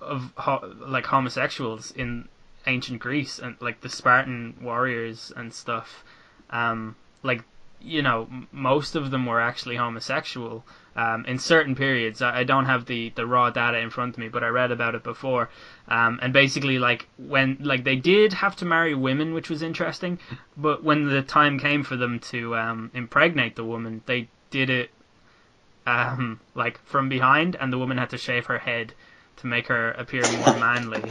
of 0.00 0.32
ho- 0.36 0.74
like 0.86 1.06
homosexuals 1.06 1.90
in 1.92 2.28
ancient 2.66 3.00
Greece 3.00 3.38
and 3.38 3.56
like 3.60 3.80
the 3.80 3.88
Spartan 3.88 4.56
warriors 4.60 5.32
and 5.34 5.52
stuff. 5.52 6.04
Um, 6.50 6.96
like 7.22 7.42
you 7.80 8.02
know, 8.02 8.28
m- 8.30 8.48
most 8.52 8.94
of 8.94 9.10
them 9.10 9.26
were 9.26 9.40
actually 9.40 9.76
homosexual 9.76 10.64
um, 10.98 11.24
in 11.26 11.38
certain 11.38 11.76
periods. 11.76 12.20
I, 12.22 12.40
I 12.40 12.44
don't 12.44 12.64
have 12.66 12.84
the, 12.84 13.10
the 13.10 13.24
raw 13.24 13.50
data 13.50 13.78
in 13.78 13.88
front 13.88 14.16
of 14.16 14.18
me, 14.18 14.28
but 14.28 14.42
I 14.42 14.48
read 14.48 14.72
about 14.72 14.96
it 14.96 15.04
before. 15.04 15.48
Um, 15.86 16.18
and 16.20 16.32
basically, 16.32 16.80
like 16.80 17.06
when 17.18 17.56
like 17.60 17.84
they 17.84 17.94
did 17.94 18.32
have 18.32 18.56
to 18.56 18.64
marry 18.64 18.96
women, 18.96 19.32
which 19.32 19.48
was 19.48 19.62
interesting. 19.62 20.18
But 20.56 20.82
when 20.82 21.06
the 21.06 21.22
time 21.22 21.60
came 21.60 21.84
for 21.84 21.94
them 21.96 22.18
to 22.32 22.56
um, 22.56 22.90
impregnate 22.94 23.54
the 23.54 23.64
woman, 23.64 24.02
they 24.06 24.28
did 24.50 24.70
it 24.70 24.90
um, 25.86 26.40
like 26.56 26.84
from 26.84 27.08
behind, 27.08 27.56
and 27.60 27.72
the 27.72 27.78
woman 27.78 27.96
had 27.96 28.10
to 28.10 28.18
shave 28.18 28.46
her 28.46 28.58
head 28.58 28.92
to 29.36 29.46
make 29.46 29.68
her 29.68 29.92
appear 29.92 30.22
more 30.32 30.58
manly. 30.58 31.02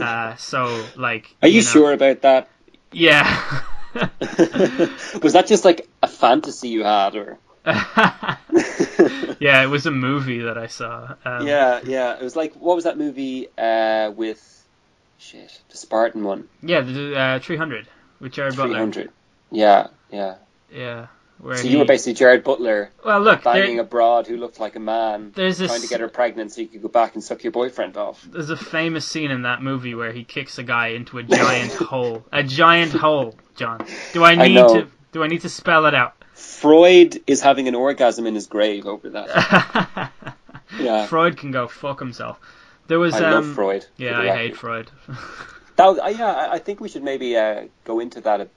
Uh, 0.00 0.36
so 0.36 0.84
like, 0.96 1.34
are 1.42 1.48
you, 1.48 1.62
know- 1.62 1.66
sure 1.66 1.92
about 1.92 2.22
that? 2.22 2.48
Yeah. 2.92 3.26
Was 3.96 5.32
that 5.32 5.46
just 5.46 5.64
like 5.64 5.88
a 6.02 6.06
fantasy 6.06 6.68
you 6.68 6.84
had, 6.84 7.16
or? 7.16 7.38
yeah, 9.40 9.62
it 9.62 9.68
was 9.68 9.86
a 9.86 9.90
movie 9.90 10.40
that 10.40 10.56
I 10.56 10.66
saw. 10.68 11.14
Um, 11.24 11.46
yeah, 11.46 11.80
yeah. 11.84 12.16
It 12.16 12.22
was 12.22 12.36
like 12.36 12.54
what 12.54 12.74
was 12.76 12.84
that 12.84 12.96
movie 12.98 13.48
uh, 13.58 14.12
with 14.14 14.64
shit 15.18 15.60
the 15.70 15.76
Spartan 15.76 16.24
one? 16.24 16.48
Yeah, 16.62 16.82
the 16.82 17.18
uh, 17.18 17.38
300 17.40 17.88
with 18.20 18.32
Jared 18.32 18.54
Three 18.54 18.64
Butler. 18.64 18.78
hundred. 18.78 19.10
Yeah, 19.50 19.88
yeah. 20.10 20.36
Yeah. 20.72 21.06
So 21.42 21.54
he, 21.56 21.68
you 21.70 21.78
were 21.78 21.84
basically 21.84 22.14
Jared 22.14 22.44
Butler 22.44 22.90
well, 23.04 23.20
look, 23.20 23.44
banging 23.44 23.76
there, 23.76 23.84
a 23.84 23.88
broad 23.88 24.26
who 24.26 24.38
looked 24.38 24.58
like 24.58 24.74
a 24.74 24.80
man, 24.80 25.32
there's 25.34 25.58
trying 25.58 25.82
to 25.82 25.86
get 25.86 26.00
her 26.00 26.08
pregnant 26.08 26.52
so 26.52 26.62
you 26.62 26.66
could 26.66 26.80
go 26.80 26.88
back 26.88 27.14
and 27.14 27.22
suck 27.22 27.44
your 27.44 27.50
boyfriend 27.52 27.98
off. 27.98 28.26
there's 28.30 28.48
a 28.48 28.56
famous 28.56 29.06
scene 29.06 29.30
in 29.30 29.42
that 29.42 29.62
movie 29.62 29.94
where 29.94 30.12
he 30.12 30.24
kicks 30.24 30.56
a 30.58 30.62
guy 30.62 30.88
into 30.88 31.18
a 31.18 31.22
giant 31.22 31.72
hole. 31.74 32.24
A 32.32 32.42
giant 32.42 32.92
hole, 32.92 33.34
John. 33.54 33.86
Do 34.14 34.24
I 34.24 34.30
I 34.32 34.48
need 34.48 34.54
know. 34.54 34.74
to 34.80 34.88
do 35.12 35.22
I 35.22 35.26
need 35.28 35.42
to 35.42 35.50
spell 35.50 35.84
it 35.84 35.94
out? 35.94 36.14
Freud 36.36 37.22
is 37.26 37.40
having 37.40 37.66
an 37.66 37.74
orgasm 37.74 38.26
in 38.26 38.34
his 38.34 38.46
grave 38.46 38.86
over 38.86 39.10
that. 39.10 40.12
Yeah, 40.80 41.06
Freud 41.06 41.36
can 41.36 41.52
go 41.52 41.68
fuck 41.68 42.00
himself. 42.00 42.40
There 42.88 42.98
was 42.98 43.14
I 43.14 43.24
um 43.24 43.32
love 43.46 43.54
Freud. 43.54 43.86
yeah, 43.96 44.18
I 44.18 44.36
hate. 44.36 44.56
Freud. 44.56 44.90
That 45.76 45.84
uh, 45.98 46.08
yeah, 46.08 46.26
I- 46.32 46.52
I 46.54 46.58
think 46.58 46.80
we 46.80 46.88
should 46.88 47.02
maybe 47.04 47.36
uh, 47.36 47.66
go 47.84 48.00
into 48.00 48.20
that 48.22 48.40
a, 48.40 48.48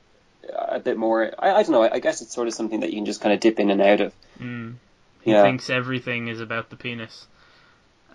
a 0.76 0.80
bit 0.80 0.98
more. 0.98 1.32
I, 1.38 1.52
I 1.52 1.64
don't 1.64 1.72
know. 1.72 1.84
I 1.84 2.00
guess 2.00 2.22
it's 2.22 2.34
sort 2.34 2.48
of 2.48 2.54
something 2.54 2.80
that 2.80 2.90
you 2.92 2.96
can 2.98 3.06
just 3.06 3.20
kind 3.22 3.34
of 3.34 3.40
dip 3.42 3.60
in 3.60 3.70
and 3.70 3.82
out 3.82 4.00
of. 4.02 4.14
Mm. 4.40 4.76
He 5.22 5.32
Yeah. 5.32 5.44
thinks 5.44 5.70
everything 5.70 6.30
is 6.30 6.40
about 6.42 6.70
the 6.70 6.78
penis. 6.78 7.28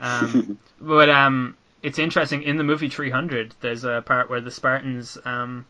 Um, 0.01 0.59
but 0.81 1.09
um, 1.11 1.57
it's 1.83 1.99
interesting 1.99 2.43
in 2.43 2.57
the 2.57 2.65
movie 2.65 2.89
300. 2.89 3.55
There's 3.61 3.85
a 3.85 4.03
part 4.05 4.29
where 4.31 4.41
the 4.41 4.51
Spartans 4.51 5.19
um, 5.27 5.67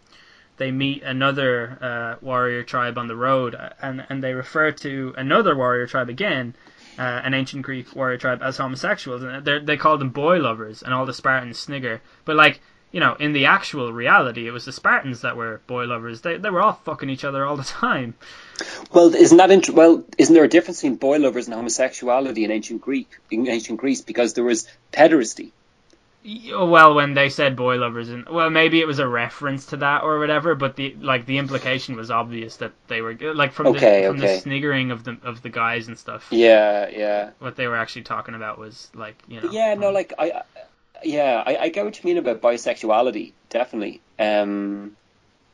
they 0.57 0.71
meet 0.71 1.03
another 1.03 1.79
uh, 1.81 2.25
warrior 2.25 2.63
tribe 2.63 2.97
on 2.99 3.09
the 3.09 3.17
road, 3.17 3.55
uh, 3.55 3.71
and 3.83 4.07
and 4.09 4.23
they 4.23 4.35
refer 4.35 4.71
to 4.73 5.15
another 5.17 5.57
warrior 5.57 5.87
tribe 5.87 6.09
again, 6.09 6.55
uh, 6.99 7.03
an 7.25 7.35
ancient 7.35 7.63
Greek 7.63 7.95
warrior 7.95 8.19
tribe, 8.19 8.41
as 8.43 8.57
homosexuals, 8.57 9.23
and 9.23 9.45
they 9.45 9.59
they 9.59 9.77
call 9.77 9.99
them 9.99 10.11
boy 10.11 10.39
lovers, 10.39 10.83
and 10.83 10.95
all 10.95 11.07
the 11.07 11.15
Spartans 11.15 11.59
snigger. 11.59 12.01
But 12.25 12.37
like. 12.37 12.61
You 12.93 13.01
know, 13.01 13.17
in 13.19 13.33
the 13.33 13.47
actual 13.47 13.93
reality, 13.93 14.47
it 14.47 14.53
was 14.53 14.67
the 14.67 14.73
Spartans 14.73 15.23
that 15.23 15.37
were 15.37 15.61
boy 15.67 15.85
lovers. 15.87 16.21
They 16.21 16.37
they 16.37 16.49
were 16.49 16.63
all 16.63 16.75
fucking 16.85 17.11
each 17.11 17.25
other 17.25 17.45
all 17.45 17.57
the 17.57 17.65
time. 17.65 18.15
Well, 18.93 19.13
isn't 19.13 19.37
that 19.39 19.51
int- 19.51 19.71
well? 19.71 20.05
Isn't 20.17 20.33
there 20.33 20.45
a 20.45 20.49
difference 20.49 20.79
between 20.81 20.95
boy 20.99 21.19
lovers 21.19 21.47
and 21.49 21.55
homosexuality 21.57 22.45
in 22.45 22.53
ancient 22.53 22.83
Greek 22.83 23.09
in 23.33 23.49
ancient 23.49 23.81
Greece 23.81 24.01
because 24.01 24.35
there 24.35 24.45
was 24.45 24.69
pederasty? 24.93 25.51
Well, 26.27 26.95
when 26.95 27.13
they 27.13 27.29
said 27.29 27.55
boy 27.55 27.77
lovers, 27.77 28.09
and 28.09 28.27
well, 28.27 28.49
maybe 28.49 28.81
it 28.81 28.87
was 28.87 28.99
a 28.99 29.07
reference 29.07 29.67
to 29.67 29.77
that 29.79 30.03
or 30.03 30.19
whatever. 30.19 30.55
But 30.55 30.75
the 30.77 30.97
like 31.01 31.27
the 31.27 31.37
implication 31.39 31.97
was 31.97 32.11
obvious 32.11 32.57
that 32.57 32.73
they 32.89 33.03
were 33.03 33.15
like 33.15 33.53
from 33.53 33.67
Okay, 33.69 34.03
the 34.03 34.09
from 34.09 34.17
okay. 34.21 34.35
the 34.37 34.41
sniggering 34.41 34.91
of 34.91 35.05
the 35.05 35.19
of 35.23 35.43
the 35.43 35.51
guys 35.51 35.89
and 35.89 35.99
stuff. 35.99 36.27
Yeah, 36.31 36.89
yeah, 36.89 37.31
What 37.41 37.57
they 37.57 37.67
were 37.67 37.77
actually 37.77 38.03
talking 38.03 38.35
about 38.35 38.59
was 38.59 38.91
like 38.95 39.23
you 39.29 39.41
know. 39.43 39.51
yeah. 39.51 39.75
No, 39.75 39.91
like 39.91 40.15
I, 40.19 40.31
I- 40.31 40.43
yeah, 41.03 41.43
I, 41.45 41.57
I 41.57 41.69
get 41.69 41.85
what 41.85 42.03
you 42.03 42.09
mean 42.09 42.17
about 42.17 42.41
bisexuality. 42.41 43.33
Definitely. 43.51 44.01
Um, 44.19 44.97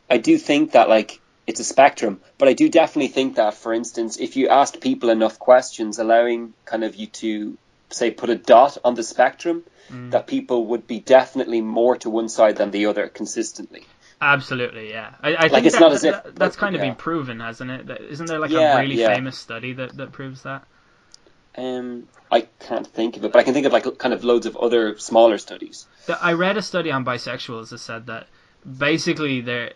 I 0.09 0.19
do 0.19 0.39
think 0.39 0.73
that 0.73 0.89
like 0.89 1.19
it's 1.49 1.59
a 1.59 1.65
spectrum, 1.65 2.21
but 2.39 2.47
I 2.47 2.53
do 2.53 2.69
definitely 2.69 3.09
think 3.09 3.37
that, 3.37 3.55
for 3.55 3.73
instance, 3.75 4.19
if 4.19 4.37
you 4.37 4.47
asked 4.49 4.81
people 4.81 5.11
enough 5.11 5.41
questions, 5.41 5.99
allowing 5.99 6.53
kind 6.65 6.85
of 6.85 6.95
you 6.95 7.09
to 7.09 7.59
say 7.91 8.11
put 8.11 8.31
a 8.31 8.37
dot 8.37 8.79
on 8.85 8.95
the 8.95 9.03
spectrum, 9.03 9.65
Mm. 9.91 10.13
that 10.13 10.29
people 10.29 10.67
would 10.67 10.87
be 10.87 11.01
definitely 11.01 11.61
more 11.61 11.97
to 11.97 12.09
one 12.11 12.29
side 12.29 12.57
than 12.57 12.71
the 12.71 12.87
other 12.87 13.09
consistently. 13.09 13.85
Absolutely, 14.23 14.91
yeah. 14.91 15.15
I, 15.21 15.31
I 15.31 15.33
Like, 15.43 15.51
think 15.53 15.67
it's 15.67 15.75
that, 15.75 15.81
not 15.81 15.93
as 15.93 16.05
if- 16.05 16.15
that- 16.23 16.37
that's 16.37 16.55
kind 16.57 16.77
of 16.77 16.81
yeah. 16.83 16.89
been 16.91 16.95
proven, 16.97 17.41
hasn't 17.41 17.71
it? 17.73 17.87
That- 17.89 18.01
Isn't 18.03 18.27
there 18.27 18.39
like 18.39 18.51
Yeah, 18.53 18.77
a 18.77 18.81
really 18.83 19.01
yeah. 19.01 19.13
famous 19.15 19.37
study 19.37 19.73
that 19.73 19.97
that 19.97 20.13
proves 20.13 20.43
that? 20.43 20.63
Um, 21.59 22.07
I 22.31 22.43
can't 22.61 22.87
think 22.87 23.17
of 23.17 23.25
it, 23.25 23.33
but 23.33 23.41
I 23.41 23.43
can 23.43 23.53
think 23.55 23.67
of 23.67 23.73
like 23.73 23.99
kind 23.99 24.15
of 24.15 24.23
loads 24.23 24.47
of 24.47 24.57
other 24.57 24.97
smaller 24.99 25.39
studies. 25.39 25.89
I 26.21 26.35
read 26.35 26.57
a 26.57 26.63
study 26.63 26.93
on 26.93 27.05
bisexuals 27.05 27.71
that 27.71 27.79
said 27.79 28.07
that 28.07 28.29
basically 28.79 29.41
there 29.41 29.73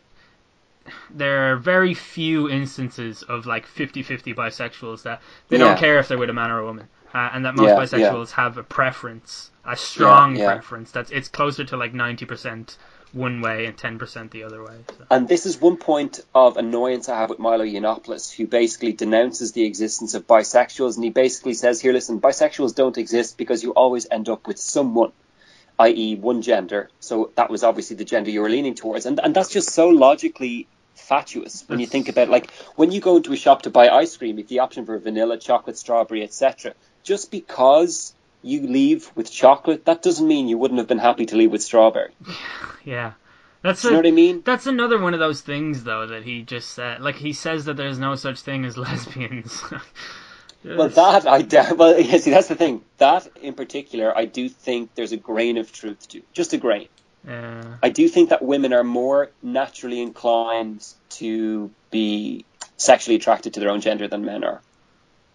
there 1.11 1.51
are 1.53 1.57
very 1.57 1.95
few 1.95 2.49
instances 2.49 3.23
of 3.23 3.47
like 3.47 3.67
50-50 3.67 4.35
bisexuals 4.35 5.03
that 5.05 5.23
they 5.49 5.57
Yeah. 5.59 5.65
don't 5.65 5.79
care 5.79 5.99
if 5.99 6.09
they're 6.09 6.19
with 6.19 6.29
a 6.31 6.35
man 6.35 6.51
or 6.51 6.59
a 6.61 6.65
woman, 6.67 6.89
uh, 7.15 7.31
and 7.33 7.45
that 7.45 7.55
most 7.55 7.69
Yeah, 7.69 7.77
bisexuals 7.77 8.33
have 8.33 8.59
a 8.59 8.65
preference, 8.65 9.51
a 9.65 9.77
strong 9.77 10.37
yeah. 10.37 10.53
preference. 10.53 10.91
That's 10.91 11.11
it's 11.11 11.29
closer 11.29 11.65
to 11.65 11.77
like 11.77 11.95
ninety 11.95 12.27
percent 12.27 12.77
one 13.13 13.41
way 13.41 13.67
and 13.67 13.79
ten 13.79 13.99
percent 13.99 14.33
the 14.33 14.43
other 14.43 14.63
way. 14.63 14.75
So. 14.89 15.05
And 15.11 15.29
this 15.29 15.47
is 15.47 15.61
one 15.61 15.77
point 15.77 16.21
of 16.35 16.57
annoyance 16.57 17.09
I 17.09 17.19
have 17.21 17.31
with 17.31 17.39
Milo 17.39 17.65
Yiannopoulos, 17.65 18.35
who 18.35 18.49
basically 18.49 18.93
denounces 18.93 19.53
the 19.53 19.65
existence 19.65 20.15
of 20.15 20.27
bisexuals, 20.27 20.97
and 20.97 21.05
he 21.05 21.11
basically 21.11 21.55
says, 21.55 21.81
"Here, 21.81 21.93
listen, 21.93 22.21
bisexuals 22.21 22.75
don't 22.75 22.99
exist 22.99 23.39
because 23.39 23.63
you 23.63 23.71
always 23.71 24.07
end 24.11 24.29
up 24.29 24.47
with 24.47 24.59
someone." 24.59 25.13
i.e., 25.77 26.15
one 26.15 26.41
gender. 26.41 26.89
So 27.01 27.33
that 27.35 27.51
was 27.51 27.65
obviously 27.65 27.97
the 27.97 28.05
gender 28.05 28.31
you 28.31 28.43
were 28.43 28.51
leaning 28.51 28.75
towards, 28.75 29.07
and 29.07 29.19
and 29.21 29.35
that's 29.35 29.51
just 29.51 29.71
so 29.71 29.89
logically 29.89 30.69
fatuous 30.95 31.65
when 31.67 31.81
you 31.81 31.87
think 31.87 32.09
about 32.09 32.29
like 32.29 32.51
when 32.77 32.93
you 32.93 33.01
go 33.01 33.17
into 33.17 33.33
a 33.33 33.37
shop 33.37 33.63
to 33.63 33.71
buy 33.71 33.89
ice 33.89 34.17
cream, 34.17 34.39
if 34.39 34.49
the 34.49 34.61
option 34.61 34.87
for 34.87 34.99
vanilla, 34.99 35.39
chocolate, 35.39 35.77
strawberry, 35.77 36.23
etc. 36.23 36.75
Just 37.05 37.31
because 37.31 38.13
you 38.43 38.67
leave 38.67 39.11
with 39.15 39.31
chocolate, 39.31 39.85
that 39.85 40.03
doesn't 40.03 40.27
mean 40.27 40.49
you 40.49 40.59
wouldn't 40.59 40.79
have 40.79 40.89
been 40.89 40.99
happy 40.99 41.27
to 41.27 41.37
leave 41.37 41.53
with 41.53 41.63
strawberry. 41.63 42.13
Yeah, 42.87 43.13
that's 43.63 43.83
you 43.83 43.93
know 43.93 43.97
what 43.97 44.07
I 44.07 44.11
mean? 44.11 44.43
that's 44.45 44.67
another 44.67 45.01
one 45.01 45.15
of 45.15 45.21
those 45.21 45.41
things 45.41 45.85
though 45.85 46.07
that 46.09 46.23
he 46.23 46.43
just 46.43 46.69
said. 46.69 47.01
Like 47.01 47.15
he 47.15 47.33
says 47.33 47.65
that 47.65 47.79
there's 47.79 47.99
no 47.99 48.15
such 48.15 48.43
thing 48.43 48.67
as 48.67 48.77
lesbians. 48.87 49.63
Well, 50.65 50.89
that 50.89 51.27
I 51.27 51.73
well, 51.75 52.01
yeah, 52.01 52.17
see, 52.19 52.31
that's 52.31 52.49
the 52.49 52.55
thing. 52.55 52.83
That 52.97 53.29
in 53.43 53.55
particular, 53.55 54.17
I 54.17 54.25
do 54.25 54.49
think 54.49 54.95
there's 54.95 55.13
a 55.13 55.19
grain 55.19 55.59
of 55.59 55.71
truth 55.71 56.09
to, 56.09 56.23
just 56.33 56.55
a 56.55 56.57
grain. 56.57 56.89
Yeah. 57.27 57.77
I 57.83 57.91
do 57.91 58.09
think 58.09 58.31
that 58.31 58.43
women 58.43 58.73
are 58.73 58.85
more 58.85 59.31
naturally 59.43 60.01
inclined 60.01 60.87
to 61.11 61.71
be 61.91 62.45
sexually 62.77 63.17
attracted 63.17 63.55
to 63.55 63.61
their 63.61 63.71
own 63.71 63.81
gender 63.81 64.09
than 64.09 64.25
men 64.25 64.45
are, 64.45 64.63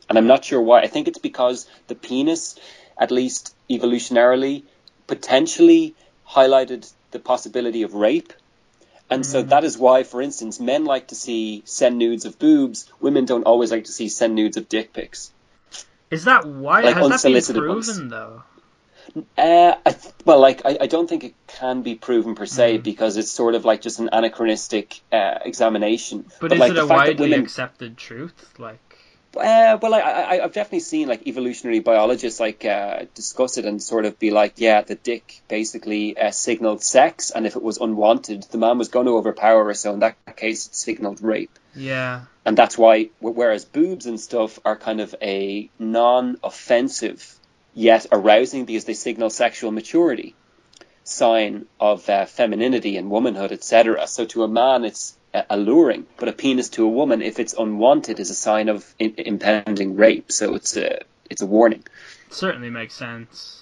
and 0.09 0.17
I'm 0.17 0.27
not 0.27 0.43
sure 0.43 0.61
why. 0.61 0.81
I 0.81 0.87
think 0.87 1.07
it's 1.07 1.19
because 1.19 1.67
the 1.87 1.95
penis, 1.95 2.55
at 2.97 3.11
least 3.11 3.55
evolutionarily, 3.69 4.63
potentially 5.07 5.95
highlighted 6.27 6.91
the 7.11 7.19
possibility 7.19 7.83
of 7.83 7.93
rape, 7.93 8.33
And 9.11 9.25
so 9.25 9.41
that 9.41 9.63
is 9.63 9.75
why, 9.75 10.03
for 10.03 10.21
instance, 10.21 10.59
men 10.59 10.85
like 10.85 11.07
to 11.07 11.15
see 11.15 11.63
send 11.65 11.97
nudes 11.97 12.25
of 12.25 12.37
boobs. 12.37 12.85
Women 13.01 13.25
don't 13.25 13.43
always 13.43 13.71
like 13.71 13.85
to 13.85 13.91
see 13.91 14.07
send 14.07 14.35
nudes 14.35 14.55
of 14.57 14.69
dick 14.69 14.93
pics. 14.93 15.31
Is 16.11 16.25
that 16.25 16.45
why? 16.45 16.81
Like 16.81 16.95
Has 16.95 17.21
that 17.23 17.31
been 17.33 17.41
proven 17.63 17.75
ones. 17.75 18.09
though? 18.11 18.43
Uh, 19.35 19.73
I 19.83 19.91
th- 19.91 20.13
well, 20.25 20.39
like 20.39 20.61
I, 20.63 20.77
I 20.81 20.87
don't 20.87 21.09
think 21.09 21.23
it 21.23 21.33
can 21.47 21.81
be 21.81 21.95
proven 21.95 22.35
per 22.35 22.45
se 22.45 22.77
Mm. 22.77 22.83
because 22.83 23.17
it's 23.17 23.31
sort 23.31 23.55
of 23.55 23.65
like 23.65 23.81
just 23.81 23.97
an 23.99 24.09
anachronistic 24.13 25.01
uh, 25.11 25.39
examination. 25.43 26.25
But, 26.39 26.53
is 26.53 26.59
like 26.59 26.71
it 26.73 26.77
a 26.77 26.85
widely 26.85 27.29
women, 27.31 27.41
accepted 27.45 27.97
truth? 27.97 28.53
Like, 28.59 28.88
Uh, 29.35 29.77
well, 29.79 29.93
I, 29.93 29.99
I, 29.99 30.43
I've 30.43 30.53
definitely 30.53 30.79
seen 30.79 31.07
like 31.07 31.27
evolutionary 31.27 31.79
biologists 31.79 32.39
like 32.39 32.65
uh, 32.65 33.05
discuss 33.13 33.57
it 33.57 33.65
and 33.65 33.81
sort 33.81 34.05
of 34.05 34.17
be 34.17 34.31
like, 34.31 34.53
yeah, 34.57 34.81
the 34.81 34.95
dick 34.95 35.41
basically 35.47 36.17
uh, 36.17 36.31
signaled 36.31 36.81
sex, 36.81 37.29
and 37.29 37.45
if 37.45 37.55
it 37.55 37.61
was 37.61 37.77
unwanted, 37.77 38.43
the 38.43 38.57
man 38.57 38.79
was 38.79 38.87
going 38.87 39.05
to 39.05 39.17
overpower 39.17 39.65
her. 39.65 39.73
So 39.75 39.93
in 39.93 39.99
that 39.99 40.35
case, 40.35 40.67
it 40.67 40.75
signaled 40.75 41.21
rape, 41.21 41.59
yeah, 41.75 42.21
and 42.43 42.57
that's 42.57 42.77
why. 42.77 43.11
Whereas 43.19 43.65
boobs 43.65 44.07
and 44.07 44.19
stuff 44.19 44.57
are 44.65 44.75
kind 44.75 44.99
of 44.99 45.13
a 45.21 45.69
non-offensive 45.77 47.39
yet 47.75 48.07
arousing 48.11 48.65
because 48.65 48.85
they 48.85 48.95
signal 48.95 49.29
sexual 49.29 49.71
maturity, 49.71 50.35
sign 51.03 51.67
of 51.79 52.09
uh, 52.09 52.25
femininity 52.25 52.97
and 52.97 53.11
womanhood, 53.11 53.51
etc. 53.51 54.07
So 54.07 54.25
to 54.25 54.43
a 54.43 54.47
man, 54.47 54.85
it's 54.85 55.15
alluring, 55.49 56.05
but 56.17 56.29
a 56.29 56.33
penis 56.33 56.69
to 56.69 56.85
a 56.85 56.89
woman, 56.89 57.21
if 57.21 57.39
it's 57.39 57.53
unwanted, 57.53 58.19
is 58.19 58.29
a 58.29 58.35
sign 58.35 58.69
of 58.69 58.93
in- 58.97 59.15
impending 59.17 59.95
rape. 59.95 60.31
So 60.31 60.55
it's 60.55 60.75
a 60.77 60.99
it's 61.29 61.41
a 61.41 61.45
warning. 61.45 61.83
certainly 62.29 62.69
makes 62.69 62.95
sense. 62.95 63.58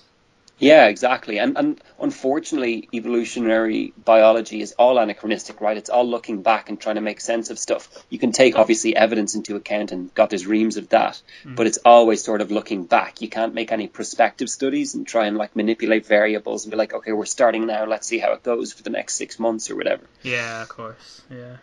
Yeah, 0.59 0.87
exactly. 0.87 1.37
And 1.37 1.55
and 1.57 1.81
unfortunately, 1.99 2.89
evolutionary 2.93 3.93
biology 4.03 4.61
is 4.61 4.73
all 4.73 4.97
anachronistic, 4.97 5.61
right? 5.61 5.77
It's 5.77 5.89
all 5.89 6.07
looking 6.07 6.41
back 6.41 6.69
and 6.69 6.79
trying 6.79 6.95
to 6.95 7.01
make 7.01 7.21
sense 7.21 7.51
of 7.51 7.59
stuff. 7.59 7.87
You 8.09 8.17
can 8.17 8.31
take 8.31 8.55
obviously 8.57 8.95
evidence 8.95 9.35
into 9.35 9.55
account, 9.55 9.91
and 9.91 10.13
God, 10.15 10.31
there's 10.31 10.47
reams 10.47 10.77
of 10.77 10.89
that. 10.89 11.21
But 11.45 11.67
it's 11.67 11.77
always 11.85 12.23
sort 12.23 12.41
of 12.41 12.49
looking 12.49 12.85
back. 12.85 13.21
You 13.21 13.29
can't 13.29 13.53
make 13.53 13.71
any 13.71 13.87
prospective 13.87 14.49
studies 14.49 14.95
and 14.95 15.07
try 15.07 15.27
and 15.27 15.37
like 15.37 15.55
manipulate 15.55 16.05
variables 16.07 16.65
and 16.65 16.71
be 16.71 16.77
like, 16.77 16.93
okay, 16.93 17.11
we're 17.11 17.25
starting 17.25 17.67
now. 17.67 17.85
Let's 17.85 18.07
see 18.07 18.17
how 18.17 18.33
it 18.33 18.41
goes 18.41 18.73
for 18.73 18.81
the 18.81 18.89
next 18.89 19.15
six 19.15 19.37
months 19.39 19.69
or 19.69 19.75
whatever. 19.75 20.03
Yeah, 20.23 20.63
of 20.63 20.69
course. 20.69 21.21
Yeah. 21.29 21.57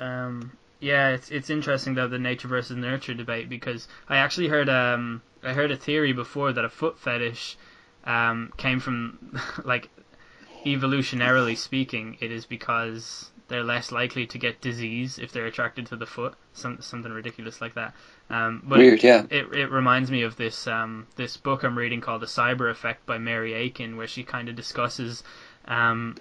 Um. 0.00 0.52
Yeah, 0.80 1.10
it's 1.10 1.30
it's 1.30 1.50
interesting 1.50 1.94
though 1.94 2.08
the 2.08 2.18
nature 2.18 2.48
versus 2.48 2.76
nurture 2.76 3.14
debate 3.14 3.48
because 3.48 3.88
I 4.08 4.18
actually 4.18 4.48
heard 4.48 4.68
um 4.68 5.22
I 5.42 5.52
heard 5.52 5.70
a 5.70 5.76
theory 5.76 6.12
before 6.12 6.52
that 6.52 6.64
a 6.64 6.68
foot 6.68 6.98
fetish 6.98 7.56
um 8.04 8.52
came 8.56 8.80
from 8.80 9.38
like 9.64 9.90
evolutionarily 10.64 11.56
speaking 11.56 12.16
it 12.20 12.30
is 12.30 12.46
because 12.46 13.30
they're 13.48 13.64
less 13.64 13.92
likely 13.92 14.26
to 14.26 14.38
get 14.38 14.60
disease 14.62 15.18
if 15.18 15.30
they're 15.32 15.46
attracted 15.46 15.86
to 15.86 15.96
the 15.96 16.06
foot 16.06 16.34
some 16.54 16.80
something 16.80 17.12
ridiculous 17.12 17.60
like 17.60 17.74
that 17.74 17.94
um 18.30 18.62
but 18.64 18.78
Weird, 18.78 19.02
yeah. 19.02 19.26
it 19.30 19.52
it 19.52 19.70
reminds 19.70 20.10
me 20.10 20.22
of 20.22 20.36
this 20.36 20.66
um 20.66 21.06
this 21.16 21.36
book 21.36 21.62
I'm 21.62 21.76
reading 21.76 22.00
called 22.00 22.22
The 22.22 22.26
Cyber 22.26 22.70
Effect 22.70 23.04
by 23.04 23.18
Mary 23.18 23.52
Aiken, 23.52 23.96
where 23.96 24.06
she 24.06 24.22
kind 24.22 24.48
of 24.48 24.56
discusses 24.56 25.22
um 25.66 26.16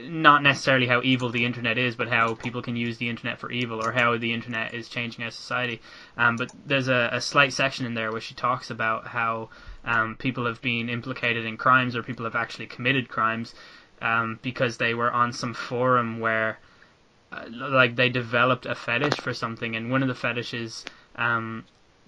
not 0.00 0.42
necessarily 0.42 0.86
how 0.86 1.02
evil 1.02 1.30
the 1.30 1.44
internet 1.44 1.78
is, 1.78 1.96
but 1.96 2.08
how 2.08 2.34
people 2.34 2.62
can 2.62 2.76
use 2.76 2.98
the 2.98 3.08
internet 3.08 3.38
for 3.38 3.50
evil, 3.50 3.84
or 3.84 3.92
how 3.92 4.16
the 4.16 4.32
internet 4.32 4.74
is 4.74 4.88
changing 4.88 5.24
our 5.24 5.30
society. 5.30 5.80
Um, 6.16 6.36
but 6.36 6.52
there's 6.66 6.88
a, 6.88 7.10
a 7.12 7.20
slight 7.20 7.52
section 7.52 7.86
in 7.86 7.94
there 7.94 8.12
where 8.12 8.20
she 8.20 8.34
talks 8.34 8.70
about 8.70 9.06
how 9.06 9.50
um, 9.84 10.16
people 10.16 10.46
have 10.46 10.60
been 10.62 10.88
implicated 10.88 11.44
in 11.44 11.56
crimes, 11.56 11.94
or 11.96 12.02
people 12.02 12.24
have 12.24 12.34
actually 12.36 12.66
committed 12.66 13.08
crimes 13.08 13.54
um, 14.02 14.38
because 14.42 14.76
they 14.76 14.94
were 14.94 15.12
on 15.12 15.32
some 15.32 15.54
forum 15.54 16.20
where 16.20 16.58
uh, 17.32 17.44
like 17.50 17.96
they 17.96 18.08
developed 18.08 18.66
a 18.66 18.74
fetish 18.74 19.14
for 19.18 19.34
something, 19.34 19.76
and 19.76 19.90
one 19.90 20.02
of 20.02 20.08
the 20.08 20.14
fetishes 20.14 20.84
um, 21.16 21.64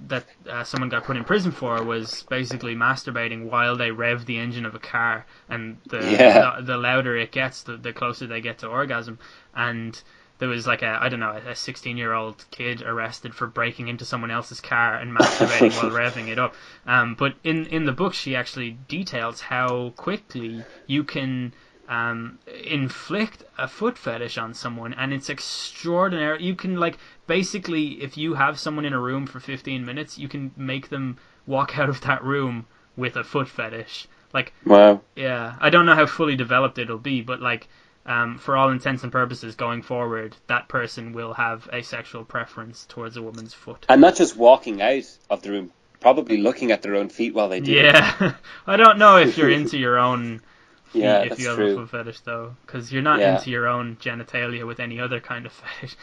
that 0.08 0.24
uh, 0.50 0.62
someone 0.62 0.90
got 0.90 1.04
put 1.04 1.16
in 1.16 1.24
prison 1.24 1.50
for 1.50 1.82
was 1.82 2.24
basically 2.28 2.74
masturbating 2.74 3.50
while 3.50 3.76
they 3.76 3.90
rev 3.90 4.26
the 4.26 4.38
engine 4.38 4.66
of 4.66 4.74
a 4.74 4.78
car, 4.78 5.26
and 5.48 5.78
the 5.88 5.98
Yeah. 6.02 6.60
the, 6.60 6.66
the 6.72 6.76
louder 6.76 7.16
it 7.16 7.32
gets, 7.32 7.62
the, 7.62 7.76
the 7.76 7.92
closer 7.92 8.26
they 8.26 8.40
get 8.40 8.58
to 8.58 8.68
orgasm. 8.68 9.18
And 9.54 10.00
there 10.38 10.48
was 10.48 10.66
like 10.66 10.82
a 10.82 10.98
I 11.00 11.08
don't 11.08 11.20
know 11.20 11.32
a 11.32 11.54
16 11.54 11.96
year 11.96 12.12
old 12.12 12.44
kid 12.50 12.82
arrested 12.82 13.34
for 13.34 13.46
breaking 13.46 13.88
into 13.88 14.04
someone 14.04 14.30
else's 14.30 14.60
car 14.60 14.94
and 14.94 15.16
masturbating 15.16 15.76
while 15.76 15.90
revving 16.00 16.28
it 16.28 16.38
up. 16.38 16.54
Um, 16.86 17.14
but 17.14 17.34
in 17.44 17.66
in 17.66 17.84
the 17.86 17.92
book, 17.92 18.14
she 18.14 18.36
actually 18.36 18.78
details 18.88 19.40
how 19.40 19.90
quickly 19.96 20.64
you 20.86 21.04
can 21.04 21.54
um, 21.88 22.38
inflict 22.64 23.44
a 23.58 23.68
foot 23.68 23.96
fetish 23.96 24.38
on 24.38 24.54
someone, 24.54 24.92
and 24.94 25.12
it's 25.12 25.28
extraordinary. 25.28 26.42
You 26.42 26.54
can 26.54 26.76
like 26.76 26.98
basically, 27.26 28.02
if 28.02 28.16
you 28.16 28.34
have 28.34 28.58
someone 28.58 28.84
in 28.84 28.92
a 28.92 29.00
room 29.00 29.26
for 29.26 29.40
15 29.40 29.84
minutes, 29.84 30.18
you 30.18 30.28
can 30.28 30.52
make 30.56 30.88
them 30.88 31.16
walk 31.46 31.78
out 31.78 31.88
of 31.88 32.00
that 32.02 32.22
room 32.24 32.66
with 32.96 33.16
a 33.16 33.24
foot 33.24 33.48
fetish. 33.48 34.08
Like, 34.32 34.52
Wow. 34.64 35.02
yeah, 35.14 35.54
I 35.60 35.70
don't 35.70 35.86
know 35.86 35.94
how 35.94 36.06
fully 36.06 36.36
developed 36.36 36.78
it'll 36.78 36.98
be, 36.98 37.22
but 37.22 37.40
like, 37.40 37.68
um, 38.06 38.38
for 38.38 38.56
all 38.56 38.70
intents 38.70 39.02
and 39.02 39.10
purposes, 39.12 39.54
going 39.56 39.82
forward, 39.82 40.36
that 40.46 40.68
person 40.68 41.12
will 41.12 41.34
have 41.34 41.68
a 41.72 41.82
sexual 41.82 42.24
preference 42.24 42.86
towards 42.88 43.16
a 43.16 43.22
woman's 43.22 43.52
foot. 43.52 43.84
And 43.88 44.00
not 44.00 44.16
just 44.16 44.36
walking 44.36 44.80
out 44.80 45.04
of 45.28 45.42
the 45.42 45.50
room, 45.50 45.72
probably 46.00 46.36
looking 46.38 46.70
at 46.70 46.82
their 46.82 46.94
own 46.94 47.08
feet 47.08 47.34
while 47.34 47.48
they 47.48 47.60
do. 47.60 47.72
Yeah, 47.72 48.34
I 48.66 48.76
don't 48.76 48.98
know 48.98 49.16
if 49.18 49.36
you're 49.36 49.50
into 49.60 49.76
your 49.76 49.98
own 49.98 50.40
feet 50.86 51.00
Yeah, 51.02 51.22
if 51.22 51.38
you 51.40 51.48
have 51.48 51.56
true. 51.56 51.72
a 51.72 51.74
foot 51.74 51.90
fetish 51.90 52.20
though, 52.20 52.54
because 52.64 52.92
you're 52.92 53.02
not 53.02 53.18
Yeah. 53.18 53.34
into 53.36 53.50
your 53.50 53.66
own 53.66 53.96
genitalia 53.96 54.64
with 54.66 54.78
any 54.78 55.00
other 55.00 55.18
kind 55.20 55.44
of 55.46 55.52
fetish. 55.80 55.96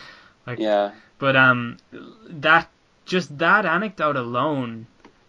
like, 0.45 0.59
Yeah. 0.59 0.91
But 1.19 1.37
um, 1.37 1.77
that 2.27 2.69
just 3.05 3.37
that 3.37 3.65
anecdote 3.65 4.17
alone, 4.17 4.87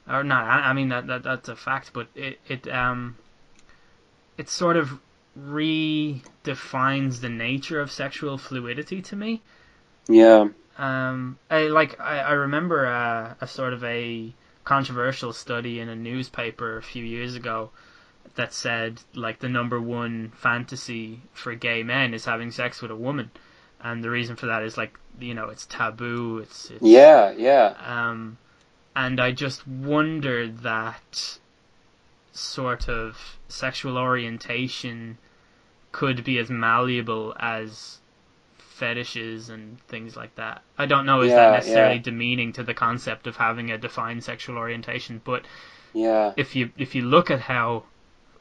or 0.09 0.25
not, 0.25 0.45
I 0.45 0.73
mean 0.73 0.89
that, 0.89 1.07
that 1.07 1.23
that's 1.23 1.49
a 1.49 1.55
fact, 1.57 1.93
but 1.93 2.09
it 2.17 2.41
it 2.49 2.67
um, 2.67 3.17
it 4.37 4.49
sort 4.49 4.77
of 4.77 4.99
redefines 5.39 7.21
the 7.21 7.29
nature 7.29 7.81
of 7.81 7.91
sexual 7.91 8.39
fluidity 8.39 9.03
to 9.03 9.17
me. 9.17 9.43
Yeah. 10.09 10.49
Um, 10.79 11.39
I 11.51 11.63
like 11.69 11.99
I, 12.01 12.19
I 12.21 12.33
remember 12.33 12.87
uh, 12.87 13.35
a 13.41 13.47
sort 13.47 13.73
of 13.73 13.85
a 13.85 14.33
controversial 14.65 15.33
study 15.33 15.79
in 15.81 15.89
a 15.89 15.97
newspaper 15.97 16.77
a 16.77 16.83
few 16.83 17.05
years 17.05 17.35
ago 17.37 17.71
that 18.35 18.53
said 18.53 19.01
like 19.15 19.39
the 19.39 19.49
number 19.49 19.81
one 19.81 20.33
fantasy 20.35 21.21
for 21.33 21.55
gay 21.55 21.83
men 21.83 22.15
is 22.15 22.25
having 22.25 22.51
sex 22.51 22.83
with 22.83 22.91
a 22.91 22.97
woman, 22.97 23.31
and 23.81 24.03
the 24.03 24.11
reason 24.11 24.37
for 24.37 24.47
that 24.47 24.63
is 24.63 24.77
like 24.77 24.99
you 25.21 25.35
know 25.35 25.49
it's 25.49 25.67
taboo. 25.67 26.39
It's, 26.39 26.71
it's 26.71 26.83
Yeah, 26.83 27.31
yeah. 27.33 27.75
um, 27.85 28.39
and 28.97 29.21
I 29.21 29.33
just 29.33 29.67
wonder 29.67 30.49
that 30.49 31.39
sort 32.35 32.89
of 32.89 33.39
sexual 33.49 33.97
orientation 33.97 35.19
could 35.93 36.25
be 36.25 36.39
as 36.39 36.51
malleable 36.51 37.35
as 37.39 38.01
fetishes 38.59 39.49
and 39.49 39.81
things 39.83 40.17
like 40.17 40.35
that. 40.35 40.63
I 40.77 40.87
don't 40.87 41.07
know 41.07 41.23
is 41.23 41.31
Yeah, 41.31 41.37
that 41.37 41.53
necessarily 41.53 41.99
yeah. 41.99 42.03
demeaning 42.03 42.53
to 42.55 42.65
the 42.65 42.75
concept 42.75 43.27
of 43.27 43.37
having 43.37 43.71
a 43.71 43.79
defined 43.79 44.25
sexual 44.25 44.59
orientation, 44.59 45.21
but 45.25 45.45
Yeah. 45.95 46.33
if 46.37 46.57
you 46.57 46.71
if 46.77 46.95
you 46.95 47.03
look 47.03 47.31
at 47.31 47.41
how 47.41 47.85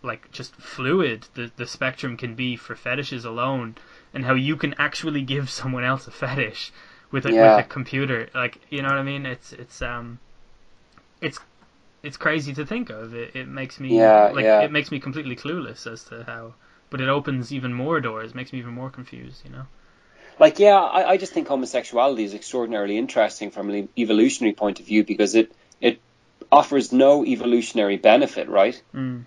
like 0.01 0.31
just 0.31 0.55
fluid 0.55 1.27
the 1.35 1.51
the 1.55 1.65
spectrum 1.67 2.17
can 2.17 2.35
be 2.35 2.55
for 2.55 2.75
fetishes 2.75 3.23
alone 3.25 3.75
and 4.13 4.25
how 4.25 4.33
you 4.33 4.55
can 4.57 4.73
actually 4.77 5.21
give 5.21 5.49
someone 5.49 5.83
else 5.83 6.07
a 6.07 6.11
fetish 6.11 6.71
with 7.11 7.25
a, 7.25 7.31
Yeah. 7.31 7.41
with 7.41 7.57
a 7.57 7.63
computer 7.63 8.27
like 8.33 8.59
you 8.69 8.81
know 8.81 8.89
what 8.89 8.97
I 8.97 9.03
mean 9.03 9.25
it's 9.25 9.53
it's 9.53 9.81
um 9.81 10.19
it's 11.21 11.39
it's 12.03 12.17
crazy 12.17 12.53
to 12.53 12.65
think 12.65 12.89
of 12.89 13.13
it 13.15 13.35
it 13.35 13.47
makes 13.47 13.79
me 13.79 13.97
Yeah, 13.97 14.29
like 14.33 14.43
yeah. 14.45 14.61
it 14.61 14.71
makes 14.71 14.91
me 14.91 14.99
completely 14.99 15.35
clueless 15.35 15.87
as 15.91 16.03
to 16.05 16.23
how 16.25 16.53
but 16.89 17.01
it 17.01 17.09
opens 17.09 17.51
even 17.51 17.73
more 17.73 17.99
doors 18.01 18.35
makes 18.35 18.53
me 18.53 18.59
even 18.59 18.73
more 18.73 18.89
confused 18.89 19.41
you 19.45 19.51
know 19.51 19.65
Like, 20.39 20.57
yeah, 20.59 20.77
I, 20.97 21.11
I 21.11 21.17
just 21.17 21.31
think 21.33 21.47
homosexuality 21.47 22.23
is 22.23 22.33
extraordinarily 22.33 22.97
interesting 22.97 23.51
from 23.51 23.69
an 23.69 23.87
evolutionary 23.97 24.55
point 24.55 24.79
of 24.79 24.85
view 24.87 25.03
because 25.03 25.35
it 25.35 25.51
it 25.79 25.99
offers 26.51 26.91
no 26.91 27.23
evolutionary 27.23 27.97
benefit, 27.97 28.47
right? 28.49 28.81
mm. 28.95 29.23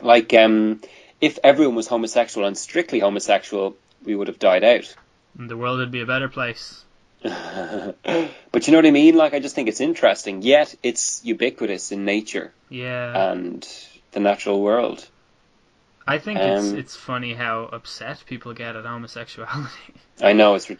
Like, 0.00 0.32
um, 0.34 0.80
if 1.20 1.38
everyone 1.42 1.74
was 1.74 1.88
homosexual 1.88 2.46
and 2.46 2.56
strictly 2.56 3.00
homosexual, 3.00 3.74
we 4.04 4.14
would 4.14 4.28
have 4.28 4.38
died 4.38 4.64
out. 4.64 4.94
and 5.38 5.50
the 5.50 5.56
world 5.56 5.78
would 5.78 5.90
be 5.90 6.02
a 6.02 6.06
better 6.06 6.28
place 6.28 6.84
but 8.52 8.66
you 8.66 8.72
know 8.72 8.78
what 8.78 8.86
I 8.86 8.90
mean? 8.90 9.16
Like, 9.16 9.32
I 9.32 9.40
just 9.40 9.54
think 9.54 9.68
it's 9.68 9.80
interesting. 9.80 10.42
Yet, 10.42 10.74
it's 10.82 11.24
ubiquitous 11.24 11.90
in 11.90 12.04
nature 12.04 12.52
yeah 12.68 13.30
and 13.32 13.66
the 14.12 14.20
natural 14.20 14.60
world. 14.60 15.06
I 16.06 16.18
think 16.18 16.38
it's 16.38 16.72
um, 16.72 16.78
it's 16.78 16.96
funny 16.96 17.32
how 17.32 17.64
upset 17.64 18.24
people 18.26 18.52
get 18.52 18.76
at 18.76 18.84
homosexuality 18.84 19.94
I 20.22 20.34
know 20.34 20.54
it's. 20.54 20.70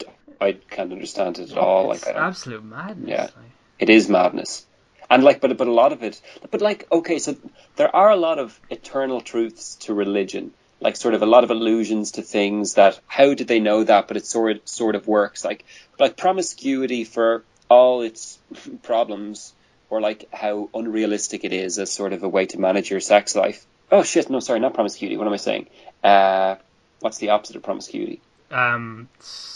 I 0.41 0.53
can't 0.53 0.93
understand 0.93 1.39
it 1.39 1.51
at 1.51 1.57
all. 1.57 1.93
it's 1.93 2.07
Like, 2.07 2.15
absolute 2.15 2.63
madness 2.65 3.11
Yeah. 3.11 3.23
like. 3.23 3.53
it 3.79 3.89
is 3.89 4.09
madness 4.11 4.67
and 5.09 5.25
like 5.25 5.41
but 5.41 5.57
but 5.57 5.67
a 5.69 5.73
lot 5.73 5.93
of 5.93 6.03
it 6.03 6.21
but 6.51 6.61
like 6.61 6.87
okay 6.91 7.19
so 7.19 7.37
there 7.77 7.95
are 7.95 8.11
a 8.11 8.17
lot 8.17 8.39
of 8.39 8.61
eternal 8.71 9.21
truths 9.21 9.77
to 9.77 9.95
religion 9.95 10.53
like 10.85 10.97
sort 10.97 11.15
of 11.15 11.23
a 11.23 11.27
lot 11.27 11.43
of 11.43 11.51
allusions 11.51 12.13
to 12.13 12.23
things 12.23 12.75
that 12.75 13.01
how 13.09 13.35
did 13.35 13.49
they 13.49 13.59
know 13.59 13.83
that? 13.83 14.07
But 14.07 14.17
it 14.19 14.27
sort 14.27 14.69
sort 14.69 14.95
of 14.95 15.09
works 15.09 15.45
like 15.45 15.65
like 15.99 16.17
promiscuity 16.17 17.03
for 17.05 17.43
all 17.69 18.03
its 18.03 18.39
problems, 18.83 19.53
or 19.91 20.01
like 20.01 20.29
how 20.33 20.69
unrealistic 20.75 21.43
it 21.45 21.53
is 21.53 21.79
as 21.79 21.91
sort 21.91 22.13
of 22.13 22.23
a 22.23 22.29
way 22.29 22.47
to 22.47 22.59
manage 22.61 22.91
your 22.91 23.01
sex 23.01 23.35
life. 23.35 23.67
Oh 23.91 24.03
shit! 24.03 24.29
No, 24.31 24.41
sorry, 24.41 24.61
not 24.61 24.75
promiscuity. 24.75 25.17
What 25.17 25.27
am 25.27 25.33
I 25.33 25.39
saying? 25.39 25.67
Uh, 26.03 26.57
what's 27.01 27.19
the 27.19 27.31
opposite 27.31 27.57
of 27.57 27.63
promiscuity? 27.63 28.21
Um, 28.51 29.09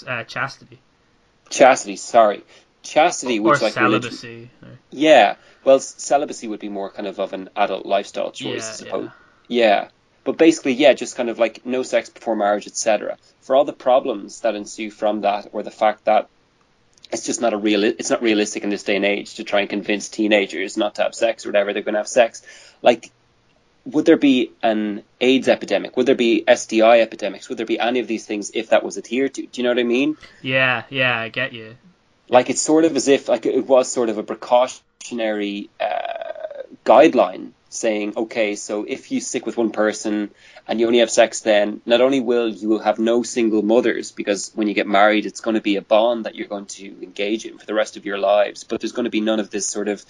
uh, 0.06 0.24
chastity 0.24 0.80
Chastity. 1.50 1.96
Sorry, 1.96 2.42
chastity, 2.82 3.38
or 3.38 3.52
which 3.52 3.62
like 3.62 3.76
religion- 3.76 4.12
celibacy. 4.12 4.50
or- 4.62 4.78
Yeah, 4.90 5.36
well, 5.64 5.78
celibacy 5.80 6.48
would 6.48 6.60
be 6.60 6.68
more 6.68 6.90
kind 6.90 7.06
of 7.06 7.18
of 7.20 7.32
an 7.32 7.48
adult 7.56 7.86
lifestyle 7.86 8.30
choice, 8.32 8.64
Yeah, 8.64 8.70
I 8.70 8.72
suppose. 8.74 9.10
Yeah, 9.48 9.88
but 10.28 10.36
basically, 10.36 10.74
yeah, 10.74 10.92
just 10.92 11.16
kind 11.16 11.30
of 11.30 11.38
like 11.38 11.64
no 11.64 11.82
sex 11.82 12.10
before 12.10 12.36
marriage, 12.36 12.66
etc. 12.66 13.16
For 13.40 13.56
all 13.56 13.64
the 13.64 13.72
problems 13.72 14.42
that 14.42 14.54
ensue 14.54 14.90
from 14.90 15.22
that, 15.22 15.48
or 15.54 15.62
the 15.62 15.70
fact 15.70 16.04
that 16.04 16.28
it's 17.10 17.24
just 17.24 17.40
not 17.40 17.54
a 17.54 17.56
real, 17.56 17.82
it's 17.82 18.10
not 18.10 18.20
realistic 18.20 18.62
in 18.62 18.68
this 18.68 18.82
day 18.82 18.96
and 18.96 19.06
age 19.06 19.36
to 19.36 19.44
try 19.44 19.60
and 19.60 19.70
convince 19.70 20.10
teenagers 20.10 20.76
not 20.76 20.96
to 20.96 21.02
have 21.04 21.14
sex 21.14 21.46
or 21.46 21.48
whatever 21.48 21.72
they're 21.72 21.80
going 21.82 21.94
to 21.94 22.00
have 22.00 22.08
sex. 22.08 22.42
Like, 22.82 23.10
would 23.86 24.04
there 24.04 24.18
be 24.18 24.52
an 24.62 25.02
AIDS 25.18 25.48
epidemic? 25.48 25.96
Would 25.96 26.04
there 26.04 26.14
be 26.14 26.44
STI 26.46 27.00
epidemics? 27.00 27.48
Would 27.48 27.56
there 27.56 27.64
be 27.64 27.80
any 27.80 28.00
of 28.00 28.06
these 28.06 28.26
things 28.26 28.50
if 28.52 28.68
that 28.68 28.84
was 28.84 28.98
adhered 28.98 29.32
to? 29.32 29.46
Do 29.46 29.48
you 29.54 29.62
know 29.62 29.70
what 29.70 29.78
I 29.78 29.84
mean? 29.84 30.18
Yeah, 30.42 30.82
yeah, 30.90 31.18
I 31.18 31.30
get 31.30 31.54
you. 31.54 31.78
like 32.28 32.50
it's 32.50 32.60
sort 32.60 32.84
of 32.84 32.94
as 32.96 33.08
if 33.08 33.30
like 33.30 33.46
it 33.46 33.66
was 33.66 33.90
sort 33.90 34.10
of 34.10 34.18
a 34.18 34.22
precautionary 34.22 35.70
uh, 35.80 36.64
guideline 36.84 37.52
saying 37.68 38.14
okay 38.16 38.54
so 38.54 38.84
if 38.84 39.12
you 39.12 39.20
stick 39.20 39.44
with 39.44 39.56
one 39.56 39.70
person 39.70 40.30
and 40.66 40.80
you 40.80 40.86
only 40.86 41.00
have 41.00 41.10
sex 41.10 41.40
then 41.40 41.80
not 41.84 42.00
only 42.00 42.20
will 42.20 42.48
you 42.48 42.78
have 42.78 42.98
no 42.98 43.22
single 43.22 43.62
mothers 43.62 44.10
because 44.10 44.50
when 44.54 44.68
you 44.68 44.74
get 44.74 44.86
married 44.86 45.26
it's 45.26 45.40
going 45.40 45.54
to 45.54 45.60
be 45.60 45.76
a 45.76 45.82
bond 45.82 46.24
that 46.24 46.34
you're 46.34 46.48
going 46.48 46.66
to 46.66 46.86
engage 47.02 47.44
in 47.44 47.58
for 47.58 47.66
the 47.66 47.74
rest 47.74 47.96
of 47.96 48.04
your 48.04 48.18
lives. 48.18 48.64
But 48.64 48.80
there's 48.80 48.92
going 48.92 49.04
to 49.04 49.10
be 49.10 49.20
none 49.20 49.40
of 49.40 49.50
this 49.50 49.66
sort 49.66 49.88
of 49.88 50.04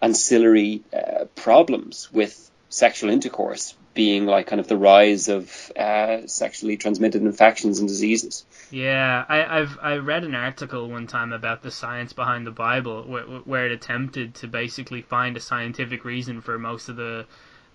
ancillary 0.00 0.82
uh, 0.92 1.24
problems 1.34 2.10
with 2.12 2.50
sexual 2.72 3.10
intercourse 3.10 3.74
being 3.94 4.24
like 4.24 4.46
kind 4.46 4.60
of 4.60 4.68
the 4.68 4.76
rise 4.76 5.28
of 5.28 5.70
uh, 5.76 6.26
sexually 6.26 6.76
transmitted 6.78 7.20
infections 7.22 7.78
and 7.78 7.88
diseases 7.88 8.46
Yeah, 8.70 9.24
I, 9.28 9.60
I've 9.60 9.78
I 9.82 9.96
read 9.96 10.24
an 10.24 10.34
article 10.34 10.88
one 10.88 11.06
time 11.06 11.32
about 11.32 11.62
the 11.62 11.70
science 11.70 12.14
behind 12.14 12.46
the 12.46 12.50
Bible, 12.52 13.04
where, 13.04 13.24
where 13.24 13.66
it 13.66 13.72
attempted 13.72 14.34
to 14.36 14.48
basically 14.48 15.02
find 15.02 15.36
a 15.36 15.40
scientific 15.40 16.04
reason 16.06 16.40
for 16.40 16.58
most 16.58 16.88
of 16.88 16.96
the, 16.96 17.26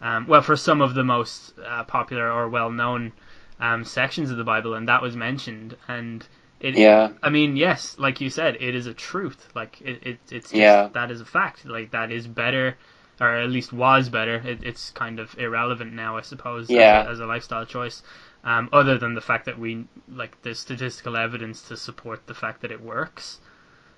um, 0.01 0.25
well, 0.27 0.41
for 0.41 0.55
some 0.55 0.81
of 0.81 0.95
the 0.95 1.03
most 1.03 1.53
uh, 1.63 1.83
popular 1.83 2.31
or 2.31 2.49
well 2.49 2.71
known 2.71 3.13
um, 3.59 3.85
sections 3.85 4.31
of 4.31 4.37
the 4.37 4.43
Bible, 4.43 4.73
and 4.73 4.87
that 4.89 5.03
was 5.03 5.15
mentioned. 5.15 5.77
And 5.87 6.27
it, 6.59 6.75
Yeah. 6.75 7.11
I 7.21 7.29
mean, 7.29 7.55
yes, 7.55 7.95
like 7.99 8.19
you 8.21 8.31
said, 8.31 8.57
it 8.59 8.73
is 8.75 8.87
a 8.87 8.93
truth. 8.93 9.49
Like 9.53 9.79
it, 9.81 9.99
it 10.07 10.19
it's 10.31 10.49
just, 10.49 10.53
Yeah. 10.53 10.89
that 10.93 11.11
is 11.11 11.21
a 11.21 11.25
fact. 11.25 11.65
Like 11.65 11.91
that 11.91 12.11
is 12.11 12.25
better. 12.27 12.75
Or 13.19 13.35
at 13.35 13.49
least 13.49 13.73
was 13.73 14.09
better. 14.09 14.35
It, 14.35 14.63
it's 14.63 14.91
kind 14.91 15.19
of 15.19 15.35
irrelevant 15.39 15.93
now, 15.93 16.17
I 16.17 16.21
suppose, 16.21 16.69
Yeah. 16.69 17.01
as, 17.01 17.07
a, 17.07 17.11
as 17.11 17.19
a 17.21 17.25
lifestyle 17.25 17.65
choice 17.65 18.03
um, 18.43 18.69
other 18.71 18.97
than 18.97 19.13
the 19.15 19.21
fact 19.21 19.45
that 19.45 19.57
we 19.59 19.85
like 20.07 20.41
there's 20.41 20.59
statistical 20.59 21.17
evidence 21.17 21.63
to 21.63 21.77
support 21.77 22.25
the 22.27 22.33
fact 22.33 22.61
that 22.61 22.71
it 22.71 22.81
works. 22.81 23.39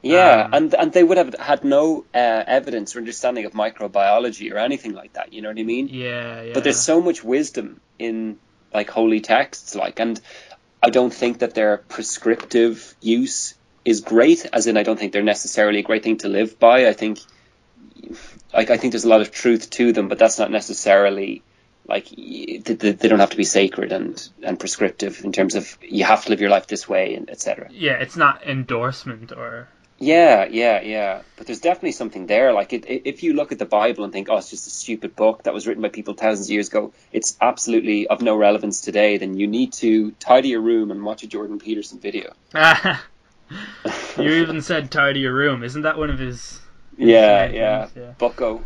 Yeah, 0.02 0.46
Um, 0.46 0.54
and 0.54 0.74
and 0.76 0.94
they 0.94 1.04
would 1.04 1.18
have 1.18 1.36
had 1.36 1.66
no 1.66 2.06
uh, 2.16 2.44
evidence 2.48 2.96
or 2.96 3.00
understanding 3.00 3.46
of 3.46 3.52
microbiology 3.52 4.52
or 4.54 4.58
anything 4.58 4.94
like 4.94 5.14
that. 5.14 5.34
You 5.34 5.42
know 5.42 5.50
what 5.50 5.60
I 5.60 5.64
mean? 5.64 5.90
Yeah, 5.90 6.42
yeah. 6.42 6.54
But 6.54 6.64
there's 6.64 6.80
so 6.80 7.02
much 7.02 7.22
wisdom 7.24 7.82
in 8.00 8.40
like 8.74 8.90
holy 8.90 9.20
texts, 9.20 9.76
like, 9.76 10.00
and 10.00 10.20
I 10.82 10.90
don't 10.90 11.14
think 11.14 11.40
that 11.40 11.54
their 11.54 11.78
prescriptive 11.78 12.96
use 13.02 13.56
is 13.84 14.02
great. 14.02 14.46
As 14.54 14.68
in, 14.68 14.78
I 14.78 14.84
don't 14.84 14.98
think 14.98 15.12
they're 15.12 15.22
necessarily 15.22 15.80
a 15.80 15.84
great 15.84 16.04
thing 16.04 16.18
to 16.20 16.30
live 16.30 16.58
by. 16.60 16.88
I 16.88 16.94
think, 16.94 17.20
like, 18.54 18.70
I 18.70 18.78
think 18.78 18.94
there's 18.94 19.06
a 19.06 19.10
lot 19.10 19.22
of 19.22 19.32
truth 19.32 19.70
to 19.72 19.92
them, 19.92 20.08
but 20.08 20.20
that's 20.20 20.40
not 20.40 20.52
necessarily 20.52 21.44
like 21.90 22.08
they, 22.10 22.94
don't 22.94 23.20
have 23.20 23.32
to 23.32 23.38
be 23.38 23.44
sacred 23.44 23.92
and 23.92 24.30
and 24.44 24.60
prescriptive 24.60 25.26
in 25.26 25.32
terms 25.32 25.56
of 25.56 25.76
you 25.82 26.04
have 26.04 26.24
to 26.24 26.30
live 26.30 26.40
your 26.40 26.52
life 26.52 26.68
this 26.68 26.88
way 26.88 27.16
and 27.16 27.30
etc. 27.32 27.68
yeah, 27.72 27.94
it's 27.94 28.16
not 28.16 28.46
endorsement 28.46 29.32
or 29.32 29.68
Yeah, 29.98 30.46
yeah, 30.46 30.82
yeah. 30.82 31.22
But 31.36 31.48
there's 31.48 31.60
definitely 31.60 31.92
something 31.92 32.26
there. 32.28 32.54
Like, 32.54 32.72
it, 32.72 32.86
it, 32.86 33.02
if 33.06 33.24
you 33.24 33.34
look 33.34 33.52
at 33.52 33.60
the 33.60 33.66
Bible 33.66 34.06
and 34.06 34.14
think, 34.14 34.30
oh, 34.30 34.38
it's 34.38 34.50
just 34.50 34.66
a 34.66 34.70
stupid 34.70 35.14
book 35.16 35.44
that 35.44 35.54
was 35.54 35.68
written 35.68 35.84
by 35.84 35.90
people 35.90 36.14
thousands 36.14 36.48
of 36.48 36.52
years 36.52 36.70
ago, 36.70 36.94
it's 37.12 37.38
absolutely 37.42 38.08
of 38.08 38.22
no 38.22 38.38
relevance 38.38 38.80
today, 38.80 39.18
then 39.18 39.36
you 39.36 39.48
need 39.48 39.74
to 39.74 40.12
tidy 40.12 40.50
your 40.50 40.62
room 40.62 40.92
and 40.92 41.04
watch 41.04 41.24
a 41.24 41.28
Jordan 41.28 41.60
Peterson 41.60 42.00
video. 42.00 42.34
you 44.18 44.30
even 44.30 44.62
said 44.62 44.90
tidy 44.90 45.20
your 45.20 45.34
room. 45.34 45.64
Isn't 45.64 45.82
that 45.82 45.98
one 45.98 46.10
of 46.10 46.20
his? 46.20 46.60
Yeah, 47.00 47.50
yeah. 47.50 47.86
things? 47.86 47.98
yeah. 47.98 48.14
Bucko. 48.18 48.66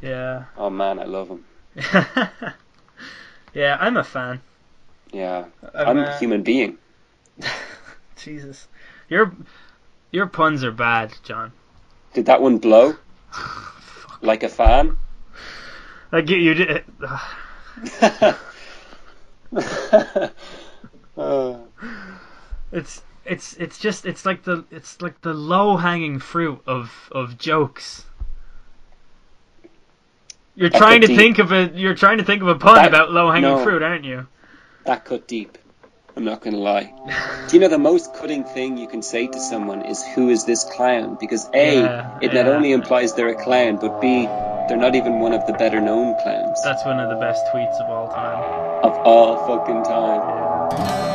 Yeah. 0.00 0.44
Oh, 0.56 0.70
man, 0.70 0.98
I 0.98 1.04
love 1.04 1.28
him. 1.28 1.44
yeah, 3.54 3.76
I'm 3.78 3.96
a 3.98 4.04
fan. 4.04 4.40
Yeah. 5.12 5.44
I'm, 5.74 5.88
I'm 5.88 5.98
uh, 5.98 6.06
a 6.06 6.18
human 6.18 6.42
being. 6.42 6.78
Jesus, 8.16 8.66
your 9.10 9.34
your 10.10 10.26
puns 10.26 10.64
are 10.64 10.72
bad, 10.72 11.14
John. 11.22 11.52
Did 12.14 12.26
that 12.26 12.40
one 12.40 12.58
blow? 12.58 12.94
like 14.22 14.42
a 14.42 14.48
fan? 14.48 14.96
I 16.12 16.22
get 16.22 16.40
you 16.40 16.54
did. 16.54 16.84
Uh, 21.16 21.56
It's 22.72 23.00
it's 23.28 23.54
it's 23.54 23.78
just 23.78 24.06
it's 24.06 24.24
like 24.24 24.42
the 24.44 24.64
it's 24.70 25.00
like 25.02 25.20
the 25.22 25.34
low 25.34 25.76
hanging 25.76 26.18
fruit 26.18 26.60
of 26.66 26.90
of 27.12 27.38
jokes. 27.38 28.04
You're 30.54 30.70
That 30.70 30.78
trying 30.78 31.00
to 31.02 31.06
deep. 31.06 31.18
think 31.18 31.38
of 31.38 31.52
a 31.52 31.70
you're 31.74 31.94
trying 31.94 32.18
to 32.18 32.24
think 32.24 32.40
of 32.42 32.48
a 32.48 32.54
pun 32.54 32.76
That- 32.76 32.88
about 32.88 33.10
low 33.12 33.30
hanging 33.30 33.42
no. 33.50 33.62
fruit, 33.62 33.82
aren't 33.82 34.04
you? 34.04 34.26
that 34.84 35.04
cut 35.04 35.26
deep. 35.26 35.58
I'm 36.16 36.24
not 36.24 36.40
going 36.40 36.54
to 36.54 36.60
lie. 36.60 36.94
Do 37.48 37.56
you 37.56 37.60
know 37.60 37.68
the 37.68 37.76
most 37.76 38.14
cutting 38.14 38.44
thing 38.44 38.78
you 38.78 38.86
can 38.88 39.02
say 39.02 39.26
to 39.26 39.38
someone 39.38 39.82
is 39.82 40.02
"Who 40.14 40.30
is 40.30 40.44
this 40.46 40.64
clown?" 40.64 41.18
Because 41.20 41.50
a, 41.52 41.80
Yeah, 41.82 42.18
it 42.22 42.32
not 42.32 42.46
only 42.46 42.72
implies 42.72 43.12
they're 43.12 43.28
a 43.28 43.42
clown, 43.44 43.76
but 43.76 44.00
b, 44.00 44.24
they're 44.68 44.78
not 44.78 44.94
even 44.94 45.20
one 45.20 45.34
of 45.34 45.46
the 45.46 45.52
better 45.52 45.78
known 45.80 46.14
clowns 46.22 46.62
That's 46.64 46.84
one 46.86 47.00
of 47.00 47.10
the 47.10 47.16
best 47.16 47.44
tweets 47.52 47.74
of 47.82 47.90
all 47.90 48.08
time. 48.08 48.40
of 48.82 48.92
all 49.04 49.46
fucking 49.46 49.82
time. 49.84 51.05